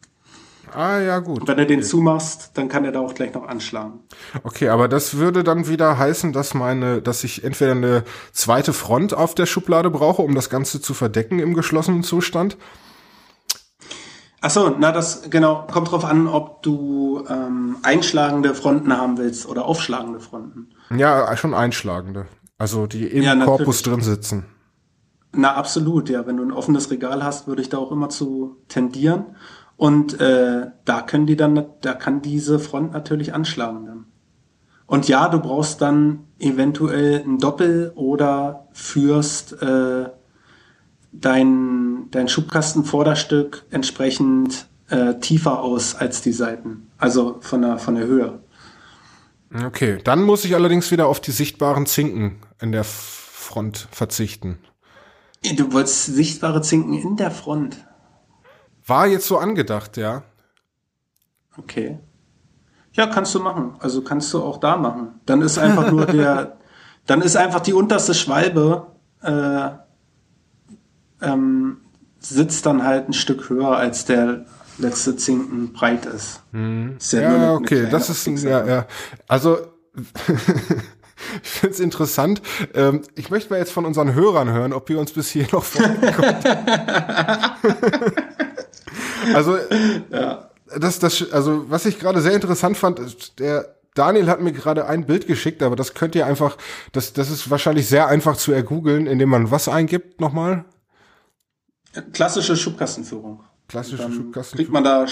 Ah, 0.75 0.99
ja, 0.99 1.19
gut. 1.19 1.43
Und 1.43 1.49
wenn 1.49 1.57
du 1.57 1.67
den 1.67 1.81
okay. 1.81 1.89
zumachst, 1.89 2.53
dann 2.55 2.69
kann 2.69 2.85
er 2.85 2.93
da 2.93 3.01
auch 3.01 3.15
gleich 3.15 3.35
noch 3.35 3.47
anschlagen. 3.47 4.01
Okay, 4.43 4.69
aber 4.69 4.89
das 4.89 5.17
würde 5.19 5.45
dann 5.45 5.69
wieder 5.69 5.99
heißen, 5.99 6.33
dass 6.33 6.55
meine, 6.55 7.03
dass 7.03 7.25
ich 7.25 7.45
entweder 7.45 7.73
eine 7.73 8.05
zweite 8.33 8.73
Front 8.73 9.15
auf 9.15 9.35
der 9.35 9.47
Schublade 9.47 9.91
brauche, 9.91 10.23
um 10.23 10.35
das 10.35 10.51
Ganze 10.51 10.81
zu 10.81 10.95
verdecken 10.95 11.39
im 11.39 11.55
geschlossenen 11.55 12.03
Zustand. 12.03 12.57
Ach 14.41 14.51
so, 14.51 14.75
na 14.77 14.91
das 14.91 15.31
genau 15.31 15.67
kommt 15.71 15.93
drauf 15.93 16.05
an, 16.05 16.27
ob 16.27 16.63
du 16.65 17.25
ähm, 17.29 17.77
einschlagende 17.85 18.55
Fronten 18.55 18.97
haben 18.97 19.17
willst 19.17 19.47
oder 19.47 19.67
aufschlagende 19.67 20.19
Fronten. 20.19 20.71
Ja, 20.97 21.37
schon 21.37 21.55
einschlagende. 21.55 22.27
Also 22.59 22.87
die 22.87 23.07
im 23.07 23.23
ja, 23.23 23.37
Korpus 23.45 23.83
drin 23.83 24.01
sitzen. 24.01 24.47
Na, 25.35 25.55
absolut, 25.55 26.11
ja. 26.11 26.27
Wenn 26.27 26.37
du 26.37 26.43
ein 26.43 26.53
offenes 26.53 26.91
Regal 26.91 27.25
hast, 27.25 27.47
würde 27.47 27.63
ich 27.63 27.69
da 27.69 27.79
auch 27.79 27.91
immer 27.91 28.09
zu 28.09 28.57
tendieren. 28.69 29.37
Und 29.83 30.21
äh, 30.21 30.67
da 30.85 31.03
können 31.03 31.27
die 31.27 31.35
dann, 31.35 31.67
da 31.81 31.95
kann 31.95 32.23
diese 32.23 32.61
Front 32.61 32.93
natürlich 32.93 33.35
anschlagen 33.35 33.85
dann. 33.85 34.05
Und 34.87 35.09
ja, 35.09 35.29
du 35.29 35.41
brauchst 35.41 35.83
dann 35.83 36.21
eventuell 36.39 37.25
ein 37.27 37.39
Doppel 37.39 37.91
oder 37.97 38.69
führst 38.71 39.61
äh, 39.61 40.05
dein, 41.11 42.07
dein 42.13 42.29
Schubkastenvorderstück 42.29 43.65
entsprechend 43.73 44.69
äh, 44.89 45.15
tiefer 45.19 45.61
aus 45.61 45.97
als 45.97 46.23
die 46.23 46.31
Seiten. 46.31 46.87
Also 46.99 47.39
von 47.41 47.63
der, 47.63 47.79
von 47.79 47.97
der 47.97 48.07
Höhe. 48.07 48.39
Okay, 49.67 49.99
dann 50.05 50.23
muss 50.23 50.45
ich 50.45 50.55
allerdings 50.55 50.93
wieder 50.93 51.09
auf 51.09 51.19
die 51.19 51.33
sichtbaren 51.33 51.87
Zinken 51.87 52.37
in 52.61 52.71
der 52.71 52.85
Front 52.85 53.89
verzichten. 53.91 54.59
Du 55.57 55.73
wolltest 55.73 56.07
sichtbare 56.07 56.63
Zinken 56.63 56.95
in 56.95 57.17
der 57.17 57.33
Front. 57.33 57.79
War 58.87 59.07
jetzt 59.07 59.27
so 59.27 59.39
angedacht, 59.39 59.97
ja. 59.97 60.23
Okay. 61.57 61.99
Ja, 62.93 63.07
kannst 63.07 63.35
du 63.35 63.41
machen. 63.41 63.77
Also 63.79 64.03
kannst 64.03 64.33
du 64.33 64.43
auch 64.43 64.59
da 64.59 64.77
machen. 64.77 65.21
Dann 65.27 65.41
ist 65.43 65.59
einfach 65.59 65.91
nur 65.91 66.07
der, 66.07 66.59
dann 67.07 67.23
ist 67.23 67.37
einfach 67.37 67.61
die 67.61 67.73
unterste 67.73 68.15
Schwalbe 68.15 68.87
äh, 69.23 69.71
ähm, 71.23 71.79
sitzt 72.19 72.67
dann 72.67 72.85
halt 72.85 73.09
ein 73.09 73.13
Stück 73.13 73.49
höher 73.49 73.77
als 73.77 74.05
der 74.05 74.45
letzte 74.79 75.17
Zinken 75.17 75.73
breit 75.73 76.07
ist. 76.07 76.43
Hm. 76.53 76.97
ist 76.99 77.13
ja, 77.13 77.21
ja 77.21 77.55
okay, 77.55 77.89
das 77.91 78.11
ist 78.11 78.27
ein, 78.27 78.37
ja, 78.37 78.67
ja. 78.67 78.87
Also 79.29 79.59
ich 81.43 81.51
finde 81.51 81.75
es 81.75 81.81
interessant. 81.81 82.43
Ähm, 82.75 83.03
ich 83.15 83.31
möchte 83.31 83.51
mal 83.51 83.59
jetzt 83.59 83.73
von 83.73 83.85
unseren 83.85 84.15
Hörern 84.15 84.51
hören, 84.51 84.73
ob 84.73 84.89
wir 84.89 84.99
uns 84.99 85.13
bis 85.13 85.31
hier 85.31 85.47
noch 85.53 85.65
vorgekommen 85.65 86.37
Also 89.35 89.57
ja. 90.11 90.51
das, 90.79 90.99
das, 90.99 91.33
also 91.33 91.71
was 91.71 91.87
ich 91.87 91.99
gerade 91.99 92.21
sehr 92.21 92.33
interessant 92.33 92.77
fand, 92.77 93.39
der 93.39 93.75
Daniel 93.95 94.29
hat 94.29 94.41
mir 94.41 94.53
gerade 94.53 94.87
ein 94.87 95.05
Bild 95.07 95.27
geschickt, 95.27 95.63
aber 95.63 95.77
das 95.77 95.95
könnt 95.95 96.15
ihr 96.15 96.27
einfach, 96.27 96.57
das, 96.93 97.13
das 97.13 97.31
ist 97.31 97.51
wahrscheinlich 97.51 97.89
sehr 97.89 98.07
einfach 98.07 98.37
zu 98.37 98.53
ergoogeln, 98.53 99.07
indem 99.07 99.29
man 99.29 99.51
was 99.51 99.69
eingibt 99.69 100.21
nochmal. 100.21 100.65
Klassische 102.15 102.57
Schubkastenführung. 102.57 103.41
Klassische 103.69 104.11
Schubkastenführung. 104.11 104.57
Kriegt 104.57 104.73
man 104.73 104.85
da 104.85 105.07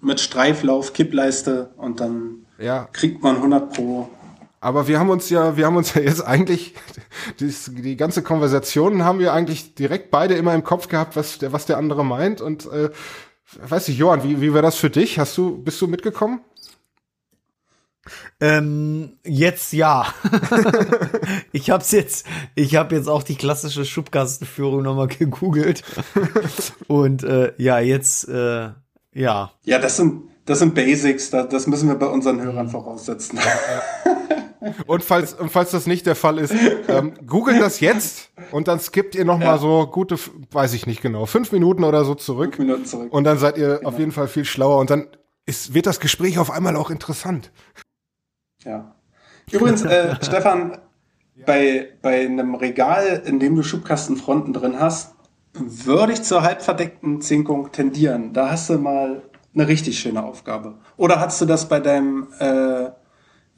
mit 0.00 0.18
Streiflauf, 0.18 0.94
Kippleiste 0.94 1.70
und 1.76 2.00
dann 2.00 2.46
ja. 2.58 2.88
kriegt 2.92 3.22
man 3.22 3.36
100 3.36 3.74
pro 3.74 4.08
aber 4.62 4.86
wir 4.86 5.00
haben 5.00 5.10
uns 5.10 5.28
ja, 5.28 5.56
wir 5.56 5.66
haben 5.66 5.76
uns 5.76 5.92
ja 5.94 6.02
jetzt 6.02 6.24
eigentlich, 6.24 6.74
die, 7.40 7.52
die 7.68 7.96
ganze 7.96 8.22
Konversation 8.22 9.04
haben 9.04 9.18
wir 9.18 9.32
eigentlich 9.32 9.74
direkt 9.74 10.12
beide 10.12 10.34
immer 10.34 10.54
im 10.54 10.62
Kopf 10.62 10.86
gehabt, 10.86 11.16
was 11.16 11.38
der, 11.38 11.52
was 11.52 11.66
der 11.66 11.78
andere 11.78 12.04
meint. 12.04 12.40
Und 12.40 12.66
äh, 12.66 12.90
weiß 13.60 13.88
ich, 13.88 13.98
Johann, 13.98 14.22
wie, 14.22 14.40
wie 14.40 14.52
war 14.52 14.62
das 14.62 14.76
für 14.76 14.90
dich? 14.90 15.18
Hast 15.18 15.36
du, 15.36 15.58
bist 15.58 15.80
du 15.80 15.86
mitgekommen? 15.86 16.40
Ähm, 18.40 19.18
jetzt 19.24 19.72
ja. 19.72 20.06
ich 21.52 21.70
hab's 21.70 21.92
jetzt, 21.92 22.26
ich 22.54 22.76
habe 22.76 22.96
jetzt 22.96 23.08
auch 23.08 23.22
die 23.22 23.36
klassische 23.36 23.84
Schubkastenführung 23.84 24.82
nochmal 24.82 25.08
gegoogelt. 25.08 25.82
Und 26.88 27.22
äh, 27.22 27.52
ja, 27.58 27.78
jetzt 27.78 28.28
äh, 28.28 28.70
ja. 29.14 29.52
Ja, 29.64 29.78
das 29.78 29.96
sind 29.96 30.32
das 30.44 30.58
sind 30.58 30.74
Basics, 30.74 31.30
das, 31.30 31.48
das 31.48 31.66
müssen 31.68 31.88
wir 31.88 31.94
bei 31.94 32.06
unseren 32.06 32.40
Hörern 32.40 32.68
voraussetzen. 32.68 33.38
Und 34.86 35.02
falls, 35.02 35.34
und 35.34 35.50
falls 35.50 35.70
das 35.72 35.86
nicht 35.86 36.06
der 36.06 36.14
Fall 36.14 36.38
ist, 36.38 36.54
ähm, 36.88 37.14
googelt 37.26 37.60
das 37.60 37.80
jetzt 37.80 38.30
und 38.52 38.68
dann 38.68 38.78
skippt 38.78 39.14
ihr 39.14 39.24
noch 39.24 39.40
ja. 39.40 39.46
mal 39.46 39.58
so 39.58 39.86
gute, 39.86 40.16
weiß 40.50 40.74
ich 40.74 40.86
nicht 40.86 41.02
genau, 41.02 41.26
fünf 41.26 41.52
Minuten 41.52 41.84
oder 41.84 42.04
so 42.04 42.14
zurück. 42.14 42.56
Fünf 42.56 42.66
Minuten 42.66 42.84
zurück. 42.86 43.12
Und 43.12 43.24
dann 43.24 43.38
seid 43.38 43.58
ihr 43.58 43.78
genau. 43.78 43.88
auf 43.88 43.98
jeden 43.98 44.12
Fall 44.12 44.28
viel 44.28 44.44
schlauer 44.44 44.78
und 44.78 44.90
dann 44.90 45.08
ist, 45.46 45.74
wird 45.74 45.86
das 45.86 46.00
Gespräch 46.00 46.38
auf 46.38 46.50
einmal 46.50 46.76
auch 46.76 46.90
interessant. 46.90 47.50
Ja. 48.64 48.94
Übrigens, 49.50 49.82
äh, 49.82 50.16
Stefan, 50.22 50.78
bei, 51.44 51.88
bei 52.00 52.20
einem 52.20 52.54
Regal, 52.54 53.22
in 53.24 53.40
dem 53.40 53.56
du 53.56 53.62
Schubkastenfronten 53.62 54.52
drin 54.52 54.78
hast, 54.78 55.14
würde 55.54 56.12
ich 56.12 56.22
zur 56.22 56.42
halbverdeckten 56.42 57.20
Zinkung 57.20 57.72
tendieren. 57.72 58.32
Da 58.32 58.50
hast 58.50 58.70
du 58.70 58.78
mal 58.78 59.22
eine 59.54 59.68
richtig 59.68 59.98
schöne 59.98 60.22
Aufgabe. 60.22 60.78
Oder 60.96 61.20
hast 61.20 61.40
du 61.40 61.44
das 61.44 61.68
bei 61.68 61.80
deinem 61.80 62.28
äh, 62.38 62.90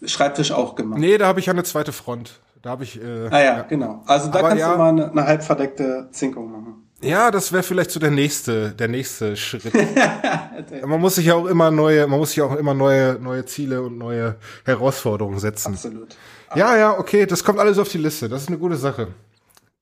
Schreibtisch 0.05 0.53
auch 0.53 0.75
gemacht? 0.75 1.01
Nee, 1.01 1.19
da 1.19 1.27
habe 1.27 1.41
ich 1.41 1.47
ja 1.47 1.53
eine 1.53 1.65
zweite 1.65 1.93
Front. 1.93 2.41
Da 2.63 2.71
habe 2.71 2.85
ich. 2.85 3.01
Äh, 3.01 3.29
ah 3.31 3.39
ja, 3.39 3.45
ja, 3.45 3.63
genau. 3.63 4.03
Also 4.07 4.31
da 4.31 4.39
Aber 4.39 4.49
kannst 4.49 4.61
ja, 4.61 4.73
du 4.73 4.79
mal 4.79 4.89
eine, 4.89 5.11
eine 5.11 5.27
halb 5.27 5.43
verdeckte 5.43 6.09
Zinkung 6.11 6.51
machen. 6.51 6.85
Ja, 7.03 7.31
das 7.31 7.53
wäre 7.53 7.63
vielleicht 7.63 7.91
so 7.91 8.01
der 8.01 8.11
nächste, 8.11 8.71
der 8.73 8.89
nächste 8.89 9.37
Schritt. 9.37 9.65
man 10.87 11.01
muss 11.01 11.17
sich 11.17 11.27
ja 11.27 11.35
auch 11.35 11.47
immer 11.47 11.71
neue, 11.71 12.07
man 12.07 12.19
muss 12.19 12.31
sich 12.31 12.41
auch 12.41 12.57
immer 12.57 12.73
neue, 12.73 13.19
neue 13.21 13.45
Ziele 13.45 13.83
und 13.83 13.99
neue 13.99 14.37
Herausforderungen 14.65 15.39
setzen. 15.39 15.75
Absolut. 15.75 16.17
Ja, 16.55 16.77
ja, 16.77 16.99
okay, 16.99 17.27
das 17.27 17.45
kommt 17.45 17.59
alles 17.59 17.79
auf 17.79 17.89
die 17.89 17.99
Liste. 17.99 18.29
Das 18.29 18.43
ist 18.43 18.49
eine 18.49 18.59
gute 18.59 18.77
Sache. 18.77 19.09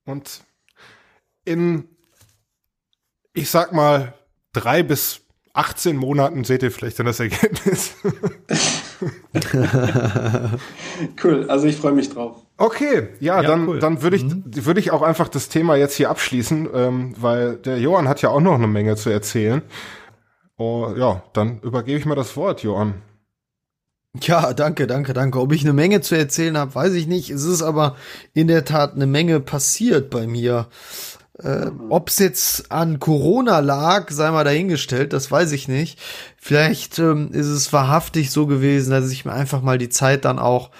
Und 0.05 0.41
in, 1.45 1.89
ich 3.35 3.51
sag 3.51 3.73
mal, 3.73 4.15
drei 4.53 4.83
bis 4.83 5.22
18 5.55 5.97
Monaten 5.97 6.45
seht 6.45 6.63
ihr 6.63 6.71
vielleicht 6.71 6.99
dann 6.99 7.07
das 7.07 7.21
Ergebnis. 7.21 7.95
cool, 11.23 11.45
also 11.49 11.67
ich 11.67 11.77
freue 11.77 11.93
mich 11.93 12.09
drauf. 12.11 12.43
Okay, 12.57 13.09
ja, 13.21 13.43
ja 13.43 13.49
dann, 13.49 13.69
cool. 13.69 13.79
dann 13.79 14.03
würde 14.03 14.17
ich, 14.17 14.25
mhm. 14.25 14.45
würde 14.47 14.81
ich 14.81 14.91
auch 14.93 15.03
einfach 15.03 15.29
das 15.29 15.49
Thema 15.49 15.77
jetzt 15.77 15.97
hier 15.97 16.09
abschließen, 16.11 16.69
ähm, 16.73 17.15
weil 17.19 17.57
der 17.57 17.79
Johann 17.79 18.09
hat 18.09 18.23
ja 18.23 18.31
auch 18.31 18.41
noch 18.41 18.55
eine 18.55 18.67
Menge 18.67 18.97
zu 18.97 19.11
erzählen. 19.11 19.63
Oh, 20.57 20.95
ja, 20.97 21.23
dann 21.33 21.61
übergebe 21.61 21.99
ich 21.99 22.07
mal 22.07 22.15
das 22.15 22.37
Wort, 22.37 22.63
Johann. 22.63 23.03
Ja, 24.21 24.53
danke, 24.53 24.87
danke, 24.87 25.15
danke. 25.15 25.41
Ob 25.41 25.53
ich 25.53 25.63
eine 25.63 25.73
Menge 25.73 26.03
zu 26.03 26.15
erzählen 26.15 26.57
habe, 26.59 26.75
weiß 26.75 26.93
ich 26.93 27.07
nicht. 27.07 27.31
Es 27.31 27.45
ist 27.45 27.63
aber 27.63 27.97
in 28.35 28.47
der 28.47 28.65
Tat 28.65 28.95
eine 28.95 29.07
Menge 29.07 29.41
passiert 29.41 30.11
bei 30.11 30.27
mir. 30.27 30.69
Äh, 31.39 31.71
Ob 31.89 32.09
es 32.09 32.19
jetzt 32.19 32.71
an 32.71 32.99
Corona 32.99 33.61
lag, 33.61 34.11
sei 34.11 34.31
mal 34.31 34.45
dahingestellt, 34.45 35.13
das 35.13 35.31
weiß 35.31 35.53
ich 35.53 35.67
nicht. 35.67 35.99
Vielleicht 36.37 36.99
ähm, 36.99 37.31
ist 37.33 37.47
es 37.47 37.73
wahrhaftig 37.73 38.31
so 38.31 38.47
gewesen, 38.47 38.91
dass 38.91 39.11
ich 39.11 39.25
mir 39.25 39.33
einfach 39.33 39.63
mal 39.63 39.79
die 39.79 39.89
Zeit 39.89 40.25
dann 40.25 40.39
auch 40.39 40.71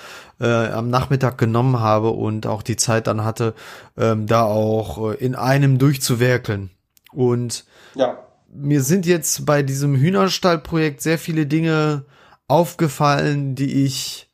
äh, 0.41 0.47
am 0.47 0.91
Nachmittag 0.91 1.39
genommen 1.39 1.81
habe 1.81 2.11
und 2.11 2.47
auch 2.47 2.63
die 2.63 2.77
Zeit 2.77 3.07
dann 3.07 3.25
hatte, 3.25 3.55
ähm, 3.97 4.27
da 4.27 4.43
auch 4.43 5.13
äh, 5.13 5.15
in 5.15 5.35
einem 5.35 5.79
durchzuwerkeln. 5.79 6.71
Und 7.13 7.65
ja. 7.95 8.19
mir 8.53 8.83
sind 8.83 9.07
jetzt 9.07 9.47
bei 9.47 9.63
diesem 9.63 9.97
Hühnerstallprojekt 9.97 11.01
sehr 11.01 11.19
viele 11.19 11.47
Dinge 11.47 12.05
aufgefallen, 12.47 13.55
die 13.55 13.85
ich 13.85 14.31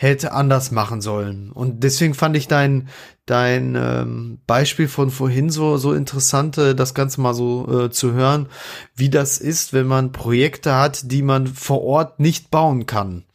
hätte 0.00 0.32
anders 0.32 0.70
machen 0.70 1.02
sollen. 1.02 1.52
Und 1.52 1.84
deswegen 1.84 2.14
fand 2.14 2.34
ich 2.34 2.48
dein, 2.48 2.88
dein 3.26 3.74
ähm, 3.74 4.38
Beispiel 4.46 4.88
von 4.88 5.10
vorhin 5.10 5.50
so, 5.50 5.76
so 5.76 5.92
interessant, 5.92 6.56
äh, 6.56 6.74
das 6.74 6.94
Ganze 6.94 7.20
mal 7.20 7.34
so 7.34 7.84
äh, 7.84 7.90
zu 7.90 8.12
hören, 8.12 8.48
wie 8.94 9.10
das 9.10 9.36
ist, 9.36 9.74
wenn 9.74 9.86
man 9.86 10.10
Projekte 10.10 10.74
hat, 10.74 11.12
die 11.12 11.20
man 11.20 11.46
vor 11.46 11.82
Ort 11.82 12.18
nicht 12.18 12.50
bauen 12.50 12.86
kann. 12.86 13.26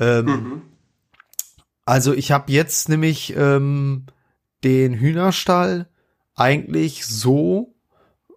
Ähm, 0.00 0.24
mhm. 0.24 0.62
Also 1.84 2.14
ich 2.14 2.32
habe 2.32 2.50
jetzt 2.52 2.88
nämlich 2.88 3.36
ähm, 3.36 4.06
den 4.64 4.94
Hühnerstall 4.94 5.90
eigentlich 6.36 7.04
so 7.04 7.74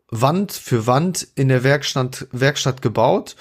Wand 0.09 0.51
für 0.51 0.87
Wand 0.87 1.25
in 1.35 1.47
der 1.47 1.63
Werkstatt, 1.63 2.27
Werkstatt 2.33 2.81
gebaut 2.81 3.37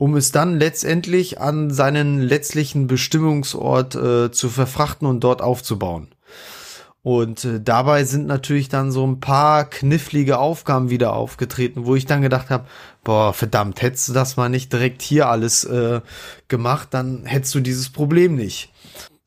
um 0.00 0.16
es 0.16 0.32
dann 0.32 0.58
letztendlich 0.58 1.42
an 1.42 1.70
seinen 1.70 2.22
letztlichen 2.22 2.86
Bestimmungsort 2.86 3.94
äh, 3.94 4.30
zu 4.32 4.48
verfrachten 4.48 5.06
und 5.06 5.20
dort 5.20 5.42
aufzubauen. 5.42 6.08
Und 7.02 7.44
äh, 7.44 7.60
dabei 7.60 8.04
sind 8.04 8.26
natürlich 8.26 8.70
dann 8.70 8.92
so 8.92 9.06
ein 9.06 9.20
paar 9.20 9.68
knifflige 9.68 10.38
Aufgaben 10.38 10.88
wieder 10.88 11.12
aufgetreten, 11.12 11.84
wo 11.84 11.96
ich 11.96 12.06
dann 12.06 12.22
gedacht 12.22 12.48
habe, 12.48 12.64
boah, 13.04 13.34
verdammt, 13.34 13.82
hättest 13.82 14.08
du 14.08 14.14
das 14.14 14.38
mal 14.38 14.48
nicht 14.48 14.72
direkt 14.72 15.02
hier 15.02 15.28
alles 15.28 15.64
äh, 15.64 16.00
gemacht, 16.48 16.88
dann 16.92 17.26
hättest 17.26 17.54
du 17.54 17.60
dieses 17.60 17.90
Problem 17.90 18.36
nicht. 18.36 18.72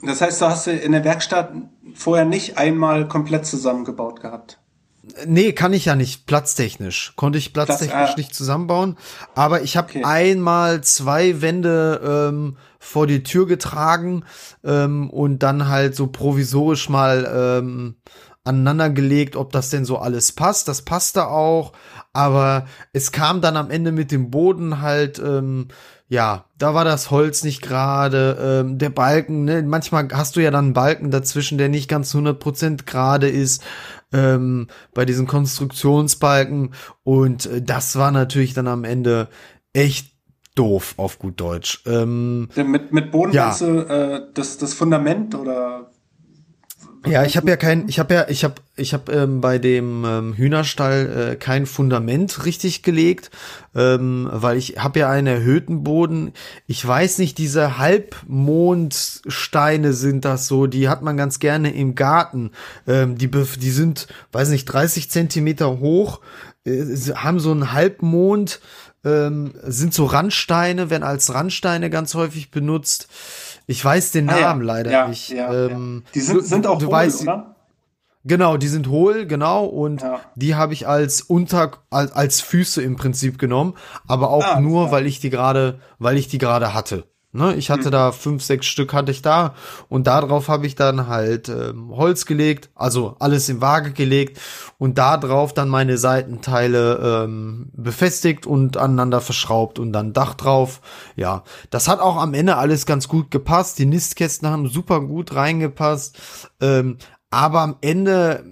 Das 0.02 0.22
heißt, 0.22 0.42
du 0.42 0.48
hast 0.48 0.66
in 0.66 0.92
der 0.92 1.04
Werkstatt 1.04 1.54
vorher 1.94 2.26
nicht 2.26 2.58
einmal 2.58 3.08
komplett 3.08 3.46
zusammengebaut 3.46 4.22
gehabt? 4.22 4.58
Nee, 5.26 5.52
kann 5.52 5.74
ich 5.74 5.86
ja 5.86 5.96
nicht, 5.96 6.28
platztechnisch. 6.28 7.14
Konnte 7.18 7.38
ich 7.38 7.52
platztechnisch 7.52 7.92
Platz, 7.92 8.14
äh, 8.14 8.20
nicht 8.20 8.34
zusammenbauen. 8.34 8.98
Aber 9.36 9.62
ich 9.62 9.76
habe 9.76 9.90
okay. 9.90 10.04
einmal 10.06 10.82
zwei 10.82 11.42
Wände 11.42 12.30
ähm, 12.32 12.58
vor 12.80 13.06
die 13.06 13.24
Tür 13.24 13.46
getragen 13.46 14.24
ähm, 14.64 15.10
und 15.10 15.40
dann 15.40 15.68
halt 15.68 15.96
so 15.96 16.08
provisorisch 16.08 16.88
mal 16.88 17.60
ähm, 17.60 17.96
aneinander 18.46 18.90
gelegt, 18.90 19.36
ob 19.36 19.52
das 19.52 19.70
denn 19.70 19.84
so 19.84 19.98
alles 19.98 20.32
passt. 20.32 20.70
Das 20.70 20.84
passte 20.84 21.28
auch, 21.28 21.74
aber 22.14 22.66
es 22.94 23.12
kam 23.12 23.42
dann 23.42 23.58
am 23.58 23.72
Ende 23.72 23.92
mit 23.92 24.12
dem 24.12 24.32
Boden 24.32 24.82
halt, 24.82 25.20
ähm, 25.20 25.68
ja, 26.08 26.46
da 26.58 26.74
war 26.74 26.86
das 26.86 27.12
Holz 27.12 27.44
nicht 27.44 27.62
gerade, 27.62 28.64
ähm, 28.66 28.78
der 28.78 28.90
Balken, 28.90 29.46
ne? 29.46 29.64
manchmal 29.64 30.08
hast 30.14 30.36
du 30.36 30.42
ja 30.42 30.52
dann 30.52 30.66
einen 30.66 30.74
Balken 30.74 31.12
dazwischen, 31.12 31.58
der 31.58 31.70
nicht 31.70 31.90
ganz 31.90 32.14
100% 32.14 32.86
gerade 32.86 33.30
ist, 33.30 33.64
ähm, 34.12 34.68
bei 34.94 35.06
diesen 35.06 35.28
Konstruktionsbalken 35.28 36.74
und 37.04 37.46
äh, 37.48 37.62
das 37.62 37.96
war 37.98 38.12
natürlich 38.12 38.54
dann 38.54 38.68
am 38.68 38.84
Ende 38.84 39.28
echt 39.74 40.14
doof 40.56 40.94
auf 40.98 41.20
gut 41.20 41.40
Deutsch. 41.40 41.82
Ähm, 41.86 42.50
mit, 42.56 42.92
mit 42.92 43.12
Boden 43.12 43.34
ja. 43.34 43.56
du, 43.58 43.80
äh, 43.80 44.22
das, 44.34 44.58
das 44.58 44.74
Fundament 44.74 45.34
oder 45.36 45.93
ja, 47.06 47.26
ich 47.26 47.38
habe 47.38 47.50
ja 47.50 47.58
kein, 47.58 47.90
ich 47.90 47.98
habe 48.00 48.14
ja, 48.14 48.28
ich 48.30 48.44
habe, 48.44 48.56
ich 48.76 48.94
habe 48.94 49.12
ähm, 49.12 49.42
bei 49.42 49.58
dem 49.60 50.06
ähm, 50.06 50.34
Hühnerstall 50.34 51.32
äh, 51.32 51.36
kein 51.36 51.66
Fundament 51.66 52.46
richtig 52.46 52.84
gelegt, 52.84 53.32
ähm, 53.76 54.30
weil 54.32 54.58
ich 54.58 54.78
habe 54.78 55.00
ja 55.00 55.10
einen 55.10 55.28
erhöhten 55.28 55.84
Boden. 55.84 56.32
Ich 56.66 56.86
weiß 56.86 57.18
nicht, 57.18 57.38
diese 57.38 57.78
Halbmondsteine 57.78 59.92
sind 59.94 60.26
das 60.26 60.48
so, 60.48 60.68
die 60.68 60.90
hat 60.90 61.02
man 61.02 61.18
ganz 61.18 61.40
gerne 61.40 61.74
im 61.74 61.96
Garten. 61.96 62.52
Ähm, 62.88 63.18
die, 63.18 63.30
die 63.30 63.72
sind, 63.72 64.08
weiß 64.32 64.50
nicht, 64.50 64.66
30 64.66 65.10
Zentimeter 65.10 65.80
hoch, 65.80 66.22
äh, 66.66 66.86
haben 67.16 67.40
so 67.40 67.52
einen 67.52 67.74
Halbmond, 67.74 68.60
ähm, 69.06 69.54
sind 69.64 69.94
so 69.94 70.06
Randsteine, 70.06 70.90
werden 70.90 71.04
als 71.04 71.34
Randsteine 71.34 71.90
ganz 71.90 72.16
häufig 72.16 72.52
benutzt. 72.52 73.08
Ich 73.66 73.84
weiß 73.84 74.12
den 74.12 74.30
ah, 74.30 74.40
Namen 74.40 74.62
ja. 74.62 74.68
leider 74.74 74.92
ja, 74.92 75.08
nicht. 75.08 75.30
Ja, 75.30 75.54
ähm, 75.54 76.04
die 76.14 76.22
sind, 76.22 76.46
sind 76.46 76.68
auch 76.68 76.80
du, 76.80 76.86
du 76.86 76.88
hohl, 76.88 76.94
weißt, 76.94 77.22
oder? 77.24 77.56
Genau, 78.26 78.56
die 78.56 78.68
sind 78.68 78.88
hohl, 78.88 79.26
genau, 79.26 79.66
und 79.66 80.04
die 80.36 80.56
habe 80.56 80.74
ich 80.74 80.88
als 80.88 81.22
Unter 81.22 81.72
als, 81.90 82.14
als 82.14 82.40
Füße 82.40 82.82
im 82.82 82.96
Prinzip 82.96 83.38
genommen, 83.38 83.76
aber 84.08 84.30
auch 84.30 84.46
ah, 84.46 84.62
nur, 84.62 84.92
weil 84.92 85.08
ich 85.08 85.20
die 85.20 85.30
gerade, 85.30 85.80
weil 86.00 86.18
ich 86.18 86.30
die 86.30 86.38
gerade 86.38 86.74
hatte. 86.74 87.06
Ne, 87.36 87.56
ich 87.56 87.72
hatte 87.72 87.88
mhm. 87.88 87.94
da 87.94 88.12
fünf, 88.12 88.44
sechs 88.44 88.68
Stück 88.68 88.94
hatte 88.94 89.12
ich 89.12 89.24
da 89.24 89.56
und 89.90 90.06
darauf 90.06 90.50
habe 90.50 90.68
ich 90.68 90.76
dann 90.76 91.08
halt 91.08 91.50
ähm, 91.50 91.90
Holz 91.90 92.28
gelegt, 92.28 92.70
also 92.76 93.16
alles 93.18 93.50
in 93.50 93.60
Waage 93.60 93.92
gelegt 93.92 94.40
und 94.78 95.00
da 95.00 95.18
drauf 95.18 95.52
dann 95.52 95.68
meine 95.68 95.98
Seitenteile 95.98 97.24
ähm, 97.24 97.72
befestigt 97.74 98.46
und 98.46 98.78
aneinander 98.78 99.20
verschraubt 99.20 99.80
und 99.80 99.94
dann 99.94 100.14
Dach 100.14 100.36
drauf. 100.36 100.80
Ja, 101.16 101.44
das 101.72 101.88
hat 101.88 102.02
auch 102.02 102.18
am 102.18 102.36
Ende 102.36 102.58
alles 102.58 102.86
ganz 102.86 103.08
gut 103.08 103.32
gepasst. 103.32 103.80
Die 103.80 103.88
Nistkästen 103.88 104.48
haben 104.48 104.68
super 104.68 105.02
gut 105.02 105.34
reingepasst, 105.34 106.20
ähm, 106.62 107.00
aber 107.32 107.62
am 107.62 107.78
Ende, 107.82 108.46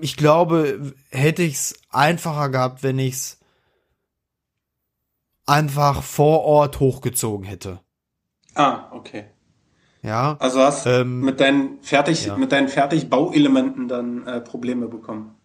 ich 0.00 0.16
glaube, 0.16 0.94
hätte 1.10 1.42
ich 1.42 1.56
es 1.56 1.74
einfacher 1.90 2.48
gehabt, 2.48 2.82
wenn 2.82 2.98
ich 2.98 3.12
es 3.12 3.38
einfach 5.44 6.02
vor 6.02 6.44
Ort 6.44 6.80
hochgezogen 6.80 7.44
hätte. 7.44 7.80
Ah, 8.54 8.88
okay. 8.92 9.24
Ja. 10.02 10.36
Also 10.40 10.60
hast 10.60 10.86
ähm, 10.86 11.20
mit 11.20 11.38
deinen 11.38 11.78
fertig 11.80 12.26
ja. 12.26 12.36
mit 12.36 12.50
deinen 12.50 12.68
fertig 12.68 13.08
Bauelementen 13.08 13.86
dann 13.88 14.26
äh, 14.26 14.40
Probleme 14.40 14.88
bekommen. 14.88 15.36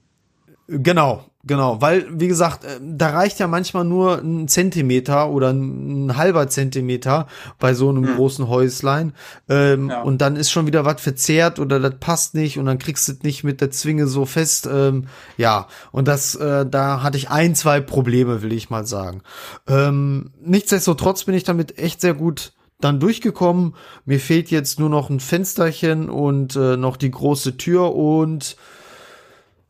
Genau, 0.69 1.23
genau, 1.45 1.79
weil 1.79 2.07
wie 2.09 2.27
gesagt, 2.27 2.65
äh, 2.65 2.79
da 2.81 3.11
reicht 3.11 3.39
ja 3.39 3.47
manchmal 3.47 3.85
nur 3.85 4.17
ein 4.17 4.49
Zentimeter 4.49 5.29
oder 5.29 5.51
ein 5.51 6.17
halber 6.17 6.49
Zentimeter 6.49 7.27
bei 7.57 7.73
so 7.73 7.87
einem 7.87 8.05
hm. 8.05 8.15
großen 8.15 8.49
Häuslein 8.49 9.13
ähm, 9.47 9.89
ja. 9.89 10.01
und 10.01 10.19
dann 10.19 10.35
ist 10.35 10.51
schon 10.51 10.67
wieder 10.67 10.83
was 10.83 10.99
verzerrt 10.99 11.59
oder 11.59 11.79
das 11.79 11.93
passt 12.01 12.33
nicht 12.33 12.59
und 12.59 12.65
dann 12.65 12.79
kriegst 12.79 13.07
du 13.07 13.13
es 13.13 13.23
nicht 13.23 13.45
mit 13.45 13.61
der 13.61 13.71
Zwinge 13.71 14.07
so 14.07 14.25
fest. 14.25 14.67
Ähm, 14.69 15.05
ja, 15.37 15.67
und 15.93 16.07
das, 16.09 16.35
äh, 16.35 16.65
da 16.65 17.01
hatte 17.01 17.17
ich 17.17 17.29
ein, 17.29 17.55
zwei 17.55 17.79
Probleme, 17.79 18.41
will 18.41 18.51
ich 18.51 18.69
mal 18.69 18.85
sagen. 18.85 19.21
Ähm, 19.69 20.31
nichtsdestotrotz 20.41 21.23
bin 21.23 21.35
ich 21.35 21.45
damit 21.45 21.77
echt 21.77 22.01
sehr 22.01 22.15
gut 22.15 22.56
dann 22.79 22.99
durchgekommen. 22.99 23.75
Mir 24.05 24.19
fehlt 24.19 24.51
jetzt 24.51 24.79
nur 24.79 24.89
noch 24.89 25.09
ein 25.09 25.19
Fensterchen 25.19 26.09
und 26.09 26.55
äh, 26.55 26.77
noch 26.77 26.97
die 26.97 27.11
große 27.11 27.57
Tür 27.57 27.95
und 27.95 28.55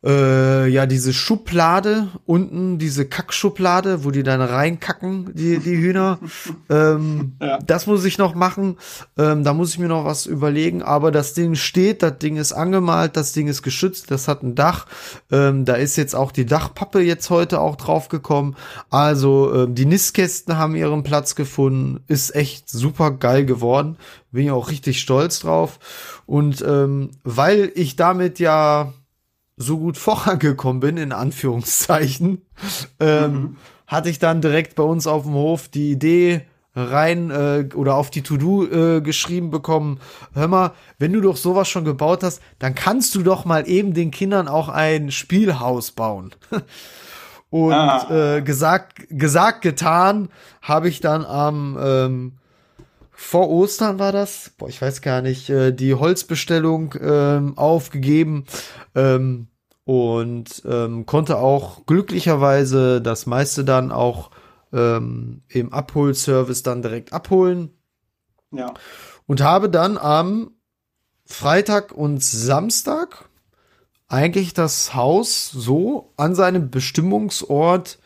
äh, 0.04 0.68
ja, 0.68 0.86
diese 0.86 1.12
Schublade 1.12 2.08
unten, 2.24 2.78
diese 2.78 3.04
Kackschublade, 3.04 4.04
wo 4.04 4.12
die 4.12 4.22
dann 4.22 4.40
reinkacken, 4.40 5.34
die, 5.34 5.58
die 5.58 5.76
Hühner. 5.76 6.20
ähm, 6.70 7.32
ja. 7.42 7.58
Das 7.58 7.86
muss 7.88 8.04
ich 8.04 8.16
noch 8.16 8.34
machen. 8.34 8.76
Ähm, 9.16 9.42
da 9.42 9.54
muss 9.54 9.70
ich 9.70 9.78
mir 9.78 9.88
noch 9.88 10.04
was 10.04 10.26
überlegen. 10.26 10.82
Aber 10.82 11.10
das 11.10 11.34
Ding 11.34 11.56
steht, 11.56 12.02
das 12.02 12.18
Ding 12.18 12.36
ist 12.36 12.52
angemalt, 12.52 13.16
das 13.16 13.32
Ding 13.32 13.48
ist 13.48 13.62
geschützt, 13.62 14.10
das 14.12 14.28
hat 14.28 14.44
ein 14.44 14.54
Dach. 14.54 14.86
Ähm, 15.32 15.64
da 15.64 15.74
ist 15.74 15.96
jetzt 15.96 16.14
auch 16.14 16.30
die 16.30 16.46
Dachpappe 16.46 17.00
jetzt 17.00 17.28
heute 17.30 17.60
auch 17.60 17.74
drauf 17.74 18.08
gekommen. 18.08 18.54
Also 18.90 19.52
ähm, 19.52 19.74
die 19.74 19.86
Nistkästen 19.86 20.58
haben 20.58 20.76
ihren 20.76 21.02
Platz 21.02 21.34
gefunden. 21.34 22.04
Ist 22.06 22.36
echt 22.36 22.70
super 22.70 23.10
geil 23.10 23.44
geworden. 23.44 23.96
Bin 24.30 24.44
ich 24.44 24.50
auch 24.52 24.70
richtig 24.70 25.00
stolz 25.00 25.40
drauf. 25.40 25.80
Und 26.26 26.62
ähm, 26.62 27.10
weil 27.24 27.72
ich 27.74 27.96
damit 27.96 28.38
ja 28.38 28.92
so 29.58 29.78
gut 29.78 29.98
vorangekommen 29.98 30.80
bin, 30.80 30.96
in 30.96 31.12
Anführungszeichen, 31.12 32.42
ähm, 33.00 33.32
mhm. 33.32 33.56
hatte 33.86 34.08
ich 34.08 34.18
dann 34.18 34.40
direkt 34.40 34.74
bei 34.76 34.82
uns 34.84 35.06
auf 35.06 35.24
dem 35.24 35.34
Hof 35.34 35.68
die 35.68 35.90
Idee 35.90 36.42
rein 36.74 37.30
äh, 37.30 37.68
oder 37.74 37.96
auf 37.96 38.10
die 38.10 38.22
To-Do 38.22 38.66
äh, 38.66 39.00
geschrieben 39.00 39.50
bekommen, 39.50 40.00
hör 40.34 40.48
mal, 40.48 40.72
wenn 40.98 41.12
du 41.12 41.20
doch 41.20 41.36
sowas 41.36 41.68
schon 41.68 41.84
gebaut 41.84 42.22
hast, 42.22 42.40
dann 42.58 42.74
kannst 42.74 43.14
du 43.14 43.22
doch 43.22 43.44
mal 43.44 43.68
eben 43.68 43.94
den 43.94 44.10
Kindern 44.10 44.48
auch 44.48 44.68
ein 44.68 45.10
Spielhaus 45.10 45.90
bauen. 45.90 46.34
Und 47.50 47.72
ah. 47.72 48.36
äh, 48.36 48.42
gesagt, 48.42 49.06
gesagt, 49.08 49.62
getan, 49.62 50.28
habe 50.60 50.88
ich 50.88 51.00
dann 51.00 51.24
am 51.24 51.78
ähm, 51.80 52.32
vor 53.20 53.50
Ostern 53.50 53.98
war 53.98 54.12
das, 54.12 54.52
boah, 54.56 54.68
ich 54.68 54.80
weiß 54.80 55.02
gar 55.02 55.22
nicht, 55.22 55.50
äh, 55.50 55.72
die 55.72 55.94
Holzbestellung 55.94 56.94
ähm, 57.00 57.58
aufgegeben 57.58 58.44
ähm, 58.94 59.48
und 59.84 60.62
ähm, 60.64 61.04
konnte 61.04 61.38
auch 61.38 61.84
glücklicherweise 61.84 63.02
das 63.02 63.26
meiste 63.26 63.64
dann 63.64 63.90
auch 63.90 64.30
ähm, 64.72 65.42
im 65.48 65.72
Abholservice 65.72 66.62
dann 66.62 66.80
direkt 66.80 67.12
abholen. 67.12 67.76
Ja. 68.52 68.72
Und 69.26 69.42
habe 69.42 69.68
dann 69.68 69.98
am 69.98 70.52
Freitag 71.26 71.90
und 71.90 72.22
Samstag 72.22 73.28
eigentlich 74.06 74.54
das 74.54 74.94
Haus 74.94 75.50
so 75.50 76.12
an 76.16 76.36
seinem 76.36 76.70
Bestimmungsort 76.70 77.98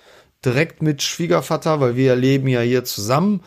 direkt 0.45 0.83
mit 0.83 1.03
Schwiegervater, 1.03 1.81
weil 1.81 1.97
wir 1.97 2.17
leben 2.17 2.49
ja 2.49 2.61
hier 2.61 2.85
zusammen, 2.85 3.43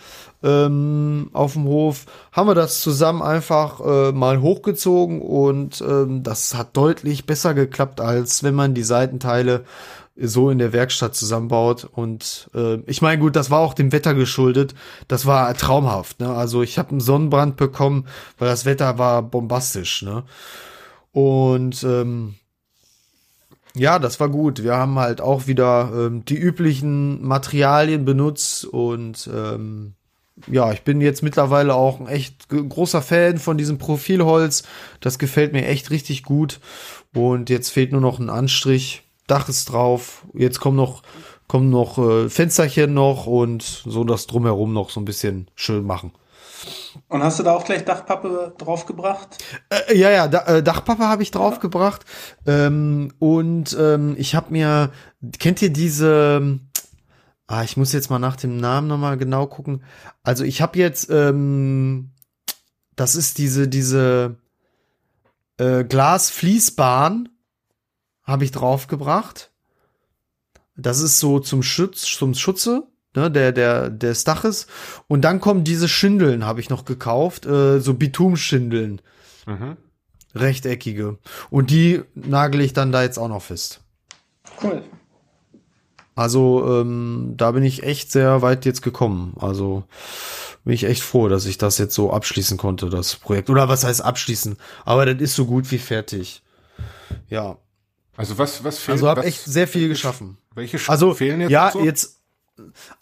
ähm, 0.45 1.29
auf 1.33 1.53
dem 1.53 1.65
Hof, 1.65 2.05
haben 2.31 2.47
wir 2.47 2.55
das 2.55 2.79
zusammen 2.79 3.23
einfach 3.23 3.79
äh, 3.81 4.11
mal 4.11 4.41
hochgezogen 4.41 5.21
und 5.21 5.81
ähm, 5.81 6.21
das 6.21 6.53
hat 6.53 6.77
deutlich 6.77 7.25
besser 7.25 7.53
geklappt, 7.55 7.99
als 7.99 8.43
wenn 8.43 8.53
man 8.53 8.75
die 8.75 8.83
Seitenteile 8.83 9.65
so 10.15 10.49
in 10.49 10.59
der 10.59 10.71
Werkstatt 10.71 11.15
zusammenbaut. 11.15 11.89
Und 11.91 12.49
äh, 12.53 12.75
ich 12.85 13.01
meine, 13.01 13.19
gut, 13.19 13.35
das 13.35 13.51
war 13.51 13.59
auch 13.59 13.73
dem 13.73 13.91
Wetter 13.91 14.13
geschuldet. 14.13 14.73
Das 15.07 15.25
war 15.25 15.53
traumhaft. 15.55 16.21
Ne? 16.21 16.29
Also 16.29 16.61
ich 16.61 16.77
habe 16.77 16.91
einen 16.91 17.01
Sonnenbrand 17.01 17.57
bekommen, 17.57 18.07
weil 18.37 18.47
das 18.47 18.65
Wetter 18.65 18.97
war 18.97 19.23
bombastisch. 19.23 20.03
Ne? 20.03 20.23
Und 21.11 21.83
ähm, 21.83 22.35
ja, 23.75 23.99
das 23.99 24.19
war 24.21 24.29
gut. 24.29 24.63
Wir 24.63 24.75
haben 24.75 24.97
halt 24.99 25.19
auch 25.19 25.47
wieder 25.47 25.91
ähm, 25.93 26.23
die 26.23 26.37
üblichen 26.37 27.21
Materialien 27.25 28.05
benutzt 28.05 28.63
und 28.63 29.29
ähm, 29.33 29.95
ja, 30.47 30.71
ich 30.73 30.81
bin 30.81 31.01
jetzt 31.01 31.23
mittlerweile 31.23 31.75
auch 31.75 31.99
ein 31.99 32.07
echt 32.07 32.49
großer 32.49 33.01
Fan 33.01 33.37
von 33.37 33.57
diesem 33.57 33.77
Profilholz. 33.77 34.63
Das 34.99 35.17
gefällt 35.17 35.53
mir 35.53 35.65
echt 35.65 35.91
richtig 35.91 36.23
gut. 36.23 36.59
Und 37.13 37.49
jetzt 37.49 37.69
fehlt 37.69 37.91
nur 37.91 38.01
noch 38.01 38.19
ein 38.19 38.29
Anstrich. 38.29 39.03
Dach 39.27 39.47
ist 39.49 39.71
drauf. 39.71 40.25
Jetzt 40.33 40.59
kommen 40.59 40.77
noch, 40.77 41.03
kommen 41.47 41.69
noch 41.69 41.97
äh, 41.97 42.29
Fensterchen 42.29 42.93
noch 42.93 43.25
und 43.27 43.63
so 43.63 44.03
das 44.03 44.27
drumherum 44.27 44.73
noch 44.73 44.89
so 44.89 44.99
ein 44.99 45.05
bisschen 45.05 45.49
schön 45.55 45.85
machen. 45.85 46.11
Und 47.07 47.23
hast 47.23 47.39
du 47.39 47.43
da 47.43 47.55
auch 47.55 47.63
gleich 47.63 47.85
Dachpappe 47.85 48.53
draufgebracht? 48.57 49.43
Äh, 49.69 49.97
ja, 49.97 50.09
ja, 50.09 50.27
da, 50.27 50.45
äh, 50.45 50.63
Dachpappe 50.63 51.03
habe 51.03 51.23
ich 51.23 51.31
draufgebracht. 51.31 52.03
Ähm, 52.45 53.13
und 53.19 53.75
ähm, 53.79 54.15
ich 54.17 54.35
habe 54.35 54.51
mir, 54.51 54.91
kennt 55.39 55.61
ihr 55.61 55.71
diese, 55.71 56.59
Ah, 57.47 57.63
ich 57.63 57.77
muss 57.77 57.93
jetzt 57.93 58.09
mal 58.09 58.19
nach 58.19 58.35
dem 58.35 58.57
Namen 58.57 58.87
nochmal 58.87 59.17
genau 59.17 59.45
gucken. 59.45 59.83
Also 60.23 60.43
ich 60.43 60.61
habe 60.61 60.79
jetzt, 60.79 61.09
ähm, 61.11 62.11
das 62.95 63.15
ist 63.15 63.37
diese, 63.37 63.67
diese 63.67 64.37
äh, 65.57 65.83
Glasfließbahn, 65.83 67.29
habe 68.23 68.43
ich 68.43 68.51
draufgebracht. 68.51 69.51
Das 70.75 70.99
ist 70.99 71.19
so 71.19 71.39
zum 71.39 71.61
Schutz, 71.61 72.01
zum 72.01 72.33
Schutze 72.33 72.87
ne, 73.15 73.31
der, 73.31 73.51
der, 73.51 73.89
des 73.89 74.23
Daches. 74.23 74.67
Und 75.07 75.21
dann 75.21 75.39
kommen 75.39 75.63
diese 75.63 75.87
Schindeln, 75.87 76.45
habe 76.45 76.59
ich 76.59 76.69
noch 76.69 76.85
gekauft, 76.85 77.45
äh, 77.45 77.79
so 77.79 77.93
Bitumschindeln. 77.93 79.01
Mhm. 79.45 79.77
Rechteckige. 80.33 81.17
Und 81.49 81.69
die 81.69 82.03
nagel 82.13 82.61
ich 82.61 82.73
dann 82.73 82.91
da 82.91 83.03
jetzt 83.03 83.17
auch 83.17 83.29
noch 83.29 83.41
fest. 83.41 83.81
Cool. 84.61 84.83
Also 86.15 86.65
ähm, 86.81 87.33
da 87.35 87.51
bin 87.51 87.63
ich 87.63 87.83
echt 87.83 88.11
sehr 88.11 88.41
weit 88.41 88.65
jetzt 88.65 88.81
gekommen. 88.81 89.33
Also 89.37 89.83
bin 90.63 90.73
ich 90.73 90.85
echt 90.85 91.03
froh, 91.03 91.27
dass 91.27 91.45
ich 91.45 91.57
das 91.57 91.77
jetzt 91.77 91.93
so 91.93 92.11
abschließen 92.11 92.57
konnte, 92.57 92.89
das 92.89 93.15
Projekt. 93.17 93.49
Oder 93.49 93.67
was 93.67 93.83
heißt 93.83 94.03
abschließen? 94.03 94.57
Aber 94.85 95.05
das 95.05 95.21
ist 95.21 95.35
so 95.35 95.45
gut 95.45 95.69
wie 95.71 95.77
fertig. 95.77 96.41
Ja. 97.29 97.57
Also 98.17 98.37
was, 98.37 98.63
was 98.63 98.79
fehlt? 98.79 98.93
Also 98.93 99.09
habe 99.09 99.25
echt 99.25 99.43
sehr 99.43 99.67
viel 99.67 99.89
geschaffen. 99.89 100.37
Welche 100.55 100.79
Sch 100.79 100.89
also, 100.89 101.13
fehlen 101.13 101.41
jetzt? 101.41 101.51
Ja, 101.51 101.71
so? 101.71 101.81
jetzt. 101.81 102.21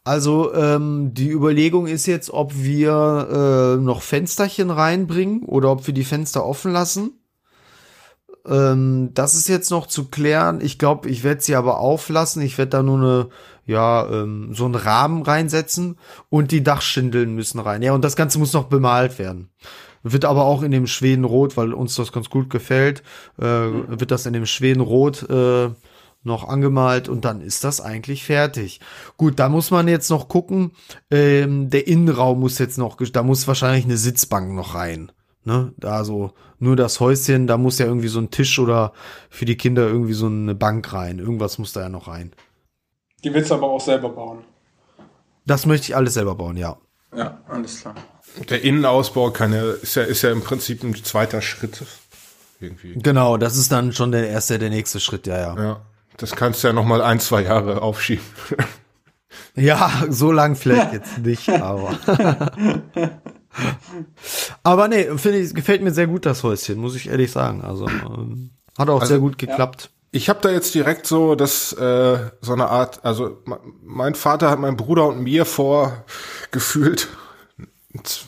Also 0.03 0.51
ähm, 0.55 1.13
die 1.13 1.29
Überlegung 1.29 1.85
ist 1.85 2.07
jetzt, 2.07 2.31
ob 2.31 2.55
wir 2.55 3.77
äh, 3.77 3.81
noch 3.81 4.01
Fensterchen 4.01 4.71
reinbringen 4.71 5.43
oder 5.43 5.69
ob 5.71 5.85
wir 5.85 5.93
die 5.93 6.03
Fenster 6.03 6.43
offen 6.43 6.71
lassen. 6.71 7.11
Ähm, 8.45 9.11
das 9.13 9.35
ist 9.35 9.47
jetzt 9.47 9.71
noch 9.71 9.87
zu 9.87 10.05
klären. 10.09 10.59
Ich 10.61 10.77
glaube, 10.77 11.09
ich 11.09 11.23
werde 11.23 11.41
sie 11.41 11.55
aber 11.55 11.79
auflassen. 11.79 12.41
Ich 12.41 12.57
werde 12.57 12.69
da 12.69 12.83
nur 12.83 12.97
eine, 12.97 13.29
ja, 13.65 14.07
ähm, 14.09 14.53
so 14.53 14.65
einen 14.65 14.75
Rahmen 14.75 15.23
reinsetzen 15.23 15.97
und 16.29 16.51
die 16.51 16.63
Dachschindeln 16.63 17.33
müssen 17.35 17.59
rein. 17.59 17.81
Ja, 17.81 17.93
und 17.93 18.03
das 18.03 18.15
Ganze 18.15 18.39
muss 18.39 18.53
noch 18.53 18.65
bemalt 18.65 19.19
werden. 19.19 19.49
Wird 20.03 20.25
aber 20.25 20.43
auch 20.43 20.63
in 20.63 20.71
dem 20.71 20.87
Schwedenrot, 20.87 21.55
weil 21.55 21.73
uns 21.73 21.95
das 21.95 22.11
ganz 22.11 22.29
gut 22.29 22.49
gefällt, 22.49 23.03
äh, 23.39 23.43
wird 23.43 24.11
das 24.11 24.25
in 24.25 24.33
dem 24.33 24.45
Schwedenrot 24.45 25.29
äh, 25.29 25.69
noch 26.23 26.47
angemalt 26.47 27.09
und 27.09 27.25
dann 27.25 27.41
ist 27.41 27.63
das 27.63 27.81
eigentlich 27.81 28.25
fertig. 28.25 28.79
Gut, 29.17 29.39
da 29.39 29.49
muss 29.49 29.71
man 29.71 29.87
jetzt 29.87 30.09
noch 30.09 30.27
gucken. 30.27 30.71
Ähm, 31.11 31.69
der 31.69 31.87
Innenraum 31.87 32.39
muss 32.39 32.59
jetzt 32.59 32.77
noch, 32.77 32.97
da 32.97 33.23
muss 33.23 33.47
wahrscheinlich 33.47 33.85
eine 33.85 33.97
Sitzbank 33.97 34.53
noch 34.53 34.75
rein. 34.75 35.11
Ne, 35.45 35.73
da 35.77 36.05
so 36.05 36.31
nur 36.59 36.77
das 36.77 37.01
Häuschen, 37.01 37.47
da 37.47 37.57
muss 37.57 37.77
ja 37.77 37.85
irgendwie 37.85 38.07
so 38.07 38.19
ein 38.19 38.31
Tisch 38.31 38.59
oder 38.59 38.93
für 39.29 39.43
die 39.43 39.57
Kinder 39.57 39.87
irgendwie 39.87 40.13
so 40.13 40.27
eine 40.27 40.55
Bank 40.55 40.93
rein. 40.93 41.19
Irgendwas 41.19 41.57
muss 41.57 41.73
da 41.73 41.81
ja 41.81 41.89
noch 41.89 42.07
rein. 42.07 42.31
Die 43.23 43.33
willst 43.33 43.51
du 43.51 43.55
aber 43.55 43.69
auch 43.69 43.81
selber 43.81 44.09
bauen. 44.09 44.45
Das 45.45 45.65
möchte 45.65 45.87
ich 45.87 45.95
alles 45.95 46.13
selber 46.13 46.35
bauen, 46.35 46.55
ja. 46.55 46.77
Ja, 47.15 47.41
alles 47.47 47.81
klar. 47.81 47.95
Der 48.49 48.63
Innenausbau 48.63 49.31
kann 49.31 49.53
ja, 49.53 49.71
ist 49.73 49.95
ja, 49.95 50.03
ist 50.03 50.21
ja 50.21 50.31
im 50.31 50.41
Prinzip 50.41 50.83
ein 50.83 50.95
zweiter 50.95 51.41
Schritt. 51.41 51.83
Irgendwie. 52.59 52.93
Genau, 52.95 53.35
das 53.37 53.57
ist 53.57 53.71
dann 53.71 53.91
schon 53.91 54.11
der 54.11 54.29
erste, 54.29 54.57
der 54.57 54.69
nächste 54.69 54.99
Schritt, 55.01 55.27
ja, 55.27 55.37
ja. 55.37 55.61
Ja, 55.61 55.81
das 56.17 56.35
kannst 56.35 56.63
du 56.63 56.67
ja 56.67 56.73
noch 56.73 56.85
mal 56.85 57.01
ein, 57.01 57.19
zwei 57.19 57.41
Jahre 57.41 57.81
aufschieben. 57.81 58.23
ja, 59.55 59.91
so 60.09 60.31
lang 60.31 60.55
vielleicht 60.55 60.93
jetzt 60.93 61.17
nicht, 61.19 61.49
aber. 61.49 61.97
Aber 64.63 64.87
nee, 64.87 65.05
finde 65.17 65.39
ich, 65.39 65.53
gefällt 65.53 65.81
mir 65.81 65.91
sehr 65.91 66.07
gut 66.07 66.25
das 66.25 66.43
Häuschen, 66.43 66.79
muss 66.79 66.95
ich 66.95 67.09
ehrlich 67.09 67.31
sagen. 67.31 67.61
Also 67.61 67.87
ähm, 67.87 68.51
hat 68.77 68.89
auch 68.89 69.01
also, 69.01 69.13
sehr 69.13 69.19
gut 69.19 69.37
geklappt. 69.37 69.83
Ja. 69.83 69.89
Ich 70.15 70.29
habe 70.29 70.39
da 70.41 70.49
jetzt 70.49 70.75
direkt 70.75 71.07
so 71.07 71.35
das 71.35 71.73
äh, 71.73 72.17
so 72.41 72.53
eine 72.53 72.69
Art, 72.69 73.03
also 73.03 73.41
mein 73.81 74.15
Vater 74.15 74.49
hat 74.49 74.59
meinem 74.59 74.77
Bruder 74.77 75.07
und 75.07 75.23
mir 75.23 75.45
vorgefühlt, 75.45 77.07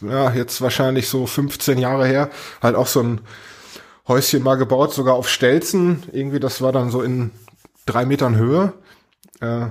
ja 0.02 0.32
jetzt 0.32 0.62
wahrscheinlich 0.62 1.10
so 1.10 1.28
15 1.28 1.78
Jahre 1.78 2.06
her, 2.08 2.30
halt 2.62 2.76
auch 2.76 2.88
so 2.88 3.02
ein 3.02 3.22
Häuschen 4.08 4.44
mal 4.44 4.56
gebaut, 4.56 4.94
sogar 4.94 5.16
auf 5.16 5.30
Stelzen. 5.30 6.04
Irgendwie, 6.12 6.40
das 6.40 6.62
war 6.62 6.72
dann 6.72 6.92
so 6.92 7.02
in 7.02 7.32
drei 7.86 8.06
Metern 8.06 8.36
Höhe. 8.36 8.74
Äh, 9.42 9.68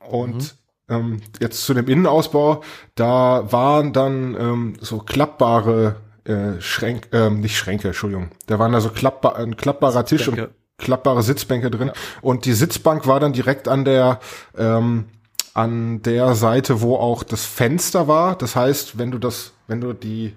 und 0.00 0.36
mhm. 0.36 0.50
Ähm, 0.88 1.22
jetzt 1.40 1.64
zu 1.64 1.72
dem 1.74 1.88
Innenausbau, 1.88 2.62
da 2.94 3.50
waren 3.50 3.92
dann 3.92 4.36
ähm, 4.38 4.74
so 4.80 4.98
klappbare 4.98 5.96
äh, 6.24 6.60
Schränke, 6.60 7.08
ähm, 7.12 7.40
nicht 7.40 7.56
Schränke, 7.56 7.88
Entschuldigung. 7.88 8.30
Da 8.46 8.58
waren 8.58 8.72
da 8.72 8.80
so 8.80 8.90
klappbar, 8.90 9.36
ein 9.36 9.56
klappbarer 9.56 10.04
Tisch 10.04 10.28
und 10.28 10.48
klappbare 10.78 11.22
Sitzbänke 11.22 11.70
drin. 11.70 11.90
Und 12.20 12.44
die 12.44 12.52
Sitzbank 12.52 13.06
war 13.06 13.20
dann 13.20 13.32
direkt 13.32 13.68
an 13.68 13.84
der 13.84 14.20
ähm, 14.56 15.06
an 15.54 16.02
der 16.02 16.34
Seite, 16.34 16.80
wo 16.80 16.96
auch 16.96 17.22
das 17.22 17.44
Fenster 17.44 18.08
war. 18.08 18.36
Das 18.36 18.56
heißt, 18.56 18.98
wenn 18.98 19.12
du 19.12 19.18
das, 19.18 19.52
wenn 19.68 19.80
du 19.80 19.92
die 19.92 20.34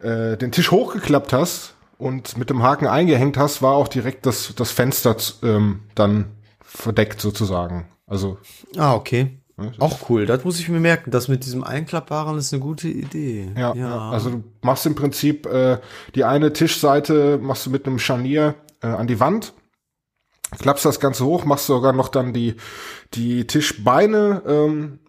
äh, 0.00 0.36
den 0.36 0.52
Tisch 0.52 0.70
hochgeklappt 0.70 1.32
hast 1.32 1.74
und 1.98 2.38
mit 2.38 2.48
dem 2.48 2.62
Haken 2.62 2.86
eingehängt 2.86 3.36
hast, 3.36 3.60
war 3.60 3.74
auch 3.74 3.88
direkt 3.88 4.24
das 4.24 4.54
das 4.56 4.70
Fenster 4.70 5.16
ähm, 5.42 5.80
dann 5.94 6.32
verdeckt 6.60 7.20
sozusagen. 7.20 7.88
Also 8.06 8.38
ah 8.76 8.94
okay. 8.94 9.38
Auch 9.78 10.08
cool, 10.08 10.24
das 10.24 10.44
muss 10.44 10.60
ich 10.60 10.68
mir 10.68 10.78
merken. 10.78 11.10
Das 11.10 11.26
mit 11.26 11.44
diesem 11.44 11.64
Einklappbaren 11.64 12.38
ist 12.38 12.52
eine 12.52 12.62
gute 12.62 12.88
Idee. 12.88 13.50
Ja, 13.56 13.74
ja. 13.74 14.10
also 14.10 14.30
du 14.30 14.44
machst 14.62 14.86
im 14.86 14.94
Prinzip 14.94 15.46
äh, 15.46 15.78
die 16.14 16.24
eine 16.24 16.52
Tischseite 16.52 17.38
machst 17.38 17.66
du 17.66 17.70
mit 17.70 17.86
einem 17.86 17.98
Scharnier 17.98 18.54
äh, 18.82 18.86
an 18.86 19.08
die 19.08 19.18
Wand, 19.18 19.52
klappst 20.60 20.84
das 20.84 21.00
Ganze 21.00 21.24
hoch, 21.24 21.44
machst 21.44 21.66
sogar 21.66 21.92
noch 21.92 22.08
dann 22.08 22.32
die 22.32 22.54
die 23.14 23.48
Tischbeine 23.48 24.42
ähm, 24.46 25.00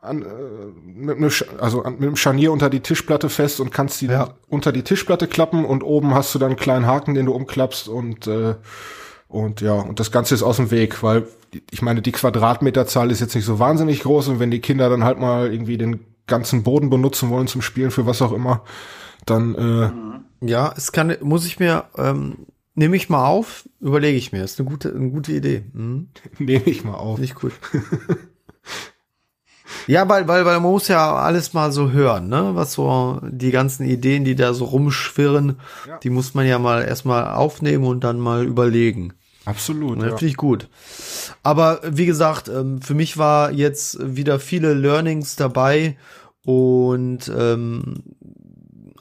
an, 0.00 0.22
äh, 0.22 0.26
mit 0.84 1.16
einem, 1.16 1.30
also 1.58 1.82
an, 1.82 1.94
mit 1.94 2.04
einem 2.04 2.16
Scharnier 2.16 2.52
unter 2.52 2.70
die 2.70 2.80
Tischplatte 2.80 3.28
fest 3.28 3.58
und 3.58 3.72
kannst 3.72 4.00
die 4.00 4.06
ja. 4.06 4.34
unter 4.48 4.70
die 4.70 4.82
Tischplatte 4.82 5.26
klappen 5.26 5.64
und 5.64 5.82
oben 5.82 6.14
hast 6.14 6.32
du 6.32 6.38
dann 6.38 6.50
einen 6.50 6.58
kleinen 6.58 6.86
Haken, 6.86 7.14
den 7.14 7.26
du 7.26 7.32
umklappst 7.32 7.88
und 7.88 8.28
äh, 8.28 8.54
und 9.26 9.60
ja, 9.60 9.74
und 9.74 10.00
das 10.00 10.10
Ganze 10.10 10.34
ist 10.34 10.42
aus 10.42 10.56
dem 10.56 10.72
Weg, 10.72 11.04
weil 11.04 11.28
ich 11.70 11.82
meine, 11.82 12.02
die 12.02 12.12
Quadratmeterzahl 12.12 13.10
ist 13.10 13.20
jetzt 13.20 13.34
nicht 13.34 13.44
so 13.44 13.58
wahnsinnig 13.58 14.00
groß 14.00 14.28
und 14.28 14.40
wenn 14.40 14.50
die 14.50 14.60
Kinder 14.60 14.88
dann 14.88 15.04
halt 15.04 15.18
mal 15.18 15.52
irgendwie 15.52 15.78
den 15.78 16.00
ganzen 16.26 16.62
Boden 16.62 16.90
benutzen 16.90 17.30
wollen 17.30 17.46
zum 17.46 17.62
Spielen 17.62 17.90
für 17.90 18.06
was 18.06 18.22
auch 18.22 18.32
immer, 18.32 18.62
dann 19.26 19.54
äh 19.54 19.90
ja, 20.42 20.72
es 20.76 20.92
kann, 20.92 21.16
muss 21.20 21.46
ich 21.46 21.58
mir 21.58 21.84
ähm, 21.98 22.46
nehme 22.74 22.96
ich 22.96 23.10
mal 23.10 23.26
auf, 23.26 23.68
überlege 23.80 24.16
ich 24.16 24.32
mir, 24.32 24.42
ist 24.42 24.58
eine 24.58 24.68
gute, 24.68 24.94
eine 24.94 25.10
gute 25.10 25.32
Idee. 25.32 25.64
Mhm. 25.72 26.08
Nehme 26.38 26.64
ich 26.64 26.84
mal 26.84 26.94
auf. 26.94 27.18
Nicht 27.18 27.34
gut. 27.34 27.52
ja, 29.86 30.08
weil, 30.08 30.28
weil, 30.28 30.44
weil 30.44 30.60
man 30.60 30.70
muss 30.70 30.88
ja 30.88 31.14
alles 31.14 31.52
mal 31.52 31.72
so 31.72 31.90
hören, 31.90 32.28
ne? 32.28 32.52
Was 32.54 32.72
so 32.72 33.20
die 33.22 33.50
ganzen 33.50 33.84
Ideen, 33.84 34.24
die 34.24 34.34
da 34.34 34.54
so 34.54 34.64
rumschwirren, 34.64 35.56
ja. 35.86 35.98
die 35.98 36.10
muss 36.10 36.34
man 36.34 36.46
ja 36.46 36.58
mal 36.58 36.82
erstmal 36.82 37.34
aufnehmen 37.34 37.84
und 37.84 38.02
dann 38.02 38.18
mal 38.18 38.46
überlegen. 38.46 39.12
Absolut. 39.44 39.98
Ja, 39.98 40.08
Finde 40.08 40.26
ich 40.26 40.36
gut. 40.36 40.68
Aber 41.42 41.80
wie 41.84 42.06
gesagt, 42.06 42.48
ähm, 42.48 42.82
für 42.82 42.94
mich 42.94 43.16
war 43.16 43.50
jetzt 43.50 43.98
wieder 44.00 44.38
viele 44.38 44.74
Learnings 44.74 45.36
dabei 45.36 45.96
und 46.44 47.30
ähm, 47.34 48.02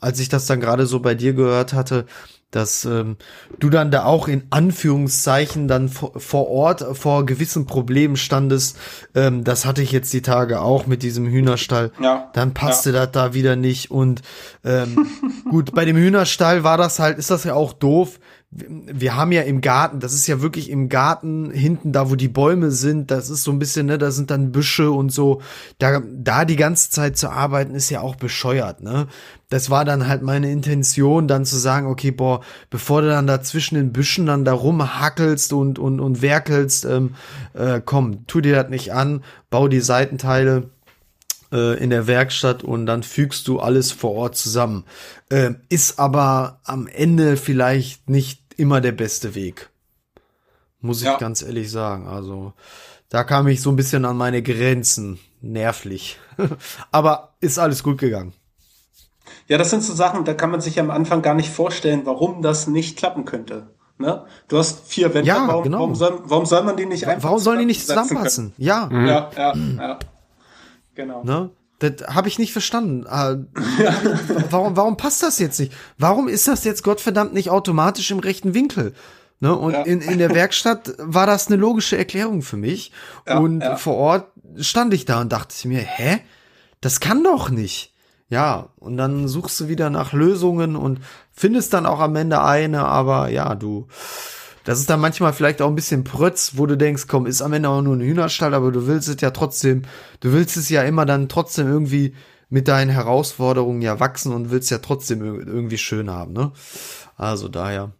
als 0.01 0.19
ich 0.19 0.29
das 0.29 0.45
dann 0.45 0.61
gerade 0.61 0.85
so 0.85 0.99
bei 0.99 1.15
dir 1.15 1.33
gehört 1.33 1.73
hatte, 1.73 2.05
dass 2.51 2.83
ähm, 2.85 3.17
du 3.59 3.69
dann 3.69 3.91
da 3.91 4.05
auch 4.05 4.27
in 4.27 4.43
Anführungszeichen 4.49 5.67
dann 5.67 5.87
vor, 5.87 6.19
vor 6.19 6.47
Ort 6.47 6.97
vor 6.97 7.25
gewissen 7.25 7.67
Problemen 7.67 8.15
standest. 8.15 8.77
Ähm, 9.13 9.43
das 9.43 9.65
hatte 9.65 9.83
ich 9.83 9.91
jetzt 9.91 10.11
die 10.13 10.23
Tage 10.23 10.61
auch 10.61 10.87
mit 10.87 11.03
diesem 11.03 11.27
Hühnerstall. 11.27 11.91
Ja. 12.01 12.31
Dann 12.33 12.55
passte 12.55 12.89
ja. 12.89 13.05
das 13.05 13.11
da 13.11 13.33
wieder 13.35 13.55
nicht. 13.55 13.91
Und 13.91 14.23
ähm, 14.63 15.07
gut, 15.49 15.75
bei 15.75 15.85
dem 15.85 15.95
Hühnerstall 15.95 16.63
war 16.63 16.77
das 16.77 16.97
halt, 16.97 17.19
ist 17.19 17.29
das 17.29 17.43
ja 17.43 17.53
auch 17.53 17.73
doof 17.73 18.19
wir 18.51 19.15
haben 19.15 19.31
ja 19.31 19.43
im 19.43 19.61
Garten, 19.61 19.99
das 19.99 20.13
ist 20.13 20.25
ja 20.25 20.41
wirklich 20.41 20.71
im 20.71 20.89
Garten 20.89 21.51
hinten 21.51 21.91
da, 21.91 22.09
wo 22.09 22.15
die 22.15 22.27
Bäume 22.27 22.71
sind, 22.71 23.11
das 23.11 23.29
ist 23.29 23.43
so 23.43 23.51
ein 23.51 23.59
bisschen, 23.59 23.85
ne, 23.85 23.99
da 23.99 24.09
sind 24.09 24.31
dann 24.31 24.51
Büsche 24.51 24.89
und 24.89 25.11
so. 25.11 25.41
Da, 25.77 26.01
da 26.11 26.45
die 26.45 26.55
ganze 26.55 26.89
Zeit 26.89 27.15
zu 27.15 27.29
arbeiten, 27.29 27.75
ist 27.75 27.91
ja 27.91 28.01
auch 28.01 28.15
bescheuert, 28.15 28.81
ne? 28.81 29.07
Das 29.49 29.69
war 29.69 29.85
dann 29.85 30.07
halt 30.07 30.21
meine 30.21 30.51
Intention, 30.51 31.27
dann 31.27 31.45
zu 31.45 31.57
sagen, 31.57 31.87
okay, 31.87 32.11
boah, 32.11 32.41
bevor 32.69 33.01
du 33.01 33.09
dann 33.09 33.27
da 33.27 33.41
zwischen 33.41 33.75
den 33.75 33.93
Büschen 33.93 34.25
dann 34.25 34.45
da 34.45 34.53
rumhackelst 34.53 35.53
und, 35.53 35.77
und, 35.77 35.99
und 35.99 36.21
werkelst, 36.21 36.85
ähm, 36.85 37.15
äh, 37.53 37.81
komm, 37.83 38.25
tu 38.25 38.41
dir 38.41 38.55
das 38.55 38.69
nicht 38.69 38.93
an, 38.93 39.23
bau 39.49 39.67
die 39.67 39.81
Seitenteile 39.81 40.69
äh, 41.51 41.81
in 41.81 41.89
der 41.89 42.07
Werkstatt 42.07 42.63
und 42.63 42.85
dann 42.85 43.03
fügst 43.03 43.47
du 43.47 43.59
alles 43.59 43.91
vor 43.91 44.11
Ort 44.11 44.35
zusammen. 44.35 44.85
Äh, 45.29 45.51
ist 45.69 45.99
aber 45.99 46.59
am 46.63 46.87
Ende 46.87 47.37
vielleicht 47.37 48.09
nicht 48.09 48.41
immer 48.57 48.81
der 48.81 48.91
beste 48.91 49.35
Weg. 49.35 49.69
Muss 50.81 50.99
ich 50.99 51.07
ja. 51.07 51.17
ganz 51.17 51.41
ehrlich 51.41 51.71
sagen. 51.71 52.07
Also 52.07 52.53
da 53.09 53.23
kam 53.23 53.47
ich 53.47 53.61
so 53.61 53.69
ein 53.69 53.75
bisschen 53.75 54.05
an 54.05 54.17
meine 54.17 54.41
Grenzen, 54.41 55.19
nervlich. 55.41 56.19
aber 56.91 57.33
ist 57.41 57.59
alles 57.59 57.83
gut 57.83 57.97
gegangen. 57.97 58.33
Ja, 59.47 59.57
das 59.57 59.69
sind 59.71 59.83
so 59.83 59.93
Sachen, 59.93 60.25
da 60.25 60.33
kann 60.33 60.51
man 60.51 60.61
sich 60.61 60.79
am 60.79 60.91
Anfang 60.91 61.21
gar 61.21 61.33
nicht 61.33 61.49
vorstellen, 61.49 62.01
warum 62.05 62.41
das 62.41 62.67
nicht 62.67 62.97
klappen 62.97 63.25
könnte. 63.25 63.67
Ne? 63.97 64.23
Du 64.47 64.57
hast 64.57 64.87
vier 64.87 65.13
Wände, 65.13 65.27
ja, 65.27 65.45
warum, 65.47 65.63
genau. 65.63 65.79
warum, 65.79 65.95
soll, 65.95 66.21
warum 66.23 66.45
soll 66.45 66.63
man 66.63 66.77
die 66.77 66.85
nicht 66.85 67.05
einfach 67.05 67.23
Warum 67.25 67.39
sollen 67.39 67.59
die 67.59 67.65
nicht 67.65 67.85
zusammenpassen? 67.85 68.53
Ja. 68.57 68.87
Mhm. 68.89 69.07
ja. 69.07 69.29
Ja, 69.35 69.53
ja, 69.55 69.99
Genau. 70.99 71.23
Ne? 71.23 71.49
Das 71.79 72.13
habe 72.13 72.27
ich 72.27 72.39
nicht 72.39 72.51
verstanden. 72.51 73.05
Ah, 73.07 73.37
warum, 74.49 74.75
warum 74.75 74.97
passt 74.97 75.23
das 75.23 75.39
jetzt 75.39 75.59
nicht? 75.61 75.71
Warum 75.97 76.27
ist 76.27 76.45
das 76.49 76.65
jetzt 76.65 76.83
Gottverdammt 76.83 77.33
nicht 77.33 77.49
automatisch 77.49 78.11
im 78.11 78.19
rechten 78.19 78.53
Winkel? 78.53 78.93
Ne? 79.39 79.55
Und 79.55 79.71
Ja. 79.71 79.83
in, 79.83 80.01
in 80.01 80.17
der 80.17 80.35
Werkstatt 80.35 80.93
war 80.97 81.25
das 81.25 81.47
eine 81.47 81.55
logische 81.55 81.97
Erklärung 81.97 82.41
für 82.41 82.57
mich. 82.57 82.91
Ja, 83.25 83.39
und 83.39 83.61
ja. 83.61 83.77
vor 83.77 83.95
Ort 83.95 84.27
stand 84.57 84.93
ich 84.93 85.05
da 85.05 85.21
und 85.21 85.31
dachte 85.31 85.67
mir, 85.69 85.79
hä? 85.79 86.19
Das 86.81 86.99
kann 86.99 87.23
doch 87.23 87.49
nicht. 87.49 87.93
Ja, 88.29 88.67
und 88.75 88.97
dann 88.97 89.29
suchst 89.29 89.57
du 89.61 89.69
wieder 89.69 89.89
nach 89.89 90.11
Lösungen 90.11 90.75
und 90.75 90.99
findest 91.31 91.73
dann 91.73 91.85
auch 91.85 91.99
am 92.01 92.15
Ende 92.17 92.43
eine, 92.43 92.83
aber 92.85 93.29
ja, 93.29 93.55
du, 93.55 93.87
das 94.69 94.79
ist 94.79 94.89
dann 94.89 94.99
manchmal 94.99 95.33
vielleicht 95.33 95.61
auch 95.63 95.67
ein 95.67 95.73
bisschen 95.75 96.03
Prötz, 96.03 96.51
wo 96.55 96.67
du 96.67 96.77
denkst, 96.77 97.05
komm, 97.07 97.25
ist 97.25 97.41
am 97.41 97.53
Ende 97.53 97.69
auch 97.69 97.81
nur 97.81 97.95
ein 97.95 98.01
Hühnerstall, 98.01 98.53
aber 98.53 98.71
du 98.71 98.85
willst 98.85 99.07
es 99.07 99.19
ja 99.19 99.31
trotzdem, 99.31 99.81
du 100.19 100.31
willst 100.31 100.57
es 100.57 100.69
ja 100.69 100.83
immer 100.83 101.05
dann 101.07 101.27
trotzdem 101.27 101.67
irgendwie 101.67 102.13
mit 102.49 102.67
deinen 102.67 102.89
Herausforderungen 102.91 103.81
ja 103.81 103.99
wachsen 103.99 104.31
und 104.31 104.51
willst 104.51 104.69
ja 104.69 104.77
trotzdem 104.77 105.21
ir- 105.23 105.47
irgendwie 105.47 105.77
schön 105.79 106.09
haben, 106.11 106.33
ne? 106.33 106.51
Also 107.17 107.47
daher. 107.47 107.93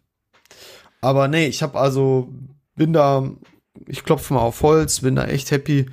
Aber 1.00 1.26
nee, 1.28 1.46
ich 1.48 1.62
habe 1.64 1.78
also, 1.78 2.28
bin 2.76 2.92
da, 2.92 3.28
ich 3.86 4.04
klopfe 4.04 4.34
mal 4.34 4.40
auf 4.40 4.62
Holz, 4.62 5.00
bin 5.00 5.16
da 5.16 5.24
echt 5.24 5.50
happy, 5.50 5.86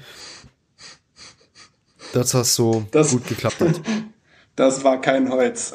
dass 2.14 2.32
das 2.32 2.54
so 2.56 2.86
Das- 2.92 3.12
gut 3.12 3.28
geklappt 3.28 3.62
hat. 3.62 3.82
Das 4.56 4.84
war 4.84 5.00
kein 5.00 5.30
Holz. 5.30 5.72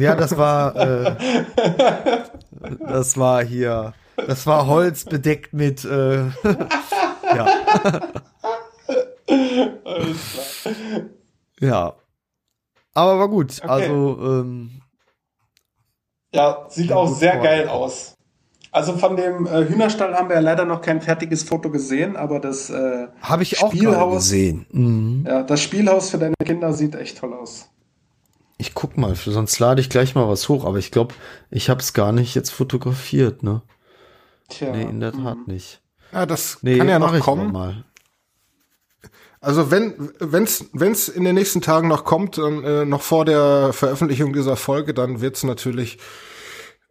Ja, 0.00 0.14
das 0.14 0.36
war, 0.36 0.76
äh, 0.76 1.16
das 2.80 3.16
war 3.16 3.44
hier, 3.44 3.94
das 4.16 4.46
war 4.46 4.66
Holz 4.66 5.04
bedeckt 5.04 5.52
mit, 5.52 5.84
äh, 5.84 6.26
ja. 7.34 7.46
Ja. 11.60 11.94
Aber 12.94 13.18
war 13.18 13.28
gut. 13.28 13.62
Also, 13.62 14.18
ähm, 14.20 14.82
Ja, 16.34 16.66
sieht 16.68 16.92
auch 16.92 17.08
sehr 17.08 17.34
vor. 17.34 17.42
geil 17.42 17.68
aus. 17.68 18.14
Also 18.70 18.96
von 18.98 19.16
dem 19.16 19.46
äh, 19.46 19.66
Hühnerstall 19.66 20.14
haben 20.14 20.28
wir 20.28 20.36
ja 20.36 20.42
leider 20.42 20.64
noch 20.66 20.82
kein 20.82 21.00
fertiges 21.00 21.42
Foto 21.42 21.70
gesehen, 21.70 22.16
aber 22.16 22.38
das, 22.38 22.68
äh, 22.68 23.08
habe 23.22 23.42
ich 23.42 23.62
auch 23.62 23.72
Spielhaus. 23.72 24.14
gesehen. 24.16 24.66
Mhm. 24.70 25.24
ja, 25.26 25.42
das 25.42 25.62
Spielhaus 25.62 26.10
für 26.10 26.18
deine 26.18 26.34
Kinder 26.44 26.72
sieht 26.74 26.94
echt 26.94 27.18
toll 27.18 27.32
aus. 27.34 27.70
Ich 28.58 28.74
guck 28.74 28.98
mal, 28.98 29.14
sonst 29.14 29.58
lade 29.60 29.80
ich 29.80 29.88
gleich 29.88 30.14
mal 30.14 30.28
was 30.28 30.48
hoch, 30.48 30.64
aber 30.64 30.78
ich 30.78 30.90
glaube, 30.90 31.14
ich 31.50 31.70
habe 31.70 31.80
es 31.80 31.92
gar 31.92 32.12
nicht 32.12 32.34
jetzt 32.34 32.50
fotografiert, 32.50 33.42
ne? 33.42 33.62
Tja. 34.48 34.72
Nee, 34.72 34.82
in 34.82 35.00
der 35.00 35.12
Tat 35.12 35.38
mhm. 35.38 35.54
nicht. 35.54 35.80
Ja, 36.12 36.26
das 36.26 36.58
Nee, 36.62 36.78
kann 36.78 36.88
ja 36.88 36.98
noch 36.98 37.14
ich 37.14 37.22
kommen. 37.22 37.52
Mal. 37.52 37.84
Also 39.40 39.70
wenn 39.70 40.10
wenn's 40.18 40.64
wenn's 40.72 41.08
in 41.08 41.22
den 41.22 41.36
nächsten 41.36 41.60
Tagen 41.60 41.86
noch 41.86 42.04
kommt, 42.04 42.38
dann, 42.38 42.64
äh, 42.64 42.84
noch 42.84 43.02
vor 43.02 43.24
der 43.24 43.72
Veröffentlichung 43.72 44.32
dieser 44.32 44.56
Folge, 44.56 44.94
dann 44.94 45.20
wird's 45.20 45.44
natürlich 45.44 45.98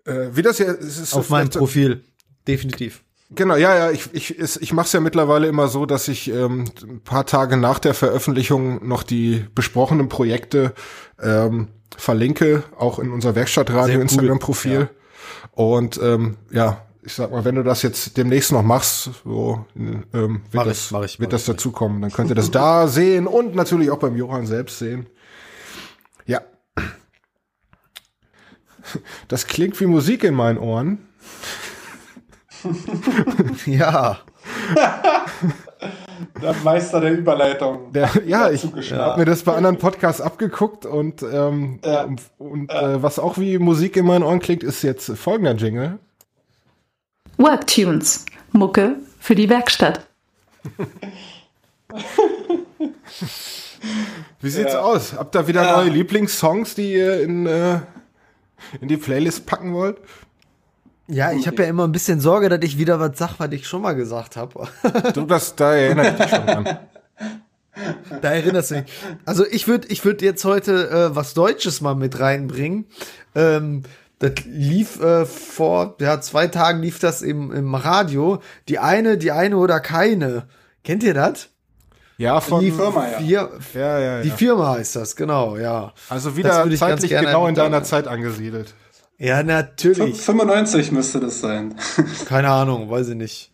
äh, 0.05 0.29
wie 0.31 0.41
das 0.41 0.59
es 0.59 0.97
ist 0.97 1.13
Auf 1.13 1.29
meinem 1.29 1.49
Profil. 1.49 2.03
Definitiv. 2.47 3.03
Genau, 3.29 3.55
ja, 3.55 3.75
ja, 3.75 3.91
ich, 3.91 4.13
ich, 4.13 4.39
ich 4.39 4.73
mache 4.73 4.85
es 4.85 4.93
ja 4.93 5.01
mittlerweile 5.01 5.47
immer 5.47 5.67
so, 5.67 5.85
dass 5.85 6.07
ich 6.07 6.31
ähm, 6.31 6.65
ein 6.81 7.01
paar 7.01 7.25
Tage 7.25 7.57
nach 7.57 7.79
der 7.79 7.93
Veröffentlichung 7.93 8.87
noch 8.87 9.03
die 9.03 9.45
besprochenen 9.53 10.07
Projekte 10.07 10.73
ähm, 11.21 11.67
verlinke, 11.97 12.63
auch 12.77 12.99
in 12.99 13.11
unser 13.11 13.35
Werkstattradio 13.35 13.95
cool, 13.95 14.01
Instagram-Profil. 14.03 14.89
Und 15.51 15.99
ähm, 16.01 16.37
ja, 16.51 16.85
ich 17.03 17.13
sag 17.13 17.31
mal, 17.31 17.43
wenn 17.43 17.55
du 17.55 17.63
das 17.63 17.81
jetzt 17.81 18.15
demnächst 18.15 18.51
noch 18.51 18.63
machst, 18.63 19.09
so 19.25 19.65
ähm, 19.75 20.05
wird, 20.13 20.41
Mach 20.53 20.63
ich, 20.63 20.69
das, 20.69 20.91
mach 20.91 21.03
ich, 21.03 21.19
wird 21.19 21.33
das 21.33 21.41
ich. 21.41 21.47
dazukommen. 21.47 22.01
Dann 22.01 22.11
könnt 22.11 22.29
ihr 22.29 22.35
das 22.35 22.51
da 22.51 22.87
sehen 22.89 23.27
und 23.27 23.55
natürlich 23.55 23.91
auch 23.91 23.99
beim 23.99 24.15
Johann 24.15 24.45
selbst 24.45 24.79
sehen. 24.79 25.07
Ja. 26.25 26.41
Das 29.27 29.47
klingt 29.47 29.79
wie 29.81 29.85
Musik 29.85 30.23
in 30.23 30.33
meinen 30.33 30.57
Ohren. 30.57 30.99
Ja. 33.65 34.19
Der 36.41 36.53
Meister 36.63 36.99
der 36.99 37.11
Überleitung. 37.13 37.91
Der, 37.93 38.09
ja, 38.25 38.49
ich 38.49 38.63
habe 38.63 39.19
mir 39.19 39.25
das 39.25 39.43
bei 39.43 39.53
anderen 39.53 39.77
Podcasts 39.77 40.19
abgeguckt 40.21 40.85
und, 40.85 41.21
ähm, 41.21 41.79
Ja. 41.83 42.03
und, 42.03 42.21
und 42.39 42.71
äh, 42.71 43.01
was 43.03 43.19
auch 43.19 43.37
wie 43.37 43.59
Musik 43.59 43.95
in 43.97 44.05
meinen 44.05 44.23
Ohren 44.23 44.39
klingt, 44.39 44.63
ist 44.63 44.81
jetzt 44.83 45.11
folgender 45.17 45.53
Jingle. 45.55 45.99
Worktunes. 47.37 48.25
Mucke 48.51 48.95
für 49.19 49.35
die 49.35 49.49
Werkstatt. 49.49 50.07
Wie 54.41 54.49
sieht's 54.49 54.73
Ja. 54.73 54.81
aus? 54.81 55.13
Habt 55.13 55.35
ihr 55.35 55.47
wieder 55.47 55.63
Ja. 55.63 55.77
neue 55.77 55.89
Lieblingssongs, 55.89 56.75
die 56.75 56.93
ihr 56.93 57.21
in, 57.21 57.45
äh, 57.45 57.79
in 58.81 58.87
die 58.87 58.97
Playlist 58.97 59.45
packen 59.45 59.73
wollt? 59.73 59.97
Ja, 61.07 61.31
ich 61.31 61.47
habe 61.47 61.63
ja 61.63 61.69
immer 61.69 61.85
ein 61.85 61.91
bisschen 61.91 62.19
Sorge, 62.19 62.49
dass 62.49 62.59
ich 62.61 62.77
wieder 62.77 62.99
was 62.99 63.17
sag, 63.17 63.39
was 63.39 63.51
ich 63.51 63.67
schon 63.67 63.81
mal 63.81 63.95
gesagt 63.95 64.35
habe. 64.35 64.67
Du, 65.13 65.25
das, 65.25 65.55
da 65.55 65.73
erinnere 65.73 66.09
ich 66.09 66.15
dich 66.15 66.29
schon 66.29 66.49
an. 66.49 66.79
Da 68.21 68.31
erinnerst 68.31 68.71
du 68.71 68.75
mich. 68.75 68.85
Also 69.25 69.45
ich 69.45 69.67
würde 69.67 69.87
ich 69.89 70.03
würd 70.03 70.21
jetzt 70.21 70.43
heute 70.45 70.89
äh, 70.89 71.15
was 71.15 71.33
Deutsches 71.33 71.79
mal 71.79 71.95
mit 71.95 72.19
reinbringen. 72.19 72.87
Ähm, 73.35 73.83
das 74.19 74.33
lief 74.45 74.99
äh, 74.99 75.25
vor 75.25 75.95
ja, 75.99 76.19
zwei 76.21 76.47
Tagen 76.47 76.81
lief 76.81 76.99
das 76.99 77.21
im, 77.21 77.51
im 77.51 77.75
Radio. 77.75 78.41
Die 78.67 78.79
eine, 78.79 79.17
die 79.17 79.31
eine 79.31 79.57
oder 79.57 79.79
keine. 79.79 80.47
Kennt 80.83 81.03
ihr 81.03 81.13
das? 81.13 81.49
Ja, 82.17 82.41
von, 82.41 82.61
Die 82.61 82.71
Firma, 82.71 83.07
ja. 83.07 83.19
Vier, 83.19 83.49
ja, 83.75 83.99
ja, 83.99 84.21
Die 84.23 84.29
ja. 84.29 84.35
Firma 84.35 84.71
heißt 84.71 84.95
das, 84.95 85.15
genau, 85.15 85.55
ja. 85.55 85.93
Also 86.09 86.29
Das 86.29 86.37
wieder 86.37 86.75
zeitlich 86.75 87.11
genau 87.11 87.45
in 87.45 87.53
deiner 87.53 87.83
Zeit 87.83 88.07
angesiedelt. 88.07 88.73
Ja, 89.17 89.41
natürlich. 89.43 90.21
95 90.21 90.91
müsste 90.91 91.19
das 91.19 91.39
sein. 91.41 91.75
Keine 92.25 92.49
Ahnung, 92.49 92.89
weiß 92.89 93.09
ich 93.09 93.15
nicht. 93.15 93.51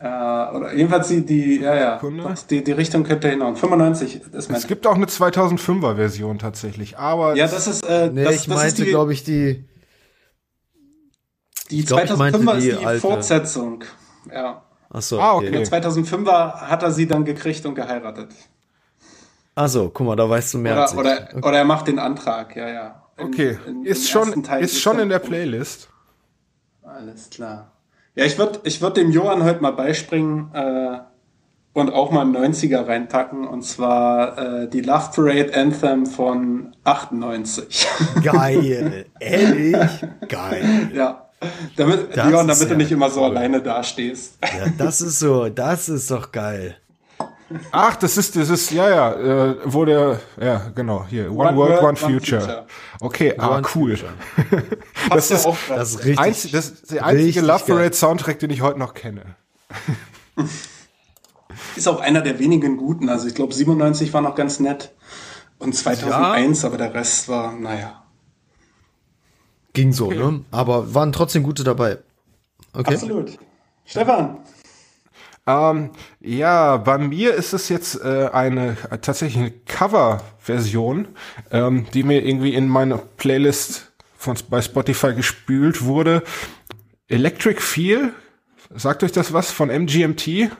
äh, 0.00 0.06
oder 0.06 0.72
jedenfalls 0.74 1.08
die, 1.08 1.24
die 1.26 1.60
ja, 1.60 1.74
ja, 1.74 1.98
doch, 1.98 2.34
die, 2.48 2.64
die 2.64 2.72
Richtung 2.72 3.04
könnte 3.04 3.28
hinhauen. 3.28 3.54
95 3.56 4.22
ist 4.32 4.48
mein. 4.50 4.58
Es 4.58 4.66
gibt 4.66 4.86
auch 4.86 4.94
eine 4.94 5.06
2005er 5.06 5.96
Version 5.96 6.38
tatsächlich, 6.38 6.96
aber 6.98 7.36
ja, 7.36 7.46
das 7.46 7.66
ist, 7.66 7.84
äh, 7.86 8.10
Nee, 8.12 8.24
das, 8.24 8.34
ich 8.34 8.46
das 8.46 8.56
ist 8.56 8.62
meinte, 8.62 8.84
die, 8.84 8.90
glaube 8.90 9.12
ich, 9.12 9.24
die. 9.24 9.64
die 11.70 11.80
ich 11.80 11.86
glaub, 11.86 12.02
ich 12.04 12.16
meinte 12.16 12.38
2005er 12.38 12.56
die 12.60 12.68
ist 12.68 12.80
die 12.80 12.86
alte. 12.86 13.00
Fortsetzung. 13.00 13.84
Ja. 14.32 14.62
Achso, 14.90 15.18
Ah, 15.20 15.34
okay. 15.34 15.48
okay. 15.48 15.64
Der 15.80 15.82
2005er 15.82 16.54
hat 16.62 16.82
er 16.82 16.92
sie 16.92 17.06
dann 17.06 17.24
gekriegt 17.24 17.66
und 17.66 17.74
geheiratet. 17.74 18.30
Achso, 19.54 19.90
guck 19.92 20.06
mal, 20.06 20.16
da 20.16 20.28
weißt 20.28 20.54
du 20.54 20.58
mehr 20.58 20.80
als 20.80 20.96
Oder, 20.96 21.28
ich. 21.28 21.34
oder, 21.36 21.48
oder 21.48 21.58
er 21.58 21.64
macht 21.64 21.88
den 21.88 21.98
Antrag, 21.98 22.56
ja, 22.56 22.68
ja. 22.68 23.03
In- 23.16 23.26
okay, 23.26 23.58
in- 23.66 23.84
ist 23.84 24.08
schon 24.10 24.44
ist 24.60 24.80
schon 24.80 24.98
in 24.98 25.08
der 25.08 25.18
Playlist. 25.20 25.88
Alles 26.82 27.30
klar. 27.30 27.72
Ja, 28.14 28.24
ich 28.24 28.38
würde 28.38 28.60
ich 28.64 28.80
würd 28.80 28.96
dem 28.96 29.10
Johann 29.10 29.42
heute 29.42 29.60
mal 29.60 29.72
beispringen 29.72 30.50
äh, 30.54 30.98
und 31.72 31.92
auch 31.92 32.12
mal 32.12 32.20
einen 32.22 32.36
90er 32.36 32.86
reinpacken. 32.86 33.46
Und 33.48 33.62
zwar 33.62 34.38
äh, 34.62 34.68
die 34.68 34.80
Love 34.82 35.10
Parade 35.14 35.52
Anthem 35.54 36.06
von 36.06 36.76
98. 36.84 37.86
Geil. 38.22 39.06
Ehrlich? 39.18 39.76
Geil. 40.28 40.90
ja. 40.94 41.20
Damit, 41.76 42.16
Das 42.16 42.30
Johann, 42.30 42.46
damit 42.48 42.62
ja 42.62 42.68
du 42.68 42.76
nicht 42.76 42.92
immer 42.92 43.10
so 43.10 43.20
cool. 43.20 43.26
alleine 43.36 43.60
dastehst. 43.60 44.38
Ja, 44.42 44.66
das 44.78 45.00
ist 45.02 45.18
so, 45.18 45.48
das 45.50 45.88
ist 45.90 46.10
doch 46.10 46.32
geil. 46.32 46.76
Ach, 47.72 47.96
das 47.96 48.16
ist, 48.16 48.36
das 48.36 48.48
ist, 48.50 48.70
ja, 48.70 48.88
ja, 48.88 49.12
äh, 49.12 49.56
wo 49.64 49.84
der, 49.84 50.20
ja, 50.40 50.70
genau, 50.74 51.04
hier, 51.08 51.30
One, 51.32 51.56
World, 51.56 51.82
One, 51.82 51.96
Future. 51.96 52.66
Okay, 53.00 53.34
ah, 53.38 53.56
One 53.56 53.66
cool. 53.74 53.98
Das 55.10 55.30
ist- 55.30 55.46
auch 55.46 55.56
Das 55.68 55.90
ist 55.90 55.98
richtig. 56.04 56.18
Einz, 56.18 56.50
das 56.50 56.70
ist 56.70 56.90
der 56.90 57.04
einzige 57.04 57.40
Love. 57.42 57.64
Parade 57.66 57.94
Soundtrack, 57.94 58.38
den 58.38 58.50
ich 58.50 58.62
heute 58.62 58.78
noch 58.78 58.94
kenne. 58.94 59.36
ist 61.76 61.88
auch 61.88 62.00
einer 62.00 62.20
der 62.22 62.38
wenigen 62.38 62.76
guten. 62.76 63.08
Also 63.08 63.26
ich 63.26 63.34
glaube 63.34 63.52
97 63.54 64.12
war 64.12 64.20
noch 64.20 64.34
ganz 64.34 64.60
nett 64.60 64.92
und 65.58 65.74
2001, 65.74 66.64
aber 66.64 66.76
der 66.78 66.94
Rest 66.94 67.28
war, 67.28 67.52
naja. 67.52 68.02
Ging 69.72 69.92
so, 69.92 70.10
ne? 70.10 70.44
Aber 70.50 70.94
waren 70.94 71.12
trotzdem 71.12 71.42
gute 71.42 71.64
dabei. 71.64 71.98
Okay. 72.72 72.94
Absolut. 72.94 73.38
Stefan, 73.84 74.38
Ähm, 75.46 75.90
ja, 76.20 76.78
bei 76.78 76.96
mir 76.96 77.34
ist 77.34 77.52
es 77.52 77.68
jetzt 77.68 78.02
äh, 78.02 78.30
eine 78.32 78.76
tatsächlich 79.02 79.36
eine 79.36 79.50
Cover-Version, 79.50 81.08
ähm, 81.50 81.86
die 81.92 82.02
mir 82.02 82.24
irgendwie 82.24 82.54
in 82.54 82.66
meine 82.68 82.96
Playlist 82.98 83.92
von 84.16 84.36
bei 84.48 84.62
Spotify 84.62 85.12
gespült 85.14 85.84
wurde. 85.84 86.22
Electric 87.08 87.60
Feel, 87.60 88.14
sagt 88.74 89.02
euch 89.02 89.12
das 89.12 89.32
was 89.34 89.50
von 89.50 89.68
MGMT? 89.68 90.50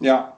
ja. 0.00 0.34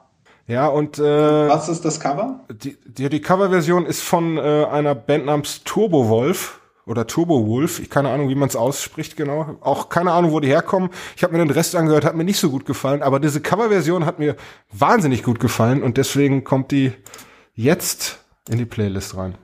Ja, 0.46 0.66
und 0.66 0.98
äh, 0.98 1.02
Was 1.48 1.68
ist 1.68 1.84
das 1.84 2.00
Cover? 2.00 2.40
die, 2.50 2.76
die, 2.84 3.08
die 3.08 3.20
Coverversion 3.20 3.86
ist 3.86 4.02
von 4.02 4.36
äh, 4.36 4.64
einer 4.64 4.96
Band 4.96 5.26
namens 5.26 5.62
Turbo 5.62 6.08
Wolf 6.08 6.59
oder 6.86 7.06
Turbo 7.06 7.46
Wolf. 7.46 7.80
Ich 7.80 7.90
keine 7.90 8.10
Ahnung, 8.10 8.28
wie 8.28 8.34
man 8.34 8.48
es 8.48 8.56
ausspricht 8.56 9.16
genau. 9.16 9.56
Auch 9.60 9.88
keine 9.88 10.12
Ahnung, 10.12 10.32
wo 10.32 10.40
die 10.40 10.48
herkommen. 10.48 10.90
Ich 11.16 11.22
habe 11.22 11.32
mir 11.32 11.38
den 11.38 11.50
Rest 11.50 11.76
angehört, 11.76 12.04
hat 12.04 12.16
mir 12.16 12.24
nicht 12.24 12.40
so 12.40 12.50
gut 12.50 12.66
gefallen. 12.66 13.02
Aber 13.02 13.20
diese 13.20 13.40
Coverversion 13.40 14.06
hat 14.06 14.18
mir 14.18 14.36
wahnsinnig 14.72 15.22
gut 15.22 15.40
gefallen 15.40 15.82
und 15.82 15.96
deswegen 15.96 16.44
kommt 16.44 16.70
die 16.70 16.92
jetzt 17.54 18.18
in 18.48 18.58
die 18.58 18.66
Playlist 18.66 19.16
rein. 19.16 19.34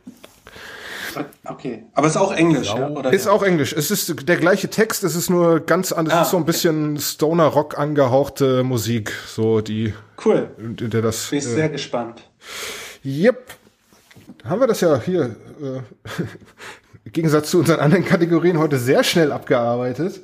Okay, 1.44 1.84
aber 1.94 2.06
ist 2.06 2.16
auch 2.16 2.32
Englisch, 2.32 2.68
ja? 2.68 2.88
Oder 2.90 3.12
ist 3.12 3.26
auch 3.26 3.42
Englisch. 3.42 3.72
Es 3.72 3.90
ist 3.90 4.28
der 4.28 4.36
gleiche 4.36 4.68
Text, 4.68 5.04
es 5.04 5.14
ist 5.14 5.30
nur 5.30 5.60
ganz 5.60 5.92
anders. 5.92 6.14
Ah, 6.14 6.20
es 6.20 6.26
ist 6.26 6.30
so 6.32 6.36
ein 6.36 6.42
okay. 6.42 6.52
bisschen 6.52 6.98
Stoner 6.98 7.46
Rock 7.46 7.78
angehauchte 7.78 8.62
Musik, 8.64 9.12
so 9.26 9.60
die. 9.60 9.94
Cool. 10.22 10.50
Der 10.58 11.02
das. 11.02 11.30
Bin 11.30 11.38
ich 11.38 11.44
äh, 11.46 11.48
sehr 11.48 11.68
gespannt. 11.68 12.28
Yep. 13.04 13.54
Haben 14.44 14.60
wir 14.60 14.66
das 14.66 14.80
ja 14.80 15.00
hier 15.00 15.36
äh, 15.60 15.80
im 17.06 17.12
Gegensatz 17.12 17.50
zu 17.50 17.60
unseren 17.60 17.78
anderen 17.78 18.04
Kategorien 18.04 18.58
heute 18.58 18.78
sehr 18.78 19.04
schnell 19.04 19.30
abgearbeitet. 19.30 20.20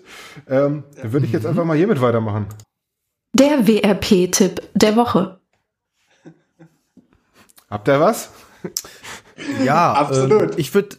Ähm, 0.48 0.82
ja. 0.96 1.12
Würde 1.12 1.26
ich 1.26 1.32
jetzt 1.32 1.46
einfach 1.46 1.64
mal 1.64 1.76
hiermit 1.76 2.00
weitermachen. 2.00 2.46
Der 3.34 3.68
WRP-Tipp 3.68 4.60
der 4.74 4.96
Woche. 4.96 5.38
Habt 7.70 7.88
ihr 7.88 8.00
was? 8.00 8.30
Ja, 9.64 9.92
absolut. 9.94 10.42
Ähm, 10.42 10.50
ich 10.56 10.74
würde 10.74 10.96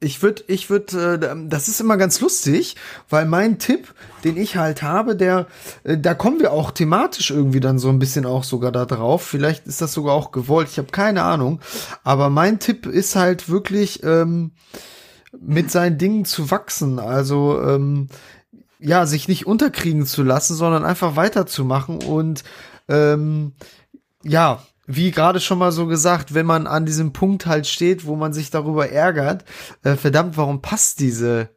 ich 0.00 0.22
würde, 0.22 0.44
ich 0.46 0.70
würde, 0.70 1.20
äh, 1.20 1.48
das 1.48 1.68
ist 1.68 1.80
immer 1.80 1.98
ganz 1.98 2.20
lustig, 2.20 2.76
weil 3.10 3.26
mein 3.26 3.58
Tipp, 3.58 3.92
den 4.24 4.36
ich 4.36 4.56
halt 4.56 4.82
habe, 4.82 5.14
der, 5.14 5.46
äh, 5.84 5.98
da 5.98 6.14
kommen 6.14 6.40
wir 6.40 6.52
auch 6.52 6.70
thematisch 6.70 7.32
irgendwie 7.32 7.60
dann 7.60 7.78
so 7.78 7.90
ein 7.90 7.98
bisschen 7.98 8.24
auch 8.24 8.44
sogar 8.44 8.72
da 8.72 8.86
drauf. 8.86 9.22
Vielleicht 9.22 9.66
ist 9.66 9.82
das 9.82 9.92
sogar 9.92 10.14
auch 10.14 10.30
gewollt, 10.30 10.68
ich 10.70 10.78
habe 10.78 10.90
keine 10.90 11.22
Ahnung. 11.24 11.60
Aber 12.02 12.30
mein 12.30 12.60
Tipp 12.60 12.86
ist 12.86 13.14
halt 13.14 13.50
wirklich, 13.50 14.02
ähm, 14.04 14.52
mit 15.38 15.70
seinen 15.70 15.98
Dingen 15.98 16.24
zu 16.24 16.50
wachsen. 16.50 16.98
Also, 16.98 17.60
ähm, 17.62 18.08
ja, 18.80 19.06
sich 19.06 19.28
nicht 19.28 19.46
unterkriegen 19.46 20.06
zu 20.06 20.22
lassen, 20.22 20.54
sondern 20.54 20.84
einfach 20.84 21.16
weiterzumachen 21.16 22.02
und 22.02 22.44
ähm, 22.88 23.52
ja, 24.22 24.62
wie 24.86 25.10
gerade 25.10 25.40
schon 25.40 25.58
mal 25.58 25.72
so 25.72 25.86
gesagt, 25.86 26.32
wenn 26.32 26.46
man 26.46 26.66
an 26.66 26.86
diesem 26.86 27.12
Punkt 27.12 27.46
halt 27.46 27.66
steht, 27.66 28.06
wo 28.06 28.16
man 28.16 28.32
sich 28.32 28.50
darüber 28.50 28.90
ärgert, 28.90 29.44
äh, 29.82 29.96
verdammt, 29.96 30.36
warum 30.36 30.62
passt 30.62 31.00
diese 31.00 31.50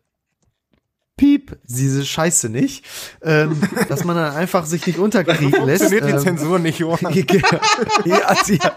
Piep, 1.15 1.57
diese 1.64 2.06
Scheiße 2.06 2.49
nicht, 2.49 2.84
ähm, 3.22 3.61
dass 3.89 4.03
man 4.03 4.18
dann 4.18 4.34
einfach 4.34 4.65
sich 4.65 4.85
nicht 4.85 4.99
unterkriegen 4.99 5.65
lässt. 5.65 5.84
Funktioniert 5.84 6.10
ähm, 6.10 6.18
die 6.18 6.23
Zensur 6.23 6.60
nicht, 6.60 6.80
Johann. 6.80 7.14
ja, 8.06 8.35
ja. 8.48 8.73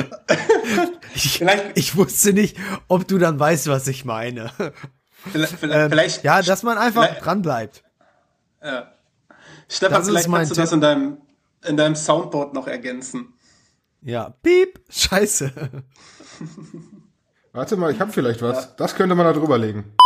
ich, 1.24 1.44
ich 1.74 1.96
wusste 1.96 2.32
nicht, 2.32 2.56
ob 2.88 3.06
du 3.06 3.18
dann 3.18 3.38
weißt, 3.38 3.68
was 3.68 3.86
ich 3.88 4.04
meine. 4.04 4.50
Vielleicht, 5.32 5.62
ähm, 5.62 5.90
vielleicht 5.90 6.24
ja, 6.24 6.42
dass 6.42 6.62
man 6.62 6.78
einfach 6.78 7.18
dran 7.18 7.42
bleibt. 7.42 7.82
Ja. 8.62 8.92
Stefan, 9.68 10.04
vielleicht 10.04 10.30
kannst 10.30 10.52
du 10.52 10.54
Tipp. 10.54 10.64
das 10.64 10.72
in 10.72 10.80
deinem 10.80 11.18
in 11.66 11.76
deinem 11.76 11.96
Soundboard 11.96 12.54
noch 12.54 12.66
ergänzen. 12.66 13.34
Ja, 14.00 14.30
piep, 14.42 14.80
scheiße. 14.88 15.52
Warte 17.52 17.76
mal, 17.76 17.92
ich 17.92 18.00
habe 18.00 18.12
vielleicht 18.12 18.42
was. 18.42 18.66
Ja. 18.66 18.72
Das 18.76 18.94
könnte 18.94 19.14
man 19.14 19.26
da 19.26 19.32
drüber 19.32 19.58
legen. 19.58 19.96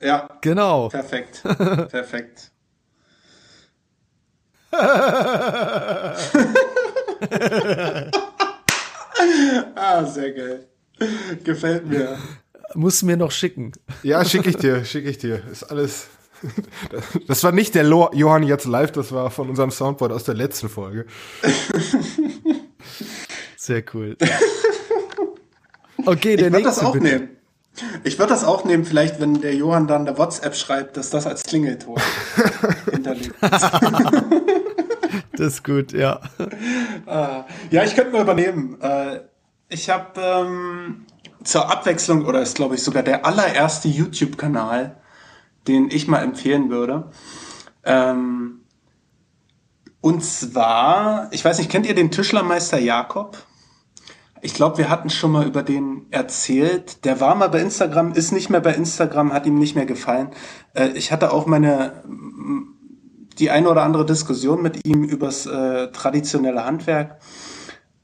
Ja. 0.00 0.28
Genau. 0.40 0.88
Perfekt. 0.88 1.42
Perfekt. 1.42 2.50
ah, 9.74 10.04
sehr 10.04 10.32
geil. 10.32 10.66
Gefällt 11.44 11.86
mir. 11.86 12.18
Muss 12.74 13.02
mir 13.02 13.16
noch 13.16 13.30
schicken. 13.30 13.72
Ja, 14.02 14.24
schicke 14.24 14.50
ich 14.50 14.56
dir, 14.56 14.84
schicke 14.84 15.10
ich 15.10 15.18
dir. 15.18 15.42
Ist 15.50 15.64
alles 15.64 16.08
das 17.28 17.44
war 17.44 17.52
nicht 17.52 17.74
der 17.74 17.84
Johann 17.84 18.42
jetzt 18.42 18.66
live, 18.66 18.92
das 18.92 19.12
war 19.12 19.30
von 19.30 19.48
unserem 19.48 19.70
Soundboard 19.70 20.12
aus 20.12 20.24
der 20.24 20.34
letzten 20.34 20.68
Folge. 20.68 21.06
Sehr 23.56 23.82
cool. 23.94 24.16
Okay, 26.06 26.36
der 26.36 26.46
ich 26.46 26.52
nächste. 26.52 26.68
Das 26.68 26.78
auch 26.80 26.92
bitte. 26.92 27.06
nehmen. 27.06 27.28
Ich 28.04 28.18
würde 28.18 28.32
das 28.32 28.44
auch 28.44 28.64
nehmen, 28.64 28.84
vielleicht, 28.84 29.20
wenn 29.20 29.40
der 29.40 29.54
Johann 29.54 29.86
dann 29.86 30.04
der 30.04 30.18
WhatsApp 30.18 30.56
schreibt, 30.56 30.96
dass 30.96 31.10
das 31.10 31.26
als 31.26 31.44
Klingelton 31.44 31.96
hinterlegt 32.90 33.34
ist. 33.40 34.66
Das 35.32 35.54
ist 35.54 35.64
gut, 35.64 35.92
ja. 35.92 36.20
Ah, 37.06 37.44
ja, 37.70 37.84
ich 37.84 37.94
könnte 37.94 38.12
mal 38.12 38.22
übernehmen. 38.22 38.80
Äh, 38.80 39.20
ich 39.68 39.90
habe 39.90 40.20
ähm, 40.20 41.06
zur 41.44 41.70
Abwechslung, 41.70 42.24
oder 42.24 42.42
ist 42.42 42.56
glaube 42.56 42.74
ich 42.74 42.82
sogar 42.82 43.02
der 43.02 43.24
allererste 43.24 43.88
YouTube-Kanal, 43.88 44.96
den 45.68 45.90
ich 45.90 46.08
mal 46.08 46.22
empfehlen 46.22 46.70
würde. 46.70 47.10
Ähm, 47.84 48.60
und 50.00 50.24
zwar, 50.24 51.28
ich 51.30 51.44
weiß 51.44 51.58
nicht, 51.58 51.70
kennt 51.70 51.86
ihr 51.86 51.94
den 51.94 52.10
Tischlermeister 52.10 52.78
Jakob? 52.78 53.38
Ich 54.42 54.54
glaube, 54.54 54.78
wir 54.78 54.88
hatten 54.88 55.10
schon 55.10 55.32
mal 55.32 55.46
über 55.46 55.62
den 55.62 56.06
erzählt. 56.10 57.04
Der 57.04 57.20
war 57.20 57.34
mal 57.34 57.48
bei 57.48 57.60
Instagram, 57.60 58.12
ist 58.12 58.32
nicht 58.32 58.48
mehr 58.48 58.60
bei 58.60 58.72
Instagram, 58.72 59.32
hat 59.34 59.44
ihm 59.44 59.58
nicht 59.58 59.74
mehr 59.74 59.84
gefallen. 59.84 60.30
Äh, 60.74 60.88
ich 60.90 61.12
hatte 61.12 61.32
auch 61.32 61.46
meine 61.46 62.02
die 63.40 63.50
eine 63.50 63.68
oder 63.68 63.82
andere 63.82 64.06
Diskussion 64.06 64.62
mit 64.62 64.86
ihm 64.86 65.02
übers 65.02 65.46
äh, 65.46 65.88
traditionelle 65.92 66.64
Handwerk. 66.64 67.18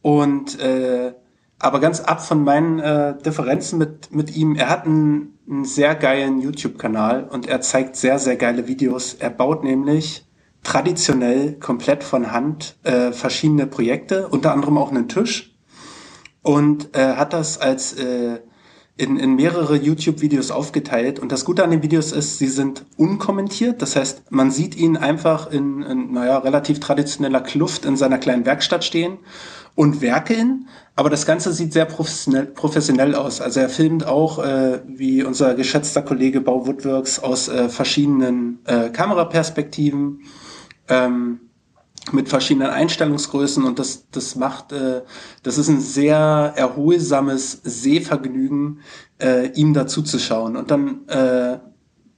Und 0.03 0.59
äh, 0.61 1.13
aber 1.59 1.81
ganz 1.81 2.01
ab 2.01 2.23
von 2.25 2.45
meinen 2.45 2.79
äh, 2.81 3.17
Differenzen 3.19 3.79
mit, 3.79 4.13
mit 4.13 4.37
ihm, 4.37 4.57
er 4.57 4.69
hat 4.69 4.85
einen, 4.85 5.39
einen 5.49 5.65
sehr 5.65 5.95
geilen 5.95 6.41
YouTube-Kanal 6.41 7.25
und 7.25 7.49
er 7.49 7.61
zeigt 7.61 7.97
sehr, 7.97 8.19
sehr 8.19 8.37
geile 8.37 8.69
Videos. 8.69 9.15
Er 9.15 9.31
baut 9.31 9.65
nämlich 9.65 10.27
traditionell 10.63 11.59
komplett 11.59 12.05
von 12.05 12.33
Hand 12.33 12.77
äh, 12.83 13.13
verschiedene 13.13 13.67
Projekte, 13.67 14.29
unter 14.29 14.53
anderem 14.53 14.77
auch 14.77 14.91
einen 14.91 15.09
Tisch 15.09 15.57
und 16.43 16.95
äh, 16.97 17.15
hat 17.15 17.33
das 17.33 17.59
als 17.59 17.95
äh, 17.95 18.41
in, 18.97 19.19
in 19.19 19.35
mehrere 19.37 19.77
YouTube-Videos 19.77 20.51
aufgeteilt. 20.51 21.19
Und 21.19 21.31
das 21.31 21.45
Gute 21.45 21.63
an 21.63 21.71
den 21.71 21.83
Videos 21.83 22.13
ist, 22.13 22.39
sie 22.39 22.49
sind 22.49 22.87
unkommentiert. 22.97 23.83
Das 23.83 23.95
heißt, 23.95 24.31
man 24.31 24.51
sieht 24.51 24.75
ihn 24.77 24.97
einfach 24.97 25.51
in, 25.51 25.83
in 25.83 26.13
naja, 26.13 26.39
relativ 26.39 26.81
traditioneller 26.81 27.43
Kluft 27.43 27.85
in 27.85 27.97
seiner 27.97 28.19
kleinen 28.19 28.47
Werkstatt 28.47 28.85
stehen 28.85 29.19
und 29.75 30.01
werkeln. 30.01 30.69
Aber 30.95 31.11
das 31.11 31.27
Ganze 31.27 31.53
sieht 31.53 31.75
sehr 31.75 31.85
professionell, 31.85 32.47
professionell 32.47 33.15
aus. 33.15 33.43
Also 33.43 33.61
er 33.61 33.69
filmt 33.69 34.07
auch, 34.07 34.39
äh, 34.43 34.81
wie 34.87 35.23
unser 35.23 35.55
geschätzter 35.55 36.01
Kollege 36.01 36.41
Bau 36.41 36.67
Woodworks, 36.67 37.19
aus 37.19 37.49
äh, 37.49 37.69
verschiedenen 37.69 38.61
äh, 38.65 38.89
Kameraperspektiven. 38.89 40.23
Ähm, 40.89 41.41
mit 42.13 42.29
verschiedenen 42.29 42.71
Einstellungsgrößen 42.71 43.65
und 43.65 43.79
das, 43.79 44.09
das 44.11 44.37
macht, 44.37 44.73
äh, 44.73 45.03
das 45.43 45.59
ist 45.59 45.69
ein 45.69 45.81
sehr 45.81 46.53
erholsames 46.57 47.61
Sehvergnügen, 47.65 48.81
äh, 49.21 49.51
ihm 49.53 49.75
dazu 49.75 50.03
zu 50.03 50.19
schauen. 50.19 50.57
Und 50.57 50.71
dann 50.71 51.09
äh, 51.09 51.59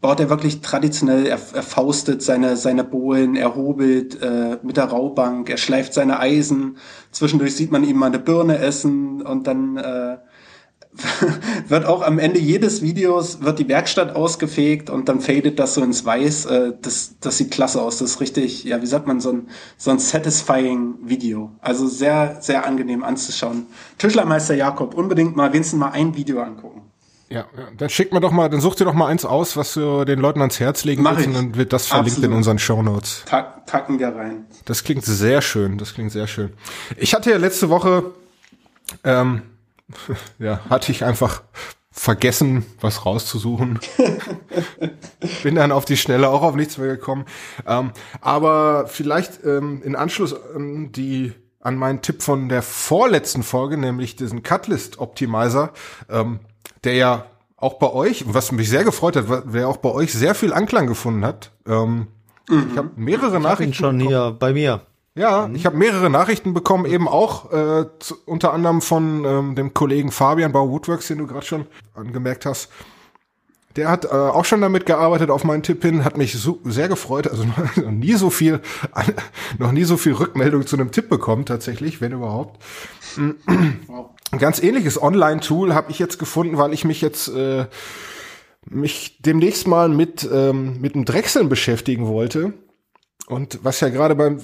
baut 0.01 0.20
er 0.20 0.31
wirklich 0.31 0.60
traditionell, 0.60 1.27
er, 1.27 1.39
er 1.55 1.62
faustet 1.62 2.23
seine, 2.23 2.56
seine 2.56 2.85
Bohlen, 2.85 3.35
er 3.35 3.55
hobelt 3.55 4.20
äh, 4.23 4.59
mit 4.62 4.77
der 4.77 4.85
Raubank, 4.85 5.51
er 5.51 5.56
schleift 5.56 5.94
seine 5.94 6.20
Eisen, 6.20 6.77
zwischendurch 7.10 7.56
sieht 7.56 7.73
man 7.73 7.85
ihm 7.85 7.97
mal 7.97 8.06
eine 8.06 8.19
Birne 8.19 8.59
essen 8.59 9.23
und 9.23 9.47
dann 9.47 9.77
äh, 9.77 10.19
wird 11.68 11.84
auch 11.84 12.02
am 12.02 12.18
Ende 12.18 12.40
jedes 12.40 12.82
Videos 12.82 13.40
wird 13.40 13.58
die 13.58 13.68
Werkstatt 13.68 14.14
ausgefegt 14.16 14.90
und 14.90 15.08
dann 15.08 15.20
fadet 15.20 15.58
das 15.58 15.74
so 15.74 15.82
ins 15.82 16.04
Weiß. 16.04 16.46
Äh, 16.46 16.72
das, 16.80 17.16
das 17.20 17.38
sieht 17.38 17.50
klasse 17.50 17.80
aus. 17.80 17.98
Das 17.98 18.10
ist 18.10 18.20
richtig, 18.20 18.64
ja, 18.64 18.82
wie 18.82 18.86
sagt 18.86 19.06
man, 19.06 19.20
so 19.20 19.30
ein, 19.30 19.48
so 19.76 19.90
ein 19.90 19.98
satisfying 19.98 20.94
Video. 21.02 21.52
Also 21.60 21.86
sehr, 21.86 22.38
sehr 22.40 22.66
angenehm 22.66 23.04
anzuschauen. 23.04 23.66
Tischlermeister 23.98 24.54
Jakob, 24.54 24.94
unbedingt 24.94 25.36
mal 25.36 25.52
wenigstens 25.52 25.78
mal 25.78 25.90
ein 25.90 26.16
Video 26.16 26.40
angucken. 26.42 26.82
Ja, 27.30 27.44
dann 27.76 27.90
schickt 27.90 28.14
mir 28.14 28.20
doch 28.20 28.30
mal, 28.32 28.48
dann 28.48 28.62
sucht 28.62 28.80
ihr 28.80 28.86
doch 28.86 28.94
mal 28.94 29.08
eins 29.08 29.26
aus, 29.26 29.54
was 29.54 29.74
du 29.74 30.06
den 30.06 30.18
Leuten 30.18 30.40
ans 30.40 30.60
Herz 30.60 30.84
legen 30.84 31.04
willst 31.04 31.26
und 31.26 31.34
dann 31.34 31.56
wird 31.56 31.74
das 31.74 31.86
verlinkt 31.86 32.12
Absolut. 32.12 32.30
in 32.30 32.36
unseren 32.36 32.58
Show 32.58 32.82
Notes. 32.82 33.24
packen 33.66 33.98
wir 33.98 34.08
rein. 34.08 34.46
Das 34.64 34.82
klingt 34.82 35.04
sehr 35.04 35.42
schön, 35.42 35.76
das 35.76 35.92
klingt 35.92 36.10
sehr 36.10 36.26
schön. 36.26 36.54
Ich 36.96 37.12
hatte 37.12 37.30
ja 37.30 37.36
letzte 37.36 37.68
Woche 37.68 38.12
ähm, 39.04 39.42
ja, 40.39 40.60
hatte 40.69 40.93
ich 40.93 41.05
einfach 41.05 41.43
vergessen, 41.90 42.65
was 42.81 43.05
rauszusuchen. 43.05 43.81
Bin 45.43 45.55
dann 45.56 45.73
auf 45.73 45.85
die 45.85 45.97
Schnelle 45.97 46.28
auch 46.28 46.43
auf 46.43 46.55
nichts 46.55 46.78
mehr 46.78 46.89
gekommen. 46.89 47.24
Ähm, 47.66 47.93
aber 48.20 48.86
vielleicht 48.86 49.44
ähm, 49.44 49.82
in 49.82 49.97
Anschluss 49.97 50.35
ähm, 50.55 50.93
die 50.93 51.32
an 51.60 51.77
meinen 51.77 52.02
Tipp 52.02 52.23
von 52.23 52.48
der 52.48 52.62
vorletzten 52.62 53.43
Folge, 53.43 53.77
nämlich 53.77 54.15
diesen 54.15 54.43
Cutlist 54.43 55.01
Optimizer, 55.01 55.73
ähm, 56.09 56.39
der 56.85 56.94
ja 56.94 57.27
auch 57.56 57.74
bei 57.74 57.93
euch, 57.93 58.24
was 58.32 58.52
mich 58.52 58.69
sehr 58.69 58.85
gefreut 58.85 59.16
hat, 59.16 59.24
wer 59.47 59.69
auch 59.69 59.78
bei 59.78 59.90
euch 59.90 60.12
sehr 60.12 60.36
viel 60.36 60.52
Anklang 60.52 60.86
gefunden 60.86 61.24
hat. 61.24 61.51
Ähm, 61.66 62.06
mhm. 62.48 62.69
Ich 62.70 62.78
habe 62.78 62.90
mehrere 62.94 63.36
ich 63.36 63.43
Nachrichten 63.43 63.73
hab 63.73 63.78
schon 63.78 64.01
hier 64.01 64.36
bei 64.39 64.52
mir. 64.52 64.82
Ja, 65.18 65.48
mhm. 65.48 65.56
ich 65.56 65.66
habe 65.66 65.76
mehrere 65.76 66.10
Nachrichten 66.10 66.54
bekommen, 66.54 66.86
eben 66.86 67.08
auch 67.08 67.52
äh, 67.52 67.86
zu, 67.98 68.16
unter 68.24 68.52
anderem 68.52 68.80
von 68.80 69.24
ähm, 69.24 69.54
dem 69.56 69.74
Kollegen 69.74 70.12
Fabian 70.12 70.52
Bau 70.52 70.70
Woodworks, 70.70 71.08
den 71.08 71.18
du 71.18 71.26
gerade 71.26 71.44
schon 71.44 71.66
angemerkt 71.94 72.46
hast. 72.46 72.70
Der 73.74 73.90
hat 73.90 74.04
äh, 74.04 74.08
auch 74.08 74.44
schon 74.44 74.60
damit 74.60 74.86
gearbeitet 74.86 75.30
auf 75.30 75.42
meinen 75.42 75.62
Tipp 75.64 75.82
hin, 75.82 76.04
hat 76.04 76.16
mich 76.16 76.34
so, 76.34 76.60
sehr 76.64 76.88
gefreut, 76.88 77.26
also 77.28 77.44
noch 77.76 77.90
nie 77.90 78.14
so 78.14 78.30
viel, 78.30 78.60
noch 79.58 79.72
nie 79.72 79.84
so 79.84 79.96
viel 79.96 80.12
Rückmeldung 80.12 80.66
zu 80.66 80.76
einem 80.76 80.92
Tipp 80.92 81.08
bekommen 81.08 81.44
tatsächlich, 81.44 82.00
wenn 82.00 82.12
überhaupt. 82.12 82.62
ein 83.16 84.38
ganz 84.38 84.62
ähnliches 84.62 85.02
Online-Tool 85.02 85.74
habe 85.74 85.90
ich 85.90 85.98
jetzt 85.98 86.18
gefunden, 86.18 86.58
weil 86.58 86.72
ich 86.72 86.84
mich 86.84 87.00
jetzt 87.00 87.28
äh, 87.28 87.66
mich 88.70 89.20
demnächst 89.20 89.66
mal 89.66 89.88
mit 89.88 90.28
ähm, 90.32 90.80
mit 90.80 90.94
dem 90.94 91.04
Drechseln 91.04 91.48
beschäftigen 91.48 92.06
wollte. 92.06 92.52
Und 93.26 93.60
was 93.62 93.80
ja 93.80 93.88
gerade 93.90 94.14
beim 94.14 94.40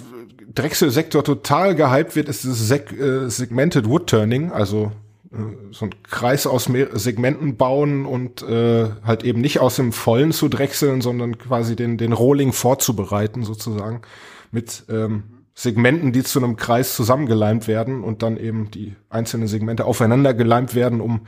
Drechselsektor 0.53 1.25
total 1.25 1.75
gehypt 1.75 2.17
wird, 2.17 2.29
ist 2.29 2.45
das 2.45 2.67
Seg 2.67 2.93
äh, 2.93 3.29
Segmented 3.29 3.89
Wood 3.89 4.09
Turning, 4.09 4.53
also 4.53 4.93
äh, 5.33 5.37
so 5.71 5.87
ein 5.87 5.95
Kreis 6.03 6.47
aus 6.47 6.69
Segmenten 6.93 7.57
bauen 7.57 8.07
und 8.07 8.43
äh, 8.43 8.89
halt 9.05 9.25
eben 9.25 9.41
nicht 9.41 9.61
aus 9.61 9.77
dem 9.77 9.93
Vollen 9.93 10.33
zu 10.33 10.49
drechseln, 10.49 11.01
sondern 11.01 11.39
quasi 11.39 11.77
den 11.77 11.99
den 11.99 12.13
Rohling 12.13 12.53
vorzubereiten 12.53 13.45
sozusagen 13.45 14.03
mit 14.51 14.85
ähm, 14.89 15.25
Segmenten, 15.55 16.13
die 16.13 16.25
zu 16.25 16.41
einem 16.41 16.57
Kreis 16.57 16.97
zusammengeleimt 16.97 17.69
werden 17.69 18.03
und 18.03 18.23
dann 18.23 18.37
eben 18.37 18.71
die 18.71 18.95
einzelnen 19.09 19.47
Segmente 19.47 19.85
aufeinander 19.85 20.35
geleimt 20.35 20.75
werden, 20.75 21.01
um, 21.01 21.23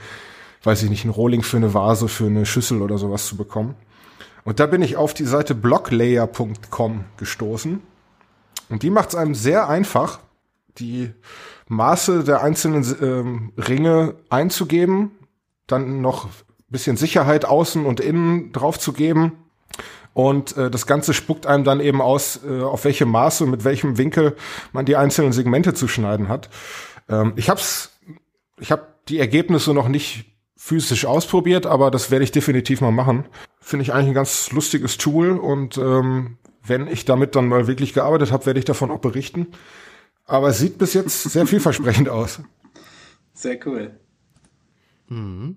weiß 0.65 0.83
ich 0.83 0.91
nicht, 0.91 1.05
ein 1.05 1.11
Rohling 1.11 1.43
für 1.43 1.59
eine 1.59 1.75
Vase, 1.75 2.09
für 2.09 2.27
eine 2.27 2.45
Schüssel 2.45 2.83
oder 2.83 2.99
sowas 2.99 3.27
zu 3.27 3.37
bekommen. 3.37 3.77
Und 4.45 4.59
da 4.59 4.67
bin 4.67 4.83
ich 4.83 4.97
auf 4.97 5.15
die 5.15 5.25
Seite 5.25 5.55
blocklayer.com 5.55 7.05
gestoßen. 7.17 7.81
Und 8.69 8.83
die 8.83 8.91
macht 8.91 9.11
es 9.11 9.15
einem 9.15 9.35
sehr 9.35 9.69
einfach, 9.69 10.21
die 10.79 11.13
Maße 11.69 12.25
der 12.25 12.43
einzelnen 12.43 12.85
ähm, 13.01 13.53
Ringe 13.57 14.15
einzugeben, 14.29 15.13
dann 15.67 16.01
noch 16.01 16.29
bisschen 16.69 16.97
Sicherheit 16.97 17.45
außen 17.45 17.87
und 17.87 18.01
innen 18.01 18.53
drauf 18.53 18.79
zu 18.79 18.93
geben 18.93 19.33
und 20.17 20.57
äh, 20.57 20.71
das 20.71 20.87
Ganze 20.87 21.13
spuckt 21.13 21.47
einem 21.47 21.63
dann 21.63 21.79
eben 21.79 22.01
aus, 22.01 22.41
äh, 22.43 22.63
auf 22.63 22.87
welche 22.87 23.05
Maße 23.05 23.45
und 23.45 23.51
mit 23.51 23.65
welchem 23.65 23.99
Winkel 23.99 24.35
man 24.73 24.87
die 24.87 24.97
einzelnen 24.97 25.33
Segmente 25.33 25.75
zu 25.75 25.89
schneiden 25.89 26.31
hat. 26.31 26.49
Ähm, 27.11 27.35
ich 27.37 27.51
hab's, 27.51 27.99
ich 28.59 28.73
habe 28.73 28.87
die 29.11 29.19
Ergebnisse 29.19 29.75
noch 29.75 29.89
nicht 29.89 30.25
physisch 30.57 31.05
ausprobiert, 31.05 31.67
aber 31.67 31.91
das 31.91 32.11
werde 32.11 32.25
ich 32.25 32.33
definitiv 32.33 32.81
mal 32.81 32.93
machen. 32.93 33.27
Finde 33.61 33.83
ich 33.83 33.93
eigentlich 33.93 34.09
ein 34.09 34.15
ganz 34.15 34.51
lustiges 34.53 34.97
Tool 34.97 35.33
und 35.33 35.77
ähm, 35.77 36.39
wenn 36.69 36.87
ich 36.87 37.05
damit 37.05 37.37
dann 37.37 37.49
mal 37.49 37.67
wirklich 37.67 37.93
gearbeitet 37.93 38.33
habe, 38.33 38.47
werde 38.47 38.59
ich 38.59 38.65
davon 38.65 38.91
auch 38.91 39.01
berichten. 39.01 39.49
Aber 40.25 40.49
es 40.49 40.59
sieht 40.59 40.79
bis 40.79 40.95
jetzt 40.95 41.23
sehr 41.23 41.47
vielversprechend 41.47 42.09
aus. 42.09 42.41
Sehr 43.33 43.59
cool. 43.67 43.99
Mhm. 45.09 45.57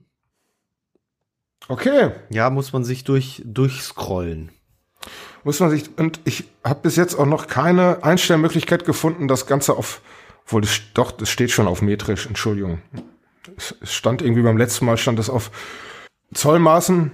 Okay. 1.67 2.11
Ja, 2.29 2.49
muss 2.49 2.73
man 2.73 2.83
sich 2.83 3.03
durch 3.03 3.41
durchscrollen. 3.45 4.51
Muss 5.43 5.59
man 5.59 5.69
sich 5.69 5.97
und 5.97 6.19
ich 6.25 6.49
habe 6.63 6.81
bis 6.81 6.95
jetzt 6.95 7.15
auch 7.15 7.25
noch 7.25 7.47
keine 7.47 8.03
Einstellmöglichkeit 8.03 8.85
gefunden, 8.85 9.27
das 9.27 9.47
Ganze 9.47 9.77
auf, 9.77 10.01
obwohl 10.43 10.61
das 10.61 10.81
doch, 10.93 11.11
das 11.11 11.29
steht 11.29 11.51
schon 11.51 11.67
auf 11.67 11.81
metrisch. 11.81 12.27
Entschuldigung, 12.27 12.81
es 13.55 13.75
stand 13.83 14.21
irgendwie 14.21 14.41
beim 14.41 14.57
letzten 14.57 14.85
Mal 14.85 14.97
stand 14.97 15.17
das 15.17 15.29
auf 15.29 15.51
Zollmaßen. 16.33 17.11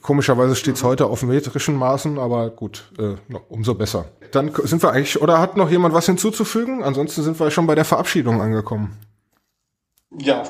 Komischerweise 0.00 0.54
steht 0.54 0.76
es 0.76 0.84
heute 0.84 1.06
auf 1.06 1.22
metrischen 1.22 1.74
Maßen, 1.74 2.18
aber 2.18 2.50
gut, 2.50 2.92
äh, 2.98 3.16
umso 3.48 3.74
besser. 3.74 4.06
Dann 4.32 4.52
sind 4.54 4.82
wir 4.82 4.92
eigentlich, 4.92 5.20
oder 5.20 5.40
hat 5.40 5.56
noch 5.56 5.70
jemand 5.70 5.94
was 5.94 6.06
hinzuzufügen? 6.06 6.82
Ansonsten 6.82 7.22
sind 7.22 7.40
wir 7.40 7.50
schon 7.50 7.66
bei 7.66 7.74
der 7.74 7.84
Verabschiedung 7.84 8.40
angekommen. 8.40 8.96
Ja, 10.16 10.44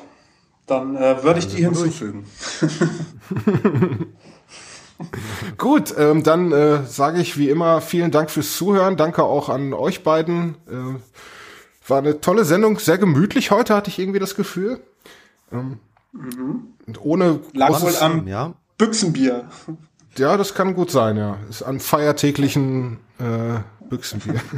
dann 0.67 0.97
äh, 0.97 1.23
würde 1.23 1.39
ich 1.39 1.49
die 1.49 1.63
hinzufügen. 1.63 2.27
Gut, 5.57 5.95
ähm, 5.97 6.25
dann 6.25 6.53
äh, 6.53 6.85
sage 6.85 7.21
ich 7.21 7.39
wie 7.39 7.49
immer 7.49 7.81
vielen 7.81 8.11
Dank 8.11 8.31
fürs 8.31 8.57
Zuhören. 8.57 8.97
Danke 8.97 9.23
auch 9.23 9.49
an 9.49 9.73
euch 9.73 10.03
beiden. 10.03 10.57
Äh, 10.69 11.01
war 11.89 11.99
eine 11.99 12.21
tolle 12.21 12.45
Sendung, 12.45 12.79
sehr 12.79 12.99
gemütlich 12.99 13.51
heute, 13.51 13.75
hatte 13.75 13.91
ich 13.91 13.99
irgendwie 13.99 14.19
das 14.19 14.35
Gefühl. 14.35 14.81
Ähm, 15.53 15.79
mhm. 16.13 16.75
Und 16.87 17.01
ohne 17.01 17.41
Lag 17.55 17.81
wohl 17.81 17.97
am 17.97 18.27
ja. 18.27 18.55
Büchsenbier. 18.79 19.49
Ja, 20.17 20.37
das 20.37 20.55
kann 20.55 20.75
gut 20.75 20.91
sein, 20.91 21.17
ja. 21.17 21.39
Ist 21.49 21.63
an 21.63 21.81
feiertäglichen 21.81 22.99
äh, 23.19 23.61
Büchsenbier. 23.89 24.41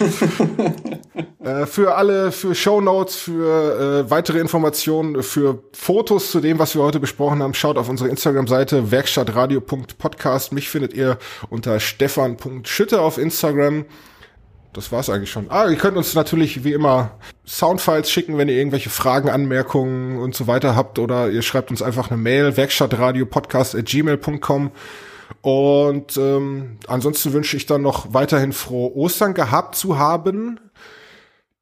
äh, 1.40 1.66
für 1.66 1.94
alle, 1.94 2.32
für 2.32 2.54
Show 2.54 2.80
Notes, 2.80 3.16
für 3.16 4.04
äh, 4.06 4.10
weitere 4.10 4.38
Informationen, 4.38 5.22
für 5.22 5.62
Fotos 5.72 6.30
zu 6.30 6.40
dem, 6.40 6.58
was 6.58 6.74
wir 6.74 6.82
heute 6.82 7.00
besprochen 7.00 7.42
haben, 7.42 7.54
schaut 7.54 7.78
auf 7.78 7.88
unsere 7.88 8.10
Instagram-Seite 8.10 8.90
werkstattradio.podcast. 8.90 10.52
Mich 10.52 10.68
findet 10.68 10.94
ihr 10.94 11.18
unter 11.48 11.80
stefan.schütte 11.80 13.00
auf 13.00 13.18
Instagram. 13.18 13.84
Das 14.72 14.90
war's 14.92 15.10
eigentlich 15.10 15.30
schon. 15.30 15.50
Ah, 15.50 15.68
ihr 15.68 15.76
könnt 15.76 15.96
uns 15.96 16.14
natürlich 16.14 16.64
wie 16.64 16.72
immer 16.72 17.12
Soundfiles 17.46 18.10
schicken, 18.10 18.38
wenn 18.38 18.48
ihr 18.48 18.56
irgendwelche 18.56 18.90
Fragen, 18.90 19.30
Anmerkungen 19.30 20.18
und 20.18 20.34
so 20.34 20.46
weiter 20.46 20.76
habt 20.76 20.98
oder 20.98 21.30
ihr 21.30 21.42
schreibt 21.42 21.70
uns 21.70 21.82
einfach 21.82 22.10
eine 22.10 22.20
Mail 22.20 22.56
werkstattradiopodcast@gmail.com. 22.56 24.72
Und 25.40 26.16
ähm, 26.16 26.78
ansonsten 26.86 27.32
wünsche 27.32 27.56
ich 27.56 27.66
dann 27.66 27.82
noch 27.82 28.14
weiterhin 28.14 28.52
frohe 28.52 28.94
Ostern 28.94 29.34
gehabt 29.34 29.76
zu 29.76 29.98
haben. 29.98 30.60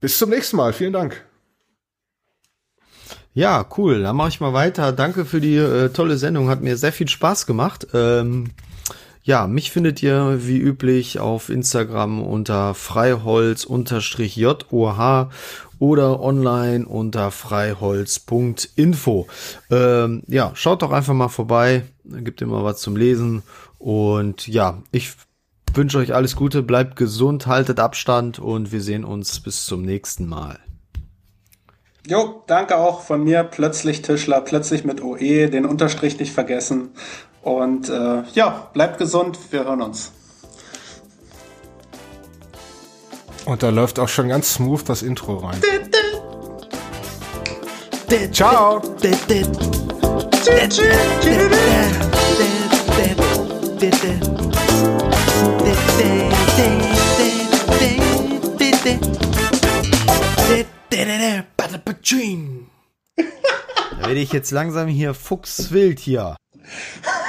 Bis 0.01 0.19
zum 0.19 0.31
nächsten 0.31 0.57
Mal. 0.57 0.73
Vielen 0.73 0.93
Dank. 0.93 1.25
Ja, 3.35 3.67
cool. 3.77 4.03
Dann 4.03 4.17
mache 4.17 4.31
ich 4.31 4.41
mal 4.41 4.55
weiter. 4.55 4.93
Danke 4.93 5.25
für 5.25 5.41
die 5.41 5.57
äh, 5.57 5.91
tolle 5.91 6.17
Sendung. 6.17 6.49
Hat 6.49 6.63
mir 6.63 6.77
sehr 6.77 6.93
viel 6.93 7.09
Spaß 7.09 7.47
gemacht. 7.47 7.87
Ähm, 7.93 8.51
ja, 9.27 9.49
mich 9.49 9.73
findet 9.73 10.03
ihr 10.05 10.39
wie 10.47 10.57
üblich 10.57 11.19
auf 11.19 11.49
Instagram 11.49 12.23
unter 12.23 12.75
freiholz-joh 12.75 14.55
oder 15.81 16.21
online 16.21 16.87
unter 16.87 17.33
freiholz.info. 17.33 19.27
Ähm, 19.69 20.23
ja, 20.29 20.53
schaut 20.55 20.83
doch 20.83 20.93
einfach 20.93 21.13
mal 21.13 21.29
vorbei. 21.29 21.83
Gibt 22.05 22.41
immer 22.41 22.63
was 22.63 22.81
zum 22.81 22.95
Lesen. 22.95 23.43
Und 23.79 24.47
ja, 24.47 24.81
ich 24.93 25.15
wünsche 25.75 25.99
euch 25.99 26.15
alles 26.15 26.37
Gute, 26.37 26.63
bleibt 26.63 26.95
gesund, 26.95 27.49
haltet 27.49 27.81
Abstand 27.81 28.39
und 28.39 28.71
wir 28.71 28.81
sehen 28.81 29.05
uns 29.05 29.41
bis 29.41 29.67
zum 29.67 29.83
nächsten 29.83 30.29
Mal. 30.29 30.61
Jo, 32.07 32.45
danke 32.47 32.77
auch 32.77 33.01
von 33.01 33.25
mir. 33.25 33.43
Plötzlich 33.43 34.03
Tischler, 34.03 34.41
plötzlich 34.41 34.85
mit 34.85 35.03
OE, 35.03 35.49
den 35.49 35.67
Unterstrich 35.67 36.17
nicht 36.21 36.33
vergessen. 36.33 36.91
Und 37.47 37.89
äh, 37.89 38.25
ja, 38.35 38.71
bleibt 38.73 38.99
gesund, 38.99 39.39
wir 39.51 39.63
hören 39.63 39.81
uns. 39.81 40.11
Und 43.45 43.63
da 43.63 43.69
läuft 43.69 44.01
auch 44.01 44.09
schon 44.09 44.31
ganz 44.31 44.55
smooth 44.55 44.83
das 44.89 45.03
Intro 45.03 45.37
rein. 45.37 45.61
Ciao! 48.33 48.83
Da 64.01 64.09
werde 64.09 64.21
ich 64.21 64.33
jetzt 64.33 64.51
langsam 64.51 64.89
hier 64.89 65.15
fuchswild 65.15 66.01
hier. 66.01 66.35